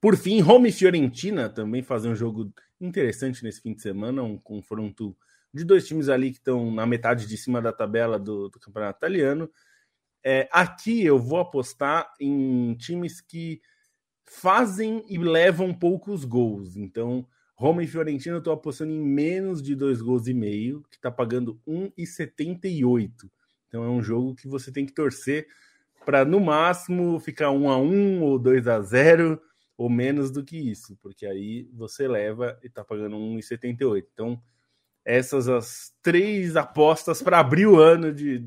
Por 0.00 0.16
fim, 0.16 0.40
Roma 0.40 0.68
e 0.68 0.72
Fiorentina 0.72 1.48
também 1.48 1.82
fazem 1.82 2.10
um 2.10 2.14
jogo 2.14 2.52
interessante 2.80 3.42
nesse 3.42 3.60
fim 3.60 3.74
de 3.74 3.82
semana, 3.82 4.22
um 4.22 4.38
confronto 4.38 5.16
de 5.52 5.64
dois 5.64 5.86
times 5.86 6.08
ali 6.08 6.30
que 6.30 6.38
estão 6.38 6.70
na 6.70 6.86
metade 6.86 7.26
de 7.26 7.36
cima 7.36 7.60
da 7.60 7.72
tabela 7.72 8.18
do, 8.18 8.48
do 8.48 8.60
campeonato 8.60 8.98
italiano. 8.98 9.50
É, 10.24 10.48
aqui 10.52 11.04
eu 11.04 11.18
vou 11.18 11.40
apostar 11.40 12.12
em 12.20 12.74
times 12.74 13.20
que 13.20 13.60
fazem 14.24 15.04
e 15.08 15.18
levam 15.18 15.74
poucos 15.74 16.24
gols. 16.24 16.76
Então, 16.76 17.26
Roma 17.54 17.82
e 17.82 17.86
Fiorentina 17.88 18.36
eu 18.36 18.38
estou 18.38 18.52
apostando 18.52 18.92
em 18.92 19.00
menos 19.00 19.60
de 19.60 19.74
dois 19.74 20.00
gols 20.00 20.28
e 20.28 20.34
meio, 20.34 20.84
que 20.90 20.96
está 20.96 21.10
pagando 21.10 21.60
1,78. 21.66 23.10
Então 23.66 23.82
é 23.82 23.88
um 23.88 24.02
jogo 24.02 24.34
que 24.34 24.46
você 24.46 24.70
tem 24.70 24.86
que 24.86 24.94
torcer 24.94 25.48
para 26.06 26.24
no 26.24 26.40
máximo 26.40 27.18
ficar 27.18 27.50
1 27.50 27.68
a 27.68 27.76
1 27.76 28.22
ou 28.22 28.38
2 28.38 28.68
a 28.68 28.80
0 28.80 29.40
ou 29.78 29.88
menos 29.88 30.32
do 30.32 30.44
que 30.44 30.56
isso, 30.56 30.98
porque 31.00 31.24
aí 31.24 31.70
você 31.72 32.08
leva 32.08 32.58
e 32.64 32.66
está 32.66 32.84
pagando 32.84 33.16
1,78. 33.16 34.04
Então, 34.12 34.42
essas 35.04 35.48
as 35.48 35.92
três 36.02 36.56
apostas 36.56 37.22
para 37.22 37.38
abrir 37.38 37.66
o 37.66 37.78
ano 37.78 38.12
de 38.12 38.44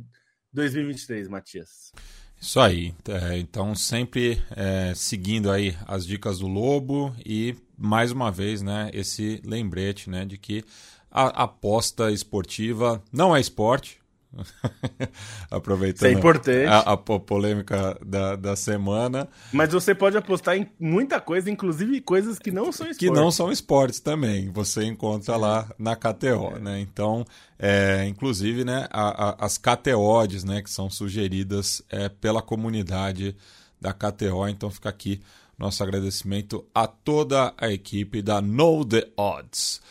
2023, 0.51 1.29
Matias. 1.29 1.93
Isso 2.39 2.59
aí. 2.59 2.93
É, 3.07 3.37
então, 3.37 3.73
sempre 3.73 4.43
é, 4.51 4.93
seguindo 4.93 5.49
aí 5.49 5.73
as 5.87 6.05
dicas 6.05 6.39
do 6.39 6.47
Lobo 6.47 7.15
e, 7.25 7.55
mais 7.77 8.11
uma 8.11 8.29
vez, 8.29 8.61
né, 8.61 8.91
esse 8.93 9.41
lembrete 9.45 10.09
né, 10.09 10.25
de 10.25 10.37
que 10.37 10.65
a 11.09 11.43
aposta 11.43 12.11
esportiva 12.11 13.01
não 13.11 13.33
é 13.33 13.39
esporte, 13.39 14.00
Aproveitando 15.51 16.09
é 16.09 16.13
importante. 16.13 16.67
A, 16.67 16.79
a, 16.79 16.97
polêmica 16.97 17.97
da, 18.05 18.35
da 18.35 18.55
semana. 18.55 19.27
Mas 19.51 19.71
você 19.71 19.93
pode 19.93 20.15
apostar 20.17 20.55
em 20.55 20.69
muita 20.79 21.19
coisa, 21.19 21.49
inclusive 21.49 21.99
coisas 22.01 22.39
que 22.39 22.51
não 22.51 22.71
são 22.71 22.87
esportes. 22.87 22.97
Que 22.97 23.11
não 23.11 23.31
são 23.31 23.51
esportes 23.51 23.99
também. 23.99 24.49
Você 24.51 24.85
encontra 24.85 25.35
lá 25.35 25.69
na 25.77 25.95
KTO, 25.95 26.55
é. 26.55 26.59
né? 26.59 26.79
Então, 26.79 27.25
é, 27.59 28.05
inclusive, 28.07 28.63
né, 28.63 28.87
a, 28.89 29.29
a, 29.29 29.45
as 29.45 29.57
KTOs, 29.57 30.43
né, 30.43 30.61
que 30.61 30.69
são 30.69 30.89
sugeridas 30.89 31.81
é, 31.89 32.09
pela 32.09 32.41
comunidade 32.41 33.35
da 33.79 33.93
KTO. 33.93 34.47
Então, 34.47 34.69
fica 34.69 34.89
aqui 34.89 35.21
nosso 35.57 35.83
agradecimento 35.83 36.65
a 36.73 36.87
toda 36.87 37.53
a 37.57 37.71
equipe 37.71 38.21
da 38.21 38.41
Know 38.41 38.83
the 38.83 39.07
Odds. 39.15 39.81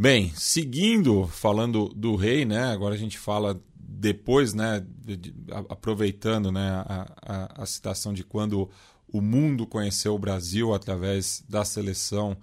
Bem, 0.00 0.30
seguindo, 0.36 1.26
falando 1.26 1.88
do 1.88 2.14
rei, 2.14 2.44
né? 2.44 2.70
Agora 2.70 2.94
a 2.94 2.98
gente 2.98 3.18
fala 3.18 3.60
depois, 3.98 4.54
né, 4.54 4.86
aproveitando 5.68 6.52
né, 6.52 6.70
a, 6.86 7.12
a, 7.20 7.62
a, 7.62 7.66
citação 7.66 8.14
de 8.14 8.22
quando 8.22 8.70
o 9.12 9.20
mundo 9.20 9.66
conheceu 9.66 10.14
o 10.14 10.18
Brasil 10.18 10.72
através 10.72 11.42
da 11.48 11.64
seleção 11.64 12.36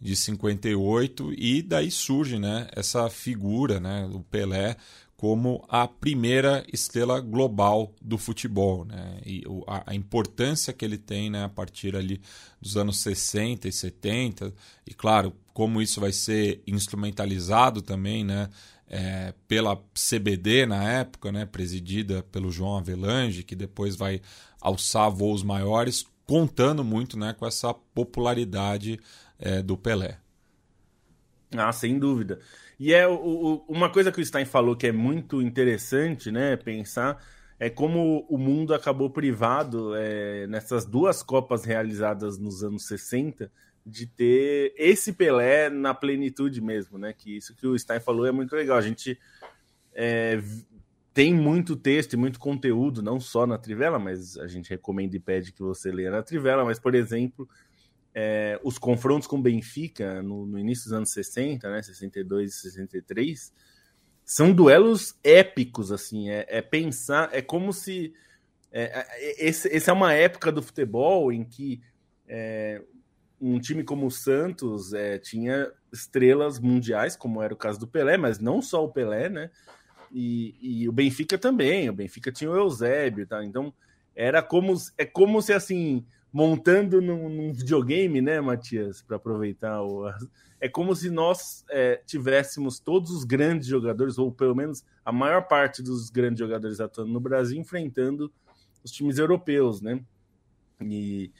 de 0.00 0.14
58 0.14 1.34
e 1.36 1.62
daí 1.62 1.90
surge 1.90 2.38
né, 2.38 2.68
essa 2.76 3.10
figura, 3.10 3.80
né, 3.80 4.08
o 4.12 4.20
Pelé, 4.20 4.76
como 5.16 5.64
a 5.68 5.86
primeira 5.86 6.64
estrela 6.72 7.20
global 7.20 7.92
do 8.00 8.16
futebol, 8.16 8.86
né? 8.86 9.20
E 9.26 9.42
a, 9.66 9.94
importância 9.94 10.72
que 10.72 10.82
ele 10.82 10.96
tem, 10.96 11.28
né, 11.28 11.44
a 11.44 11.48
partir 11.48 11.94
ali 11.94 12.22
dos 12.58 12.74
anos 12.78 13.00
60 13.00 13.68
e 13.68 13.72
70, 13.72 14.54
e 14.86 14.94
claro, 14.94 15.36
como 15.52 15.82
isso 15.82 16.00
vai 16.00 16.10
ser 16.10 16.62
instrumentalizado 16.66 17.82
também, 17.82 18.24
né, 18.24 18.48
é, 18.90 19.32
pela 19.46 19.80
CBD 19.94 20.66
na 20.66 20.82
época, 20.82 21.30
né, 21.30 21.46
presidida 21.46 22.24
pelo 22.24 22.50
João 22.50 22.78
Avelange, 22.78 23.44
que 23.44 23.54
depois 23.54 23.94
vai 23.94 24.20
alçar 24.60 25.08
voos 25.10 25.44
maiores, 25.44 26.04
contando 26.26 26.82
muito 26.82 27.16
né, 27.16 27.32
com 27.32 27.46
essa 27.46 27.72
popularidade 27.72 28.98
é, 29.38 29.62
do 29.62 29.76
Pelé. 29.76 30.18
Ah, 31.56 31.72
sem 31.72 31.98
dúvida. 31.98 32.40
E 32.78 32.92
é 32.92 33.06
o, 33.06 33.14
o, 33.14 33.64
uma 33.68 33.88
coisa 33.88 34.10
que 34.10 34.20
o 34.20 34.26
Stein 34.26 34.44
falou 34.44 34.76
que 34.76 34.88
é 34.88 34.92
muito 34.92 35.40
interessante, 35.40 36.30
né, 36.30 36.56
pensar 36.56 37.22
é 37.60 37.68
como 37.68 38.26
o 38.28 38.38
mundo 38.38 38.72
acabou 38.72 39.10
privado 39.10 39.94
é, 39.94 40.46
nessas 40.46 40.86
duas 40.86 41.22
Copas 41.22 41.62
realizadas 41.62 42.38
nos 42.38 42.64
anos 42.64 42.86
60 42.86 43.52
de 43.84 44.06
ter 44.06 44.74
esse 44.76 45.12
Pelé 45.12 45.70
na 45.70 45.94
plenitude 45.94 46.60
mesmo, 46.60 46.98
né? 46.98 47.12
Que 47.12 47.36
isso 47.36 47.54
que 47.54 47.66
o 47.66 47.78
Stein 47.78 48.00
falou 48.00 48.26
é 48.26 48.32
muito 48.32 48.54
legal. 48.54 48.76
A 48.76 48.82
gente 48.82 49.18
é, 49.94 50.40
tem 51.12 51.34
muito 51.34 51.76
texto 51.76 52.12
e 52.12 52.16
muito 52.16 52.38
conteúdo, 52.38 53.02
não 53.02 53.18
só 53.18 53.46
na 53.46 53.58
Trivela, 53.58 53.98
mas 53.98 54.36
a 54.38 54.46
gente 54.46 54.70
recomenda 54.70 55.16
e 55.16 55.20
pede 55.20 55.52
que 55.52 55.62
você 55.62 55.90
leia 55.90 56.10
na 56.10 56.22
Trivela. 56.22 56.64
Mas, 56.64 56.78
por 56.78 56.94
exemplo, 56.94 57.48
é, 58.14 58.60
os 58.62 58.78
confrontos 58.78 59.26
com 59.26 59.40
Benfica 59.40 60.22
no, 60.22 60.46
no, 60.46 60.58
início 60.58 60.84
dos 60.84 60.92
anos 60.92 61.12
60, 61.12 61.70
né? 61.70 61.82
62 61.82 62.50
e 62.50 62.56
63, 62.56 63.52
são 64.24 64.52
duelos 64.52 65.14
épicos, 65.24 65.90
assim. 65.90 66.30
É, 66.30 66.46
é 66.48 66.62
pensar, 66.62 67.30
é 67.32 67.42
como 67.42 67.72
se. 67.72 68.14
É, 68.72 69.04
é 69.18 69.48
essa 69.48 69.90
é 69.90 69.92
uma 69.92 70.12
época 70.12 70.52
do 70.52 70.62
futebol 70.62 71.32
em 71.32 71.44
que 71.44 71.80
é, 72.28 72.80
um 73.40 73.58
time 73.58 73.82
como 73.82 74.06
o 74.06 74.10
Santos 74.10 74.92
é, 74.92 75.18
tinha 75.18 75.72
estrelas 75.92 76.58
mundiais, 76.58 77.16
como 77.16 77.42
era 77.42 77.54
o 77.54 77.56
caso 77.56 77.80
do 77.80 77.86
Pelé, 77.86 78.16
mas 78.16 78.38
não 78.38 78.60
só 78.60 78.84
o 78.84 78.92
Pelé, 78.92 79.28
né? 79.28 79.50
E, 80.12 80.56
e 80.60 80.88
o 80.88 80.92
Benfica 80.92 81.38
também. 81.38 81.88
O 81.88 81.92
Benfica 81.92 82.30
tinha 82.30 82.50
o 82.50 82.56
Eusébio, 82.56 83.26
tá? 83.26 83.44
Então 83.44 83.72
era 84.14 84.42
como 84.42 84.74
é 84.98 85.06
como 85.06 85.40
se 85.40 85.52
assim 85.52 86.04
montando 86.32 87.00
num, 87.00 87.28
num 87.28 87.52
videogame, 87.52 88.20
né, 88.20 88.40
Matias, 88.40 89.02
para 89.02 89.16
aproveitar 89.16 89.82
o 89.82 90.08
é 90.60 90.68
como 90.68 90.94
se 90.94 91.08
nós 91.10 91.64
é, 91.70 92.02
tivéssemos 92.06 92.78
todos 92.78 93.10
os 93.10 93.24
grandes 93.24 93.66
jogadores 93.66 94.18
ou 94.18 94.30
pelo 94.30 94.54
menos 94.54 94.84
a 95.04 95.10
maior 95.10 95.48
parte 95.48 95.82
dos 95.82 96.10
grandes 96.10 96.38
jogadores 96.38 96.80
atuando 96.80 97.10
no 97.10 97.18
Brasil 97.18 97.58
enfrentando 97.58 98.30
os 98.84 98.90
times 98.90 99.18
europeus, 99.18 99.80
né? 99.80 100.00
E 100.82 101.32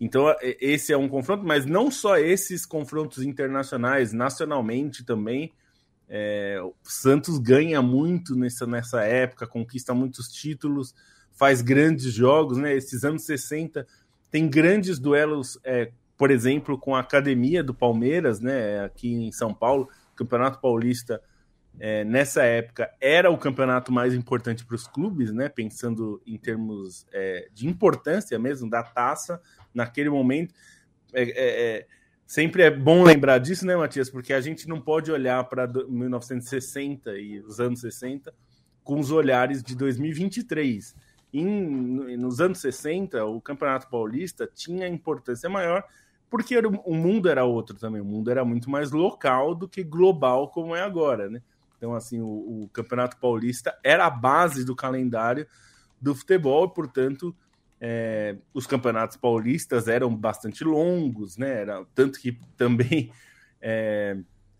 então, 0.00 0.28
é, 0.28 0.56
esse 0.60 0.92
é 0.92 0.96
um 0.96 1.08
confronto, 1.08 1.44
mas 1.44 1.64
não 1.66 1.90
só 1.90 2.16
esses 2.16 2.66
confrontos 2.66 3.22
internacionais, 3.22 4.12
nacionalmente 4.12 5.04
também. 5.04 5.52
É, 6.08 6.60
o 6.62 6.74
Santos 6.82 7.38
ganha 7.38 7.80
muito 7.80 8.36
nessa, 8.36 8.66
nessa 8.66 9.02
época, 9.02 9.46
conquista 9.46 9.94
muitos 9.94 10.28
títulos, 10.28 10.94
faz 11.32 11.62
grandes 11.62 12.12
jogos, 12.12 12.58
né? 12.58 12.74
Esses 12.74 13.04
anos 13.04 13.24
60 13.24 13.86
tem 14.30 14.48
grandes 14.48 14.98
duelos, 14.98 15.58
é, 15.64 15.90
por 16.16 16.30
exemplo, 16.30 16.78
com 16.78 16.94
a 16.94 17.00
academia 17.00 17.62
do 17.62 17.72
Palmeiras, 17.72 18.40
né? 18.40 18.84
Aqui 18.84 19.12
em 19.12 19.32
São 19.32 19.54
Paulo, 19.54 19.88
Campeonato 20.14 20.60
Paulista. 20.60 21.20
É, 21.78 22.04
nessa 22.04 22.42
época 22.44 22.90
era 23.00 23.30
o 23.30 23.36
campeonato 23.36 23.92
mais 23.92 24.14
importante 24.14 24.64
para 24.64 24.76
os 24.76 24.86
clubes, 24.86 25.32
né? 25.32 25.48
Pensando 25.48 26.22
em 26.26 26.38
termos 26.38 27.06
é, 27.12 27.48
de 27.52 27.66
importância 27.66 28.38
mesmo 28.38 28.70
da 28.70 28.82
taça, 28.82 29.40
naquele 29.74 30.08
momento. 30.08 30.54
É, 31.12 31.22
é, 31.22 31.76
é, 31.76 31.86
sempre 32.26 32.62
é 32.62 32.70
bom 32.70 33.02
lembrar 33.02 33.38
disso, 33.38 33.66
né, 33.66 33.74
Matias? 33.76 34.08
Porque 34.08 34.32
a 34.32 34.40
gente 34.40 34.68
não 34.68 34.80
pode 34.80 35.10
olhar 35.10 35.42
para 35.44 35.66
1960 35.66 37.18
e 37.18 37.40
os 37.40 37.58
anos 37.58 37.80
60 37.80 38.32
com 38.82 39.00
os 39.00 39.10
olhares 39.10 39.62
de 39.62 39.74
2023. 39.74 40.94
Em, 41.32 42.16
nos 42.16 42.40
anos 42.40 42.58
60, 42.58 43.24
o 43.24 43.40
Campeonato 43.40 43.88
Paulista 43.88 44.48
tinha 44.52 44.86
importância 44.86 45.50
maior 45.50 45.84
porque 46.30 46.56
o 46.58 46.94
mundo 46.94 47.28
era 47.28 47.44
outro 47.44 47.76
também. 47.76 48.00
O 48.00 48.04
mundo 48.04 48.28
era 48.28 48.44
muito 48.44 48.68
mais 48.68 48.90
local 48.90 49.54
do 49.54 49.68
que 49.68 49.84
global, 49.84 50.48
como 50.48 50.74
é 50.74 50.82
agora, 50.82 51.30
né? 51.30 51.40
Então, 51.76 51.94
assim, 51.94 52.20
o, 52.20 52.62
o 52.64 52.68
Campeonato 52.72 53.16
Paulista 53.18 53.76
era 53.82 54.06
a 54.06 54.10
base 54.10 54.64
do 54.64 54.74
calendário 54.74 55.46
do 56.00 56.14
futebol, 56.14 56.66
e, 56.66 56.74
portanto, 56.74 57.34
é, 57.80 58.36
os 58.52 58.66
campeonatos 58.66 59.16
paulistas 59.16 59.88
eram 59.88 60.14
bastante 60.14 60.64
longos, 60.64 61.36
né? 61.36 61.60
Era, 61.60 61.84
tanto 61.94 62.18
que 62.18 62.38
também 62.56 63.12
é, 63.60 64.16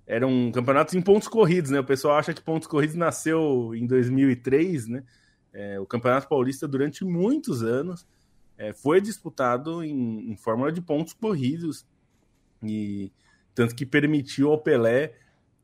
eram 0.06 0.50
campeonatos 0.52 0.94
em 0.94 1.00
pontos 1.00 1.28
corridos, 1.28 1.70
né? 1.70 1.80
O 1.80 1.84
pessoal 1.84 2.18
acha 2.18 2.34
que 2.34 2.42
pontos 2.42 2.68
corridos 2.68 2.96
nasceu 2.96 3.74
em 3.74 3.86
2003, 3.86 4.88
né? 4.88 5.04
É, 5.52 5.78
o 5.78 5.86
Campeonato 5.86 6.28
Paulista, 6.28 6.66
durante 6.66 7.04
muitos 7.04 7.62
anos, 7.62 8.06
é, 8.58 8.72
foi 8.72 9.00
disputado 9.00 9.82
em, 9.82 10.32
em 10.32 10.36
fórmula 10.36 10.70
de 10.70 10.80
pontos 10.80 11.12
corridos, 11.12 11.86
e 12.62 13.12
tanto 13.54 13.74
que 13.74 13.86
permitiu 13.86 14.50
ao 14.50 14.58
Pelé, 14.58 15.14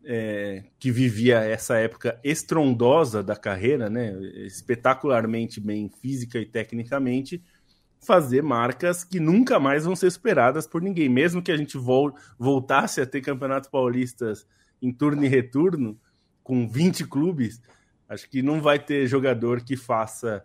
é, 0.05 0.65
que 0.79 0.91
vivia 0.91 1.39
essa 1.41 1.77
época 1.77 2.19
estrondosa 2.25 3.23
da 3.23 3.37
carreira, 3.37 3.91
né? 3.91 4.13
espetacularmente 4.47 5.61
bem 5.61 5.89
física 5.89 6.39
e 6.39 6.47
tecnicamente, 6.47 7.43
fazer 8.01 8.43
marcas 8.43 9.05
que 9.05 9.21
nunca 9.21 9.61
mais 9.61 9.85
vão 9.85 9.95
ser 9.95 10.11
superadas 10.11 10.67
por 10.67 10.81
ninguém. 10.81 11.09
Mesmo 11.09 11.43
que 11.43 11.53
a 11.53 11.57
gente 11.57 11.77
vol 11.77 12.15
voltasse 12.39 13.01
a 13.01 13.07
ter 13.07 13.21
campeonatos 13.21 13.69
paulistas 13.69 14.47
em 14.81 14.91
turno 14.91 15.25
e 15.25 15.29
retorno, 15.29 15.99
com 16.43 16.67
20 16.67 17.07
clubes, 17.07 17.61
acho 18.09 18.29
que 18.29 18.43
não 18.43 18.61
vai 18.61 18.79
ter 18.79 19.07
jogador 19.07 19.63
que 19.63 19.77
faça 19.77 20.43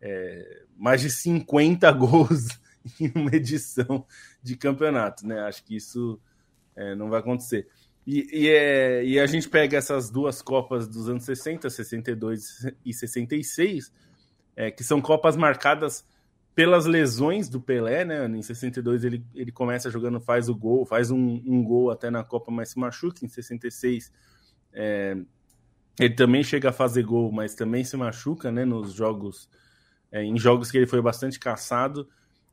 é, 0.00 0.64
mais 0.76 1.00
de 1.00 1.10
50 1.10 1.90
gols 1.92 2.60
em 3.00 3.10
uma 3.14 3.34
edição 3.34 4.06
de 4.42 4.56
campeonato, 4.56 5.26
né? 5.26 5.40
Acho 5.40 5.64
que 5.64 5.74
isso 5.74 6.20
é, 6.76 6.94
não 6.94 7.08
vai 7.08 7.20
acontecer. 7.20 7.66
E, 8.10 8.26
e, 8.32 8.48
é, 8.48 9.04
e, 9.04 9.20
a 9.20 9.26
gente 9.26 9.46
pega 9.50 9.76
essas 9.76 10.08
duas 10.08 10.40
Copas 10.40 10.88
dos 10.88 11.10
anos 11.10 11.24
60, 11.24 11.68
62 11.68 12.66
e 12.82 12.94
66, 12.94 13.92
é, 14.56 14.70
que 14.70 14.82
são 14.82 14.98
Copas 14.98 15.36
marcadas 15.36 16.06
pelas 16.54 16.86
lesões 16.86 17.50
do 17.50 17.60
Pelé, 17.60 18.06
né? 18.06 18.24
Em 18.26 18.40
62 18.40 19.04
ele, 19.04 19.22
ele 19.34 19.52
começa 19.52 19.90
jogando, 19.90 20.18
faz 20.22 20.48
o 20.48 20.56
gol, 20.56 20.86
faz 20.86 21.10
um, 21.10 21.42
um 21.44 21.62
gol 21.62 21.90
até 21.90 22.08
na 22.08 22.24
Copa, 22.24 22.50
mas 22.50 22.70
se 22.70 22.78
machuca. 22.78 23.22
Em 23.22 23.28
66 23.28 24.10
é, 24.72 25.14
ele 26.00 26.14
também 26.14 26.42
chega 26.42 26.70
a 26.70 26.72
fazer 26.72 27.02
gol, 27.02 27.30
mas 27.30 27.54
também 27.54 27.84
se 27.84 27.94
machuca, 27.94 28.50
né? 28.50 28.64
Nos 28.64 28.94
jogos, 28.94 29.50
é, 30.10 30.24
em 30.24 30.38
jogos 30.38 30.70
que 30.70 30.78
ele 30.78 30.86
foi 30.86 31.02
bastante 31.02 31.38
caçado. 31.38 32.08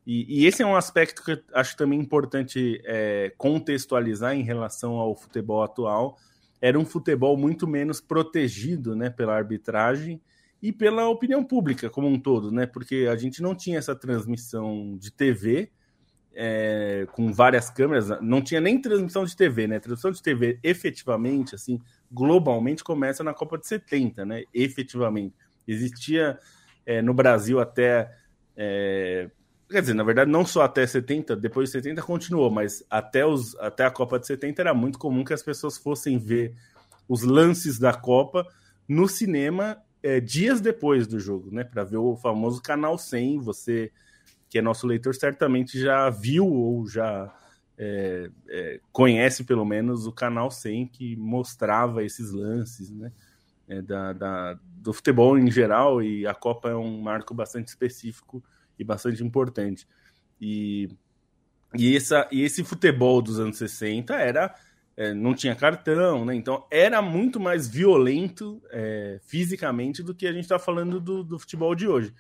E, 0.06 0.42
e, 0.42 0.46
esse 0.46 0.62
é 0.62 0.66
um 0.66 0.76
aspecto 0.76 1.24
que 1.24 1.32
eu 1.32 1.42
acho 1.54 1.76
também 1.76 2.00
importante 2.00 2.80
é, 2.86 3.34
contextualizar 3.38 4.36
em 4.36 4.44
relação 4.44 4.94
ao 4.94 5.16
futebol 5.16 5.64
atual. 5.64 6.18
Era 6.62 6.78
um 6.78 6.86
futebol 6.86 7.36
muito 7.36 7.68
menos 7.68 8.00
protegido, 8.00 8.96
né? 8.96 9.10
Pela 9.10 9.36
arbitragem 9.36 10.22
e 10.62 10.72
pela 10.72 11.08
opinião 11.08 11.44
pública 11.44 11.90
como 11.90 12.08
um 12.08 12.20
todo, 12.20 12.52
né? 12.52 12.66
Porque 12.68 13.08
a 13.12 13.16
gente 13.16 13.42
não 13.42 13.56
tinha 13.56 13.80
essa 13.80 13.96
transmissão 13.96 14.96
de 14.98 15.12
TV 15.12 15.72
é, 16.36 17.08
com 17.14 17.32
várias 17.32 17.70
câmeras, 17.70 18.10
não 18.22 18.42
tinha 18.42 18.60
nem 18.60 18.80
transmissão 18.80 19.26
de 19.26 19.36
TV, 19.36 19.68
né? 19.68 19.80
Transmissão 19.80 20.12
de 20.12 20.22
TV 20.22 20.60
efetivamente, 20.62 21.56
assim, 21.56 21.80
globalmente 22.12 22.84
começa 22.84 23.24
na 23.24 23.34
Copa 23.34 23.58
de 23.58 23.68
70, 23.68 24.26
né? 24.26 24.44
Efetivamente. 24.54 25.34
Existia 25.68 26.38
é, 26.86 27.02
no 27.02 27.14
Brasil 27.14 27.60
até. 27.60 28.12
É, 28.56 29.30
quer 29.70 29.82
dizer, 29.82 29.94
na 29.94 30.04
verdade, 30.04 30.30
não 30.30 30.46
só 30.46 30.62
até 30.62 30.86
70, 30.86 31.36
depois 31.36 31.70
de 31.70 31.74
70 31.74 32.02
continuou, 32.02 32.50
mas 32.50 32.84
até, 32.90 33.26
os, 33.26 33.56
até 33.60 33.86
a 33.86 33.92
Copa 33.92 34.20
de 34.20 34.28
70 34.28 34.62
era 34.62 34.74
muito 34.74 35.00
comum 35.00 35.24
que 35.24 35.34
as 35.34 35.44
pessoas 35.44 35.78
fossem 35.78 36.18
ver 36.18 36.54
os 37.08 37.24
lances 37.24 37.80
da 37.80 37.94
Copa 37.94 38.48
no 38.88 39.08
cinema 39.08 39.78
é, 40.04 40.20
dias 40.20 40.62
depois 40.62 41.08
do 41.08 41.20
jogo, 41.20 41.50
né? 41.52 41.64
Para 41.64 41.84
ver 41.84 41.98
o 41.98 42.16
famoso 42.16 42.62
canal 42.62 42.98
100. 42.98 43.40
Você, 43.40 43.92
que 44.50 44.60
é 44.60 44.62
nosso 44.62 44.86
leitor, 44.86 45.16
certamente 45.16 45.80
já 45.80 46.10
viu 46.12 46.46
ou 46.46 46.88
já 46.88 47.34
é, 47.78 48.30
é, 48.48 48.80
conhece 48.92 49.44
pelo 49.44 49.66
menos 49.66 50.06
o 50.06 50.12
canal 50.12 50.52
100 50.52 50.88
que 50.88 51.16
mostrava 51.16 52.04
esses 52.04 52.32
lances, 52.32 52.92
né? 52.92 53.12
É, 53.68 53.82
da, 53.82 54.14
da, 54.14 54.60
do 54.64 54.94
futebol 54.94 55.40
em 55.40 55.50
geral 55.50 56.04
e 56.04 56.28
a 56.28 56.36
Copa 56.36 56.70
é 56.70 56.76
um 56.76 57.02
marco 57.02 57.34
bastante 57.34 57.70
específico 57.70 58.44
e 58.78 58.84
bastante 58.84 59.24
importante. 59.24 59.88
E, 60.40 60.90
e, 61.74 61.96
essa, 61.96 62.28
e 62.32 62.42
esse 62.42 62.64
futebol 62.64 63.22
dos 63.22 63.40
anos 63.40 63.58
60 63.58 64.14
era 64.16 64.56
é, 64.98 65.14
não 65.14 65.34
tinha 65.34 65.56
cartão, 65.56 66.24
né? 66.24 66.36
Então 66.36 66.66
era 66.72 67.02
muito 67.02 67.40
mais 67.40 67.68
violento 67.68 68.62
é, 68.72 69.20
fisicamente 69.26 70.02
do 70.02 70.16
que 70.16 70.26
a 70.26 70.32
gente 70.32 70.44
está 70.44 70.58
falando 70.58 71.00
do, 71.00 71.24
do, 71.24 71.38
futebol 71.38 71.76
de 71.76 71.88
hoje. 71.88 72.14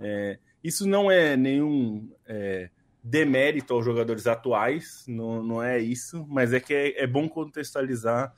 É, 0.00 0.38
isso 0.62 0.88
não 0.88 1.10
é 1.10 1.36
nenhum 1.36 2.10
é, 2.26 2.70
demérito 3.02 3.72
aos 3.72 3.84
jogadores 3.84 4.26
atuais, 4.26 5.04
não, 5.06 5.42
não 5.42 5.62
é 5.62 5.78
isso, 5.78 6.26
mas 6.28 6.52
é 6.52 6.58
que 6.58 6.74
é, 6.74 7.02
é 7.02 7.06
bom 7.06 7.28
contextualizar 7.28 8.34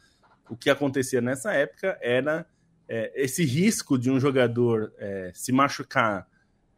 o 0.50 0.56
que 0.56 0.68
acontecia 0.68 1.20
nessa 1.20 1.52
época 1.52 1.98
era 2.02 2.46
é, 2.86 3.12
esse 3.14 3.44
risco 3.44 3.98
de 3.98 4.10
um 4.10 4.20
jogador 4.20 4.92
se 5.34 5.52
machucar 5.52 6.26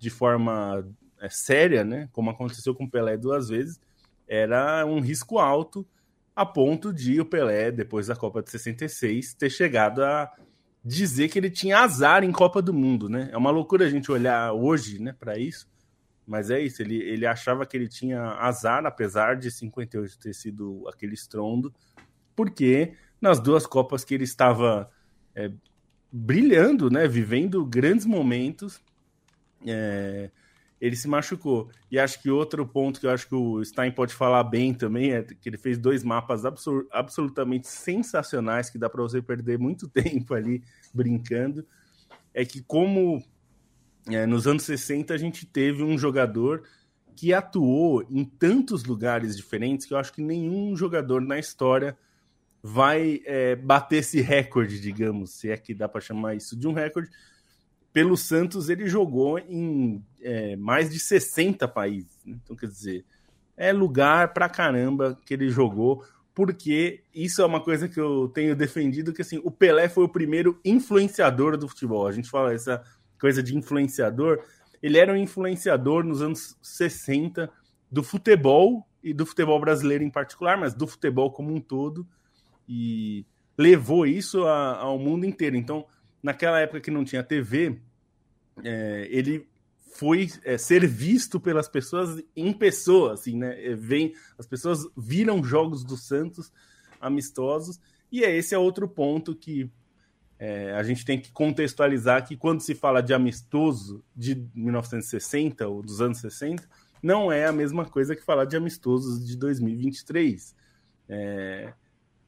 de 0.01 0.11
forma 0.11 0.85
séria, 1.29 1.85
né? 1.85 2.09
Como 2.11 2.31
aconteceu 2.31 2.75
com 2.75 2.85
o 2.85 2.91
Pelé 2.91 3.17
duas 3.17 3.51
vezes, 3.51 3.79
era 4.27 4.85
um 4.87 5.01
risco 5.01 5.39
alto 5.39 5.87
a 6.35 6.47
ponto 6.47 6.93
de 6.93 7.21
o 7.21 7.25
Pelé, 7.25 7.71
depois 7.71 8.07
da 8.07 8.17
Copa 8.17 8.43
de 8.43 8.51
66, 8.51 9.35
ter 9.35 9.51
chegado 9.51 10.03
a 10.03 10.33
dizer 10.83 11.29
que 11.29 11.39
ele 11.39 11.51
tinha 11.51 11.81
azar 11.81 12.25
em 12.25 12.33
Copa 12.33 12.63
do 12.63 12.73
Mundo, 12.73 13.09
né? 13.09 13.29
É 13.31 13.37
uma 13.37 13.51
loucura 13.51 13.85
a 13.85 13.91
gente 13.91 14.11
olhar 14.11 14.53
hoje, 14.55 14.99
né, 14.99 15.13
para 15.13 15.39
isso, 15.39 15.69
mas 16.27 16.49
é 16.51 16.59
isso, 16.59 16.81
ele, 16.81 16.97
ele 16.97 17.27
achava 17.27 17.67
que 17.67 17.77
ele 17.77 17.89
tinha 17.89 18.23
azar, 18.39 18.87
apesar 18.87 19.37
de 19.37 19.51
58 19.51 20.19
ter 20.19 20.33
sido 20.33 20.89
aquele 20.89 21.13
estrondo, 21.13 21.75
porque 22.35 22.95
nas 23.21 23.39
duas 23.39 23.67
Copas 23.67 24.03
que 24.05 24.15
ele 24.15 24.25
estava 24.25 24.89
é, 25.35 25.51
brilhando, 26.11 26.89
né, 26.89 27.07
vivendo 27.07 27.67
grandes 27.67 28.07
momentos, 28.07 28.81
é, 29.67 30.31
ele 30.81 30.97
se 30.97 31.07
machucou. 31.07 31.71
E 31.91 31.99
acho 31.99 32.21
que 32.23 32.31
outro 32.31 32.67
ponto 32.67 32.99
que 32.99 33.07
eu 33.07 33.11
acho 33.11 33.29
que 33.29 33.35
o 33.35 33.63
Stein 33.65 33.93
pode 33.93 34.15
falar 34.15 34.43
bem 34.45 34.73
também 34.73 35.13
é 35.13 35.23
que 35.23 35.49
ele 35.49 35.59
fez 35.59 35.77
dois 35.77 36.03
mapas 36.03 36.45
absol 36.45 36.87
absolutamente 36.91 37.69
sensacionais 37.69 38.71
que 38.71 38.79
dá 38.79 38.89
para 38.89 39.03
você 39.03 39.21
perder 39.21 39.59
muito 39.59 39.89
tempo 39.91 40.35
ali 40.35 40.63
brincando. 40.95 41.67
É 42.33 42.45
que 42.45 42.63
como 42.63 43.23
é, 44.09 44.25
nos 44.25 44.47
anos 44.47 44.63
60 44.63 45.13
a 45.13 45.19
gente 45.19 45.45
teve 45.45 45.83
um 45.83 45.99
jogador 45.99 46.63
que 47.15 47.35
atuou 47.35 48.03
em 48.09 48.25
tantos 48.25 48.85
lugares 48.85 49.37
diferentes 49.37 49.85
que 49.85 49.93
eu 49.93 49.99
acho 49.99 50.13
que 50.13 50.23
nenhum 50.23 50.75
jogador 50.75 51.21
na 51.21 51.39
história 51.39 51.99
vai 52.63 53.21
é, 53.25 53.57
bater 53.57 53.99
esse 53.99 54.21
recorde, 54.21 54.81
digamos, 54.81 55.33
se 55.33 55.51
é 55.51 55.57
que 55.57 55.75
dá 55.75 55.89
para 55.89 56.01
chamar 56.01 56.35
isso 56.35 56.57
de 56.57 56.69
um 56.69 56.73
recorde, 56.73 57.11
pelo 57.93 58.17
Santos 58.17 58.69
ele 58.69 58.89
jogou 58.89 59.39
em 59.39 60.05
é, 60.21 60.57
mais 60.57 60.91
de 60.91 60.99
60 60.99 61.67
países. 61.69 62.19
Né? 62.25 62.39
Então, 62.43 62.57
quer 62.57 62.67
dizer, 62.67 63.05
é 63.57 63.73
lugar 63.73 64.33
pra 64.33 64.49
caramba 64.49 65.19
que 65.25 65.35
ele 65.35 65.49
jogou, 65.51 66.05
porque 66.35 67.03
isso 67.15 67.43
é 67.43 67.45
uma 67.45 67.61
coisa 67.61 67.89
que 67.89 68.01
eu 68.01 68.29
tenho 68.29 68.55
defendido, 68.55 69.13
que 69.13 69.23
assim, 69.23 69.41
o 69.45 69.51
Pelé 69.51 69.89
foi 69.89 70.05
o 70.05 70.09
primeiro 70.09 70.59
influenciador 70.65 71.57
do 71.57 71.69
futebol. 71.69 72.07
A 72.07 72.13
gente 72.13 72.31
fala 72.31 72.55
essa 72.55 72.83
coisa 73.21 73.43
de 73.43 73.57
influenciador. 73.57 74.43
Ele 74.83 74.97
era 74.97 75.13
um 75.13 75.17
influenciador 75.17 76.05
nos 76.05 76.23
anos 76.23 76.57
60 76.63 77.51
do 77.91 78.03
futebol 78.03 78.87
e 79.03 79.13
do 79.13 79.27
futebol 79.27 79.59
brasileiro 79.61 80.05
em 80.05 80.11
particular, 80.11 80.57
mas 80.57 80.73
do 80.75 80.87
futebol 80.87 81.31
como 81.31 81.53
um 81.53 81.61
todo, 81.61 82.07
e 82.69 83.27
levou 83.59 84.07
isso 84.07 84.45
a, 84.45 84.77
ao 84.77 84.99
mundo 84.99 85.27
inteiro. 85.27 85.57
Então, 85.57 85.85
naquela 86.23 86.59
época 86.61 86.81
que 86.81 86.91
não 86.91 87.05
tinha 87.05 87.23
TV, 87.23 87.79
é, 88.63 89.09
ele 89.11 89.49
foi 89.95 90.31
é, 90.45 90.57
ser 90.57 90.87
visto 90.87 91.41
pelas 91.41 91.69
pessoas 91.69 92.23
em 92.37 92.53
pessoa, 92.53 93.15
assim, 93.15 93.37
né? 93.37 93.65
É, 93.65 93.75
vem, 93.75 94.15
as 94.39 94.47
pessoas 94.47 94.87
viram 94.97 95.43
jogos 95.43 95.85
do 95.85 95.97
Santos 95.97 96.53
amistosos, 97.01 97.81
e 98.11 98.25
é 98.25 98.35
esse 98.35 98.55
é 98.55 98.59
outro 98.59 98.89
ponto 98.89 99.35
que 99.35 99.71
é, 100.39 100.73
a 100.73 100.83
gente 100.83 101.05
tem 101.05 101.21
que 101.21 101.31
contextualizar 101.31 102.27
que 102.27 102.37
quando 102.37 102.61
se 102.61 102.75
fala 102.75 103.03
de 103.03 103.13
amistoso 103.13 104.03
de 104.17 104.43
1960 104.55 105.69
ou 105.69 105.83
dos 105.83 106.01
anos 106.01 106.19
60, 106.19 106.67
não 107.03 107.31
é 107.31 107.47
a 107.47 107.53
mesma 107.53 107.85
coisa 107.85 108.17
que 108.17 108.25
falar 108.25 108.47
de 108.47 108.57
amistosos 108.57 109.27
de 109.27 109.37
2023. 109.37 110.55
É, 111.09 111.73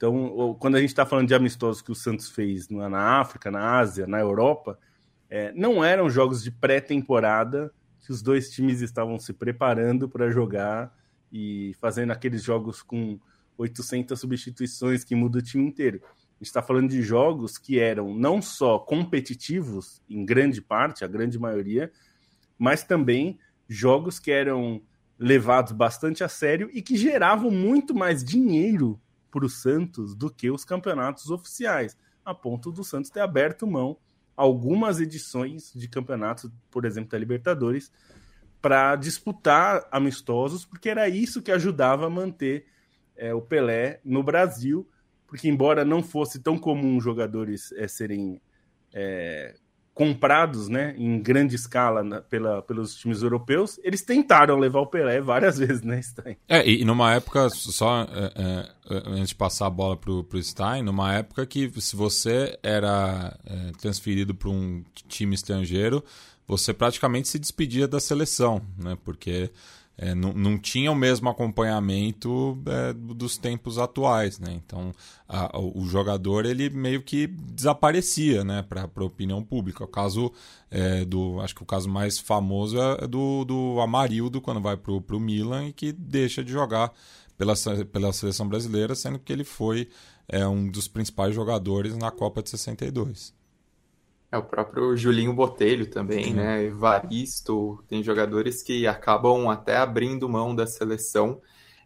então, 0.03 0.57
quando 0.59 0.74
a 0.74 0.80
gente 0.80 0.88
está 0.88 1.07
falando 1.07 1.28
de 1.28 1.34
amistosos 1.34 1.80
que 1.80 1.92
o 1.92 1.94
Santos 1.94 2.28
fez 2.28 2.68
na 2.68 3.20
África, 3.20 3.53
na 3.53 3.78
Ásia, 3.78 4.05
na 4.05 4.18
Europa, 4.18 4.76
É, 5.30 5.50
não 5.55 5.82
eram 5.82 6.11
jogos 6.11 6.42
de 6.42 6.50
pré-temporada 6.50 7.72
que 8.05 8.11
os 8.12 8.20
dois 8.20 8.50
times 8.50 8.82
estavam 8.82 9.18
se 9.18 9.32
preparando 9.32 10.07
para 10.07 10.30
jogar 10.30 10.92
e 11.32 11.72
fazendo 11.80 12.11
aqueles 12.11 12.42
jogos 12.42 12.82
com 12.82 13.18
800 13.57 14.20
substituições 14.20 15.05
que 15.05 15.14
muda 15.14 15.38
o 15.38 15.42
time 15.42 15.64
inteiro. 15.64 16.03
A 16.05 16.34
gente 16.34 16.48
está 16.48 16.61
falando 16.61 16.90
de 16.90 17.00
jogos 17.00 17.57
que 17.57 17.78
eram 17.78 18.12
não 18.12 18.42
só 18.42 18.78
competitivos, 18.78 20.03
em 20.11 20.22
grande 20.22 20.61
parte, 20.61 21.03
a 21.03 21.09
grande 21.09 21.38
maioria, 21.38 21.90
mas 22.59 22.84
também 22.84 23.38
jogos 23.66 24.18
que 24.18 24.30
eram 24.30 24.82
levados 25.18 25.72
bastante 25.72 26.22
a 26.22 26.28
sério 26.28 26.68
e 26.74 26.82
que 26.82 26.94
geravam 26.94 27.50
muito 27.50 27.94
mais 27.94 28.22
dinheiro 28.22 29.00
para 29.33 29.47
o 29.47 29.49
Santos 29.49 30.14
do 30.14 30.30
que 30.30 30.51
os 30.51 30.64
campeonatos 30.64 31.30
oficiais, 31.30 31.97
a 32.24 32.35
ponto 32.35 32.70
do 32.70 32.85
Santos 32.85 33.11
ter 33.11 33.20
aberto 33.20 33.66
mão 33.66 33.97
algumas 34.37 35.01
edições 35.01 35.72
de 35.74 35.89
campeonatos, 35.89 36.51
por 36.70 36.85
exemplo, 36.85 37.11
da 37.11 37.18
Libertadores, 37.18 37.91
para 38.61 38.95
disputar 38.95 39.87
amistosos, 39.91 40.64
porque 40.64 40.89
era 40.89 41.09
isso 41.09 41.43
que 41.43 41.51
ajudava 41.51 42.07
a 42.07 42.11
manter 42.11 42.66
é, 43.16 43.35
o 43.35 43.43
Pelé 43.43 44.01
no 44.05 44.22
Brasil, 44.22 44.89
porque 45.26 45.49
embora 45.49 45.85
não 45.85 46.03
fosse 46.03 46.39
tão 46.39 46.59
comum 46.59 47.01
jogadores 47.01 47.72
é, 47.72 47.89
serem 47.89 48.41
é, 48.93 49.57
comprados 49.95 50.68
né, 50.68 50.95
em 50.97 51.20
grande 51.20 51.55
escala 51.55 52.03
na, 52.03 52.20
pela, 52.20 52.62
pelos 52.62 52.95
times 52.95 53.22
europeus, 53.22 53.78
eles 53.84 54.03
tentaram 54.03 54.59
levar 54.59 54.80
o 54.80 54.86
Pelé 54.86 55.20
várias 55.20 55.59
vezes, 55.61 55.82
né, 55.82 56.01
Stein? 56.01 56.36
É, 56.49 56.66
e 56.68 56.84
numa 56.84 57.14
época, 57.14 57.49
só 57.51 58.03
é, 58.03 58.32
é, 58.34 59.03
antes 59.07 59.28
de 59.28 59.34
passar 59.34 59.66
a 59.66 59.70
bola 59.70 59.97
para 59.97 60.11
o 60.11 60.43
Stein, 60.43 60.82
numa 60.82 61.12
época 61.12 61.45
que 61.47 61.70
se 61.80 61.95
você 61.95 62.59
era 62.62 63.38
é, 63.45 63.72
transferido 63.80 64.34
para 64.34 64.49
um 64.49 64.82
time 65.09 65.34
estrangeiro, 65.34 66.03
você 66.47 66.72
praticamente 66.72 67.28
se 67.28 67.38
despedia 67.38 67.86
da 67.86 68.01
seleção, 68.01 68.62
né, 68.78 68.97
porque 69.05 69.51
é, 69.97 70.14
não, 70.14 70.32
não 70.32 70.59
tinha 70.59 70.90
o 70.90 70.95
mesmo 70.95 71.28
acompanhamento 71.28 72.59
é, 72.66 72.93
dos 72.93 73.36
tempos 73.36 73.78
atuais, 73.78 74.38
né? 74.38 74.53
Então 74.53 74.93
a, 75.28 75.59
o 75.59 75.84
jogador 75.86 76.47
ele 76.47 76.70
meio 76.70 77.03
que 77.03 77.26
desaparecia, 77.26 78.43
né, 78.43 78.62
para 78.62 78.88
a 78.95 79.05
opinião 79.05 79.43
pública. 79.43 79.84
O 79.84 79.88
caso 79.88 80.32
é, 80.70 81.05
do, 81.05 81.40
acho 81.40 81.55
que 81.55 81.62
o 81.62 81.66
caso 81.66 81.88
mais 81.88 82.18
famoso 82.18 82.78
é 82.80 83.07
do, 83.07 83.45
do 83.45 83.80
Amarildo 83.80 84.40
quando 84.40 84.61
vai 84.61 84.76
para 84.76 84.93
o 84.93 85.20
Milan 85.20 85.68
e 85.68 85.72
que 85.72 85.93
deixa 85.93 86.43
de 86.43 86.53
jogar 86.53 86.93
pela, 87.36 87.55
pela 87.93 88.12
seleção 88.12 88.49
brasileira, 88.49 88.95
sendo 88.95 89.18
que 89.18 89.32
ele 89.32 89.45
foi 89.45 89.88
é, 90.28 90.47
um 90.47 90.68
dos 90.68 90.88
principais 90.88 91.34
jogadores 91.34 91.97
na 91.97 92.11
Copa 92.11 92.43
de 92.43 92.51
62. 92.51 93.34
É 94.33 94.39
o 94.39 94.43
próprio 94.43 94.97
Julinho 94.97 95.35
Botelho 95.35 95.91
também, 95.91 96.24
Sim. 96.24 96.33
né? 96.33 96.64
Evaristo, 96.64 97.85
tem 97.87 98.03
jogadores 98.03 98.62
que 98.62 98.87
acabam 98.87 99.51
até 99.51 99.76
abrindo 99.76 100.26
mão 100.26 100.55
da 100.55 100.66
seleção 100.66 101.39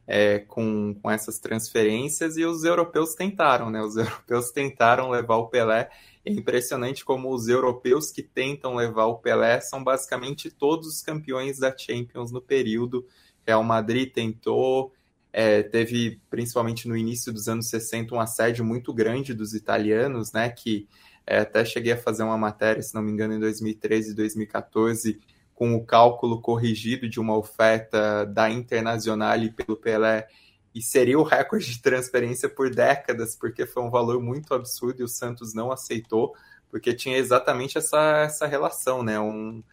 é, 0.07 0.39
com, 0.39 0.95
com 1.03 1.11
essas 1.11 1.41
transferências 1.41 2.37
e 2.37 2.45
os 2.45 2.63
europeus 2.63 3.17
tentaram, 3.17 3.69
né? 3.69 3.83
Os 3.83 3.97
europeus 3.99 4.53
tentaram 4.53 5.11
levar 5.11 5.39
o 5.39 5.49
Pelé. 5.49 5.91
É 6.25 6.31
impressionante 6.31 7.05
como 7.05 7.35
os 7.35 7.49
europeus 7.49 8.13
que 8.13 8.23
tentam 8.23 8.77
levar 8.77 9.07
o 9.07 9.19
Pelé 9.19 9.61
são 9.61 9.83
basicamente 9.83 10.49
todos 10.49 10.87
os 10.87 11.03
campeões 11.03 11.59
da 11.59 11.77
Champions 11.77 12.31
no 12.31 12.41
período. 12.41 13.05
Real 13.45 13.65
Madrid 13.65 14.13
tentou, 14.13 14.93
é, 15.33 15.65
teve 15.65 16.21
principalmente 16.31 16.87
no 16.87 16.97
início 16.97 17.33
dos 17.33 17.49
anos 17.49 17.69
60 17.69 18.15
um 18.15 18.21
assédio 18.21 18.65
muito 18.65 18.95
grande 18.95 19.35
dos 19.35 19.53
italianos, 19.53 20.33
né? 20.33 20.49
Que 20.49 20.87
é, 21.27 21.41
até 21.41 21.65
cheguei 21.65 21.93
a 21.93 21.97
fazer 21.97 22.23
uma 22.23 22.39
matéria, 22.39 22.83
se 22.83 22.95
não 22.95 23.03
me 23.03 23.11
engano, 23.11 23.35
em 23.35 23.41
2013 23.41 24.13
e 24.13 24.15
2014, 24.15 25.21
com 25.55 25.75
o 25.75 25.85
cálculo 25.85 26.41
corrigido 26.41 27.09
de 27.09 27.19
uma 27.19 27.37
oferta 27.37 28.25
da 28.25 28.49
Internacional 28.49 29.39
pelo 29.57 29.77
Pelé, 29.77 30.29
e 30.75 30.83
seria 30.83 31.19
o 31.19 31.23
recorde 31.23 31.73
de 31.73 31.83
transferência 31.83 32.49
por 32.49 32.71
décadas, 32.71 33.35
porque 33.35 33.67
foi 33.67 33.83
um 33.83 33.91
valor 33.91 34.23
muito 34.23 34.53
absurdo 34.55 35.01
e 35.01 35.05
o 35.05 35.09
Santos 35.09 35.55
não 35.55 35.73
aceitou, 35.73 36.35
porque 36.71 36.93
tinha 36.93 37.17
exatamente 37.17 37.79
essa, 37.79 38.19
essa 38.19 38.47
relação, 38.47 39.03
né? 39.03 39.19
Um, 39.19 39.65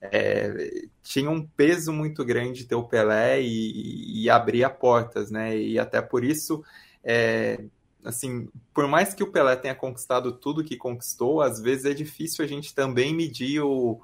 é, 0.00 0.86
tinha 1.02 1.30
um 1.30 1.46
peso 1.46 1.92
muito 1.92 2.24
grande 2.24 2.64
ter 2.64 2.74
o 2.74 2.82
Pelé 2.82 3.40
e, 3.40 4.24
e 4.24 4.28
abria 4.28 4.68
portas, 4.68 5.30
né? 5.30 5.56
E 5.56 5.78
até 5.78 6.02
por 6.02 6.24
isso 6.24 6.64
é, 7.04 7.64
assim, 8.04 8.48
por 8.72 8.86
mais 8.86 9.14
que 9.14 9.22
o 9.22 9.30
Pelé 9.30 9.56
tenha 9.56 9.74
conquistado 9.74 10.32
tudo 10.32 10.64
que 10.64 10.76
conquistou, 10.76 11.40
às 11.40 11.60
vezes 11.60 11.84
é 11.84 11.94
difícil 11.94 12.44
a 12.44 12.48
gente 12.48 12.74
também 12.74 13.14
medir 13.14 13.60
o, 13.60 14.00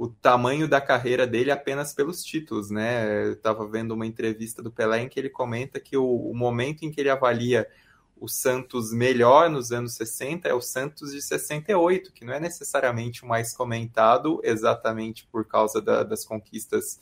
o 0.00 0.08
tamanho 0.08 0.66
da 0.66 0.80
carreira 0.80 1.26
dele 1.26 1.50
apenas 1.50 1.92
pelos 1.92 2.24
títulos, 2.24 2.70
né? 2.70 3.26
Eu 3.26 3.32
estava 3.32 3.66
vendo 3.66 3.92
uma 3.92 4.06
entrevista 4.06 4.62
do 4.62 4.70
Pelé 4.70 5.02
em 5.02 5.08
que 5.08 5.20
ele 5.20 5.28
comenta 5.28 5.78
que 5.78 5.96
o, 5.96 6.04
o, 6.04 6.34
momento 6.34 6.84
em 6.84 6.90
que 6.90 7.00
ele 7.00 7.10
avalia 7.10 7.68
o 8.16 8.28
Santos 8.28 8.92
melhor 8.92 9.50
nos 9.50 9.72
anos 9.72 9.94
60 9.94 10.48
é 10.48 10.54
o 10.54 10.60
Santos 10.60 11.12
de 11.12 11.20
68, 11.20 12.12
que 12.12 12.24
não 12.24 12.32
é 12.32 12.40
necessariamente 12.40 13.24
o 13.24 13.26
mais 13.26 13.52
comentado 13.52 14.40
exatamente 14.42 15.26
por 15.30 15.44
causa 15.44 15.82
da, 15.82 16.02
das 16.02 16.24
conquistas 16.24 16.98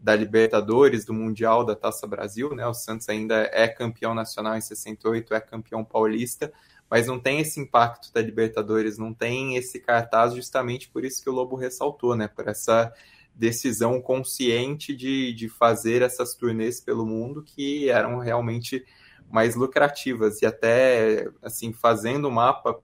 da 0.00 0.16
Libertadores, 0.16 1.04
do 1.04 1.12
Mundial, 1.12 1.64
da 1.64 1.76
Taça 1.76 2.06
Brasil, 2.06 2.54
né? 2.54 2.66
O 2.66 2.72
Santos 2.72 3.08
ainda 3.08 3.48
é 3.52 3.68
campeão 3.68 4.14
nacional 4.14 4.56
em 4.56 4.60
68, 4.60 5.34
é 5.34 5.40
campeão 5.40 5.84
paulista, 5.84 6.50
mas 6.88 7.06
não 7.06 7.20
tem 7.20 7.40
esse 7.40 7.60
impacto 7.60 8.12
da 8.12 8.22
Libertadores, 8.22 8.96
não 8.96 9.12
tem 9.12 9.56
esse 9.56 9.78
cartaz, 9.78 10.34
justamente 10.34 10.88
por 10.88 11.04
isso 11.04 11.22
que 11.22 11.28
o 11.28 11.32
Lobo 11.32 11.54
ressaltou, 11.54 12.16
né? 12.16 12.26
Por 12.26 12.48
essa 12.48 12.92
decisão 13.34 14.00
consciente 14.00 14.96
de, 14.96 15.34
de 15.34 15.48
fazer 15.48 16.02
essas 16.02 16.34
turnês 16.34 16.80
pelo 16.80 17.06
mundo 17.06 17.42
que 17.42 17.90
eram 17.90 18.18
realmente 18.18 18.84
mais 19.30 19.54
lucrativas. 19.54 20.40
E 20.40 20.46
até, 20.46 21.28
assim, 21.42 21.72
fazendo 21.72 22.26
o 22.26 22.32
mapa, 22.32 22.80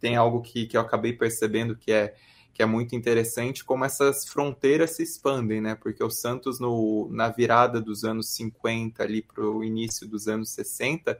tem 0.00 0.16
algo 0.16 0.42
que, 0.42 0.66
que 0.66 0.76
eu 0.76 0.80
acabei 0.80 1.12
percebendo 1.12 1.76
que 1.76 1.92
é 1.92 2.14
que 2.58 2.62
é 2.64 2.66
muito 2.66 2.96
interessante 2.96 3.64
como 3.64 3.84
essas 3.84 4.28
fronteiras 4.28 4.96
se 4.96 5.04
expandem, 5.04 5.60
né? 5.60 5.76
Porque 5.76 6.02
o 6.02 6.10
Santos, 6.10 6.58
no, 6.58 7.08
na 7.12 7.28
virada 7.28 7.80
dos 7.80 8.02
anos 8.02 8.30
50 8.30 9.00
ali 9.00 9.22
para 9.22 9.44
o 9.44 9.62
início 9.62 10.08
dos 10.08 10.26
anos 10.26 10.50
60, 10.50 11.16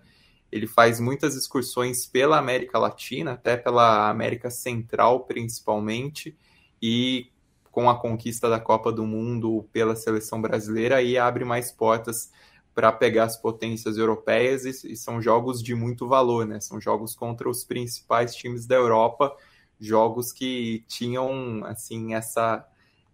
ele 0.51 0.67
faz 0.67 0.99
muitas 0.99 1.37
excursões 1.37 2.05
pela 2.07 2.39
América 2.39 2.77
Latina, 2.77 3.35
até 3.35 3.57
pela 3.57 4.11
América 4.11 4.51
Central 4.51 5.27
principalmente, 5.27 6.37
e 6.83 7.31
com 7.71 7.89
a 7.89 7.97
conquista 7.97 8.51
da 8.51 8.59
Copa 8.59 8.91
do 8.91 9.07
Mundo 9.07 9.65
pela 9.73 9.95
seleção 9.95 10.43
brasileira, 10.43 10.97
aí 10.97 11.17
abre 11.17 11.45
mais 11.45 11.71
portas 11.71 12.33
para 12.75 12.91
pegar 12.91 13.25
as 13.27 13.37
potências 13.37 13.97
europeias 13.97 14.65
e, 14.65 14.93
e, 14.93 14.97
são 14.97 15.23
jogos 15.23 15.63
de 15.63 15.73
muito 15.73 16.09
valor, 16.09 16.45
né? 16.45 16.59
São 16.59 16.81
jogos 16.81 17.15
contra 17.15 17.49
os 17.49 17.63
principais 17.63 18.35
times 18.35 18.67
da 18.67 18.75
Europa 18.75 19.37
jogos 19.81 20.33
que 20.33 20.85
tinham 20.89 21.65
assim 21.65 22.15
essa 22.15 22.67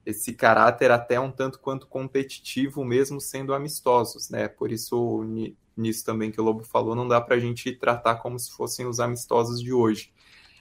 esse 0.06 0.34
caráter 0.34 0.90
até 0.90 1.18
um 1.18 1.30
tanto 1.30 1.58
quanto 1.58 1.86
competitivo 1.86 2.84
mesmo 2.84 3.20
sendo 3.20 3.54
amistosos, 3.54 4.28
né? 4.28 4.48
Por 4.48 4.70
isso 4.70 5.24
nisso 5.76 6.04
também 6.04 6.30
que 6.30 6.40
o 6.40 6.44
Lobo 6.44 6.62
falou, 6.62 6.94
não 6.94 7.08
dá 7.08 7.20
para 7.20 7.36
a 7.36 7.40
gente 7.40 7.72
tratar 7.72 8.16
como 8.16 8.38
se 8.38 8.52
fossem 8.52 8.86
os 8.86 9.00
amistosos 9.00 9.60
de 9.62 9.72
hoje. 9.72 10.12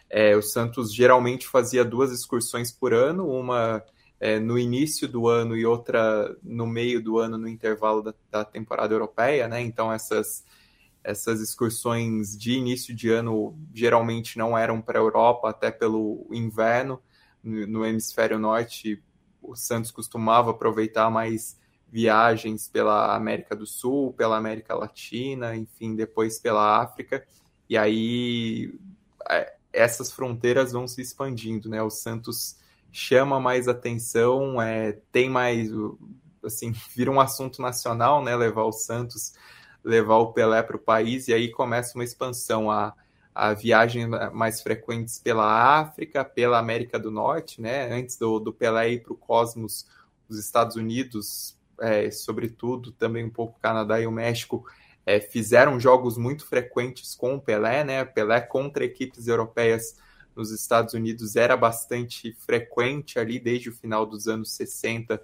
É, 0.09 0.35
o 0.35 0.41
Santos 0.41 0.93
geralmente 0.93 1.47
fazia 1.47 1.83
duas 1.83 2.11
excursões 2.11 2.71
por 2.71 2.93
ano, 2.93 3.27
uma 3.27 3.83
é, 4.19 4.39
no 4.39 4.57
início 4.57 5.07
do 5.07 5.27
ano 5.27 5.57
e 5.57 5.65
outra 5.65 6.35
no 6.41 6.65
meio 6.65 7.03
do 7.03 7.17
ano 7.19 7.37
no 7.37 7.47
intervalo 7.47 8.01
da, 8.01 8.13
da 8.31 8.45
temporada 8.45 8.93
europeia, 8.93 9.47
né? 9.47 9.61
Então 9.61 9.91
essas 9.91 10.45
essas 11.03 11.41
excursões 11.41 12.37
de 12.37 12.53
início 12.53 12.95
de 12.95 13.09
ano 13.09 13.57
geralmente 13.73 14.37
não 14.37 14.57
eram 14.57 14.81
para 14.81 14.97
a 14.97 15.01
Europa, 15.01 15.49
até 15.49 15.69
pelo 15.69 16.25
inverno. 16.31 17.01
No 17.43 17.85
hemisfério 17.85 18.39
norte, 18.39 19.03
o 19.41 19.55
Santos 19.55 19.91
costumava 19.91 20.51
aproveitar 20.51 21.09
mais 21.09 21.59
viagens 21.91 22.67
pela 22.67 23.15
América 23.15 23.55
do 23.55 23.67
Sul, 23.67 24.13
pela 24.13 24.37
América 24.37 24.73
Latina, 24.73 25.55
enfim, 25.55 25.93
depois 25.95 26.39
pela 26.39 26.81
África. 26.81 27.25
E 27.69 27.77
aí 27.77 28.73
é, 29.29 29.53
essas 29.73 30.11
fronteiras 30.11 30.71
vão 30.71 30.87
se 30.87 31.01
expandindo, 31.01 31.69
né? 31.69 31.81
O 31.81 31.89
Santos 31.89 32.57
chama 32.91 33.39
mais 33.39 33.67
atenção, 33.67 34.61
é, 34.61 34.93
tem 35.11 35.29
mais, 35.29 35.69
assim, 36.43 36.71
vira 36.95 37.11
um 37.11 37.19
assunto 37.19 37.61
nacional, 37.61 38.23
né? 38.23 38.35
Levar 38.35 38.63
o 38.63 38.71
Santos 38.71 39.33
levar 39.83 40.17
o 40.17 40.33
Pelé 40.33 40.63
para 40.63 40.75
o 40.75 40.79
país, 40.79 41.27
e 41.27 41.33
aí 41.33 41.51
começa 41.51 41.95
uma 41.95 42.03
expansão 42.03 42.71
a, 42.71 42.93
a 43.33 43.53
viagens 43.53 44.07
mais 44.31 44.61
frequentes 44.61 45.19
pela 45.19 45.79
África, 45.79 46.23
pela 46.23 46.59
América 46.59 46.97
do 46.97 47.11
Norte, 47.11 47.61
né? 47.61 47.91
Antes 47.91 48.17
do, 48.17 48.39
do 48.39 48.53
Pelé 48.53 48.93
ir 48.93 49.03
para 49.03 49.13
o 49.13 49.17
Cosmos, 49.17 49.87
os 50.29 50.37
Estados 50.39 50.75
Unidos, 50.75 51.57
é, 51.79 52.09
sobretudo, 52.11 52.91
também 52.91 53.25
um 53.25 53.29
pouco 53.29 53.57
o 53.57 53.61
Canadá 53.61 53.99
e 53.99 54.07
o 54.07 54.11
México, 54.11 54.65
é, 55.05 55.19
fizeram 55.19 55.79
jogos 55.79 56.17
muito 56.17 56.45
frequentes 56.45 57.13
com 57.15 57.35
o 57.35 57.41
Pelé, 57.41 57.83
né? 57.83 58.05
Pelé 58.05 58.39
contra 58.39 58.85
equipes 58.85 59.27
europeias 59.27 59.97
nos 60.35 60.51
Estados 60.51 60.93
Unidos 60.93 61.35
era 61.35 61.55
bastante 61.55 62.33
frequente 62.33 63.19
ali 63.19 63.39
desde 63.39 63.69
o 63.69 63.73
final 63.73 64.05
dos 64.05 64.27
anos 64.27 64.51
60 64.53 65.21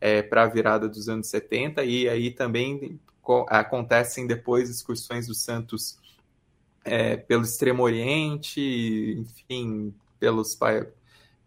é, 0.00 0.22
para 0.22 0.44
a 0.44 0.46
virada 0.46 0.88
dos 0.88 1.08
anos 1.08 1.28
70, 1.28 1.84
e 1.84 2.08
aí 2.08 2.30
também 2.30 3.00
acontecem 3.48 4.26
depois 4.26 4.68
excursões 4.68 5.26
do 5.26 5.34
Santos 5.34 5.98
é, 6.84 7.16
pelo 7.16 7.42
Extremo 7.42 7.82
Oriente, 7.82 8.60
enfim, 9.18 9.94
pelos, 10.18 10.58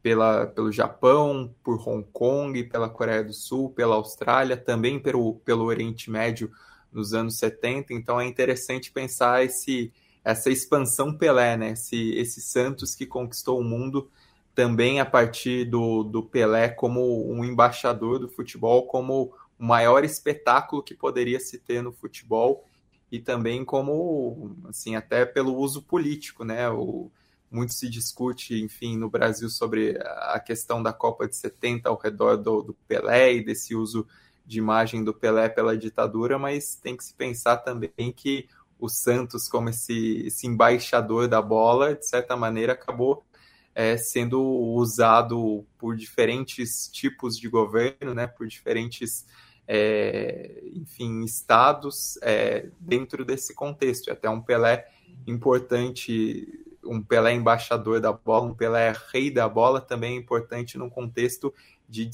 pela, 0.01 0.47
pelo 0.47 0.71
Japão, 0.71 1.53
por 1.63 1.75
Hong 1.87 2.05
Kong, 2.13 2.63
pela 2.65 2.89
Coreia 2.89 3.23
do 3.23 3.33
Sul, 3.33 3.69
pela 3.71 3.95
Austrália, 3.95 4.55
também 4.55 4.99
pelo, 4.99 5.35
pelo 5.45 5.65
Oriente 5.65 6.09
Médio 6.09 6.51
nos 6.91 7.13
anos 7.13 7.37
70. 7.37 7.93
Então 7.93 8.19
é 8.19 8.25
interessante 8.25 8.91
pensar 8.91 9.43
esse, 9.43 9.91
essa 10.23 10.49
expansão 10.49 11.17
Pelé, 11.17 11.57
né? 11.57 11.71
esse, 11.71 12.11
esse 12.15 12.41
Santos 12.41 12.95
que 12.95 13.05
conquistou 13.05 13.59
o 13.59 13.63
mundo 13.63 14.09
também 14.55 15.01
a 15.01 15.05
partir 15.05 15.65
do, 15.65 16.03
do 16.03 16.23
Pelé 16.23 16.69
como 16.69 17.29
um 17.29 17.43
embaixador 17.43 18.19
do 18.19 18.29
futebol, 18.29 18.87
como 18.87 19.33
o 19.59 19.65
maior 19.65 20.03
espetáculo 20.03 20.83
que 20.83 20.93
poderia 20.93 21.39
se 21.39 21.57
ter 21.57 21.81
no 21.81 21.91
futebol 21.91 22.65
e 23.11 23.19
também 23.19 23.63
como, 23.63 24.55
assim, 24.67 24.95
até 24.95 25.25
pelo 25.25 25.55
uso 25.55 25.81
político, 25.81 26.43
né? 26.43 26.69
O, 26.69 27.11
muito 27.49 27.73
se 27.73 27.89
discute, 27.89 28.61
enfim, 28.61 28.97
no 28.97 29.09
Brasil 29.09 29.49
sobre 29.49 29.97
a 30.01 30.39
questão 30.39 30.83
da 30.83 30.91
Copa 30.91 31.27
de 31.27 31.35
70 31.35 31.87
ao 31.87 31.97
redor 31.97 32.35
do, 32.35 32.61
do 32.61 32.73
Pelé 32.87 33.35
e 33.35 33.43
desse 33.43 33.75
uso 33.75 34.05
de 34.45 34.59
imagem 34.59 35.03
do 35.03 35.13
Pelé 35.13 35.47
pela 35.49 35.77
ditadura, 35.77 36.37
mas 36.37 36.75
tem 36.75 36.95
que 36.97 37.03
se 37.03 37.13
pensar 37.13 37.57
também 37.57 38.11
que 38.15 38.47
o 38.77 38.89
Santos, 38.89 39.47
como 39.47 39.69
esse, 39.69 40.27
esse 40.27 40.45
embaixador 40.45 41.27
da 41.27 41.41
bola, 41.41 41.95
de 41.95 42.05
certa 42.05 42.35
maneira, 42.35 42.73
acabou 42.73 43.25
é, 43.73 43.97
sendo 43.97 44.41
usado 44.41 45.65
por 45.77 45.95
diferentes 45.95 46.87
tipos 46.89 47.37
de 47.37 47.49
governo, 47.49 48.13
né, 48.13 48.27
por 48.27 48.47
diferentes 48.47 49.25
é, 49.67 50.61
enfim, 50.73 51.23
estados 51.23 52.17
é, 52.21 52.67
dentro 52.79 53.25
desse 53.25 53.53
contexto. 53.53 54.11
Até 54.11 54.29
um 54.29 54.41
Pelé 54.41 54.87
importante, 55.25 56.47
um 56.83 57.01
Pelé 57.01 57.33
embaixador 57.33 57.99
da 57.99 58.11
bola, 58.11 58.47
um 58.47 58.53
Pelé 58.53 58.93
rei 59.11 59.31
da 59.31 59.49
bola 59.49 59.81
também 59.81 60.15
é 60.15 60.19
importante 60.19 60.77
num 60.77 60.89
contexto 60.89 61.53
de, 61.87 62.09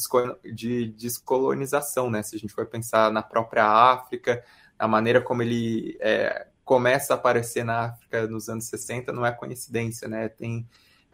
de 0.54 0.88
descolonização, 0.88 2.10
né? 2.10 2.24
Se 2.24 2.36
a 2.36 2.39
gente 2.39 2.54
for 2.54 2.66
pensar 2.66 3.12
na 3.12 3.22
própria 3.22 3.66
África, 3.66 4.43
a 4.78 4.88
maneira 4.88 5.22
como 5.22 5.41
ele 5.41 5.97
é, 5.99 6.47
começa 6.64 7.14
a 7.14 7.16
aparecer 7.16 7.64
na 7.64 7.86
África 7.86 8.28
nos 8.28 8.49
anos 8.49 8.66
60 8.66 9.12
não 9.12 9.26
é 9.26 9.32
coincidência, 9.32 10.08
né? 10.08 10.30
Tem, 10.30 10.66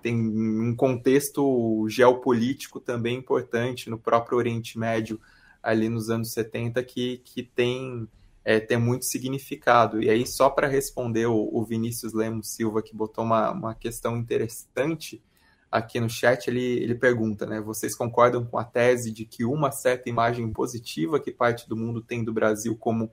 tem 0.01 0.15
um 0.15 0.75
contexto 0.75 1.87
geopolítico 1.89 2.79
também 2.79 3.17
importante 3.17 3.89
no 3.89 3.97
próprio 3.97 4.37
Oriente 4.37 4.77
Médio, 4.77 5.19
ali 5.67 5.89
nos 5.89 6.09
anos 6.09 6.31
70 6.31 6.81
que, 6.81 7.17
que 7.25 7.43
tem, 7.43 8.07
é, 8.45 8.57
tem 8.57 8.77
muito 8.77 9.03
significado. 9.03 10.01
E 10.01 10.09
aí, 10.09 10.25
só 10.25 10.49
para 10.49 10.65
responder 10.65 11.25
o, 11.25 11.49
o, 11.51 11.61
Vinícius 11.65 12.13
Lemos 12.13 12.47
Silva, 12.55 12.81
que 12.81 12.95
botou 12.95 13.25
uma, 13.25 13.51
uma 13.51 13.75
questão 13.75 14.15
interessante 14.15 15.21
aqui 15.69 15.99
no 15.99 16.09
chat, 16.09 16.47
ele, 16.47 16.63
ele 16.63 16.95
pergunta, 16.95 17.45
né? 17.45 17.59
Vocês 17.59 17.93
concordam 17.93 18.45
com 18.45 18.57
a 18.57 18.63
tese 18.63 19.11
de 19.11 19.25
que 19.25 19.43
uma 19.43 19.69
certa 19.69 20.07
imagem 20.07 20.49
positiva 20.53 21.19
que 21.19 21.31
parte 21.31 21.67
do 21.67 21.75
mundo 21.75 22.01
tem 22.01 22.23
do 22.23 22.31
Brasil 22.31 22.73
como 22.77 23.11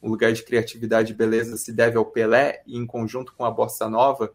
um 0.00 0.08
lugar 0.08 0.32
de 0.32 0.44
criatividade 0.44 1.12
e 1.12 1.16
beleza 1.16 1.56
se 1.56 1.72
deve 1.72 1.98
ao 1.98 2.06
Pelé 2.06 2.62
e 2.64 2.78
em 2.78 2.86
conjunto 2.86 3.34
com 3.34 3.44
a 3.44 3.50
Bossa 3.50 3.90
Nova? 3.90 4.32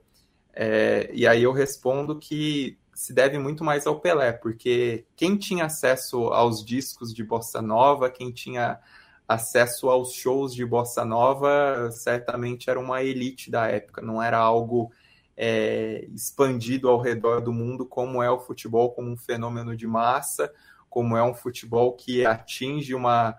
É, 0.53 1.09
e 1.13 1.25
aí 1.25 1.43
eu 1.43 1.53
respondo 1.53 2.19
que 2.19 2.77
se 2.93 3.13
deve 3.13 3.37
muito 3.37 3.63
mais 3.63 3.87
ao 3.87 3.99
Pelé, 3.99 4.31
porque 4.31 5.05
quem 5.15 5.37
tinha 5.37 5.65
acesso 5.65 6.27
aos 6.27 6.63
discos 6.63 7.13
de 7.13 7.23
bossa 7.23 7.61
nova, 7.61 8.09
quem 8.09 8.31
tinha 8.31 8.79
acesso 9.27 9.89
aos 9.89 10.13
shows 10.13 10.53
de 10.53 10.65
bossa 10.65 11.03
nova, 11.03 11.89
certamente 11.91 12.69
era 12.69 12.79
uma 12.79 13.01
elite 13.01 13.49
da 13.49 13.67
época, 13.67 14.01
não 14.01 14.21
era 14.21 14.37
algo 14.37 14.91
é, 15.35 16.07
expandido 16.13 16.89
ao 16.89 16.99
redor 16.99 17.41
do 17.41 17.51
mundo 17.51 17.85
como 17.85 18.21
é 18.21 18.29
o 18.29 18.39
futebol 18.39 18.91
como 18.91 19.09
um 19.09 19.17
fenômeno 19.17 19.75
de 19.75 19.87
massa, 19.87 20.51
como 20.89 21.17
é 21.17 21.23
um 21.23 21.33
futebol 21.33 21.93
que 21.93 22.25
atinge 22.25 22.93
uma 22.93 23.35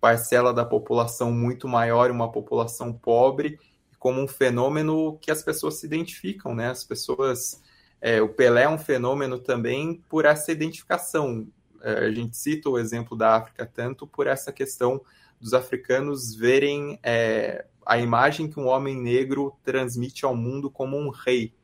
parcela 0.00 0.52
da 0.52 0.64
população 0.64 1.30
muito 1.30 1.68
maior, 1.68 2.10
uma 2.10 2.30
população 2.30 2.92
pobre, 2.92 3.58
como 3.98 4.20
um 4.20 4.28
fenômeno 4.28 5.18
que 5.20 5.30
as 5.30 5.42
pessoas 5.42 5.74
se 5.74 5.86
identificam, 5.86 6.54
né? 6.54 6.68
As 6.68 6.84
pessoas 6.84 7.62
é, 8.00 8.20
o 8.22 8.28
Pelé 8.28 8.62
é 8.62 8.68
um 8.68 8.78
fenômeno 8.78 9.38
também 9.38 10.02
por 10.08 10.24
essa 10.24 10.52
identificação. 10.52 11.48
É, 11.82 12.06
a 12.06 12.10
gente 12.10 12.36
cita 12.36 12.68
o 12.68 12.78
exemplo 12.78 13.16
da 13.16 13.36
África 13.36 13.66
tanto 13.66 14.06
por 14.06 14.26
essa 14.26 14.52
questão 14.52 15.00
dos 15.40 15.54
africanos 15.54 16.34
verem 16.34 16.98
é, 17.02 17.64
a 17.86 17.98
imagem 17.98 18.48
que 18.48 18.58
um 18.58 18.66
homem 18.66 19.00
negro 19.00 19.56
transmite 19.64 20.24
ao 20.24 20.36
mundo 20.36 20.70
como 20.70 20.96
um 20.96 21.10
rei. 21.10 21.54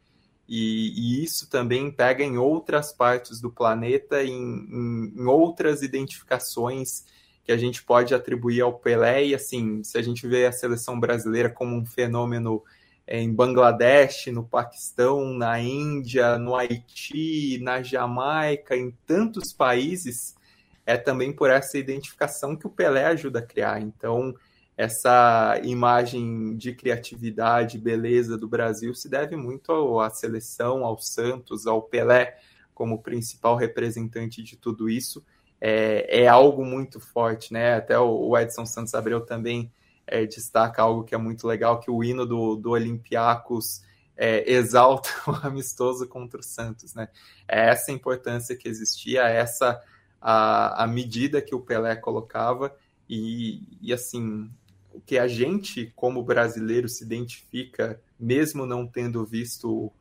E, 0.48 0.92
e 1.20 1.24
isso 1.24 1.48
também 1.48 1.90
pega 1.90 2.22
em 2.22 2.36
outras 2.36 2.92
partes 2.92 3.40
do 3.40 3.50
planeta, 3.50 4.22
em, 4.22 4.32
em, 4.32 5.12
em 5.16 5.24
outras 5.26 5.82
identificações 5.82 7.04
que 7.42 7.52
a 7.52 7.56
gente 7.56 7.82
pode 7.82 8.14
atribuir 8.14 8.60
ao 8.60 8.78
Pelé. 8.78 9.26
E 9.26 9.34
assim, 9.34 9.82
se 9.82 9.98
a 9.98 10.02
gente 10.02 10.26
vê 10.26 10.46
a 10.46 10.52
seleção 10.52 10.98
brasileira 10.98 11.48
como 11.48 11.76
um 11.76 11.84
fenômeno 11.84 12.62
em 13.06 13.32
Bangladesh, 13.32 14.26
no 14.28 14.44
Paquistão, 14.44 15.34
na 15.34 15.60
Índia, 15.60 16.38
no 16.38 16.56
Haiti, 16.56 17.58
na 17.62 17.82
Jamaica, 17.82 18.76
em 18.76 18.90
tantos 19.06 19.52
países, 19.52 20.34
é 20.86 20.96
também 20.96 21.32
por 21.32 21.50
essa 21.50 21.76
identificação 21.78 22.56
que 22.56 22.66
o 22.66 22.70
Pelé 22.70 23.06
ajuda 23.06 23.40
a 23.40 23.46
criar. 23.46 23.80
Então, 23.80 24.34
essa 24.76 25.60
imagem 25.62 26.56
de 26.56 26.74
criatividade, 26.74 27.78
beleza 27.78 28.36
do 28.36 28.48
Brasil 28.48 28.94
se 28.94 29.08
deve 29.08 29.36
muito 29.36 30.00
à 30.00 30.10
seleção, 30.10 30.84
ao 30.84 30.98
Santos, 30.98 31.66
ao 31.66 31.82
Pelé 31.82 32.36
como 32.74 33.02
principal 33.02 33.54
representante 33.56 34.42
de 34.42 34.56
tudo 34.56 34.88
isso. 34.88 35.24
É, 35.60 36.22
é 36.22 36.28
algo 36.28 36.64
muito 36.64 36.98
forte, 36.98 37.52
né? 37.52 37.74
Até 37.74 37.98
o 37.98 38.36
Edson 38.36 38.66
Santos 38.66 38.94
Abreu 38.94 39.20
também 39.20 39.70
é, 40.06 40.26
destaca 40.26 40.82
algo 40.82 41.04
que 41.04 41.14
é 41.14 41.18
muito 41.18 41.46
legal, 41.46 41.80
que 41.80 41.90
o 41.90 42.02
hino 42.02 42.26
do, 42.26 42.56
do 42.56 42.70
Olympiacos 42.70 43.82
é, 44.16 44.50
exalta 44.50 45.08
o 45.26 45.46
amistoso 45.46 46.06
contra 46.06 46.40
o 46.40 46.42
Santos, 46.42 46.94
né? 46.94 47.08
É 47.48 47.68
essa 47.68 47.92
importância 47.92 48.56
que 48.56 48.68
existia, 48.68 49.22
essa 49.22 49.80
a, 50.20 50.84
a 50.84 50.86
medida 50.86 51.42
que 51.42 51.54
o 51.54 51.60
Pelé 51.60 51.96
colocava 51.96 52.74
e, 53.08 53.62
e 53.82 53.92
assim 53.92 54.50
o 54.92 55.00
que 55.00 55.18
a 55.18 55.26
gente 55.26 55.92
como 55.96 56.22
brasileiro 56.22 56.88
se 56.88 57.04
identifica, 57.04 58.00
mesmo 58.18 58.64
não 58.64 58.86
tendo 58.86 59.24
visto 59.24 59.92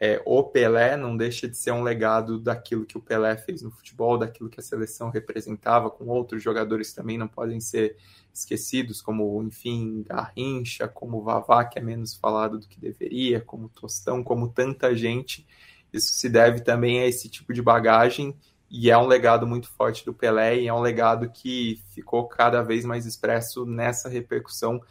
é, 0.00 0.20
o 0.24 0.42
Pelé 0.42 0.96
não 0.96 1.16
deixa 1.16 1.48
de 1.48 1.56
ser 1.56 1.70
um 1.70 1.82
legado 1.82 2.38
daquilo 2.38 2.84
que 2.84 2.98
o 2.98 3.00
Pelé 3.00 3.36
fez 3.36 3.62
no 3.62 3.70
futebol, 3.70 4.18
daquilo 4.18 4.50
que 4.50 4.58
a 4.58 4.62
seleção 4.62 5.08
representava, 5.08 5.88
com 5.88 6.06
outros 6.06 6.42
jogadores 6.42 6.92
também 6.92 7.16
não 7.16 7.28
podem 7.28 7.60
ser 7.60 7.96
esquecidos, 8.32 9.00
como, 9.00 9.40
enfim, 9.44 10.02
Garrincha, 10.02 10.88
como 10.88 11.22
Vavá, 11.22 11.64
que 11.64 11.78
é 11.78 11.82
menos 11.82 12.14
falado 12.14 12.58
do 12.58 12.66
que 12.66 12.80
deveria, 12.80 13.40
como 13.40 13.68
Tostão, 13.68 14.24
como 14.24 14.48
tanta 14.48 14.94
gente. 14.96 15.46
Isso 15.92 16.12
se 16.12 16.28
deve 16.28 16.60
também 16.60 16.98
a 17.00 17.06
esse 17.06 17.28
tipo 17.28 17.54
de 17.54 17.62
bagagem 17.62 18.36
e 18.68 18.90
é 18.90 18.98
um 18.98 19.06
legado 19.06 19.46
muito 19.46 19.70
forte 19.70 20.04
do 20.04 20.12
Pelé 20.12 20.58
e 20.58 20.66
é 20.66 20.74
um 20.74 20.80
legado 20.80 21.30
que 21.30 21.80
ficou 21.90 22.26
cada 22.26 22.60
vez 22.62 22.84
mais 22.84 23.06
expresso 23.06 23.64
nessa 23.64 24.08
repercussão 24.08 24.82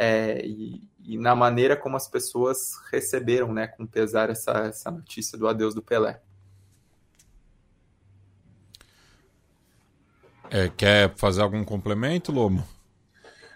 é, 0.00 0.46
e, 0.46 0.80
e, 1.04 1.18
na 1.18 1.34
maneira 1.34 1.76
como 1.76 1.96
as 1.96 2.06
pessoas 2.06 2.74
receberam, 2.92 3.52
né, 3.52 3.66
com 3.66 3.84
pesar 3.84 4.30
essa, 4.30 4.52
essa 4.68 4.92
notícia 4.92 5.36
do 5.36 5.48
adeus 5.48 5.74
do 5.74 5.82
Pelé. 5.82 6.20
É, 10.48 10.68
quer 10.68 11.12
fazer 11.16 11.42
algum 11.42 11.64
complemento, 11.64 12.30
Lomo? 12.30 12.64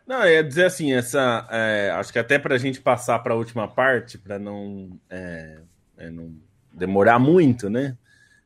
Não, 0.04 0.26
ia 0.26 0.42
dizer 0.42 0.64
assim, 0.64 0.92
essa. 0.92 1.46
É, 1.48 1.92
acho 1.94 2.12
que 2.12 2.18
até 2.18 2.40
para 2.40 2.56
a 2.56 2.58
gente 2.58 2.80
passar 2.80 3.20
para 3.20 3.34
a 3.34 3.36
última 3.36 3.68
parte, 3.68 4.18
para 4.18 4.36
não, 4.36 4.98
é, 5.08 5.60
é, 5.96 6.10
não 6.10 6.34
demorar 6.72 7.20
muito, 7.20 7.70
né? 7.70 7.96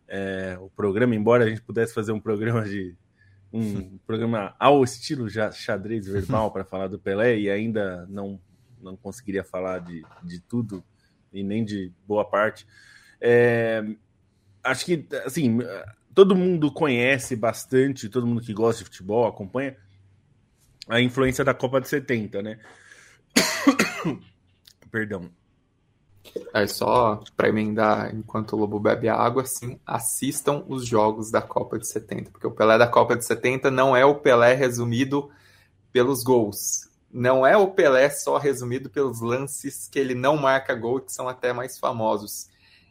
É, 0.07 0.57
o 0.61 0.69
programa, 0.69 1.15
embora 1.15 1.45
a 1.45 1.49
gente 1.49 1.63
pudesse 1.63 1.95
fazer 1.95 2.13
um 2.13 2.21
programa 2.21 2.63
de. 2.63 2.95
Um 3.53 3.99
programa 3.99 4.55
ao 4.59 4.83
estilo 4.83 5.29
já 5.29 5.51
xadrez 5.51 6.07
verbal 6.07 6.51
para 6.51 6.65
falar 6.65 6.89
do 6.89 6.99
Pelé 6.99 7.39
e 7.39 7.51
ainda 7.51 8.07
não, 8.09 8.41
não 8.81 8.97
conseguiria 8.97 9.45
falar 9.45 9.79
de, 9.81 10.05
de 10.23 10.41
tudo 10.41 10.85
e 11.33 11.43
nem 11.43 11.65
de 11.65 11.93
boa 12.07 12.25
parte. 12.25 12.67
É, 13.21 13.85
acho 14.63 14.85
que, 14.85 15.07
assim, 15.25 15.59
todo 16.15 16.37
mundo 16.37 16.73
conhece 16.73 17.37
bastante, 17.37 18.09
todo 18.09 18.27
mundo 18.27 18.41
que 18.41 18.53
gosta 18.53 18.83
de 18.83 18.91
futebol 18.91 19.27
acompanha 19.27 19.77
a 20.89 21.01
influência 21.01 21.45
da 21.45 21.55
Copa 21.55 21.81
de 21.81 21.89
70, 21.89 22.43
né? 22.43 22.59
Perdão. 24.91 25.31
É 26.53 26.67
só 26.67 27.23
para 27.37 27.49
emendar 27.49 28.15
enquanto 28.15 28.53
o 28.53 28.57
Lobo 28.57 28.81
bebe 28.81 29.09
água, 29.09 29.43
assim, 29.43 29.79
assistam 29.87 30.65
os 30.69 30.87
jogos 30.87 31.31
da 31.31 31.43
Copa 31.43 31.79
de 31.79 31.87
70, 31.87 32.31
porque 32.31 32.47
o 32.47 32.51
Pelé 32.51 32.79
da 32.79 32.87
Copa 32.87 33.17
de 33.17 33.25
70 33.25 33.71
não 33.71 33.97
é 33.97 34.05
o 34.05 34.15
Pelé 34.15 34.55
resumido 34.55 35.31
pelos 35.93 36.23
gols. 36.23 36.89
Não 37.13 37.47
é 37.47 37.57
o 37.57 37.69
Pelé 37.69 38.11
só 38.11 38.37
resumido 38.37 38.91
pelos 38.91 39.21
lances 39.21 39.89
que 39.89 39.99
ele 39.99 40.15
não 40.15 40.37
marca 40.37 40.75
gol, 40.75 41.01
que 41.01 41.13
são 41.13 41.29
até 41.29 41.53
mais 41.53 41.79
famosos. 41.79 42.49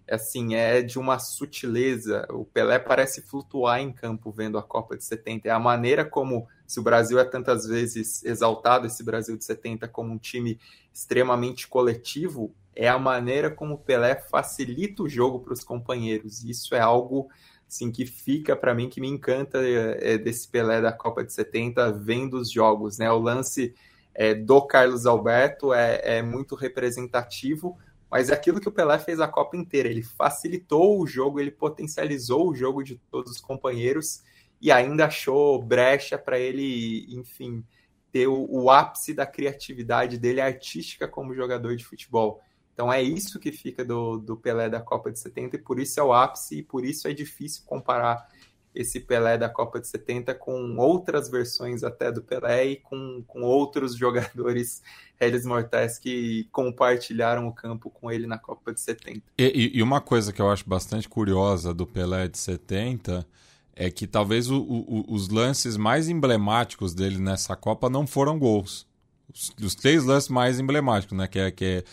É 0.08 0.16
assim, 0.16 0.56
é 0.56 0.82
de 0.82 1.00
uma 1.00 1.18
sutileza. 1.18 2.28
O 2.30 2.46
Pelé 2.46 2.78
parece 2.78 3.22
flutuar 3.22 3.80
em 3.80 3.92
campo 3.92 4.32
vendo 4.32 4.58
a 4.58 4.64
Copa 4.64 4.96
de 4.96 5.04
70. 5.04 5.48
É 5.48 5.52
a 5.52 5.60
maneira 5.60 6.06
como, 6.06 6.48
se 6.68 6.80
o 6.80 6.84
Brasil 6.84 7.20
é 7.20 7.24
tantas 7.24 7.66
vezes 7.66 8.24
exaltado, 8.24 8.86
esse 8.86 9.04
Brasil 9.04 9.36
de 9.36 9.44
70, 9.44 9.88
como 9.88 10.14
um 10.14 10.18
time 10.18 10.60
extremamente 10.94 11.68
coletivo, 11.68 12.54
é 12.76 12.88
a 12.88 13.00
maneira 13.00 13.50
como 13.50 13.76
o 13.76 13.78
Pelé 13.78 14.16
facilita 14.16 15.04
o 15.04 15.10
jogo 15.10 15.40
para 15.40 15.54
os 15.54 15.64
companheiros. 15.64 16.44
Isso 16.44 16.76
é 16.76 16.80
algo 16.80 17.30
assim 17.68 17.92
que 17.92 18.06
fica 18.06 18.56
para 18.56 18.76
mim 18.76 18.90
que 18.90 19.02
me 19.02 19.08
encanta 19.08 19.60
é, 19.62 20.18
desse 20.18 20.48
Pelé 20.48 20.82
da 20.82 20.92
Copa 20.92 21.24
de 21.24 21.34
70 21.34 21.92
vendo 21.94 22.36
os 22.36 22.52
jogos, 22.52 22.98
né? 22.98 23.12
O 23.12 23.20
lance 23.20 23.74
é, 24.14 24.34
do 24.34 24.62
Carlos 24.62 25.06
Alberto 25.06 25.74
é, 25.74 26.02
é, 26.04 26.22
muito 26.22 26.56
representativo, 26.56 27.78
mas 28.10 28.30
é 28.30 28.34
aquilo 28.34 28.60
que 28.62 28.70
o 28.70 28.72
Pelé 28.72 29.00
fez 29.00 29.20
a 29.20 29.28
Copa 29.28 29.58
inteira. 29.58 29.90
Ele 29.90 30.04
facilitou 30.04 31.00
o 31.00 31.08
jogo, 31.08 31.40
ele 31.40 31.52
potencializou 31.52 32.50
o 32.50 32.56
jogo 32.56 32.84
de 32.84 32.96
todos 33.10 33.32
os 33.32 33.42
companheiros 33.42 34.22
e 34.62 34.72
ainda 34.72 35.06
achou 35.06 35.62
brecha 35.62 36.18
para 36.18 36.40
ele, 36.40 37.06
enfim, 37.10 37.64
ter 38.12 38.28
o, 38.28 38.48
o 38.50 38.70
ápice 38.70 39.14
da 39.14 39.26
criatividade 39.26 40.18
dele 40.18 40.40
artística 40.40 41.08
como 41.08 41.36
jogador 41.36 41.76
de 41.76 41.84
futebol. 41.84 42.42
Então 42.76 42.92
é 42.92 43.02
isso 43.02 43.40
que 43.40 43.54
fica 43.54 43.86
do, 43.86 44.18
do 44.18 44.36
Pelé 44.36 44.70
da 44.70 44.82
Copa 44.82 45.10
de 45.10 45.18
70 45.18 45.56
e 45.56 45.60
por 45.60 45.80
isso 45.80 45.98
é 45.98 46.04
o 46.04 46.12
ápice 46.12 46.58
e 46.58 46.62
por 46.62 46.84
isso 46.84 47.08
é 47.08 47.14
difícil 47.14 47.64
comparar 47.66 48.28
esse 48.76 49.00
Pelé 49.00 49.38
da 49.38 49.48
Copa 49.48 49.80
de 49.80 49.88
70 49.88 50.36
com 50.36 50.76
outras 50.78 51.30
versões 51.30 51.86
até 51.86 52.12
do 52.12 52.22
Pelé 52.22 52.66
e 52.66 52.76
com, 52.76 53.24
com 53.26 53.44
outros 53.44 53.96
jogadores 53.98 54.84
réis 55.18 55.46
mortais 55.46 55.98
que 55.98 56.50
compartilharam 56.52 57.48
o 57.48 57.54
campo 57.54 57.90
com 57.90 58.12
ele 58.12 58.28
na 58.28 58.38
Copa 58.38 58.74
de 58.74 58.82
70. 58.82 59.22
E, 59.38 59.72
e, 59.74 59.82
uma 59.82 60.02
coisa 60.02 60.34
que 60.34 60.42
eu 60.42 60.52
acho 60.52 60.68
bastante 60.68 61.08
curiosa 61.08 61.74
do 61.74 61.88
Pelé 61.88 62.28
de 62.28 62.38
70 62.38 63.26
é 63.74 63.90
que 63.90 64.06
talvez 64.06 64.50
o, 64.50 64.58
o, 64.62 65.06
os 65.08 65.30
lances 65.30 65.78
mais 65.78 66.10
emblemáticos 66.10 66.94
dele 66.94 67.20
nessa 67.20 67.56
Copa 67.56 67.90
não 67.90 68.06
foram 68.06 68.38
gols. 68.38 68.86
Os, 69.34 69.54
os 69.62 69.76
três 69.76 70.04
lances 70.04 70.30
mais 70.30 70.60
emblemáticos, 70.60 71.18
né? 71.18 71.28
Que 71.28 71.40
é, 71.40 71.52
que 71.52 71.66
é 71.66 71.84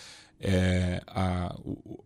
é, 0.43 1.01
a, 1.07 1.55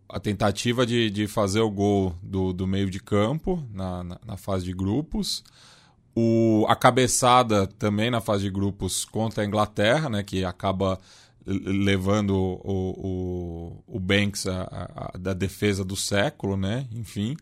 a, 0.07 0.19
tentativa 0.19 0.85
de, 0.85 1.09
de, 1.09 1.27
fazer 1.27 1.59
o 1.59 1.71
gol 1.71 2.15
do, 2.21 2.53
do 2.53 2.67
meio 2.67 2.87
de 2.87 2.99
campo 2.99 3.63
na, 3.73 4.03
na, 4.03 4.19
na, 4.23 4.37
fase 4.37 4.63
de 4.63 4.73
grupos, 4.73 5.43
o, 6.15 6.63
a 6.69 6.75
cabeçada 6.75 7.65
também 7.65 8.11
na 8.11 8.21
fase 8.21 8.43
de 8.43 8.51
grupos 8.51 9.03
contra 9.03 9.43
a 9.43 9.45
Inglaterra, 9.45 10.07
né, 10.07 10.21
que 10.21 10.45
acaba 10.45 10.99
levando 11.47 12.35
o, 12.35 13.81
o, 13.87 13.95
o 13.95 13.99
Banks 13.99 14.45
da 15.17 15.33
defesa 15.33 15.83
do 15.83 15.95
século, 15.95 16.55
né, 16.55 16.87
enfim, 16.91 17.35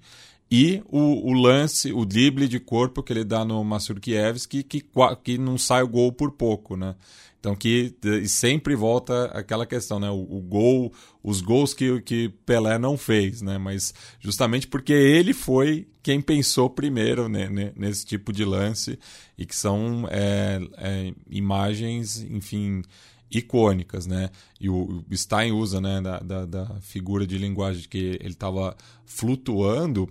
e 0.50 0.82
o, 0.88 1.30
o, 1.30 1.34
lance, 1.34 1.91
o 1.91 2.06
drible 2.06 2.48
de 2.48 2.60
corpo 2.60 3.02
que 3.02 3.12
ele 3.12 3.24
dá 3.24 3.43
no 3.43 3.64
Massurkiewicz, 3.64 4.46
que, 4.46 4.64
que, 4.64 4.86
que 5.24 5.38
não 5.38 5.58
sai 5.58 5.82
o 5.82 5.88
gol 5.88 6.12
por 6.12 6.32
pouco, 6.32 6.78
né? 6.78 6.96
Então 7.39 7.56
que 7.56 7.93
sempre 8.28 8.76
volta 8.76 9.26
aquela 9.26 9.68
questão, 9.68 10.00
né? 10.00 10.10
O, 10.10 10.16
o, 10.16 10.41
gol, 10.41 10.91
os 11.22 11.41
gols 11.41 11.76
que, 11.76 12.02
que 12.02 12.30
Pelé 12.43 12.80
não 12.80 12.98
fez, 12.98 13.41
né? 13.41 13.58
Mas 13.58 13.93
justamente 14.20 14.68
porque 14.68 14.93
ele 14.93 15.32
foi 15.32 15.88
quem 16.02 16.22
pensou 16.22 16.70
primeiro 16.70 17.28
né, 17.30 17.72
nesse 17.76 18.06
tipo 18.06 18.32
de 18.34 18.46
lance 18.46 18.98
e 19.38 19.46
que 19.46 19.56
são 19.56 20.08
é, 20.10 20.60
é, 20.78 21.14
imagens, 21.30 22.22
enfim, 22.22 22.82
icônicas, 23.30 24.06
né? 24.06 24.30
E 24.60 24.70
o 24.70 25.04
Stein 25.14 25.52
usa, 25.52 25.82
né, 25.82 26.02
da, 26.02 26.20
da, 26.20 26.46
da 26.46 26.66
figura 26.82 27.28
de 27.28 27.38
linguagem 27.38 27.88
que 27.89 28.18
ele 28.20 28.34
estava 28.34 28.76
flutuando 29.06 30.08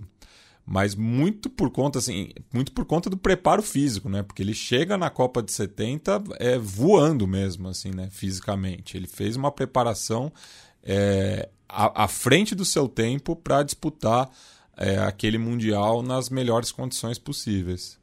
mas 0.65 0.95
muito 0.95 1.49
por 1.49 1.69
conta 1.69 1.99
assim, 1.99 2.29
muito 2.51 2.71
por 2.71 2.85
conta 2.85 3.09
do 3.09 3.17
preparo 3.17 3.61
físico, 3.61 4.09
né? 4.09 4.23
Porque 4.23 4.41
ele 4.41 4.53
chega 4.53 4.97
na 4.97 5.09
Copa 5.11 5.43
de 5.43 5.51
70 5.51 6.23
é, 6.39 6.57
voando 6.57 7.27
mesmo, 7.27 7.67
assim, 7.67 7.91
né? 7.91 8.09
Fisicamente. 8.09 8.97
Ele 8.97 9.07
fez 9.07 9.35
uma 9.35 9.51
preparação 9.51 10.33
é, 10.81 11.49
à, 11.69 12.05
à 12.05 12.07
frente 12.07 12.55
do 12.55 12.65
seu 12.65 12.87
tempo 12.87 13.35
para 13.35 13.61
disputar 13.61 14.31
é, 14.75 14.97
aquele 14.97 15.37
Mundial 15.37 16.01
nas 16.01 16.29
melhores 16.29 16.71
condições 16.71 17.19
possíveis. 17.19 17.99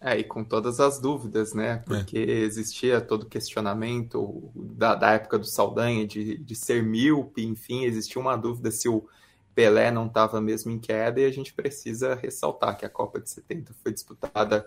É, 0.00 0.18
e 0.18 0.24
com 0.24 0.42
todas 0.42 0.80
as 0.80 0.98
dúvidas, 0.98 1.52
né? 1.52 1.76
Porque 1.86 2.18
é. 2.18 2.40
existia 2.40 3.00
todo 3.00 3.24
o 3.24 3.28
questionamento 3.28 4.50
da, 4.54 4.94
da 4.94 5.12
época 5.12 5.38
do 5.38 5.46
Saldanha 5.46 6.06
de, 6.06 6.38
de 6.38 6.56
ser 6.56 6.82
míope, 6.82 7.44
enfim, 7.44 7.84
existia 7.84 8.20
uma 8.20 8.34
dúvida 8.34 8.70
se 8.70 8.88
o 8.88 9.06
Pelé 9.54 9.90
não 9.90 10.06
estava 10.06 10.40
mesmo 10.40 10.70
em 10.70 10.78
queda 10.78 11.20
e 11.20 11.24
a 11.24 11.30
gente 11.30 11.52
precisa 11.52 12.14
ressaltar 12.14 12.76
que 12.76 12.84
a 12.84 12.90
Copa 12.90 13.20
de 13.20 13.30
70 13.30 13.74
foi 13.82 13.92
disputada 13.92 14.66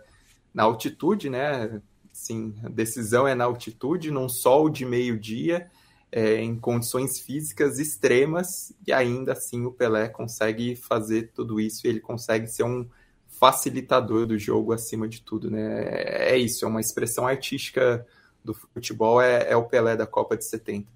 na 0.53 0.63
altitude, 0.63 1.29
né? 1.29 1.81
Sim, 2.13 2.55
a 2.63 2.69
decisão 2.69 3.27
é 3.27 3.35
na 3.35 3.43
altitude, 3.43 4.11
num 4.11 4.29
sol 4.29 4.69
de 4.69 4.85
meio-dia, 4.85 5.69
é, 6.11 6.35
em 6.35 6.57
condições 6.57 7.19
físicas 7.19 7.77
extremas, 7.77 8.71
e 8.87 8.93
ainda 8.93 9.33
assim 9.33 9.65
o 9.65 9.71
Pelé 9.71 10.07
consegue 10.07 10.75
fazer 10.75 11.31
tudo 11.33 11.59
isso 11.59 11.85
e 11.85 11.89
ele 11.89 11.99
consegue 11.99 12.47
ser 12.47 12.63
um 12.63 12.87
facilitador 13.27 14.25
do 14.25 14.37
jogo 14.37 14.71
acima 14.71 15.09
de 15.09 15.21
tudo, 15.21 15.51
né? 15.51 15.83
É 16.31 16.37
isso, 16.37 16.63
é 16.63 16.67
uma 16.67 16.79
expressão 16.79 17.27
artística 17.27 18.05
do 18.43 18.53
futebol, 18.53 19.21
é, 19.21 19.49
é 19.49 19.55
o 19.57 19.65
Pelé 19.65 19.97
da 19.97 20.07
Copa 20.07 20.37
de 20.37 20.45
70. 20.45 20.94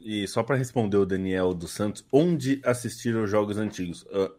E 0.00 0.26
só 0.26 0.42
para 0.42 0.56
responder 0.56 0.96
o 0.96 1.04
Daniel 1.04 1.52
dos 1.52 1.72
Santos, 1.72 2.04
onde 2.10 2.60
assistir 2.64 3.14
os 3.14 3.30
jogos 3.30 3.58
antigos? 3.58 4.02
Uh, 4.04 4.34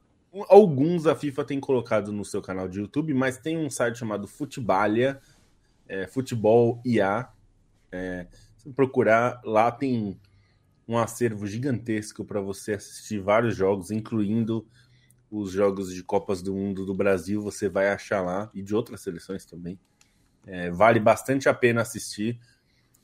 alguns 0.50 1.06
a 1.06 1.16
FIFA 1.16 1.46
tem 1.46 1.60
colocado 1.60 2.12
no 2.12 2.26
seu 2.26 2.42
canal 2.42 2.68
de 2.68 2.80
YouTube, 2.80 3.14
mas 3.14 3.38
tem 3.38 3.58
um 3.58 3.70
site 3.70 4.00
chamado 4.00 4.28
Futebalia, 4.28 5.22
é, 5.88 6.08
Futebol 6.08 6.82
IA. 6.84 7.30
É, 7.92 8.28
se 8.58 8.70
procurar, 8.72 9.40
lá 9.44 9.72
tem 9.72 10.20
um 10.88 10.98
acervo 10.98 11.46
gigantesco 11.46 12.26
para 12.26 12.42
você 12.42 12.74
assistir 12.74 13.20
vários 13.20 13.56
jogos, 13.56 13.92
incluindo 13.92 14.66
os 15.30 15.52
jogos 15.52 15.94
de 15.94 16.04
Copas 16.04 16.42
do 16.42 16.54
Mundo 16.54 16.86
do 16.86 16.94
Brasil, 16.94 17.42
você 17.42 17.70
vai 17.70 17.90
achar 17.90 18.22
lá, 18.22 18.50
e 18.54 18.62
de 18.62 18.76
outras 18.76 19.02
seleções 19.02 19.46
também. 19.46 19.80
É, 20.46 20.72
vale 20.72 21.00
bastante 21.00 21.48
a 21.48 21.54
pena 21.54 21.82
assistir 21.82 22.40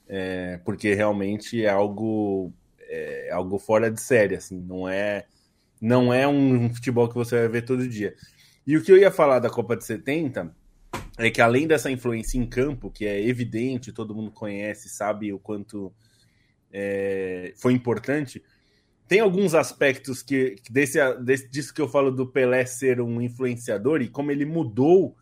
é, 0.08 0.60
porque 0.64 0.94
realmente 0.94 1.64
é 1.64 1.70
algo 1.70 2.52
é 2.90 3.30
algo 3.32 3.60
fora 3.60 3.92
de 3.92 4.00
série, 4.00 4.36
assim, 4.36 4.60
não 4.60 4.88
é 4.88 5.26
não 5.80 6.14
é 6.14 6.28
um 6.28 6.74
futebol 6.74 7.08
que 7.08 7.16
você 7.16 7.36
vai 7.40 7.48
ver 7.48 7.62
todo 7.64 7.88
dia. 7.88 8.16
E 8.66 8.76
o 8.76 8.84
que 8.84 8.92
eu 8.92 8.98
ia 8.98 9.12
falar 9.12 9.40
da 9.40 9.50
Copa 9.50 9.76
de 9.78 9.86
70 9.86 10.54
é 11.18 11.30
que 11.30 11.42
além 11.42 11.68
dessa 11.68 11.90
influência 11.92 12.38
em 12.38 12.46
campo, 12.46 12.92
que 12.92 13.06
é 13.06 13.26
evidente, 13.28 13.92
todo 13.92 14.16
mundo 14.16 14.32
conhece, 14.32 14.90
sabe 14.90 15.32
o 15.34 15.40
quanto 15.40 15.94
é, 16.72 17.54
foi 17.58 17.74
importante, 17.74 18.44
tem 19.08 19.20
alguns 19.20 19.56
aspectos 19.56 20.22
que 20.22 20.56
desse, 20.70 21.00
desse, 21.20 21.50
disso 21.50 21.74
que 21.74 21.82
eu 21.82 21.88
falo 21.88 22.12
do 22.12 22.28
Pelé 22.28 22.66
ser 22.66 23.00
um 23.00 23.22
influenciador 23.22 24.02
e 24.02 24.10
como 24.10 24.32
ele 24.32 24.46
mudou 24.46 25.16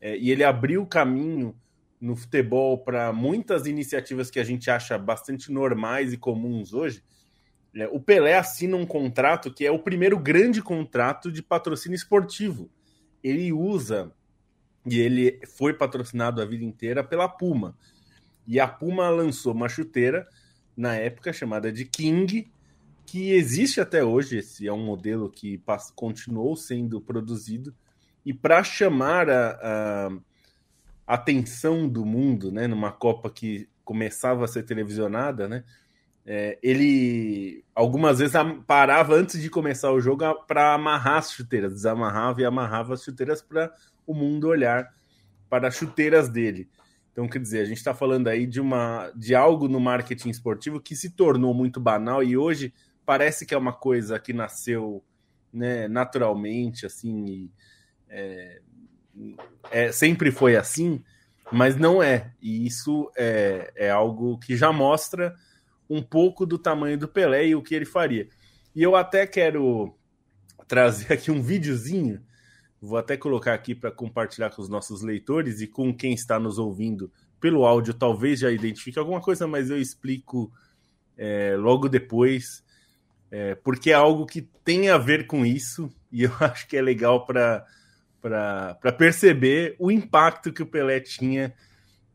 é, 0.00 0.16
e 0.16 0.30
ele 0.30 0.44
abriu 0.44 0.82
o 0.82 0.86
caminho 0.86 1.56
no 2.02 2.16
futebol 2.16 2.76
para 2.78 3.12
muitas 3.12 3.64
iniciativas 3.64 4.28
que 4.28 4.40
a 4.40 4.44
gente 4.44 4.68
acha 4.68 4.98
bastante 4.98 5.52
normais 5.52 6.12
e 6.12 6.16
comuns 6.16 6.72
hoje, 6.74 7.00
é, 7.76 7.86
o 7.86 8.00
Pelé 8.00 8.36
assina 8.36 8.76
um 8.76 8.84
contrato 8.84 9.54
que 9.54 9.64
é 9.64 9.70
o 9.70 9.78
primeiro 9.78 10.18
grande 10.18 10.60
contrato 10.60 11.30
de 11.30 11.40
patrocínio 11.40 11.94
esportivo. 11.94 12.68
Ele 13.22 13.52
usa 13.52 14.12
e 14.84 14.98
ele 14.98 15.40
foi 15.56 15.72
patrocinado 15.72 16.42
a 16.42 16.44
vida 16.44 16.64
inteira 16.64 17.04
pela 17.04 17.28
Puma. 17.28 17.78
E 18.48 18.58
a 18.58 18.66
Puma 18.66 19.08
lançou 19.08 19.54
uma 19.54 19.68
chuteira 19.68 20.26
na 20.76 20.96
época 20.96 21.32
chamada 21.32 21.70
de 21.70 21.84
King, 21.84 22.50
que 23.06 23.30
existe 23.30 23.80
até 23.80 24.02
hoje. 24.02 24.38
Esse 24.38 24.66
é 24.66 24.72
um 24.72 24.84
modelo 24.84 25.30
que 25.30 25.62
continuou 25.94 26.56
sendo 26.56 27.00
produzido. 27.00 27.72
E 28.26 28.34
para 28.34 28.64
chamar 28.64 29.30
a, 29.30 29.50
a 29.62 30.10
atenção 31.14 31.88
do 31.88 32.04
mundo, 32.04 32.50
né, 32.50 32.66
numa 32.66 32.92
Copa 32.92 33.30
que 33.30 33.68
começava 33.84 34.44
a 34.44 34.48
ser 34.48 34.62
televisionada, 34.62 35.48
né, 35.48 35.64
é, 36.24 36.58
ele 36.62 37.64
algumas 37.74 38.20
vezes 38.20 38.34
parava 38.66 39.14
antes 39.14 39.40
de 39.40 39.50
começar 39.50 39.90
o 39.90 40.00
jogo 40.00 40.24
para 40.46 40.74
amarrar 40.74 41.18
as 41.18 41.32
chuteiras, 41.32 41.72
desamarrava 41.72 42.40
e 42.40 42.44
amarrava 42.44 42.94
as 42.94 43.02
chuteiras 43.02 43.42
para 43.42 43.72
o 44.06 44.14
mundo 44.14 44.48
olhar 44.48 44.88
para 45.50 45.68
as 45.68 45.76
chuteiras 45.76 46.28
dele. 46.28 46.68
Então, 47.10 47.28
quer 47.28 47.40
dizer, 47.40 47.60
a 47.60 47.64
gente 47.66 47.76
está 47.76 47.92
falando 47.92 48.28
aí 48.28 48.46
de, 48.46 48.60
uma, 48.60 49.12
de 49.14 49.34
algo 49.34 49.68
no 49.68 49.78
marketing 49.78 50.30
esportivo 50.30 50.80
que 50.80 50.96
se 50.96 51.10
tornou 51.10 51.52
muito 51.52 51.78
banal 51.78 52.22
e 52.22 52.36
hoje 52.36 52.72
parece 53.04 53.44
que 53.44 53.52
é 53.52 53.58
uma 53.58 53.72
coisa 53.72 54.18
que 54.18 54.32
nasceu 54.32 55.04
né, 55.52 55.88
naturalmente, 55.88 56.86
assim, 56.86 57.26
e, 57.26 57.50
é, 58.08 58.62
é, 59.70 59.92
sempre 59.92 60.30
foi 60.30 60.56
assim, 60.56 61.02
mas 61.50 61.76
não 61.76 62.02
é. 62.02 62.32
E 62.40 62.66
isso 62.66 63.10
é, 63.16 63.72
é 63.76 63.90
algo 63.90 64.38
que 64.38 64.56
já 64.56 64.72
mostra 64.72 65.34
um 65.88 66.02
pouco 66.02 66.46
do 66.46 66.58
tamanho 66.58 66.98
do 66.98 67.08
Pelé 67.08 67.48
e 67.48 67.54
o 67.54 67.62
que 67.62 67.74
ele 67.74 67.84
faria. 67.84 68.28
E 68.74 68.82
eu 68.82 68.96
até 68.96 69.26
quero 69.26 69.94
trazer 70.66 71.12
aqui 71.12 71.30
um 71.30 71.42
videozinho, 71.42 72.22
vou 72.80 72.96
até 72.96 73.16
colocar 73.16 73.52
aqui 73.54 73.74
para 73.74 73.90
compartilhar 73.90 74.50
com 74.50 74.62
os 74.62 74.68
nossos 74.68 75.02
leitores 75.02 75.60
e 75.60 75.66
com 75.66 75.94
quem 75.94 76.14
está 76.14 76.38
nos 76.38 76.58
ouvindo 76.58 77.12
pelo 77.38 77.66
áudio, 77.66 77.92
talvez 77.92 78.38
já 78.38 78.50
identifique 78.50 78.98
alguma 78.98 79.20
coisa, 79.20 79.46
mas 79.46 79.68
eu 79.68 79.78
explico 79.78 80.50
é, 81.18 81.56
logo 81.56 81.88
depois, 81.88 82.64
é, 83.30 83.54
porque 83.56 83.90
é 83.90 83.94
algo 83.94 84.24
que 84.24 84.42
tem 84.64 84.88
a 84.88 84.96
ver 84.96 85.26
com 85.26 85.44
isso 85.44 85.90
e 86.10 86.22
eu 86.22 86.32
acho 86.40 86.66
que 86.68 86.76
é 86.76 86.80
legal 86.80 87.26
para 87.26 87.66
perceber 88.96 89.74
o 89.78 89.90
impacto 89.90 90.52
que 90.52 90.62
o 90.62 90.66
Pelé 90.66 91.00
tinha 91.00 91.54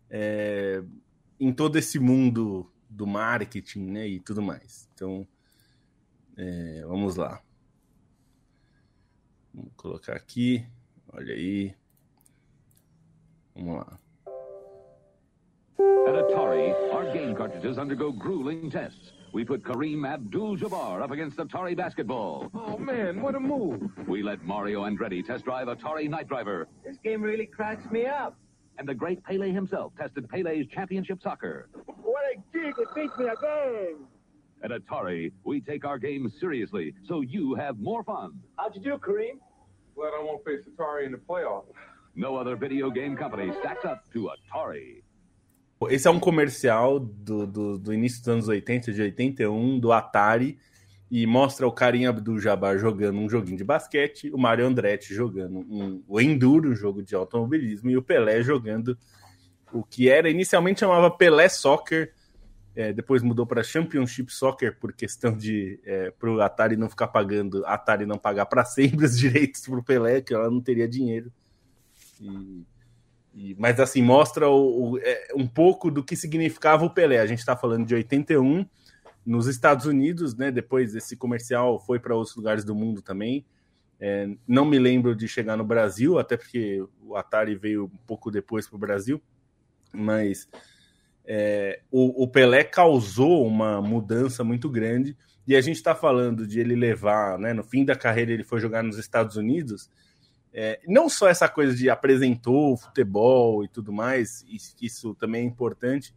é, 0.10 0.82
em 1.40 1.52
todo 1.52 1.78
esse 1.78 2.00
mundo 2.00 2.72
do 2.90 3.06
marketing 3.06 3.92
né, 3.92 4.08
e 4.08 4.20
tudo 4.20 4.42
mais. 4.42 4.90
Então, 4.94 5.28
é, 6.38 6.84
vamos 6.86 7.16
lá. 7.16 7.42
Vamos 9.54 9.72
colocar 9.76 10.14
aqui. 10.14 10.66
Olha 11.12 11.34
aí. 11.34 11.76
Vamos 13.56 13.78
lá. 13.78 14.00
At 16.08 16.16
Atari, 16.16 16.74
our 16.94 17.12
game 17.12 17.36
cartridges 17.36 17.78
undergo 17.78 18.14
grueling 18.14 18.70
tests. 18.70 19.17
We 19.34 19.44
put 19.44 19.64
Kareem 19.64 20.08
Abdul-Jabbar 20.08 21.02
up 21.02 21.12
against 21.12 21.38
Atari 21.38 21.76
basketball. 21.76 22.50
Oh, 22.54 22.78
man, 22.78 23.22
what 23.22 23.36
a 23.36 23.40
move. 23.40 23.92
We 24.08 24.24
let 24.24 24.44
Mario 24.44 24.84
Andretti 24.84 25.26
test 25.26 25.44
drive 25.44 25.68
Atari 25.68 26.10
Night 26.10 26.28
Driver. 26.28 26.68
This 26.86 26.98
game 27.04 27.22
really 27.22 27.46
cracks 27.46 27.90
me 27.92 28.06
up. 28.06 28.38
And 28.80 28.88
the 28.88 28.96
great 28.96 29.24
Pele 29.24 29.52
himself 29.52 29.94
tested 29.98 30.30
Pele's 30.30 30.66
championship 30.68 31.22
soccer. 31.22 31.68
What 31.86 32.24
a 32.34 32.36
gig! 32.58 32.74
It 32.78 32.88
beats 32.96 33.18
me 33.18 33.26
a 33.26 33.36
game! 33.42 34.06
At 34.64 34.72
Atari, 34.72 35.32
we 35.44 35.62
take 35.62 35.86
our 35.86 35.98
games 35.98 36.34
seriously, 36.40 36.94
so 37.08 37.22
you 37.22 37.56
have 37.56 37.80
more 37.80 38.04
fun. 38.04 38.40
How'd 38.58 38.76
you 38.76 38.82
do, 38.82 38.98
Kareem? 38.98 39.40
Glad 39.96 40.14
I 40.20 40.24
won't 40.24 40.46
face 40.46 40.62
Atari 40.68 41.06
in 41.06 41.12
the 41.12 41.18
playoffs. 41.18 41.66
No 42.16 42.36
other 42.36 42.56
video 42.56 42.90
game 42.90 43.16
company 43.16 43.52
stacks 43.60 43.86
up 43.86 44.04
to 44.14 44.30
Atari. 44.54 45.02
Esse 45.90 46.08
é 46.08 46.12
um 46.12 46.20
comercial 46.20 47.00
do, 47.00 47.46
do, 47.46 47.78
do, 47.78 47.94
início 47.94 48.20
dos 48.20 48.28
anos 48.28 48.48
80, 48.48 48.92
de 48.92 49.02
81, 49.02 49.80
do 49.80 49.92
Atari, 49.92 50.58
e 51.10 51.26
mostra 51.26 51.68
o 51.68 51.72
Karim 51.72 52.06
Abdul-Jabbar 52.06 52.78
jogando 52.80 53.20
um 53.20 53.30
joguinho 53.30 53.58
de 53.58 53.64
basquete, 53.64 54.32
o 54.34 54.38
Mario 54.38 54.66
Andretti 54.66 55.14
jogando 55.14 55.60
um, 55.60 56.04
o 56.08 56.20
Enduro, 56.20 56.72
um 56.72 56.76
jogo 56.76 57.02
de 57.04 57.16
automobilismo, 57.16 57.90
e 57.90 57.98
o 57.98 58.02
Pelé 58.02 58.42
jogando 58.42 58.98
o 59.72 59.84
que 59.84 60.10
era 60.10 60.30
inicialmente 60.30 60.80
chamava 60.80 61.12
Pelé 61.12 61.48
Soccer, 61.48 62.14
é, 62.76 62.94
depois 62.94 63.24
mudou 63.24 63.46
para 63.46 63.64
Championship 63.64 64.32
Soccer 64.32 64.78
por 64.80 64.94
questão 64.94 65.36
de 65.36 65.80
é, 65.84 66.12
para 66.12 66.32
o 66.32 66.42
Atari 66.42 66.78
não 66.78 66.90
ficar 66.90 67.08
pagando, 67.08 67.66
Atari 67.66 68.06
não 68.06 68.18
pagar 68.18 68.46
para 68.46 68.64
sempre 68.66 69.06
os 69.06 69.18
direitos 69.18 69.62
para 69.62 69.80
o 69.80 69.84
Pelé, 69.84 70.22
que 70.22 70.34
ela 70.34 70.50
não 70.50 70.62
teria 70.62 70.88
dinheiro. 70.88 71.32
E 72.22 72.66
mas 73.58 73.80
assim, 73.80 74.02
mostra 74.02 74.50
o, 74.50 74.94
o, 74.94 74.98
é, 75.00 75.28
um 75.36 75.48
pouco 75.48 75.92
do 75.92 76.04
que 76.04 76.16
significava 76.16 76.86
o 76.86 76.90
Pelé. 76.90 77.20
A 77.20 77.26
gente 77.26 77.40
está 77.40 77.56
falando 77.56 77.86
de 77.86 77.94
81 77.94 78.66
nos 79.26 79.46
Estados 79.46 79.86
Unidos, 79.86 80.36
né? 80.36 80.50
Depois 80.50 80.96
esse 80.96 81.16
comercial 81.16 81.80
foi 81.80 82.00
para 82.00 82.16
outros 82.16 82.36
lugares 82.36 82.64
do 82.64 82.74
mundo 82.74 83.02
também. 83.02 83.46
É, 84.00 84.30
não 84.48 84.66
me 84.66 84.80
lembro 84.80 85.16
de 85.16 85.28
chegar 85.28 85.56
no 85.58 85.66
Brasil, 85.66 86.18
até 86.18 86.38
porque 86.38 86.84
o 87.02 87.16
Atari 87.16 87.56
veio 87.56 87.86
um 87.86 87.98
pouco 88.08 88.32
depois 88.32 88.68
para 88.68 88.76
o 88.76 88.80
Brasil, 88.80 89.22
mas 89.92 90.48
é, 91.26 91.82
o, 91.92 92.24
o, 92.24 92.28
Pelé 92.28 92.64
causou 92.64 93.46
uma 93.46 93.82
mudança 93.82 94.44
muito 94.44 94.70
grande. 94.70 95.16
E 95.48 95.56
a 95.56 95.62
gente 95.62 95.78
está 95.78 95.94
falando 95.94 96.48
de 96.48 96.60
ele 96.60 96.76
levar, 96.76 97.38
né? 97.38 97.54
No 97.54 97.64
fim 97.64 97.86
da 97.86 97.96
carreira, 97.96 98.32
ele 98.32 98.44
foi 98.44 98.60
jogar 98.60 98.82
nos 98.84 98.98
Estados 98.98 99.36
Unidos 99.36 99.90
é, 100.60 100.80
não 100.88 101.08
só 101.08 101.30
essa 101.30 101.48
coisa 101.48 101.76
de 101.76 101.88
apresentou 101.88 102.76
futebol 102.76 103.64
e 103.64 103.68
tudo 103.68 103.94
mais, 103.94 104.44
isso, 104.50 104.76
isso 104.82 105.14
também 105.14 105.44
é 105.44 105.46
importante, 105.46 106.16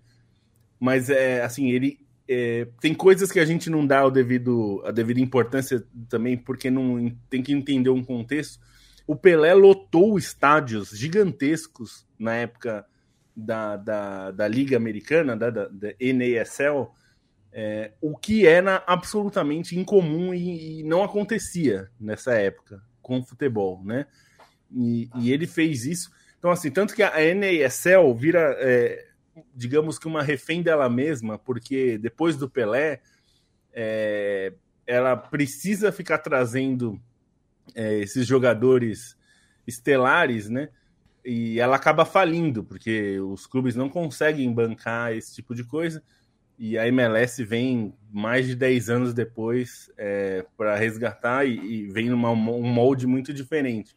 mas 0.78 1.10
é 1.10 1.42
assim, 1.42 1.70
ele 1.70 2.00
é, 2.26 2.66
tem 2.80 2.94
coisas 2.94 3.30
que 3.30 3.38
a 3.38 3.44
gente 3.44 3.68
não 3.68 3.86
dá 3.86 4.02
o 4.02 4.10
devido, 4.10 4.82
a 4.86 4.90
devida 4.90 5.20
importância 5.20 5.84
também, 6.08 6.38
porque 6.38 6.70
não 6.70 7.14
tem 7.28 7.42
que 7.42 7.52
entender 7.52 7.90
um 7.90 8.02
contexto. 8.02 8.58
O 9.06 9.14
Pelé 9.14 9.52
lotou 9.52 10.16
estádios 10.16 10.88
gigantescos 10.88 12.06
na 12.18 12.36
época 12.36 12.86
da, 13.36 13.76
da, 13.76 14.30
da 14.30 14.48
Liga 14.48 14.74
Americana, 14.74 15.36
da, 15.36 15.50
da, 15.50 15.68
da 15.68 15.88
NASL, 16.00 16.94
é, 17.52 17.92
o 18.00 18.16
que 18.16 18.46
era 18.46 18.82
absolutamente 18.86 19.78
incomum 19.78 20.32
e, 20.32 20.80
e, 20.80 20.82
não 20.82 21.02
acontecia 21.02 21.90
nessa 22.00 22.32
época 22.32 22.80
com 23.02 23.18
o 23.18 23.22
futebol, 23.22 23.84
né? 23.84 24.06
E, 24.72 25.08
e, 25.16 25.32
ele 25.32 25.46
fez 25.46 25.84
isso. 25.84 26.10
Então, 26.38 26.50
assim, 26.50 26.70
tanto 26.70 26.94
que 26.94 27.02
a 27.02 27.12
NASL 27.34 28.14
vira, 28.14 28.56
é, 28.58 29.06
digamos 29.54 29.98
que 29.98 30.06
uma 30.06 30.22
refém 30.22 30.62
dela 30.62 30.88
mesma, 30.88 31.38
porque 31.38 31.98
depois 31.98 32.36
do 32.36 32.48
Pelé, 32.48 33.00
é, 33.72 34.52
ela 34.86 35.16
precisa 35.16 35.92
ficar 35.92 36.18
trazendo 36.18 37.00
é, 37.74 37.98
esses 37.98 38.26
jogadores 38.26 39.16
estelares, 39.66 40.48
né? 40.48 40.68
E 41.24 41.60
ela 41.60 41.76
acaba 41.76 42.04
falindo, 42.04 42.64
porque 42.64 43.20
os 43.20 43.46
clubes 43.46 43.76
não 43.76 43.88
conseguem 43.88 44.52
bancar 44.52 45.12
esse 45.12 45.34
tipo 45.34 45.54
de 45.54 45.62
coisa. 45.64 46.02
E 46.58 46.76
a 46.76 46.86
MLS 46.88 47.42
vem 47.44 47.94
mais 48.10 48.46
de 48.46 48.54
10 48.54 48.90
anos 48.90 49.14
depois 49.14 49.90
é, 49.96 50.44
para 50.56 50.76
resgatar 50.76 51.46
e, 51.46 51.58
e 51.58 51.88
vem 51.88 52.10
num 52.10 52.34
molde 52.34 53.06
muito 53.06 53.32
diferente. 53.32 53.96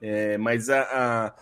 É, 0.00 0.38
mas 0.38 0.70
a, 0.70 0.82
a, 0.82 1.34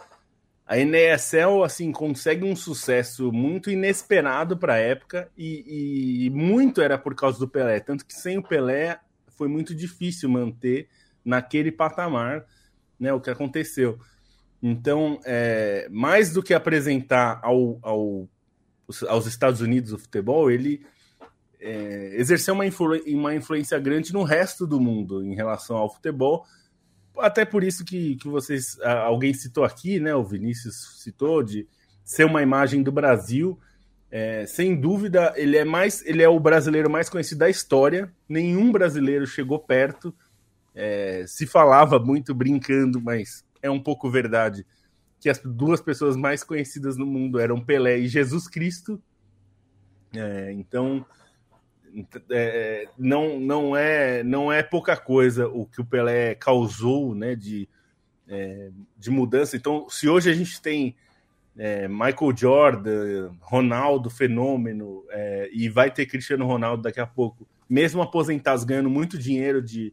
a 0.66 0.76
NASL 0.76 1.62
assim, 1.64 1.92
consegue 1.92 2.44
um 2.44 2.56
sucesso 2.56 3.32
muito 3.32 3.70
inesperado 3.70 4.56
para 4.56 4.74
a 4.74 4.78
época 4.78 5.30
e, 5.36 6.26
e, 6.26 6.30
muito 6.30 6.80
era 6.80 6.98
por 6.98 7.14
causa 7.14 7.38
do 7.38 7.48
Pelé. 7.48 7.80
Tanto 7.80 8.04
que 8.04 8.14
sem 8.14 8.38
o 8.38 8.42
Pelé 8.42 8.98
foi 9.36 9.48
muito 9.48 9.74
difícil 9.74 10.28
manter 10.28 10.88
naquele 11.24 11.70
patamar 11.70 12.44
né, 12.98 13.12
o 13.12 13.20
que 13.20 13.30
aconteceu. 13.30 13.98
Então, 14.62 15.20
é, 15.24 15.88
mais 15.90 16.32
do 16.32 16.42
que 16.42 16.52
apresentar 16.52 17.40
ao, 17.42 17.78
ao, 17.80 18.28
aos 19.08 19.26
Estados 19.26 19.60
Unidos 19.60 19.92
o 19.92 19.98
futebol, 19.98 20.50
ele 20.50 20.84
é, 21.60 22.12
exerceu 22.14 22.54
uma, 22.54 22.66
influ, 22.66 23.00
uma 23.06 23.34
influência 23.34 23.78
grande 23.78 24.12
no 24.12 24.22
resto 24.22 24.66
do 24.66 24.80
mundo 24.80 25.24
em 25.24 25.34
relação 25.34 25.76
ao 25.76 25.92
futebol, 25.92 26.44
até 27.20 27.44
por 27.44 27.62
isso 27.64 27.84
que, 27.84 28.16
que 28.16 28.28
vocês. 28.28 28.78
Alguém 28.80 29.32
citou 29.34 29.64
aqui, 29.64 30.00
né? 30.00 30.14
O 30.14 30.24
Vinícius 30.24 31.02
citou, 31.02 31.42
de 31.42 31.66
ser 32.04 32.24
uma 32.24 32.42
imagem 32.42 32.82
do 32.82 32.92
Brasil. 32.92 33.58
É, 34.10 34.46
sem 34.46 34.78
dúvida, 34.80 35.32
ele 35.36 35.56
é 35.56 35.64
mais. 35.64 36.04
Ele 36.06 36.22
é 36.22 36.28
o 36.28 36.40
brasileiro 36.40 36.90
mais 36.90 37.08
conhecido 37.08 37.38
da 37.38 37.50
história. 37.50 38.12
Nenhum 38.28 38.72
brasileiro 38.72 39.26
chegou 39.26 39.58
perto. 39.58 40.14
É, 40.74 41.24
se 41.26 41.46
falava 41.46 41.98
muito 41.98 42.34
brincando, 42.34 43.00
mas 43.00 43.44
é 43.60 43.70
um 43.70 43.80
pouco 43.80 44.10
verdade 44.10 44.64
que 45.20 45.28
as 45.28 45.38
duas 45.38 45.80
pessoas 45.80 46.16
mais 46.16 46.44
conhecidas 46.44 46.96
no 46.96 47.06
mundo 47.06 47.40
eram 47.40 47.60
Pelé 47.60 47.98
e 47.98 48.08
Jesus 48.08 48.46
Cristo. 48.48 49.00
É, 50.14 50.52
então 50.52 51.04
é, 52.30 52.88
não, 52.98 53.38
não, 53.40 53.76
é, 53.76 54.22
não 54.22 54.52
é 54.52 54.62
pouca 54.62 54.96
coisa 54.96 55.48
o 55.48 55.66
que 55.66 55.80
o 55.80 55.84
Pelé 55.84 56.34
causou 56.34 57.14
né, 57.14 57.34
de, 57.34 57.68
é, 58.28 58.70
de 58.96 59.10
mudança. 59.10 59.56
Então, 59.56 59.88
se 59.88 60.08
hoje 60.08 60.30
a 60.30 60.34
gente 60.34 60.60
tem 60.60 60.96
é, 61.56 61.88
Michael 61.88 62.36
Jordan, 62.36 63.32
Ronaldo, 63.40 64.08
fenômeno, 64.08 65.04
é, 65.10 65.50
e 65.52 65.68
vai 65.68 65.90
ter 65.90 66.06
Cristiano 66.06 66.46
Ronaldo 66.46 66.82
daqui 66.82 67.00
a 67.00 67.06
pouco, 67.06 67.48
mesmo 67.68 68.00
aposentados 68.00 68.64
ganhando 68.64 68.88
muito 68.88 69.18
dinheiro 69.18 69.60
de 69.60 69.92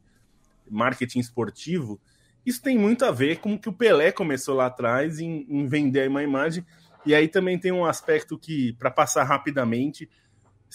marketing 0.70 1.20
esportivo, 1.20 2.00
isso 2.46 2.62
tem 2.62 2.78
muito 2.78 3.04
a 3.04 3.12
ver 3.12 3.38
com 3.40 3.56
o 3.56 3.60
que 3.60 3.68
o 3.68 3.74
Pelé 3.74 4.12
começou 4.12 4.56
lá 4.56 4.68
atrás 4.68 5.20
em, 5.20 5.48
em 5.50 5.66
vender 5.66 6.08
uma 6.08 6.22
imagem. 6.22 6.64
E 7.04 7.14
aí 7.14 7.28
também 7.28 7.58
tem 7.58 7.72
um 7.72 7.86
aspecto 7.86 8.38
que, 8.38 8.74
para 8.74 8.92
passar 8.92 9.24
rapidamente, 9.24 10.10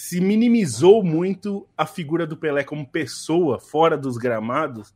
se 0.00 0.18
minimizou 0.18 1.04
muito 1.04 1.68
a 1.76 1.84
figura 1.84 2.26
do 2.26 2.34
Pelé 2.34 2.64
como 2.64 2.88
pessoa 2.88 3.60
fora 3.60 3.98
dos 3.98 4.16
gramados. 4.16 4.94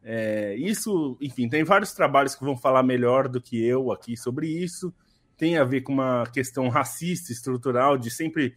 É, 0.00 0.54
isso, 0.54 1.18
enfim, 1.20 1.48
tem 1.48 1.64
vários 1.64 1.92
trabalhos 1.92 2.36
que 2.36 2.44
vão 2.44 2.56
falar 2.56 2.84
melhor 2.84 3.26
do 3.26 3.40
que 3.40 3.60
eu 3.60 3.90
aqui 3.90 4.16
sobre 4.16 4.46
isso. 4.46 4.94
Tem 5.36 5.58
a 5.58 5.64
ver 5.64 5.80
com 5.80 5.92
uma 5.92 6.24
questão 6.32 6.68
racista, 6.68 7.32
estrutural, 7.32 7.98
de 7.98 8.12
sempre 8.12 8.54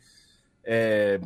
é, 0.63 1.19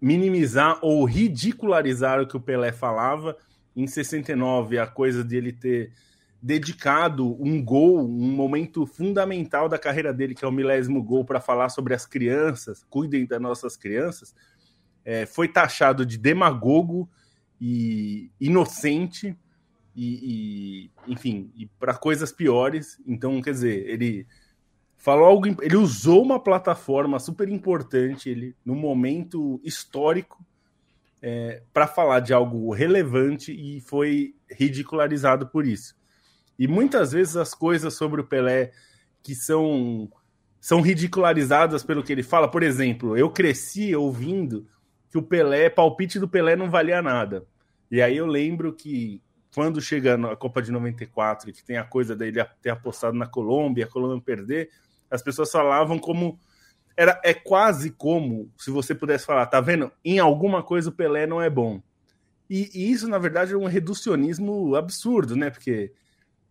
minimizar 0.00 0.80
ou 0.82 1.04
ridicularizar 1.04 2.20
o 2.20 2.26
que 2.26 2.36
o 2.36 2.40
Pelé 2.40 2.72
falava. 2.72 3.36
Em 3.76 3.86
69, 3.86 4.80
a 4.80 4.86
coisa 4.88 5.22
de 5.22 5.36
ele 5.36 5.52
ter 5.52 5.92
dedicado 6.44 7.42
um 7.42 7.64
gol, 7.64 8.06
um 8.06 8.30
momento 8.30 8.84
fundamental 8.84 9.66
da 9.66 9.78
carreira 9.78 10.12
dele, 10.12 10.34
que 10.34 10.44
é 10.44 10.48
o 10.48 10.52
milésimo 10.52 11.02
gol, 11.02 11.24
para 11.24 11.40
falar 11.40 11.70
sobre 11.70 11.94
as 11.94 12.04
crianças, 12.04 12.84
cuidem 12.90 13.24
das 13.24 13.40
nossas 13.40 13.78
crianças, 13.78 14.34
é, 15.06 15.24
foi 15.24 15.48
taxado 15.48 16.04
de 16.04 16.18
demagogo 16.18 17.08
e 17.58 18.30
inocente 18.38 19.34
e, 19.96 20.90
e 21.06 21.10
enfim, 21.10 21.50
e 21.56 21.64
para 21.64 21.94
coisas 21.94 22.30
piores. 22.30 23.00
Então, 23.06 23.40
quer 23.40 23.52
dizer, 23.52 23.88
ele 23.88 24.26
falou 24.98 25.24
algo, 25.24 25.46
ele 25.62 25.76
usou 25.78 26.22
uma 26.22 26.38
plataforma 26.38 27.18
super 27.18 27.48
importante, 27.48 28.28
ele 28.28 28.54
no 28.62 28.74
momento 28.74 29.58
histórico 29.64 30.44
é, 31.22 31.62
para 31.72 31.86
falar 31.86 32.20
de 32.20 32.34
algo 32.34 32.70
relevante 32.74 33.50
e 33.50 33.80
foi 33.80 34.34
ridicularizado 34.50 35.46
por 35.46 35.64
isso. 35.64 36.03
E 36.58 36.68
muitas 36.68 37.12
vezes 37.12 37.36
as 37.36 37.54
coisas 37.54 37.94
sobre 37.94 38.20
o 38.20 38.24
Pelé 38.24 38.72
que 39.22 39.34
são 39.34 40.10
são 40.60 40.80
ridicularizadas 40.80 41.82
pelo 41.84 42.02
que 42.02 42.10
ele 42.10 42.22
fala. 42.22 42.50
Por 42.50 42.62
exemplo, 42.62 43.16
eu 43.18 43.30
cresci 43.30 43.94
ouvindo 43.94 44.66
que 45.10 45.18
o 45.18 45.22
Pelé, 45.22 45.68
palpite 45.68 46.18
do 46.18 46.28
Pelé 46.28 46.56
não 46.56 46.70
valia 46.70 47.02
nada. 47.02 47.44
E 47.90 48.00
aí 48.00 48.16
eu 48.16 48.26
lembro 48.26 48.72
que 48.72 49.22
quando 49.54 49.80
chega 49.80 50.14
a 50.32 50.34
Copa 50.34 50.62
de 50.62 50.72
94, 50.72 51.52
que 51.52 51.62
tem 51.62 51.76
a 51.76 51.84
coisa 51.84 52.16
dele 52.16 52.44
ter 52.62 52.70
apostado 52.70 53.16
na 53.16 53.26
Colômbia, 53.26 53.84
a 53.84 53.88
Colômbia 53.88 54.22
perder, 54.24 54.70
as 55.10 55.22
pessoas 55.22 55.52
falavam 55.52 55.98
como 55.98 56.40
era 56.96 57.20
é 57.22 57.34
quase 57.34 57.90
como 57.90 58.50
se 58.56 58.70
você 58.70 58.94
pudesse 58.94 59.26
falar, 59.26 59.46
tá 59.46 59.60
vendo? 59.60 59.92
Em 60.04 60.18
alguma 60.18 60.62
coisa 60.62 60.88
o 60.88 60.92
Pelé 60.92 61.26
não 61.26 61.42
é 61.42 61.50
bom. 61.50 61.82
E, 62.48 62.70
e 62.74 62.90
isso, 62.90 63.08
na 63.08 63.18
verdade, 63.18 63.52
é 63.52 63.56
um 63.56 63.66
reducionismo 63.66 64.74
absurdo, 64.76 65.36
né? 65.36 65.50
Porque 65.50 65.92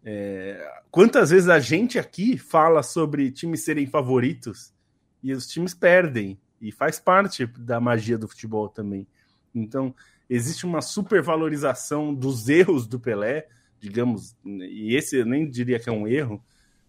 é, 0.05 0.81
quantas 0.91 1.29
vezes 1.29 1.49
a 1.49 1.59
gente 1.59 1.97
aqui 1.97 2.37
fala 2.37 2.83
sobre 2.83 3.31
times 3.31 3.63
serem 3.63 3.87
favoritos 3.87 4.73
e 5.21 5.31
os 5.31 5.47
times 5.47 5.73
perdem, 5.73 6.37
e 6.59 6.71
faz 6.71 6.97
parte 6.99 7.45
da 7.45 7.79
magia 7.79 8.17
do 8.17 8.27
futebol 8.27 8.69
também. 8.69 9.05
Então, 9.53 9.93
existe 10.29 10.65
uma 10.65 10.81
supervalorização 10.81 12.13
dos 12.13 12.47
erros 12.47 12.87
do 12.87 12.99
Pelé, 12.99 13.47
digamos, 13.79 14.35
e 14.45 14.95
esse 14.95 15.17
eu 15.17 15.25
nem 15.25 15.49
diria 15.49 15.77
que 15.77 15.89
é 15.89 15.91
um 15.91 16.07
erro, 16.07 16.43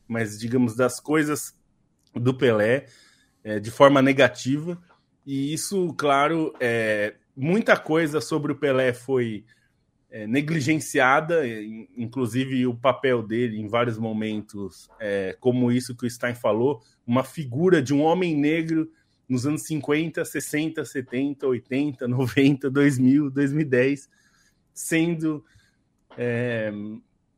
mas 0.06 0.38
digamos 0.38 0.76
das 0.76 1.00
coisas 1.00 1.58
do 2.14 2.32
Pelé 2.32 2.86
é, 3.42 3.58
de 3.58 3.70
forma 3.70 4.00
negativa. 4.00 4.80
E 5.26 5.52
isso, 5.52 5.92
claro, 5.94 6.54
é, 6.60 7.14
muita 7.36 7.76
coisa 7.76 8.20
sobre 8.20 8.52
o 8.52 8.56
Pelé 8.56 8.92
foi 8.92 9.44
é, 10.14 10.28
negligenciada, 10.28 11.42
inclusive 11.96 12.68
o 12.68 12.74
papel 12.76 13.20
dele 13.20 13.60
em 13.60 13.66
vários 13.66 13.98
momentos, 13.98 14.88
é, 15.00 15.36
como 15.40 15.72
isso 15.72 15.96
que 15.96 16.06
o 16.06 16.10
Stein 16.10 16.36
falou, 16.36 16.80
uma 17.04 17.24
figura 17.24 17.82
de 17.82 17.92
um 17.92 18.00
homem 18.00 18.32
negro 18.36 18.88
nos 19.28 19.44
anos 19.44 19.64
50, 19.64 20.24
60, 20.24 20.84
70, 20.84 21.48
80, 21.48 22.06
90, 22.06 22.70
2000, 22.70 23.28
2010, 23.28 24.08
sendo 24.72 25.44
é, 26.16 26.72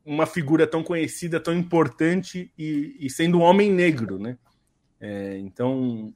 uma 0.04 0.26
figura 0.26 0.66
tão 0.66 0.82
conhecida, 0.82 1.40
tão 1.40 1.54
importante 1.54 2.52
e, 2.58 2.94
e 3.00 3.08
sendo 3.08 3.38
um 3.38 3.42
homem 3.42 3.72
negro, 3.72 4.18
né? 4.18 4.36
É, 5.00 5.38
então, 5.38 6.12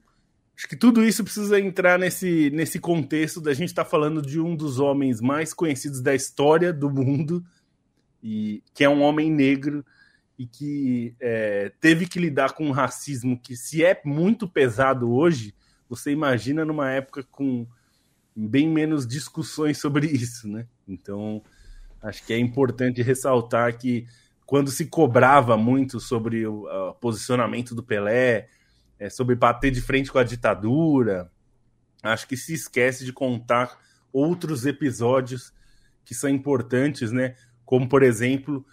acho 0.61 0.67
que 0.67 0.75
tudo 0.75 1.03
isso 1.03 1.23
precisa 1.23 1.59
entrar 1.59 1.97
nesse, 1.97 2.51
nesse 2.51 2.77
contexto 2.77 3.41
da 3.41 3.51
gente 3.51 3.69
estar 3.69 3.83
tá 3.83 3.89
falando 3.89 4.21
de 4.21 4.39
um 4.39 4.55
dos 4.55 4.77
homens 4.77 5.19
mais 5.19 5.55
conhecidos 5.55 6.01
da 6.01 6.13
história 6.13 6.71
do 6.71 6.87
mundo, 6.87 7.43
e 8.21 8.63
que 8.71 8.83
é 8.83 8.89
um 8.89 9.01
homem 9.01 9.31
negro 9.31 9.83
e 10.37 10.45
que 10.45 11.15
é, 11.19 11.71
teve 11.81 12.05
que 12.05 12.19
lidar 12.19 12.53
com 12.53 12.67
um 12.67 12.71
racismo 12.71 13.39
que, 13.39 13.55
se 13.55 13.83
é 13.83 13.99
muito 14.05 14.47
pesado 14.47 15.11
hoje, 15.11 15.55
você 15.89 16.11
imagina 16.11 16.63
numa 16.63 16.91
época 16.91 17.23
com 17.23 17.65
bem 18.35 18.69
menos 18.69 19.07
discussões 19.07 19.79
sobre 19.79 20.05
isso, 20.05 20.47
né? 20.47 20.67
Então, 20.87 21.41
acho 22.03 22.23
que 22.23 22.33
é 22.33 22.37
importante 22.37 23.01
ressaltar 23.01 23.79
que 23.79 24.05
quando 24.45 24.69
se 24.69 24.85
cobrava 24.85 25.57
muito 25.57 25.99
sobre 25.99 26.45
o 26.45 26.93
posicionamento 27.01 27.73
do 27.73 27.81
Pelé, 27.81 28.47
é, 29.01 29.09
sobre 29.09 29.33
bater 29.33 29.71
de 29.71 29.81
frente 29.81 30.11
com 30.11 30.19
a 30.19 30.23
ditadura. 30.23 31.31
Acho 32.03 32.27
que 32.27 32.37
se 32.37 32.53
esquece 32.53 33.03
de 33.03 33.11
contar 33.11 33.79
outros 34.13 34.67
episódios 34.67 35.51
que 36.05 36.13
são 36.13 36.29
importantes, 36.29 37.11
né? 37.11 37.33
Como, 37.65 37.89
por 37.89 38.03
exemplo, 38.03 38.63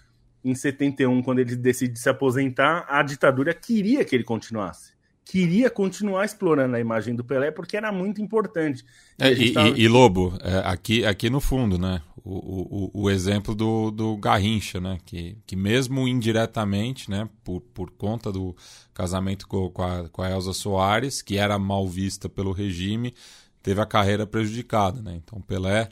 em 0.45 0.55
71, 0.55 1.23
quando 1.23 1.39
ele 1.39 1.57
decide 1.57 1.99
se 1.99 2.11
aposentar, 2.11 2.85
a 2.91 3.03
ditadura 3.03 3.55
queria 3.55 4.05
que 4.05 4.15
ele 4.15 4.25
continuasse 4.25 4.98
queria 5.29 5.69
continuar 5.69 6.25
explorando 6.25 6.75
a 6.75 6.81
imagem 6.81 7.15
do 7.15 7.23
Pelé 7.23 7.51
porque 7.51 7.77
era 7.77 7.93
muito 7.93 8.23
importante. 8.23 8.83
É, 9.19 9.31
e, 9.31 9.53
tava... 9.53 9.69
e, 9.69 9.83
e, 9.83 9.89
Lobo, 9.89 10.33
é, 10.41 10.61
aqui, 10.65 11.05
aqui 11.05 11.29
no 11.29 11.39
fundo, 11.39 11.79
né? 11.79 12.01
O, 12.25 12.91
o, 12.95 13.03
o, 13.03 13.11
exemplo 13.11 13.55
do, 13.55 13.91
do 13.91 14.17
Garrincha, 14.17 14.81
né? 14.81 14.99
Que, 15.05 15.37
que 15.47 15.55
mesmo 15.55 16.09
indiretamente, 16.09 17.11
né? 17.11 17.29
Por, 17.45 17.61
por 17.61 17.91
conta 17.91 18.33
do 18.33 18.57
casamento 18.95 19.47
com, 19.47 19.69
com, 19.71 19.83
a, 19.83 20.09
com 20.09 20.23
a 20.23 20.31
Elza 20.31 20.55
Soares, 20.55 21.21
que 21.21 21.37
era 21.37 21.59
mal 21.59 21.87
vista 21.87 22.29
pelo 22.29 22.53
regime, 22.53 23.15
teve 23.63 23.83
a 23.83 23.87
carreira 23.87 24.27
prejudicada, 24.27 25.03
né? 25.03 25.21
Então 25.23 25.43
Pelé, 25.43 25.89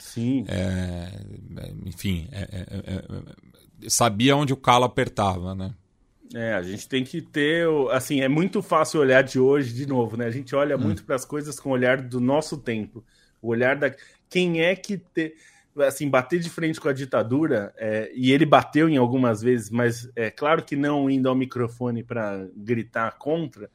é, 0.48 1.12
é, 1.58 1.72
enfim, 1.84 2.26
é, 2.32 2.66
é, 3.82 3.88
sabia 3.88 4.34
onde 4.34 4.54
o 4.54 4.56
calo 4.56 4.84
apertava, 4.84 5.54
né? 5.54 5.74
É, 6.34 6.54
a 6.54 6.62
gente 6.62 6.88
tem 6.88 7.04
que 7.04 7.20
ter, 7.22 7.66
assim, 7.90 8.20
é 8.20 8.28
muito 8.28 8.62
fácil 8.62 9.00
olhar 9.00 9.22
de 9.22 9.38
hoje 9.38 9.72
de 9.72 9.86
novo, 9.86 10.16
né? 10.16 10.26
A 10.26 10.30
gente 10.30 10.54
olha 10.54 10.76
hum. 10.76 10.80
muito 10.80 11.04
para 11.04 11.14
as 11.14 11.24
coisas 11.24 11.60
com 11.60 11.70
o 11.70 11.72
olhar 11.72 12.00
do 12.00 12.20
nosso 12.20 12.56
tempo, 12.58 13.04
o 13.40 13.48
olhar 13.48 13.76
da 13.76 13.94
quem 14.28 14.60
é 14.60 14.74
que 14.74 14.98
te, 14.98 15.34
assim, 15.78 16.08
bater 16.08 16.40
de 16.40 16.50
frente 16.50 16.80
com 16.80 16.88
a 16.88 16.92
ditadura, 16.92 17.72
é, 17.76 18.10
e 18.14 18.32
ele 18.32 18.44
bateu 18.44 18.88
em 18.88 18.96
algumas 18.96 19.40
vezes, 19.40 19.70
mas 19.70 20.10
é 20.16 20.30
claro 20.30 20.64
que 20.64 20.74
não 20.74 21.08
indo 21.08 21.28
ao 21.28 21.34
microfone 21.34 22.02
para 22.02 22.46
gritar 22.56 23.18
contra, 23.18 23.70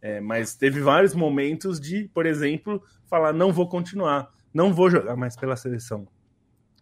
é, 0.00 0.20
mas 0.20 0.54
teve 0.54 0.80
vários 0.80 1.14
momentos 1.14 1.80
de, 1.80 2.08
por 2.14 2.24
exemplo, 2.24 2.82
falar 3.06 3.32
não 3.32 3.52
vou 3.52 3.68
continuar, 3.68 4.30
não 4.52 4.72
vou 4.72 4.90
jogar 4.90 5.16
mais 5.16 5.36
pela 5.36 5.56
seleção, 5.56 6.06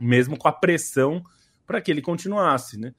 mesmo 0.01 0.37
com 0.37 0.49
a 0.49 0.53
pressão 0.53 1.23
para 1.67 1.81
que 1.81 1.91
ele 1.91 2.03
continuasse, 2.03 2.79
né? 2.79 2.95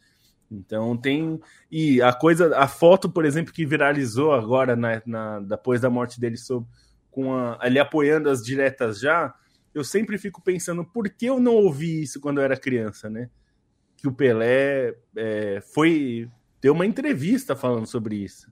Então 0.51 0.97
tem. 0.97 1.39
E 1.71 2.01
a 2.01 2.11
coisa, 2.11 2.57
a 2.57 2.67
foto, 2.67 3.09
por 3.09 3.25
exemplo, 3.25 3.53
que 3.53 3.65
viralizou 3.65 4.33
agora 4.33 4.75
na, 4.75 5.01
na 5.05 5.39
depois 5.39 5.81
da 5.81 5.89
morte 5.89 6.19
dele 6.19 6.37
sobre, 6.37 6.67
com 7.11 7.35
a, 7.35 7.59
ele 7.63 7.79
apoiando 7.79 8.29
as 8.29 8.43
diretas 8.43 8.99
já, 8.99 9.33
eu 9.73 9.83
sempre 9.83 10.17
fico 10.17 10.41
pensando 10.41 10.83
por 10.83 11.09
que 11.09 11.27
eu 11.27 11.39
não 11.39 11.53
ouvi 11.53 12.01
isso 12.01 12.19
quando 12.19 12.39
eu 12.39 12.43
era 12.43 12.57
criança, 12.57 13.09
né? 13.09 13.29
Que 13.95 14.07
o 14.07 14.11
Pelé 14.11 14.95
é, 15.15 15.61
foi 15.73 16.29
deu 16.61 16.73
uma 16.73 16.85
entrevista 16.85 17.55
falando 17.55 17.85
sobre 17.85 18.15
isso. 18.15 18.51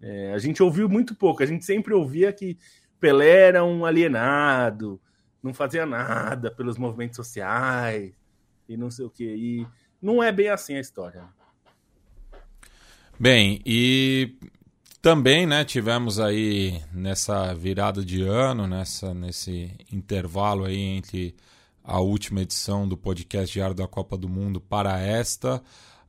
É, 0.00 0.32
a 0.32 0.38
gente 0.38 0.62
ouviu 0.62 0.88
muito 0.88 1.14
pouco, 1.14 1.42
a 1.42 1.46
gente 1.46 1.64
sempre 1.64 1.94
ouvia 1.94 2.32
que 2.32 2.58
Pelé 3.00 3.48
era 3.48 3.64
um 3.64 3.84
alienado, 3.84 5.00
não 5.42 5.52
fazia 5.52 5.86
nada 5.86 6.50
pelos 6.50 6.76
movimentos 6.78 7.16
sociais 7.16 8.12
e 8.68 8.76
não 8.76 8.90
sei 8.90 9.04
o 9.04 9.10
que. 9.10 9.24
E 9.24 9.66
não 10.02 10.22
é 10.22 10.32
bem 10.32 10.48
assim 10.48 10.74
a 10.74 10.80
história. 10.80 11.24
Bem, 13.18 13.62
e 13.64 14.34
também, 15.00 15.46
né, 15.46 15.64
tivemos 15.64 16.18
aí 16.18 16.82
nessa 16.92 17.54
virada 17.54 18.04
de 18.04 18.22
ano, 18.22 18.66
nessa, 18.66 19.14
nesse 19.14 19.70
intervalo 19.92 20.64
aí 20.64 20.78
entre 20.78 21.34
a 21.84 22.00
última 22.00 22.42
edição 22.42 22.86
do 22.88 22.96
podcast 22.96 23.52
Diário 23.52 23.74
da 23.74 23.86
Copa 23.86 24.16
do 24.16 24.28
Mundo 24.28 24.60
para 24.60 25.00
esta, 25.00 25.62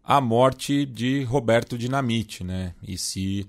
a 0.04 0.20
morte 0.20 0.86
de 0.86 1.24
Roberto 1.24 1.78
Dinamite, 1.78 2.44
né? 2.44 2.76
E 2.82 2.98
se 2.98 3.48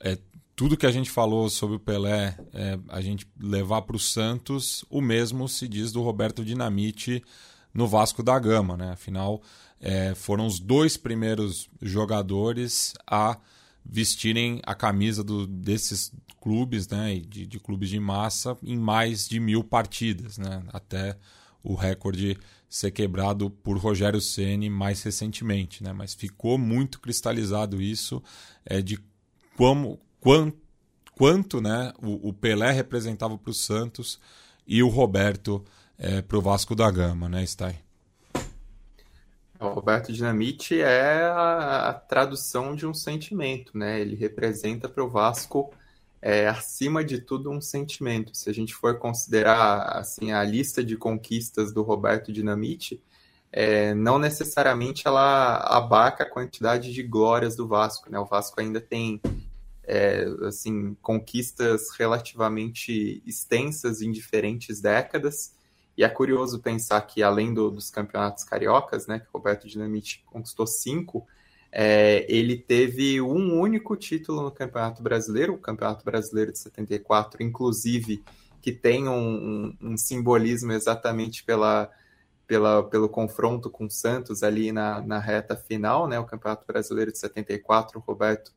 é, 0.00 0.18
tudo 0.56 0.76
que 0.76 0.86
a 0.86 0.90
gente 0.90 1.10
falou 1.10 1.48
sobre 1.48 1.76
o 1.76 1.80
Pelé, 1.80 2.36
é, 2.52 2.78
a 2.88 3.00
gente 3.00 3.26
levar 3.40 3.82
para 3.82 3.96
o 3.96 4.00
Santos, 4.00 4.84
o 4.90 5.00
mesmo 5.00 5.48
se 5.48 5.66
diz 5.66 5.92
do 5.92 6.02
Roberto 6.02 6.44
Dinamite 6.44 7.22
no 7.74 7.88
Vasco 7.88 8.22
da 8.22 8.38
Gama, 8.38 8.76
né? 8.76 8.92
Afinal, 8.92 9.42
é, 9.80 10.14
foram 10.14 10.46
os 10.46 10.60
dois 10.60 10.96
primeiros 10.96 11.68
jogadores 11.82 12.94
a 13.06 13.36
vestirem 13.84 14.62
a 14.64 14.74
camisa 14.74 15.22
do, 15.22 15.46
desses 15.46 16.10
clubes, 16.40 16.88
né, 16.88 17.16
de, 17.16 17.46
de, 17.46 17.60
clubes 17.60 17.88
de 17.88 18.00
massa, 18.00 18.56
em 18.62 18.76
mais 18.76 19.28
de 19.28 19.38
mil 19.40 19.62
partidas, 19.62 20.38
né, 20.38 20.62
até 20.72 21.16
o 21.62 21.74
recorde 21.74 22.38
ser 22.68 22.90
quebrado 22.90 23.50
por 23.50 23.78
Rogério 23.78 24.20
Ceni 24.20 24.68
mais 24.68 25.02
recentemente, 25.02 25.82
né, 25.82 25.92
mas 25.92 26.14
ficou 26.14 26.58
muito 26.58 27.00
cristalizado 27.00 27.80
isso 27.80 28.22
é, 28.64 28.82
de 28.82 28.98
como, 29.56 29.98
quanto, 30.20 30.58
quanto 31.12 31.60
né, 31.60 31.92
o, 32.02 32.32
Pelé 32.32 32.72
representava 32.72 33.38
para 33.38 33.50
o 33.50 33.54
Santos 33.54 34.18
e 34.66 34.82
o 34.82 34.88
Roberto 34.88 35.64
é, 35.98 36.22
para 36.22 36.38
o 36.38 36.40
Vasco 36.40 36.74
da 36.74 36.90
Gama, 36.90 37.28
né, 37.28 37.44
Stai? 37.44 37.84
O 39.60 39.68
Roberto 39.68 40.12
Dinamite 40.12 40.80
é 40.80 41.22
a, 41.22 41.88
a, 41.88 41.94
tradução 41.94 42.74
de 42.74 42.86
um 42.86 42.92
sentimento, 42.92 43.76
né? 43.78 44.00
Ele 44.00 44.16
representa 44.16 44.88
para 44.88 45.02
o 45.02 45.08
Vasco, 45.08 45.72
é, 46.20 46.48
acima 46.48 47.04
de 47.04 47.20
tudo, 47.20 47.50
um 47.50 47.60
sentimento. 47.60 48.36
Se 48.36 48.50
a 48.50 48.52
gente 48.52 48.74
for 48.74 48.98
considerar 48.98 49.96
assim 49.96 50.32
a 50.32 50.42
lista 50.42 50.82
de 50.82 50.96
conquistas 50.96 51.72
do 51.72 51.82
Roberto 51.82 52.32
Dinamite, 52.32 53.02
é, 53.52 53.94
não 53.94 54.18
necessariamente 54.18 55.06
ela 55.06 55.58
abarca 55.58 56.24
a 56.24 56.30
quantidade 56.30 56.92
de 56.92 57.02
glórias 57.02 57.54
do 57.54 57.68
Vasco, 57.68 58.10
né? 58.10 58.18
O 58.18 58.26
Vasco 58.26 58.60
ainda 58.60 58.80
tem 58.80 59.20
é, 59.84 60.26
assim 60.46 60.96
conquistas 61.00 61.90
relativamente 61.96 63.22
extensas 63.24 64.02
em 64.02 64.10
diferentes 64.10 64.80
décadas 64.80 65.54
e 65.96 66.02
é 66.02 66.08
curioso 66.08 66.60
pensar 66.60 67.00
que, 67.02 67.22
além 67.22 67.54
do, 67.54 67.70
dos 67.70 67.90
campeonatos 67.90 68.44
cariocas, 68.44 69.06
né, 69.06 69.20
que 69.20 69.26
o 69.26 69.38
Roberto 69.38 69.68
Dinamite 69.68 70.24
conquistou 70.26 70.66
cinco, 70.66 71.26
é, 71.70 72.24
ele 72.28 72.56
teve 72.56 73.20
um 73.20 73.58
único 73.58 73.96
título 73.96 74.42
no 74.42 74.50
Campeonato 74.50 75.02
Brasileiro, 75.02 75.54
o 75.54 75.58
Campeonato 75.58 76.04
Brasileiro 76.04 76.52
de 76.52 76.58
74, 76.58 77.42
inclusive, 77.42 78.22
que 78.60 78.72
tem 78.72 79.08
um, 79.08 79.12
um, 79.12 79.76
um 79.80 79.96
simbolismo 79.96 80.72
exatamente 80.72 81.44
pela, 81.44 81.90
pela, 82.46 82.82
pelo 82.82 83.08
confronto 83.08 83.70
com 83.70 83.86
o 83.86 83.90
Santos 83.90 84.42
ali 84.42 84.72
na, 84.72 85.00
na 85.00 85.18
reta 85.18 85.56
final, 85.56 86.08
né, 86.08 86.18
o 86.18 86.24
Campeonato 86.24 86.66
Brasileiro 86.66 87.12
de 87.12 87.18
74, 87.18 87.98
o 87.98 88.02
Roberto 88.02 88.52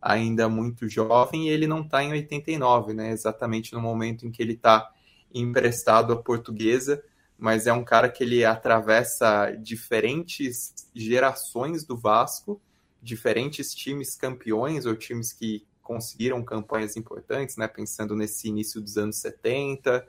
ainda 0.00 0.48
muito 0.48 0.88
jovem, 0.88 1.48
e 1.48 1.50
ele 1.50 1.66
não 1.66 1.80
está 1.80 2.02
em 2.02 2.12
89, 2.12 2.94
né, 2.94 3.10
exatamente 3.10 3.74
no 3.74 3.80
momento 3.80 4.26
em 4.26 4.30
que 4.30 4.42
ele 4.42 4.52
está 4.54 4.90
emprestado 5.32 6.12
à 6.12 6.16
portuguesa, 6.16 7.02
mas 7.38 7.66
é 7.66 7.72
um 7.72 7.84
cara 7.84 8.08
que 8.08 8.24
ele 8.24 8.44
atravessa 8.44 9.52
diferentes 9.52 10.74
gerações 10.94 11.84
do 11.84 11.96
Vasco, 11.96 12.60
diferentes 13.02 13.72
times 13.72 14.16
campeões 14.16 14.86
ou 14.86 14.96
times 14.96 15.32
que 15.32 15.64
conseguiram 15.82 16.42
campanhas 16.44 16.96
importantes, 16.96 17.56
né? 17.56 17.66
Pensando 17.68 18.14
nesse 18.14 18.48
início 18.48 18.80
dos 18.80 18.98
anos 18.98 19.16
70, 19.18 20.04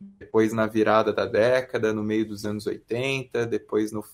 depois 0.00 0.52
na 0.52 0.66
virada 0.66 1.12
da 1.12 1.26
década, 1.26 1.92
no 1.92 2.02
meio 2.02 2.26
dos 2.26 2.44
anos 2.44 2.66
80, 2.66 3.46
depois 3.46 3.92
no 3.92 4.04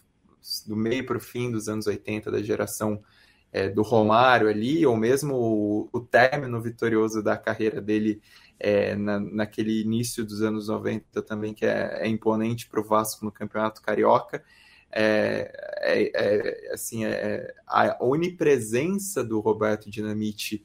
do 0.67 0.77
meio 0.77 1.07
para 1.07 1.17
o 1.17 1.21
fim 1.21 1.51
dos 1.51 1.69
anos 1.69 1.87
80 1.87 2.31
da 2.31 2.43
geração 2.43 3.03
é, 3.51 3.69
do 3.69 3.83
Romário 3.83 4.49
ali, 4.49 4.85
ou 4.85 4.97
mesmo 4.97 5.35
o, 5.35 5.89
o 5.93 6.01
término 6.01 6.61
vitorioso 6.61 7.23
da 7.23 7.37
carreira 7.37 7.81
dele 7.81 8.21
é, 8.65 8.97
na, 8.97 9.21
naquele 9.21 9.83
início 9.83 10.25
dos 10.25 10.41
anos 10.41 10.69
90 10.69 11.21
também, 11.21 11.53
que 11.53 11.67
é, 11.67 11.99
é 12.01 12.09
imponente 12.09 12.67
para 12.67 12.81
o 12.81 12.85
Vasco 12.85 13.23
no 13.23 13.31
Campeonato 13.31 13.83
Carioca. 13.83 14.43
É, 14.91 15.53
é, 15.83 16.11
é 16.15 16.73
assim, 16.73 17.05
é, 17.05 17.55
a 17.67 18.03
onipresença 18.03 19.23
do 19.23 19.39
Roberto 19.41 19.91
Dinamite 19.91 20.65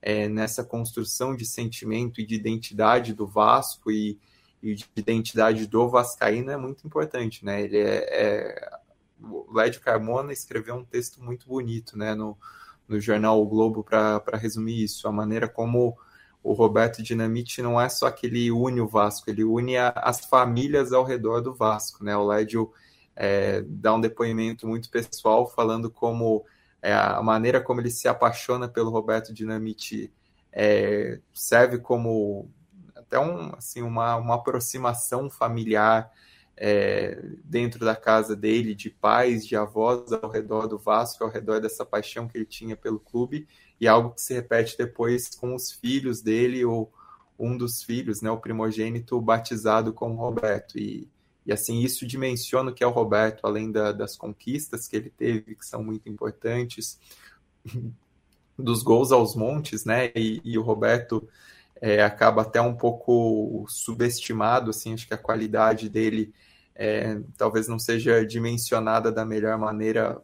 é, 0.00 0.28
nessa 0.28 0.62
construção 0.62 1.34
de 1.34 1.44
sentimento 1.44 2.20
e 2.20 2.26
de 2.26 2.36
identidade 2.36 3.14
do 3.14 3.26
Vasco 3.26 3.90
e, 3.90 4.16
e, 4.62 4.76
de 4.76 4.86
identidade 4.94 5.66
do 5.66 5.88
Vascaíno 5.88 6.52
é 6.52 6.56
muito 6.56 6.86
importante, 6.86 7.44
né? 7.44 7.62
Ele 7.62 7.78
é, 7.80 8.70
o 9.20 9.52
Lédio 9.52 9.80
Carmona 9.80 10.32
escreveu 10.32 10.76
um 10.76 10.84
texto 10.84 11.20
muito 11.20 11.48
bonito, 11.48 11.98
né, 11.98 12.14
no, 12.14 12.38
no 12.86 13.00
jornal 13.00 13.42
o 13.42 13.46
Globo 13.46 13.82
para 13.82 14.38
resumir 14.38 14.84
isso, 14.84 15.08
a 15.08 15.12
maneira 15.12 15.48
como 15.48 15.98
o 16.42 16.52
Roberto 16.52 17.02
Dinamite 17.02 17.62
não 17.62 17.80
é 17.80 17.88
só 17.88 18.06
aquele 18.06 18.50
une 18.50 18.80
o 18.80 18.88
Vasco, 18.88 19.28
ele 19.30 19.44
une 19.44 19.76
a, 19.76 19.90
as 19.90 20.24
famílias 20.24 20.92
ao 20.92 21.04
redor 21.04 21.40
do 21.40 21.54
Vasco, 21.54 22.02
né? 22.02 22.16
O 22.16 22.26
Lédio 22.26 22.72
é, 23.14 23.62
dá 23.66 23.94
um 23.94 24.00
depoimento 24.00 24.66
muito 24.66 24.90
pessoal 24.90 25.48
falando 25.48 25.90
como 25.90 26.44
é, 26.80 26.94
a 26.94 27.22
maneira 27.22 27.60
como 27.60 27.80
ele 27.80 27.90
se 27.90 28.08
apaixona 28.08 28.68
pelo 28.68 28.90
Roberto 28.90 29.34
Dinamite 29.34 30.10
é, 30.52 31.20
serve 31.32 31.78
como 31.78 32.50
até 32.96 33.18
um, 33.18 33.52
assim, 33.56 33.82
uma, 33.82 34.16
uma 34.16 34.36
aproximação 34.36 35.28
familiar 35.28 36.10
é, 36.62 37.18
dentro 37.42 37.86
da 37.86 37.96
casa 37.96 38.36
dele, 38.36 38.74
de 38.74 38.90
pais, 38.90 39.46
de 39.46 39.56
avós 39.56 40.12
ao 40.12 40.30
redor 40.30 40.66
do 40.66 40.78
Vasco, 40.78 41.24
ao 41.24 41.30
redor 41.30 41.58
dessa 41.58 41.86
paixão 41.86 42.28
que 42.28 42.36
ele 42.36 42.44
tinha 42.44 42.76
pelo 42.76 43.00
clube 43.00 43.48
e 43.80 43.88
algo 43.88 44.10
que 44.10 44.20
se 44.20 44.34
repete 44.34 44.76
depois 44.76 45.34
com 45.34 45.54
os 45.54 45.72
filhos 45.72 46.20
dele 46.20 46.62
ou 46.66 46.92
um 47.38 47.56
dos 47.56 47.82
filhos, 47.82 48.20
né, 48.20 48.30
o 48.30 48.36
primogênito 48.36 49.18
batizado 49.18 49.94
como 49.94 50.16
Roberto. 50.16 50.78
E, 50.78 51.08
e 51.46 51.52
assim 51.52 51.80
isso 51.80 52.06
dimensiona 52.06 52.70
o 52.70 52.74
que 52.74 52.84
é 52.84 52.86
o 52.86 52.90
Roberto, 52.90 53.46
além 53.46 53.72
da, 53.72 53.90
das 53.90 54.14
conquistas 54.14 54.86
que 54.86 54.94
ele 54.94 55.08
teve 55.08 55.54
que 55.54 55.64
são 55.64 55.82
muito 55.82 56.10
importantes, 56.10 57.00
dos 58.58 58.82
gols 58.82 59.10
aos 59.12 59.34
montes, 59.34 59.86
né, 59.86 60.12
e, 60.14 60.42
e 60.44 60.58
o 60.58 60.62
Roberto 60.62 61.26
é, 61.80 62.02
acaba 62.02 62.42
até 62.42 62.60
um 62.60 62.76
pouco 62.76 63.64
subestimado, 63.66 64.68
assim, 64.68 64.92
acho 64.92 65.08
que 65.08 65.14
a 65.14 65.18
qualidade 65.18 65.88
dele 65.88 66.34
é, 66.74 67.20
talvez 67.36 67.68
não 67.68 67.78
seja 67.78 68.24
dimensionada 68.24 69.12
da 69.12 69.24
melhor 69.24 69.58
maneira 69.58 70.20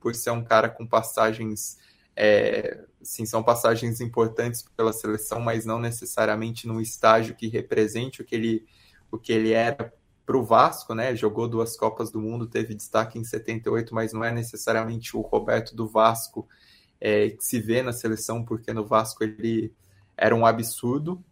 por 0.00 0.14
ser 0.14 0.30
um 0.30 0.42
cara 0.42 0.68
com 0.68 0.86
passagens 0.86 1.78
é, 2.14 2.84
sim, 3.02 3.24
são 3.26 3.42
passagens 3.42 4.00
importantes 4.00 4.64
pela 4.76 4.92
seleção, 4.92 5.40
mas 5.40 5.64
não 5.64 5.78
necessariamente 5.78 6.66
num 6.66 6.80
estágio 6.80 7.34
que 7.34 7.48
represente 7.48 8.20
o 8.22 8.24
que 8.24 8.34
ele, 8.34 8.66
o 9.10 9.18
que 9.18 9.32
ele 9.32 9.52
era 9.52 9.92
para 10.24 10.36
o 10.36 10.44
Vasco, 10.44 10.94
né? 10.94 11.16
Jogou 11.16 11.48
duas 11.48 11.76
Copas 11.76 12.10
do 12.10 12.20
Mundo, 12.20 12.46
teve 12.46 12.74
destaque 12.74 13.18
em 13.18 13.24
78, 13.24 13.94
mas 13.94 14.12
não 14.12 14.22
é 14.22 14.30
necessariamente 14.30 15.16
o 15.16 15.20
Roberto 15.20 15.74
do 15.74 15.88
Vasco 15.88 16.46
é, 17.00 17.30
que 17.30 17.44
se 17.44 17.60
vê 17.60 17.82
na 17.82 17.92
seleção, 17.92 18.44
porque 18.44 18.72
no 18.72 18.86
Vasco 18.86 19.24
ele 19.24 19.74
era 20.16 20.34
um 20.34 20.46
absurdo 20.46 21.22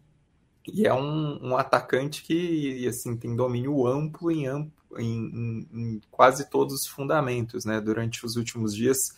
e 0.67 0.87
é 0.87 0.95
um, 0.95 1.51
um 1.51 1.57
atacante 1.57 2.23
que 2.23 2.87
assim 2.87 3.17
tem 3.17 3.35
domínio 3.35 3.87
amplo 3.87 4.31
em, 4.31 4.47
amplo 4.47 4.73
em, 4.99 5.05
em, 5.05 5.69
em 5.73 6.01
quase 6.11 6.49
todos 6.49 6.75
os 6.75 6.87
fundamentos, 6.87 7.65
né? 7.65 7.81
Durante 7.81 8.25
os 8.25 8.37
últimos 8.37 8.75
dias 8.75 9.15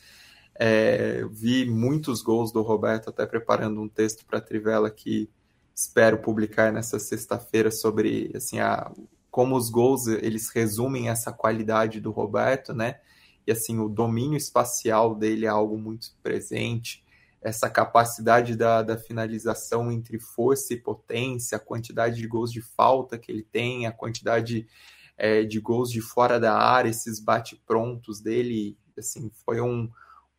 é, 0.55 1.25
vi 1.31 1.69
muitos 1.69 2.23
gols 2.23 2.53
do 2.53 2.63
Roberto, 2.63 3.09
até 3.09 3.27
preparando 3.27 3.81
um 3.81 3.89
texto 3.89 4.25
para 4.25 4.39
a 4.39 4.43
Trivela 4.43 4.91
que 4.91 5.29
espero 5.75 6.19
publicar 6.19 6.73
nessa 6.73 6.99
sexta-feira 6.99 7.71
sobre 7.71 8.31
assim, 8.35 8.61
a, 8.61 8.93
como 9.31 9.57
os 9.57 9.71
gols 9.71 10.07
eles 10.07 10.51
resumem 10.51 11.09
essa 11.09 11.33
qualidade 11.33 12.01
do 12.01 12.11
Roberto, 12.11 12.75
né? 12.75 13.01
E 13.47 13.51
assim, 13.51 13.79
o 13.81 13.89
domínio 13.89 14.37
espacial 14.37 15.15
dele 15.15 15.47
é 15.47 15.49
algo 15.49 15.77
muito 15.77 16.09
presente, 16.23 17.02
essa 17.43 17.69
capacidade 17.69 18.57
da, 18.57 18.83
da 18.83 18.97
finalização 18.97 19.91
entre 19.91 20.19
força 20.19 20.73
e 20.73 20.77
potência, 20.77 21.57
a 21.57 21.61
quantidade 21.61 22.17
de 22.17 22.27
gols 22.27 22.53
de 22.53 22.63
falta 22.63 23.19
que 23.19 23.31
ele 23.31 23.43
tem, 23.43 23.87
a 23.87 23.93
quantidade 23.93 24.67
é, 25.19 25.43
de 25.43 25.61
gols 25.61 25.91
de 25.91 26.01
fora 26.01 26.39
da 26.39 26.57
área, 26.57 26.89
esses 26.89 27.19
bate-prontos 27.19 28.21
dele, 28.21 28.79
assim, 28.97 29.31
foi 29.45 29.61
um, 29.61 29.91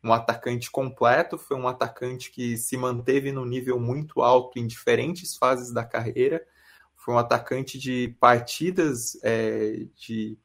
um 0.02 0.12
atacante 0.12 0.70
completo, 0.70 1.36
foi 1.36 1.56
um 1.56 1.68
atacante 1.68 2.30
que 2.30 2.56
se 2.56 2.76
manteve 2.76 3.30
no 3.30 3.44
nível 3.44 3.78
muito 3.78 4.22
alto 4.22 4.58
em 4.58 4.66
diferentes 4.66 5.36
fases 5.36 5.72
da 5.72 5.84
carreira, 5.84 6.44
foi 6.96 7.14
um 7.14 7.18
atacante 7.18 7.78
de 7.78 8.16
partidas 8.18 9.18
é, 9.22 9.86
de, 9.94 10.38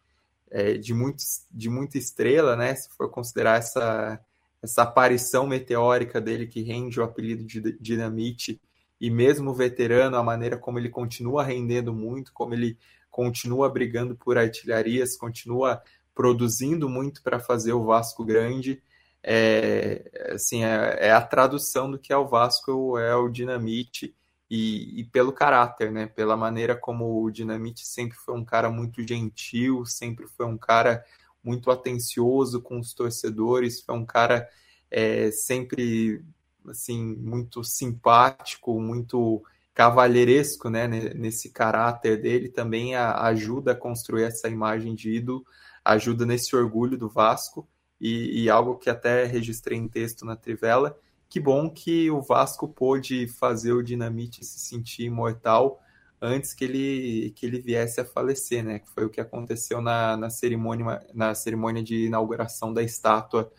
é, 0.52 0.74
de, 0.74 0.94
muitos, 0.94 1.46
de 1.50 1.70
muita 1.70 1.98
estrela, 1.98 2.58
né? 2.58 2.76
Se 2.76 2.90
for 2.90 3.10
considerar 3.10 3.60
essa, 3.60 4.20
essa 4.62 4.84
aparição 4.84 5.48
meteórica 5.48 6.20
dele 6.20 6.48
que 6.48 6.62
rende 6.62 7.00
o 7.00 7.04
apelido 7.04 7.44
de 7.44 7.78
Dinamite, 7.80 8.62
e 9.00 9.10
mesmo 9.10 9.54
veterano, 9.54 10.18
a 10.18 10.24
maneira 10.24 10.58
como 10.58 10.78
ele 10.78 10.90
continua 10.90 11.44
rendendo 11.44 11.94
muito, 11.94 12.34
como 12.34 12.54
ele 12.54 12.78
continua 13.10 13.70
brigando 13.70 14.16
por 14.16 14.38
artilharias, 14.38 15.18
continua 15.18 15.82
produzindo 16.14 16.90
muito 16.90 17.24
para 17.24 17.40
fazer 17.40 17.72
o 17.72 17.86
Vasco 17.86 18.26
grande 18.26 18.82
é, 19.24 20.32
assim, 20.34 20.64
é, 20.64 21.08
é, 21.08 21.12
a 21.12 21.22
tradução 21.22 21.90
do 21.92 22.00
que 22.00 22.14
é 22.14 22.18
o 22.18 22.28
Vasco, 22.28 22.98
é 22.98 23.16
o 23.16 23.30
Dinamite, 23.30 24.16
e, 24.50 25.02
e, 25.02 25.04
pelo 25.04 25.32
caráter, 25.32 25.92
né? 25.92 26.08
Pela 26.08 26.36
maneira 26.36 26.76
como 26.76 27.24
o 27.24 27.30
Dinamite 27.30 27.86
sempre 27.86 28.18
foi 28.18 28.36
um 28.36 28.44
cara 28.44 28.70
muito 28.70 29.06
gentil, 29.08 29.86
sempre 29.86 30.26
foi 30.28 30.48
um 30.48 30.58
cara 30.58 31.06
muito 31.44 31.72
atencioso 31.72 32.62
com 32.62 32.80
os 32.80 32.94
torcedores, 32.94 33.82
foi 33.82 33.96
um 33.96 34.06
cara 34.06 34.48
é, 34.92 35.32
sempre 35.32 36.24
assim 36.68 37.16
muito 37.16 37.64
simpático, 37.64 38.80
muito 38.80 39.44
cavalheiresco, 39.74 40.70
né? 40.70 40.88
Nesse 40.88 41.52
caráter 41.52 42.22
dele 42.22 42.50
também 42.50 42.96
ajuda 42.96 43.72
a 43.72 43.76
construir 43.76 44.24
essa 44.24 44.50
imagem 44.50 44.94
de 44.94 45.10
ídolo, 45.16 45.46
ajuda 45.86 46.26
nesse 46.26 46.56
orgulho 46.56 46.98
do 46.98 47.08
Vasco 47.08 47.68
e, 48.00 48.44
e, 48.44 48.50
algo 48.50 48.78
que 48.78 48.90
até 48.90 49.26
registrei 49.26 49.78
em 49.78 49.88
texto 49.88 50.26
na 50.26 50.36
Trivela. 50.36 50.98
Que 51.30 51.40
bom 51.40 51.70
que 51.70 52.10
o 52.12 52.22
Vasco 52.22 52.68
pôde 52.68 53.28
fazer 53.28 53.72
o 53.72 53.84
Dinamite 53.84 54.44
se 54.44 54.60
sentir 54.60 55.04
imortal 55.04 55.82
antes 56.22 56.54
que 56.54 56.64
ele, 56.64 57.32
que 57.36 57.46
ele 57.46 57.60
viesse 57.60 58.02
a 58.02 58.06
falecer, 58.06 58.64
né? 58.64 58.80
Que 58.80 58.90
foi 58.90 59.06
o 59.06 59.10
que 59.10 59.22
aconteceu 59.22 59.82
na, 59.82 60.18
na, 60.18 60.30
cerimônia, 60.30 61.02
na 61.14 61.34
cerimônia 61.34 61.84
de 61.84 62.06
inauguração 62.06 62.74
da 62.74 62.84
estátua 62.84 63.52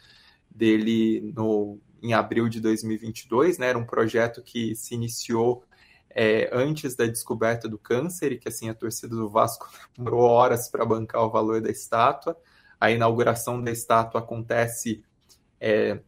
dele 0.50 1.32
no, 1.34 1.78
em 2.02 2.12
abril 2.12 2.48
de 2.48 2.60
2022, 2.60 3.58
né? 3.58 3.68
Era 3.68 3.78
um 3.78 3.86
projeto 3.86 4.42
que 4.42 4.74
se 4.74 4.94
iniciou 4.94 5.64
é, 6.10 6.50
antes 6.52 6.94
da 6.96 7.06
descoberta 7.06 7.68
do 7.68 7.78
câncer 7.78 8.32
e 8.32 8.38
que 8.38 8.48
assim 8.48 8.68
a 8.68 8.74
torcida 8.74 9.14
do 9.14 9.28
Vasco 9.28 9.70
demorou 9.96 10.22
horas 10.22 10.68
para 10.68 10.84
bancar 10.84 11.22
o 11.22 11.30
valor 11.30 11.60
da 11.60 11.70
estátua. 11.70 12.36
A 12.78 12.90
inauguração 12.90 13.62
da 13.62 13.70
estátua 13.70 14.20
acontece 14.20 15.02
é, 15.60 16.00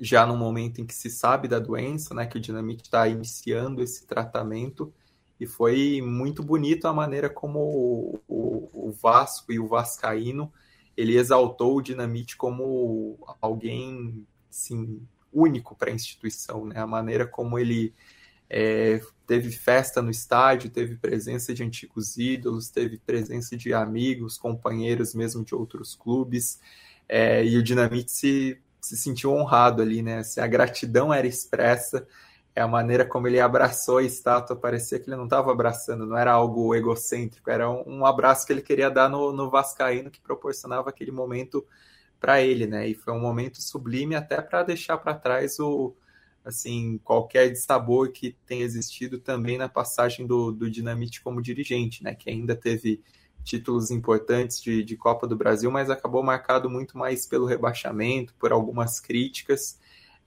já 0.00 0.26
no 0.26 0.36
momento 0.36 0.80
em 0.80 0.86
que 0.86 0.94
se 0.94 1.10
sabe 1.10 1.48
da 1.48 1.58
doença, 1.58 2.14
né? 2.14 2.26
Que 2.26 2.36
o 2.36 2.40
Dinamite 2.40 2.82
está 2.84 3.08
iniciando 3.08 3.82
esse 3.82 4.06
tratamento 4.06 4.92
e 5.40 5.46
foi 5.46 6.02
muito 6.02 6.42
bonito 6.42 6.86
a 6.86 6.92
maneira 6.92 7.28
como 7.28 7.60
o, 7.60 8.20
o, 8.28 8.88
o 8.88 8.92
Vasco 8.92 9.52
e 9.52 9.58
o 9.58 9.66
Vascaíno 9.66 10.52
ele 10.98 11.16
exaltou 11.16 11.76
o 11.76 11.80
Dinamite 11.80 12.36
como 12.36 13.16
alguém 13.40 14.26
assim, 14.50 15.00
único 15.32 15.76
para 15.76 15.90
a 15.90 15.94
instituição, 15.94 16.66
né? 16.66 16.80
A 16.80 16.88
maneira 16.88 17.24
como 17.24 17.56
ele 17.56 17.94
é, 18.50 19.00
teve 19.24 19.52
festa 19.52 20.02
no 20.02 20.10
estádio, 20.10 20.70
teve 20.70 20.96
presença 20.96 21.54
de 21.54 21.62
antigos 21.62 22.16
ídolos, 22.16 22.68
teve 22.68 22.98
presença 22.98 23.56
de 23.56 23.72
amigos, 23.72 24.38
companheiros 24.38 25.14
mesmo 25.14 25.44
de 25.44 25.54
outros 25.54 25.94
clubes, 25.94 26.58
é, 27.08 27.44
e 27.44 27.56
o 27.56 27.62
Dinamite 27.62 28.10
se, 28.10 28.60
se 28.80 28.96
sentiu 28.96 29.32
honrado 29.32 29.82
ali, 29.82 30.02
né? 30.02 30.22
A 30.36 30.46
gratidão 30.48 31.14
era 31.14 31.28
expressa, 31.28 32.08
é 32.58 32.60
a 32.60 32.66
maneira 32.66 33.04
como 33.04 33.28
ele 33.28 33.38
abraçou 33.38 33.98
a 33.98 34.02
estátua, 34.02 34.56
parecia 34.56 34.98
que 34.98 35.08
ele 35.08 35.16
não 35.16 35.24
estava 35.24 35.52
abraçando, 35.52 36.04
não 36.04 36.16
era 36.18 36.32
algo 36.32 36.74
egocêntrico, 36.74 37.48
era 37.48 37.70
um, 37.70 38.00
um 38.00 38.04
abraço 38.04 38.44
que 38.44 38.52
ele 38.52 38.62
queria 38.62 38.90
dar 38.90 39.08
no, 39.08 39.32
no 39.32 39.48
Vascaíno, 39.48 40.10
que 40.10 40.20
proporcionava 40.20 40.90
aquele 40.90 41.12
momento 41.12 41.64
para 42.18 42.42
ele, 42.42 42.66
né? 42.66 42.88
E 42.88 42.94
foi 42.94 43.14
um 43.14 43.20
momento 43.20 43.62
sublime 43.62 44.16
até 44.16 44.42
para 44.42 44.64
deixar 44.64 44.98
para 44.98 45.14
trás 45.14 45.60
o 45.60 45.94
assim 46.44 46.98
qualquer 47.04 47.48
dissabor 47.50 48.10
que 48.10 48.36
tenha 48.44 48.64
existido 48.64 49.20
também 49.20 49.56
na 49.56 49.68
passagem 49.68 50.26
do, 50.26 50.50
do 50.50 50.68
Dinamite 50.68 51.20
como 51.22 51.40
dirigente, 51.40 52.02
né? 52.02 52.12
Que 52.12 52.28
ainda 52.28 52.56
teve 52.56 53.00
títulos 53.44 53.92
importantes 53.92 54.60
de, 54.60 54.82
de 54.82 54.96
Copa 54.96 55.28
do 55.28 55.36
Brasil, 55.36 55.70
mas 55.70 55.90
acabou 55.90 56.24
marcado 56.24 56.68
muito 56.68 56.98
mais 56.98 57.24
pelo 57.24 57.46
rebaixamento, 57.46 58.34
por 58.34 58.50
algumas 58.50 58.98
críticas 58.98 59.78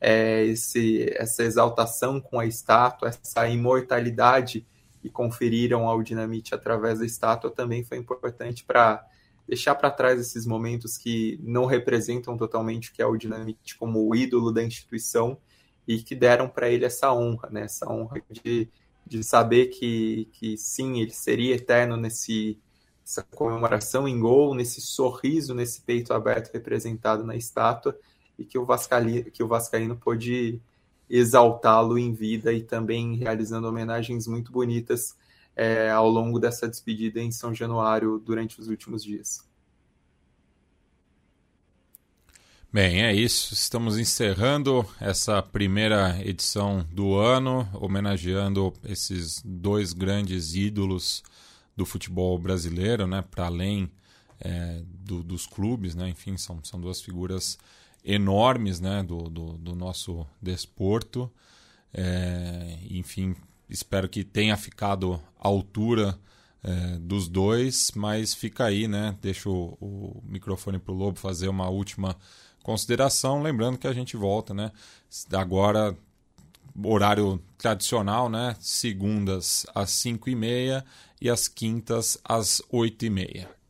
é, 0.02 0.44
esse, 0.46 1.14
essa 1.16 1.44
exaltação 1.44 2.20
com 2.20 2.40
a 2.40 2.46
estátua, 2.48 3.10
essa 3.10 3.48
imortalidade 3.48 4.66
que 5.00 5.10
conferiram 5.10 5.88
ao 5.88 6.02
Dinamite 6.02 6.56
através 6.56 7.00
da 7.00 7.06
estátua 7.06 7.52
também 7.52 7.84
foi 7.84 8.00
importante 8.00 8.64
para 8.64 9.06
deixar 9.48 9.76
para 9.76 9.92
trás 9.92 10.20
esses 10.20 10.46
momentos 10.46 10.98
que 10.98 11.40
não 11.44 11.66
representam 11.66 12.36
totalmente 12.36 12.90
o 12.90 12.94
que 12.94 13.02
é 13.02 13.06
o 13.06 13.16
Dinamite 13.16 13.78
como 13.78 14.08
o 14.08 14.16
ídolo 14.16 14.52
da 14.52 14.64
instituição 14.64 15.38
e 15.88 16.02
que 16.02 16.16
deram 16.16 16.50
para 16.50 16.70
ele 16.70 16.86
essa 16.86 17.14
honra, 17.14 17.50
né? 17.52 17.64
essa 17.64 17.92
honra 17.92 18.22
de, 18.30 18.70
de 19.06 19.24
saber 19.24 19.68
que, 19.68 20.30
que 20.34 20.58
sim, 20.58 21.00
ele 21.00 21.12
seria 21.12 21.56
eterno 21.56 21.96
nesse 21.96 22.60
essa 23.04 23.24
comemoração 23.24 24.08
em 24.08 24.20
gol, 24.20 24.54
nesse 24.56 24.80
sorriso, 24.80 25.54
nesse 25.54 25.82
peito 25.82 26.14
aberto 26.14 26.54
representado 26.54 27.24
na 27.24 27.36
estátua 27.36 27.98
e 28.42 28.46
que 28.46 28.58
o, 28.58 28.66
Vascali, 28.66 29.30
que 29.32 29.44
o 29.44 29.48
Vascaíno 29.48 29.96
pôde 29.96 30.60
exaltá-lo 31.10 31.98
em 31.98 32.14
vida 32.14 32.54
e 32.54 32.64
também 32.64 33.16
realizando 33.16 33.68
homenagens 33.68 34.28
muito 34.28 34.52
bonitas 34.52 35.16
é, 35.56 35.90
ao 35.90 36.10
longo 36.10 36.40
dessa 36.40 36.68
despedida 36.68 37.20
em 37.20 37.32
São 37.32 37.54
Januário 37.54 38.18
durante 38.20 38.60
os 38.60 38.68
últimos 38.68 39.04
dias. 39.04 39.46
Bem, 42.74 43.04
é 43.04 43.14
isso. 43.14 43.54
Estamos 43.54 44.00
encerrando 44.00 44.86
essa 44.98 45.42
primeira 45.44 46.18
edição 46.26 46.88
do 46.90 47.16
ano, 47.16 47.68
homenageando 47.74 48.74
esses 48.86 49.42
dois 49.44 49.92
grandes 49.92 50.56
ídolos 50.56 51.22
do 51.76 51.86
futebol 51.86 52.40
brasileiro, 52.40 53.06
né? 53.06 53.22
Para 53.22 53.48
além 53.48 53.92
é, 54.40 54.82
do, 54.86 55.22
dos 55.22 55.46
clubes, 55.46 55.96
né? 55.96 56.08
Enfim, 56.08 56.38
são, 56.38 56.64
são 56.64 56.80
duas 56.80 57.02
figuras 57.02 57.58
enormes 58.04 58.80
né, 58.80 59.04
do, 59.04 59.30
do, 59.30 59.58
do 59.58 59.76
nosso 59.76 60.26
desporto. 60.42 61.32
É, 61.94 62.78
enfim, 62.90 63.36
espero 63.70 64.08
que 64.08 64.24
tenha 64.24 64.56
ficado 64.58 65.22
à 65.40 65.48
altura 65.48 66.18
é, 66.64 67.00
dos 67.00 67.28
dois, 67.28 67.92
mas 67.96 68.34
fica 68.34 68.66
aí, 68.66 68.88
né? 68.88 69.18
Deixo 69.22 69.52
o, 69.52 70.22
microfone 70.26 70.78
para 70.78 70.94
o 70.94 70.98
Lobo 70.98 71.20
fazer 71.20 71.48
uma 71.48 71.70
última 71.70 72.16
consideração, 72.64 73.42
lembrando 73.42 73.78
que 73.78 73.88
a 73.88 73.94
gente 73.94 74.16
volta, 74.16 74.54
né? 74.54 74.72
Agora, 75.34 75.96
horário 76.84 77.42
tradicional, 77.58 78.30
né? 78.30 78.56
Segundas 78.60 79.66
às 79.74 79.92
5 79.92 80.30
e 80.30 80.36
meia 80.36 80.86
e 81.20 81.30
às 81.30 81.48
quintas 81.48 82.18
às 82.24 82.62
8 82.70 83.06
e 83.06 83.10
meia. 83.10 83.61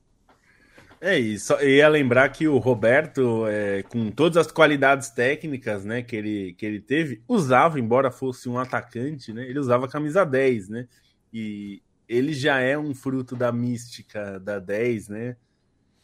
É 1.03 1.17
isso. 1.17 1.53
Eu 1.53 1.69
ia 1.69 1.89
lembrar 1.89 2.29
que 2.29 2.47
o 2.47 2.59
Roberto, 2.59 3.47
é, 3.47 3.81
com 3.81 4.11
todas 4.11 4.37
as 4.45 4.51
qualidades 4.51 5.09
técnicas 5.09 5.83
né, 5.83 6.03
que, 6.03 6.15
ele, 6.15 6.53
que 6.53 6.63
ele 6.63 6.79
teve, 6.79 7.23
usava, 7.27 7.79
embora 7.79 8.11
fosse 8.11 8.47
um 8.47 8.59
atacante, 8.59 9.33
né, 9.33 9.43
ele 9.49 9.57
usava 9.57 9.87
camisa 9.87 10.23
10, 10.23 10.69
né? 10.69 10.87
E 11.33 11.81
ele 12.07 12.33
já 12.33 12.59
é 12.59 12.77
um 12.77 12.93
fruto 12.93 13.35
da 13.35 13.51
mística 13.51 14.39
da 14.39 14.59
10, 14.59 15.09
né? 15.09 15.37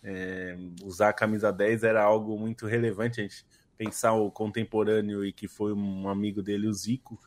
É, 0.01 0.57
usar 0.83 1.09
a 1.09 1.13
camisa 1.13 1.51
10 1.51 1.83
era 1.83 2.01
algo 2.01 2.35
muito 2.39 2.65
relevante. 2.65 3.19
A 3.19 3.23
gente 3.23 3.45
pensar 3.77 4.13
o 4.13 4.31
contemporâneo 4.31 5.23
e 5.23 5.31
que 5.31 5.47
foi 5.47 5.73
um 5.73 6.09
amigo 6.09 6.41
dele, 6.41 6.67
o 6.67 6.73
Zico, 6.73 7.19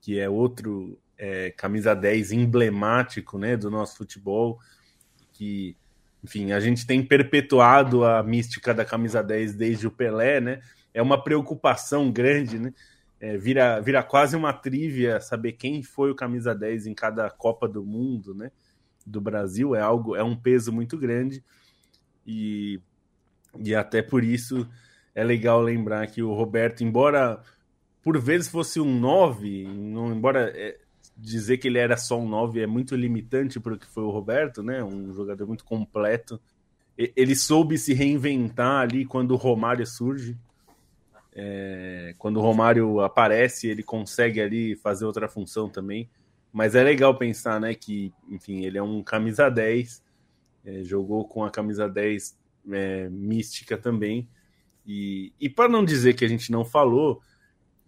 que 0.00 0.18
é 0.18 0.28
outro 0.28 0.98
é, 1.16 1.52
camisa 1.52 1.94
10 1.94 2.32
emblemático 2.32 3.38
né, 3.38 3.56
do 3.56 3.70
nosso 3.70 3.96
futebol, 3.96 4.58
que 5.32 5.76
enfim, 6.24 6.52
a 6.52 6.58
gente 6.58 6.86
tem 6.86 7.04
perpetuado 7.04 8.02
a 8.02 8.22
mística 8.22 8.72
da 8.72 8.82
camisa 8.82 9.22
10 9.22 9.54
desde 9.54 9.86
o 9.86 9.90
Pelé, 9.90 10.40
né? 10.40 10.62
É 10.94 11.02
uma 11.02 11.22
preocupação 11.22 12.10
grande, 12.10 12.58
né? 12.58 12.72
É, 13.20 13.36
vira, 13.36 13.78
vira 13.80 14.02
quase 14.02 14.34
uma 14.34 14.50
trívia 14.50 15.20
saber 15.20 15.52
quem 15.52 15.82
foi 15.82 16.10
o 16.10 16.14
camisa 16.14 16.54
10 16.54 16.86
em 16.86 16.94
cada 16.94 17.28
Copa 17.28 17.68
do 17.68 17.84
Mundo, 17.84 18.34
né? 18.34 18.50
Do 19.06 19.20
Brasil 19.20 19.74
é 19.74 19.82
algo, 19.82 20.16
é 20.16 20.24
um 20.24 20.34
peso 20.34 20.72
muito 20.72 20.96
grande 20.96 21.44
e, 22.26 22.80
e 23.62 23.74
até 23.74 24.00
por 24.00 24.24
isso 24.24 24.66
é 25.14 25.22
legal 25.22 25.60
lembrar 25.60 26.06
que 26.06 26.22
o 26.22 26.32
Roberto, 26.32 26.82
embora 26.82 27.38
por 28.02 28.18
vezes 28.18 28.48
fosse 28.48 28.80
um 28.80 28.98
9, 28.98 29.64
não, 29.64 30.10
embora 30.10 30.50
é, 30.54 30.78
dizer 31.16 31.58
que 31.58 31.68
ele 31.68 31.78
era 31.78 31.96
só 31.96 32.18
um 32.18 32.28
9 32.28 32.60
é 32.60 32.66
muito 32.66 32.96
limitante 32.96 33.60
para 33.60 33.74
o 33.74 33.78
que 33.78 33.86
foi 33.86 34.02
o 34.02 34.10
Roberto, 34.10 34.62
né? 34.62 34.82
Um 34.82 35.12
jogador 35.12 35.46
muito 35.46 35.64
completo. 35.64 36.40
Ele 36.96 37.34
soube 37.34 37.76
se 37.76 37.92
reinventar 37.92 38.82
ali 38.82 39.04
quando 39.04 39.32
o 39.32 39.36
Romário 39.36 39.86
surge. 39.86 40.36
É, 41.34 42.14
quando 42.18 42.36
o 42.36 42.40
Romário 42.40 43.00
aparece, 43.00 43.66
ele 43.66 43.82
consegue 43.82 44.40
ali 44.40 44.76
fazer 44.76 45.04
outra 45.04 45.28
função 45.28 45.68
também. 45.68 46.08
Mas 46.52 46.76
é 46.76 46.84
legal 46.84 47.16
pensar, 47.18 47.60
né, 47.60 47.74
que, 47.74 48.12
enfim, 48.28 48.64
ele 48.64 48.78
é 48.78 48.82
um 48.82 49.02
camisa 49.02 49.50
10, 49.50 50.04
é, 50.64 50.84
jogou 50.84 51.26
com 51.26 51.44
a 51.44 51.50
camisa 51.50 51.88
10 51.88 52.38
é, 52.70 53.08
mística 53.08 53.76
também. 53.76 54.28
E, 54.86 55.32
e 55.40 55.48
para 55.48 55.68
não 55.68 55.84
dizer 55.84 56.14
que 56.14 56.24
a 56.24 56.28
gente 56.28 56.52
não 56.52 56.64
falou, 56.64 57.20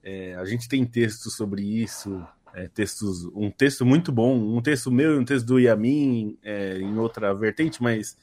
é, 0.02 0.34
a 0.34 0.44
gente 0.44 0.68
tem 0.68 0.84
texto 0.84 1.30
sobre 1.30 1.62
isso, 1.62 2.26
é, 2.56 2.66
textos, 2.68 3.26
um 3.34 3.50
texto 3.50 3.84
muito 3.84 4.10
bom, 4.10 4.34
um 4.34 4.62
texto 4.62 4.90
meu 4.90 5.14
e 5.14 5.18
um 5.18 5.24
texto 5.26 5.44
do 5.44 5.60
Yamin 5.60 6.38
é, 6.42 6.78
em 6.78 6.96
outra 6.96 7.34
vertente, 7.34 7.82
mas 7.82 8.16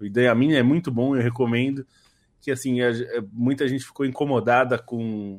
o 0.00 0.06
Yamin 0.06 0.54
é 0.54 0.62
muito 0.62 0.90
bom, 0.90 1.14
eu 1.14 1.22
recomendo. 1.22 1.86
Que 2.40 2.50
assim, 2.50 2.80
a, 2.80 2.88
é, 2.88 3.22
muita 3.30 3.68
gente 3.68 3.84
ficou 3.84 4.06
incomodada 4.06 4.78
com 4.78 5.38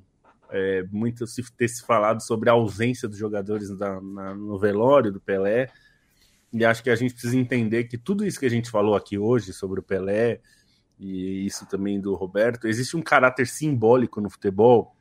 é, 0.52 0.84
muito 0.92 1.26
se 1.26 1.42
ter 1.54 1.68
se 1.68 1.84
falado 1.84 2.22
sobre 2.22 2.48
a 2.48 2.54
ausência 2.54 3.10
dos 3.10 3.18
jogadores 3.18 3.72
na, 3.72 4.00
na, 4.00 4.36
no 4.36 4.60
velório 4.60 5.12
do 5.12 5.20
Pelé. 5.20 5.72
E 6.54 6.64
acho 6.64 6.84
que 6.84 6.92
a 6.92 6.96
gente 6.96 7.14
precisa 7.14 7.36
entender 7.36 7.86
que 7.86 7.98
tudo 7.98 8.24
isso 8.24 8.40
que 8.40 8.46
a 8.46 8.52
gente 8.52 8.70
falou 8.70 8.96
aqui 8.96 9.18
hoje 9.18 9.52
sobre 9.52 9.80
o 9.80 9.84
Pelé 9.84 10.42
e 11.00 11.44
isso 11.44 11.66
também 11.66 12.00
do 12.00 12.14
Roberto, 12.14 12.68
existe 12.68 12.96
um 12.96 13.02
caráter 13.02 13.48
simbólico 13.48 14.22
no 14.22 14.30
futebol 14.30 14.96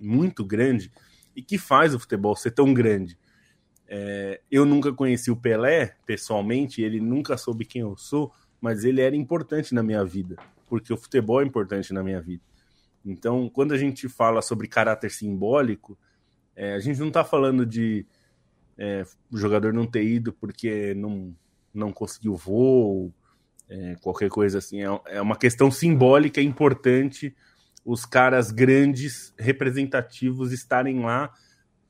muito 0.00 0.42
grande 0.42 0.90
e 1.34 1.42
que 1.42 1.58
faz 1.58 1.94
o 1.94 1.98
futebol 1.98 2.36
ser 2.36 2.52
tão 2.52 2.72
grande. 2.72 3.18
É, 3.88 4.40
eu 4.50 4.64
nunca 4.64 4.92
conheci 4.92 5.30
o 5.30 5.36
Pelé 5.36 5.96
pessoalmente, 6.06 6.80
ele 6.80 7.00
nunca 7.00 7.36
soube 7.36 7.64
quem 7.64 7.82
eu 7.82 7.96
sou, 7.96 8.32
mas 8.60 8.84
ele 8.84 9.00
era 9.00 9.14
importante 9.14 9.74
na 9.74 9.82
minha 9.82 10.04
vida, 10.04 10.36
porque 10.68 10.92
o 10.92 10.96
futebol 10.96 11.42
é 11.42 11.44
importante 11.44 11.92
na 11.92 12.02
minha 12.02 12.20
vida. 12.20 12.42
Então, 13.04 13.48
quando 13.48 13.72
a 13.72 13.78
gente 13.78 14.08
fala 14.08 14.40
sobre 14.40 14.68
caráter 14.68 15.10
simbólico, 15.10 15.98
é, 16.54 16.74
a 16.74 16.78
gente 16.78 17.00
não 17.00 17.08
está 17.08 17.24
falando 17.24 17.66
de 17.66 18.06
é, 18.78 19.04
o 19.30 19.36
jogador 19.36 19.72
não 19.72 19.86
ter 19.86 20.04
ido 20.04 20.32
porque 20.32 20.94
não, 20.94 21.34
não 21.74 21.92
conseguiu 21.92 22.36
voo, 22.36 23.12
é, 23.68 23.96
qualquer 24.00 24.28
coisa 24.28 24.58
assim. 24.58 24.82
É, 24.82 25.00
é 25.06 25.20
uma 25.20 25.36
questão 25.36 25.70
simbólica 25.70 26.40
importante 26.40 27.34
os 27.84 28.04
caras 28.04 28.50
grandes, 28.50 29.34
representativos, 29.38 30.52
estarem 30.52 31.00
lá. 31.00 31.32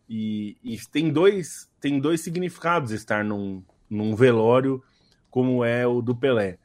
E, 0.09 0.57
e, 0.63 0.79
tem, 0.91 1.11
dois, 1.11 1.71
tem 1.81 1.99
dois 2.01 2.21
significados 2.21 2.91
estar 2.91 3.25
num, 3.25 3.63
num 3.89 4.15
velório 4.15 4.83
como 5.31 5.65
é 5.65 5.87
o 5.87 6.03
do 6.03 6.15
Pelé. 6.15 6.59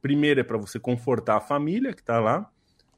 Primeiro 0.00 0.40
é 0.40 0.44
para 0.44 0.58
você 0.58 0.78
confortar 0.78 1.36
a 1.36 1.40
família 1.40 1.92
que 1.92 2.00
está 2.00 2.20
lá, 2.20 2.50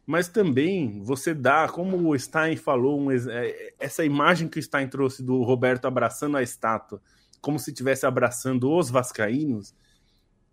mas 0.07 0.29
também 0.29 1.03
você 1.03 1.35
dá, 1.35 1.69
como 1.69 2.09
o 2.09 2.19
Stein 2.19 2.57
falou, 2.57 3.01
um, 3.01 3.11
é, 3.11 3.75
essa 3.79 4.05
imagem 4.05 4.49
que 4.49 4.59
o 4.59 4.63
Stein 4.63 4.89
trouxe 4.89 5.23
do 5.23 5.43
Roberto 5.43 5.87
abraçando 5.87 6.37
a 6.37 6.43
estátua, 6.43 7.03
como 7.41 7.59
se 7.59 7.71
estivesse 7.71 8.07
abraçando 8.07 8.73
os 8.73 8.89
vascaínos, 8.89 9.75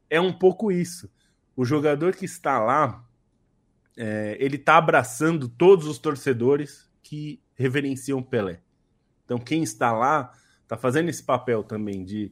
é 0.10 0.20
um 0.20 0.34
pouco 0.34 0.72
isso. 0.72 1.10
O 1.56 1.64
jogador 1.64 2.16
que 2.16 2.26
está 2.26 2.60
lá, 2.60 3.04
é, 3.98 4.38
ele 4.40 4.56
está 4.56 4.78
abraçando 4.78 5.48
todos 5.48 5.88
os 5.88 5.98
torcedores 5.98 6.90
que 7.02 7.42
reverenciam 7.56 8.22
Pelé. 8.22 8.62
Então, 9.26 9.38
quem 9.38 9.64
está 9.64 9.92
lá 9.92 10.32
está 10.64 10.78
fazendo 10.78 11.10
esse 11.10 11.24
papel 11.24 11.64
também 11.64 12.04
de 12.04 12.32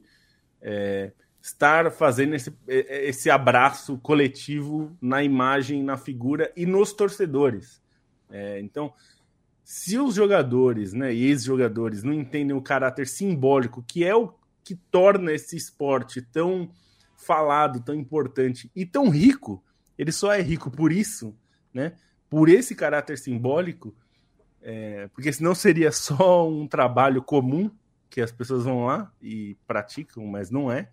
é, 0.60 1.12
estar 1.40 1.90
fazendo 1.90 2.34
esse, 2.34 2.52
é, 2.68 3.08
esse 3.08 3.30
abraço 3.30 3.98
coletivo 3.98 4.96
na 5.00 5.22
imagem, 5.22 5.82
na 5.82 5.96
figura 5.96 6.52
e 6.56 6.66
nos 6.66 6.92
torcedores. 6.92 7.82
É, 8.30 8.60
então, 8.60 8.92
se 9.64 9.98
os 9.98 10.14
jogadores 10.14 10.92
né, 10.92 11.14
e 11.14 11.24
ex-jogadores 11.24 12.02
não 12.02 12.12
entendem 12.12 12.56
o 12.56 12.62
caráter 12.62 13.06
simbólico, 13.06 13.82
que 13.86 14.04
é 14.04 14.14
o 14.14 14.34
que 14.64 14.74
torna 14.74 15.32
esse 15.32 15.56
esporte 15.56 16.22
tão 16.22 16.70
falado, 17.16 17.80
tão 17.80 17.94
importante 17.94 18.70
e 18.74 18.84
tão 18.84 19.08
rico, 19.08 19.62
ele 19.98 20.12
só 20.12 20.32
é 20.32 20.40
rico 20.40 20.70
por 20.70 20.92
isso, 20.92 21.36
né? 21.72 21.92
Por 22.28 22.48
esse 22.48 22.74
caráter 22.74 23.18
simbólico, 23.18 23.94
é, 24.60 25.08
porque 25.08 25.32
senão 25.32 25.54
seria 25.54 25.90
só 25.92 26.48
um 26.48 26.66
trabalho 26.66 27.22
comum 27.22 27.70
que 28.08 28.20
as 28.20 28.30
pessoas 28.30 28.64
vão 28.64 28.84
lá 28.84 29.12
e 29.20 29.56
praticam, 29.66 30.26
mas 30.26 30.50
não 30.50 30.70
é. 30.70 30.90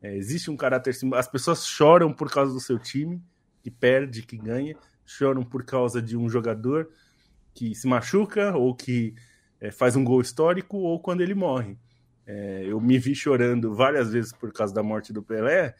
É, 0.00 0.16
existe 0.16 0.50
um 0.50 0.56
caráter 0.56 0.94
simbólico. 0.94 1.20
As 1.20 1.30
pessoas 1.30 1.66
choram 1.66 2.12
por 2.12 2.30
causa 2.30 2.52
do 2.52 2.60
seu 2.60 2.78
time, 2.78 3.22
que 3.62 3.70
perde, 3.70 4.22
que 4.22 4.36
ganha, 4.36 4.76
choram 5.04 5.42
por 5.42 5.64
causa 5.64 6.00
de 6.00 6.16
um 6.16 6.28
jogador 6.28 6.88
que 7.52 7.74
se 7.74 7.86
machuca 7.86 8.56
ou 8.56 8.74
que 8.74 9.14
é, 9.60 9.70
faz 9.70 9.96
um 9.96 10.04
gol 10.04 10.20
histórico 10.20 10.76
ou 10.76 11.00
quando 11.00 11.22
ele 11.22 11.34
morre. 11.34 11.78
É, 12.26 12.64
eu 12.66 12.80
me 12.80 12.98
vi 12.98 13.14
chorando 13.14 13.74
várias 13.74 14.12
vezes 14.12 14.32
por 14.32 14.52
causa 14.52 14.74
da 14.74 14.82
morte 14.82 15.12
do 15.12 15.22
Pelé, 15.22 15.74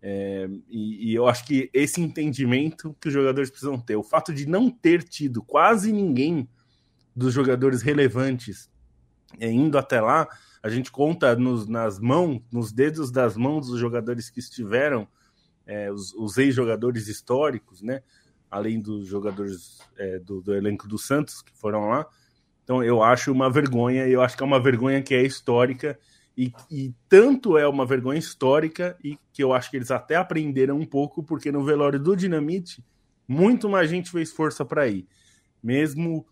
é, 0.00 0.48
e, 0.68 1.10
e, 1.10 1.14
eu 1.14 1.26
acho 1.26 1.44
que 1.44 1.68
esse 1.74 2.00
entendimento 2.00 2.96
que 3.00 3.08
os 3.08 3.14
jogadores 3.14 3.50
precisam 3.50 3.78
ter, 3.80 3.96
o 3.96 4.02
fato 4.02 4.32
de 4.32 4.46
não 4.46 4.70
ter 4.70 5.02
tido 5.02 5.42
quase 5.42 5.92
ninguém 5.92 6.48
dos 7.14 7.34
jogadores 7.34 7.82
relevantes 7.82 8.70
é, 9.40 9.50
indo 9.50 9.76
até 9.76 10.00
lá, 10.00 10.28
a 10.62 10.68
gente 10.68 10.90
conta 10.90 11.34
nos, 11.34 11.66
nas 11.66 11.98
mãos, 11.98 12.40
nos 12.50 12.72
dedos 12.72 13.10
das 13.10 13.36
mãos 13.36 13.66
dos 13.66 13.78
jogadores 13.78 14.30
que 14.30 14.38
estiveram, 14.38 15.06
é, 15.66 15.90
os, 15.92 16.14
os 16.14 16.38
ex-jogadores 16.38 17.08
históricos, 17.08 17.82
né? 17.82 18.02
Além 18.50 18.80
dos 18.80 19.06
jogadores 19.06 19.78
é, 19.98 20.18
do, 20.18 20.40
do, 20.40 20.54
elenco 20.54 20.88
do 20.88 20.96
Santos 20.96 21.42
que 21.42 21.52
foram 21.54 21.88
lá. 21.88 22.06
Então 22.64 22.82
eu 22.82 23.02
acho 23.02 23.30
uma 23.30 23.50
vergonha, 23.50 24.06
eu 24.06 24.22
acho 24.22 24.36
que 24.36 24.42
é 24.42 24.46
uma 24.46 24.60
vergonha 24.60 25.02
que 25.02 25.14
é 25.14 25.22
histórica, 25.22 25.98
e, 26.38 26.52
e 26.70 26.94
tanto 27.08 27.58
é 27.58 27.66
uma 27.66 27.84
vergonha 27.84 28.16
histórica, 28.16 28.96
e 29.02 29.18
que 29.32 29.42
eu 29.42 29.52
acho 29.52 29.68
que 29.68 29.76
eles 29.76 29.90
até 29.90 30.14
aprenderam 30.14 30.78
um 30.78 30.86
pouco, 30.86 31.20
porque 31.20 31.50
no 31.50 31.64
velório 31.64 31.98
do 31.98 32.14
Dinamite, 32.14 32.84
muito 33.26 33.68
mais 33.68 33.90
gente 33.90 34.08
fez 34.08 34.30
força 34.30 34.64
para 34.64 34.86
ir. 34.86 35.04
Mesmo 35.60 36.24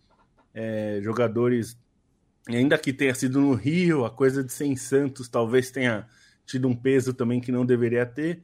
é, 0.54 1.00
jogadores 1.02 1.76
ainda 2.46 2.78
que 2.78 2.92
tenha 2.92 3.12
sido 3.16 3.40
no 3.40 3.54
Rio, 3.54 4.04
a 4.04 4.10
coisa 4.10 4.44
de 4.44 4.52
ser 4.52 4.66
em 4.66 4.76
Santos 4.76 5.28
talvez 5.28 5.72
tenha 5.72 6.06
tido 6.46 6.68
um 6.68 6.76
peso 6.76 7.12
também 7.12 7.40
que 7.40 7.50
não 7.50 7.66
deveria 7.66 8.06
ter, 8.06 8.40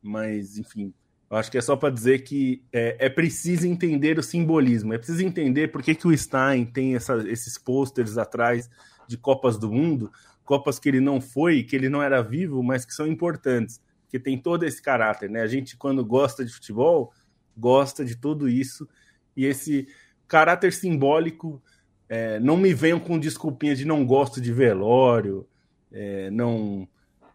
mas 0.00 0.56
enfim, 0.56 0.94
eu 1.28 1.36
acho 1.36 1.50
que 1.50 1.58
é 1.58 1.60
só 1.60 1.74
para 1.74 1.92
dizer 1.92 2.20
que 2.20 2.62
é, 2.72 3.06
é, 3.06 3.08
preciso 3.08 3.66
entender 3.66 4.16
o 4.16 4.22
simbolismo, 4.22 4.94
é 4.94 4.98
preciso 4.98 5.24
entender 5.24 5.72
por 5.72 5.82
que, 5.82 5.96
que 5.96 6.06
o 6.06 6.16
Stein 6.16 6.64
tem 6.64 6.94
essa, 6.94 7.16
esses 7.28 7.58
pôsteres 7.58 8.16
atrás 8.16 8.70
de 9.08 9.18
Copas 9.18 9.58
do 9.58 9.70
Mundo, 9.70 10.12
Copas 10.44 10.78
que 10.78 10.88
ele 10.88 11.00
não 11.00 11.20
foi, 11.20 11.62
que 11.62 11.74
ele 11.74 11.88
não 11.88 12.02
era 12.02 12.22
vivo, 12.22 12.62
mas 12.62 12.84
que 12.84 12.92
são 12.92 13.06
importantes, 13.06 13.80
que 14.08 14.18
tem 14.18 14.38
todo 14.38 14.64
esse 14.64 14.82
caráter, 14.82 15.30
né? 15.30 15.40
A 15.40 15.46
gente, 15.46 15.76
quando 15.76 16.04
gosta 16.04 16.44
de 16.44 16.52
futebol, 16.52 17.12
gosta 17.56 18.04
de 18.04 18.16
tudo 18.16 18.48
isso, 18.48 18.88
e 19.36 19.46
esse 19.46 19.88
caráter 20.28 20.72
simbólico 20.72 21.62
é, 22.08 22.38
não 22.38 22.56
me 22.56 22.74
venham 22.74 23.00
com 23.00 23.18
desculpinha 23.18 23.74
de 23.74 23.84
não 23.84 24.04
gosto 24.04 24.40
de 24.40 24.52
velório, 24.52 25.46
é, 25.90 26.30
não 26.30 26.88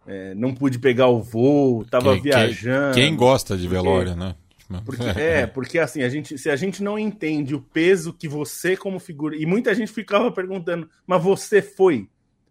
é, 0.06 0.34
não 0.34 0.54
pude 0.54 0.80
pegar 0.80 1.08
o 1.08 1.22
voo, 1.22 1.84
estava 1.84 2.16
viajando. 2.20 2.96
Quem, 2.96 3.10
quem, 3.10 3.16
gosta 3.16 3.56
de 3.56 3.68
velório, 3.68 4.16
porque, 4.16 4.20
né? 4.20 4.82
Porque, 4.86 5.04
é, 5.20 5.48
porque 5.48 5.80
assim, 5.80 6.02
a 6.02 6.10
gente, 6.10 6.38
se 6.38 6.50
a 6.50 6.56
gente 6.56 6.82
não 6.82 6.98
entende 6.98 7.54
o 7.54 7.62
peso 7.62 8.14
que 8.14 8.28
você 8.28 8.76
como 8.76 9.00
figura. 9.00 9.36
E 9.36 9.46
muita 9.46 9.74
gente 9.76 9.92
ficava 9.92 10.32
perguntando, 10.32 10.90
mas 11.06 11.22
você 11.22 11.62
foi? 11.62 12.10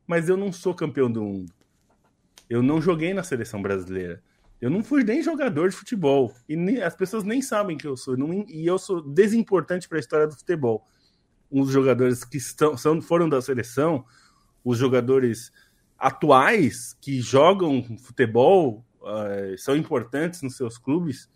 Mas 0.08 0.28
eu 0.28 0.36
não 0.36 0.50
sou 0.52 0.74
campeão 0.74 1.08
do 1.08 1.22
mundo. 1.22 1.52
Eu 2.50 2.62
não 2.62 2.82
joguei 2.82 3.14
na 3.14 3.22
seleção 3.22 3.62
brasileira. 3.62 4.20
Eu 4.60 4.70
não 4.70 4.82
fui 4.82 5.04
nem 5.04 5.22
jogador 5.22 5.68
de 5.68 5.76
futebol. 5.76 6.34
E 6.48 6.56
nem, 6.56 6.82
as 6.82 6.96
pessoas 6.96 7.22
nem 7.22 7.40
sabem 7.40 7.76
que 7.76 7.86
eu 7.86 7.96
sou. 7.96 8.16
Não, 8.16 8.44
e 8.48 8.66
eu 8.66 8.76
sou 8.76 9.00
desimportante 9.00 9.88
para 9.88 9.98
a 9.98 10.00
história 10.00 10.26
do 10.26 10.34
futebol 10.34 10.84
os 11.50 11.70
jogadores 11.70 12.24
que 12.24 12.36
estão, 12.36 12.76
são, 12.76 13.00
foram 13.00 13.28
da 13.28 13.40
seleção, 13.40 14.04
os 14.64 14.78
jogadores 14.78 15.50
atuais 15.98 16.96
que 17.00 17.20
jogam 17.20 17.82
futebol 17.98 18.84
uh, 19.00 19.56
são 19.56 19.76
importantes 19.76 20.42
nos 20.42 20.56
seus 20.56 20.78
clubes, 20.78 21.28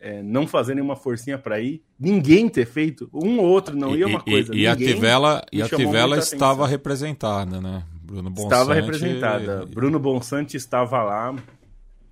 é, 0.00 0.22
não 0.22 0.46
fazerem 0.46 0.82
uma 0.82 0.96
forcinha 0.96 1.38
para 1.38 1.60
ir, 1.60 1.82
ninguém 1.98 2.48
ter 2.48 2.66
feito, 2.66 3.08
um 3.12 3.38
ou 3.38 3.46
outro 3.46 3.76
não 3.76 3.96
ia 3.96 4.06
uma 4.06 4.20
coisa. 4.20 4.54
E, 4.54 4.60
e 4.60 4.66
a 4.66 4.76
Tivela, 4.76 5.44
e 5.52 5.62
a 5.62 5.68
Tivela 5.68 6.18
estava 6.18 6.64
atenção. 6.64 6.66
representada, 6.66 7.60
né? 7.60 7.84
Bruno 8.02 8.30
Bonsante, 8.30 8.52
estava 8.52 8.74
representada. 8.74 9.66
E... 9.68 9.74
Bruno 9.74 9.98
Bonsante 9.98 10.56
estava 10.56 11.02
lá 11.02 11.34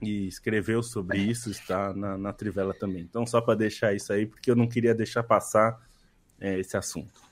e 0.02 0.26
escreveu 0.26 0.82
sobre 0.82 1.18
isso, 1.18 1.50
está 1.50 1.94
na, 1.94 2.18
na 2.18 2.32
Trivela 2.32 2.74
também. 2.74 3.02
Então, 3.02 3.26
só 3.26 3.40
para 3.40 3.54
deixar 3.54 3.94
isso 3.94 4.12
aí, 4.12 4.26
porque 4.26 4.50
eu 4.50 4.56
não 4.56 4.66
queria 4.66 4.94
deixar 4.94 5.22
passar 5.22 5.78
é, 6.40 6.58
esse 6.58 6.76
assunto. 6.76 7.22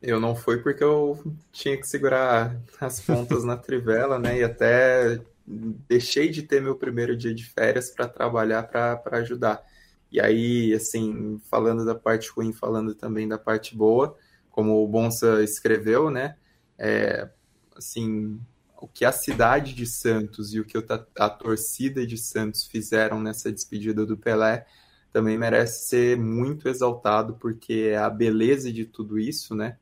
Eu 0.00 0.18
não 0.18 0.34
fui 0.34 0.58
porque 0.58 0.82
eu 0.82 1.22
tinha 1.52 1.76
que 1.76 1.86
segurar 1.86 2.56
as 2.80 3.00
pontas 3.00 3.44
na 3.44 3.56
trivela, 3.56 4.18
né? 4.18 4.38
E 4.38 4.44
até 4.44 5.20
deixei 5.46 6.30
de 6.30 6.42
ter 6.42 6.62
meu 6.62 6.74
primeiro 6.74 7.16
dia 7.16 7.34
de 7.34 7.44
férias 7.44 7.90
para 7.90 8.08
trabalhar 8.08 8.62
para 8.62 9.18
ajudar. 9.18 9.62
E 10.10 10.20
aí, 10.20 10.74
assim, 10.74 11.40
falando 11.50 11.84
da 11.84 11.94
parte 11.94 12.30
ruim, 12.30 12.52
falando 12.52 12.94
também 12.94 13.28
da 13.28 13.38
parte 13.38 13.76
boa, 13.76 14.16
como 14.50 14.82
o 14.82 14.88
Bonsa 14.88 15.42
escreveu, 15.42 16.10
né? 16.10 16.36
É, 16.76 17.28
assim, 17.76 18.40
o 18.80 18.88
que 18.88 19.04
a 19.04 19.12
cidade 19.12 19.74
de 19.74 19.86
Santos 19.86 20.54
e 20.54 20.60
o 20.60 20.64
que 20.64 20.78
a 21.18 21.30
torcida 21.30 22.06
de 22.06 22.16
Santos 22.16 22.66
fizeram 22.66 23.20
nessa 23.20 23.52
despedida 23.52 24.04
do 24.06 24.16
Pelé 24.16 24.66
também 25.12 25.36
merece 25.36 25.88
ser 25.88 26.16
muito 26.16 26.68
exaltado, 26.68 27.34
porque 27.34 27.94
a 27.98 28.08
beleza 28.08 28.72
de 28.72 28.84
tudo 28.84 29.18
isso, 29.18 29.54
né, 29.54 29.76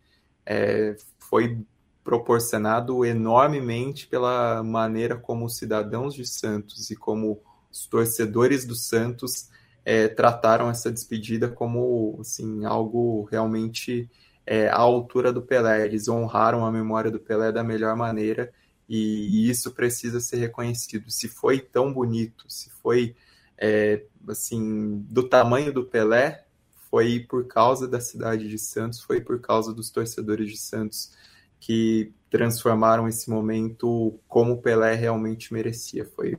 é, 0.45 0.97
foi 1.19 1.63
proporcionado 2.03 3.05
enormemente 3.05 4.07
pela 4.07 4.63
maneira 4.63 5.17
como 5.17 5.45
os 5.45 5.57
cidadãos 5.57 6.15
de 6.15 6.25
Santos 6.27 6.91
e 6.91 6.97
como 6.97 7.43
os 7.71 7.87
torcedores 7.87 8.65
do 8.65 8.75
Santos 8.75 9.51
é, 9.89 10.07
trataram 10.07 10.69
essa 10.69 10.93
despedida 10.93 11.49
como 11.49 12.19
assim, 12.21 12.67
algo 12.67 13.25
realmente 13.25 14.07
é, 14.45 14.69
à 14.69 14.77
altura 14.77 15.33
do 15.33 15.41
Pelé. 15.41 15.87
Eles 15.87 16.09
honraram 16.09 16.67
a 16.67 16.71
memória 16.71 17.11
do 17.11 17.19
Pelé 17.19 17.51
da 17.51 17.65
melhor 17.65 17.97
maneira 17.97 18.53
e, 18.87 19.47
e 19.47 19.49
isso 19.49 19.71
precisa 19.73 20.21
ser 20.21 20.37
reconhecido. 20.37 21.11
Se 21.11 21.27
foi 21.27 21.59
tão 21.59 21.91
bonito, 21.91 22.45
se 22.51 22.69
foi 22.69 23.17
é, 23.57 24.03
assim, 24.29 25.03
do 25.09 25.27
tamanho 25.27 25.73
do 25.73 25.87
Pelé 25.87 26.45
foi 26.91 27.21
por 27.21 27.47
causa 27.47 27.89
da 27.89 27.99
cidade 27.99 28.47
de 28.47 28.59
Santos, 28.59 29.01
foi 29.01 29.23
por 29.23 29.41
causa 29.41 29.73
dos 29.73 29.89
torcedores 29.91 30.51
de 30.51 30.59
Santos 30.59 31.13
que 31.59 32.13
transformaram 32.31 33.09
esse 33.09 33.31
momento 33.31 34.21
como 34.29 34.53
o 34.53 34.61
Pelé 34.61 34.95
realmente 34.95 35.51
merecia. 35.51 36.05
Foi 36.05 36.39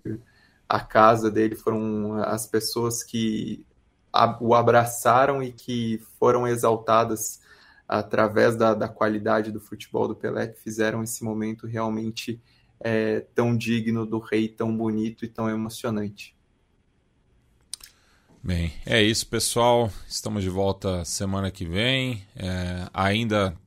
a 0.69 0.79
casa 0.79 1.31
dele, 1.31 1.55
foram 1.55 2.21
as 2.23 2.45
pessoas 2.45 3.03
que 3.03 3.65
o 4.39 4.53
abraçaram 4.53 5.41
e 5.41 5.51
que 5.51 5.99
foram 6.19 6.47
exaltadas 6.47 7.41
através 7.87 8.55
da, 8.55 8.75
da 8.75 8.87
qualidade 8.87 9.51
do 9.51 9.59
futebol 9.59 10.07
do 10.07 10.15
Pelé, 10.15 10.47
que 10.47 10.61
fizeram 10.61 11.01
esse 11.01 11.23
momento 11.23 11.65
realmente 11.65 12.39
é, 12.79 13.21
tão 13.33 13.57
digno 13.57 14.05
do 14.05 14.19
rei, 14.19 14.47
tão 14.47 14.75
bonito 14.75 15.25
e 15.25 15.27
tão 15.27 15.49
emocionante. 15.49 16.35
Bem, 18.41 18.71
é 18.85 19.01
isso, 19.01 19.27
pessoal. 19.27 19.91
Estamos 20.07 20.43
de 20.43 20.49
volta 20.49 21.03
semana 21.03 21.51
que 21.51 21.65
vem. 21.65 22.23
É, 22.35 22.87
ainda 22.93 23.57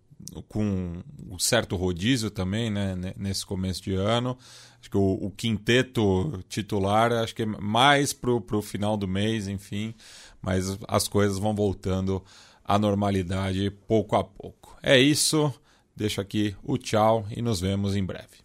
com 0.49 1.03
um 1.28 1.39
certo 1.39 1.77
rodízio 1.77 2.31
também, 2.31 2.70
né, 2.70 2.94
nesse 3.16 3.44
começo 3.44 3.82
de 3.82 3.94
ano. 3.94 4.36
Acho 4.81 4.90
que 4.90 4.97
o, 4.97 5.27
o 5.27 5.31
quinteto 5.31 6.43
titular, 6.49 7.12
acho 7.12 7.35
que 7.35 7.43
é 7.43 7.47
mais 7.47 8.12
pro, 8.12 8.40
pro 8.40 8.61
final 8.61 8.97
do 8.97 9.07
mês, 9.07 9.47
enfim, 9.47 9.94
mas 10.40 10.78
as 10.89 11.07
coisas 11.07 11.39
vão 11.39 11.55
voltando 11.55 12.23
à 12.65 12.78
normalidade 12.78 13.70
pouco 13.86 14.16
a 14.16 14.24
pouco. 14.24 14.77
É 14.82 14.99
isso, 14.99 15.53
deixo 15.94 16.20
aqui 16.20 16.57
o 16.62 16.77
tchau 16.77 17.27
e 17.31 17.40
nos 17.40 17.61
vemos 17.61 17.94
em 17.94 18.05
breve. 18.05 18.41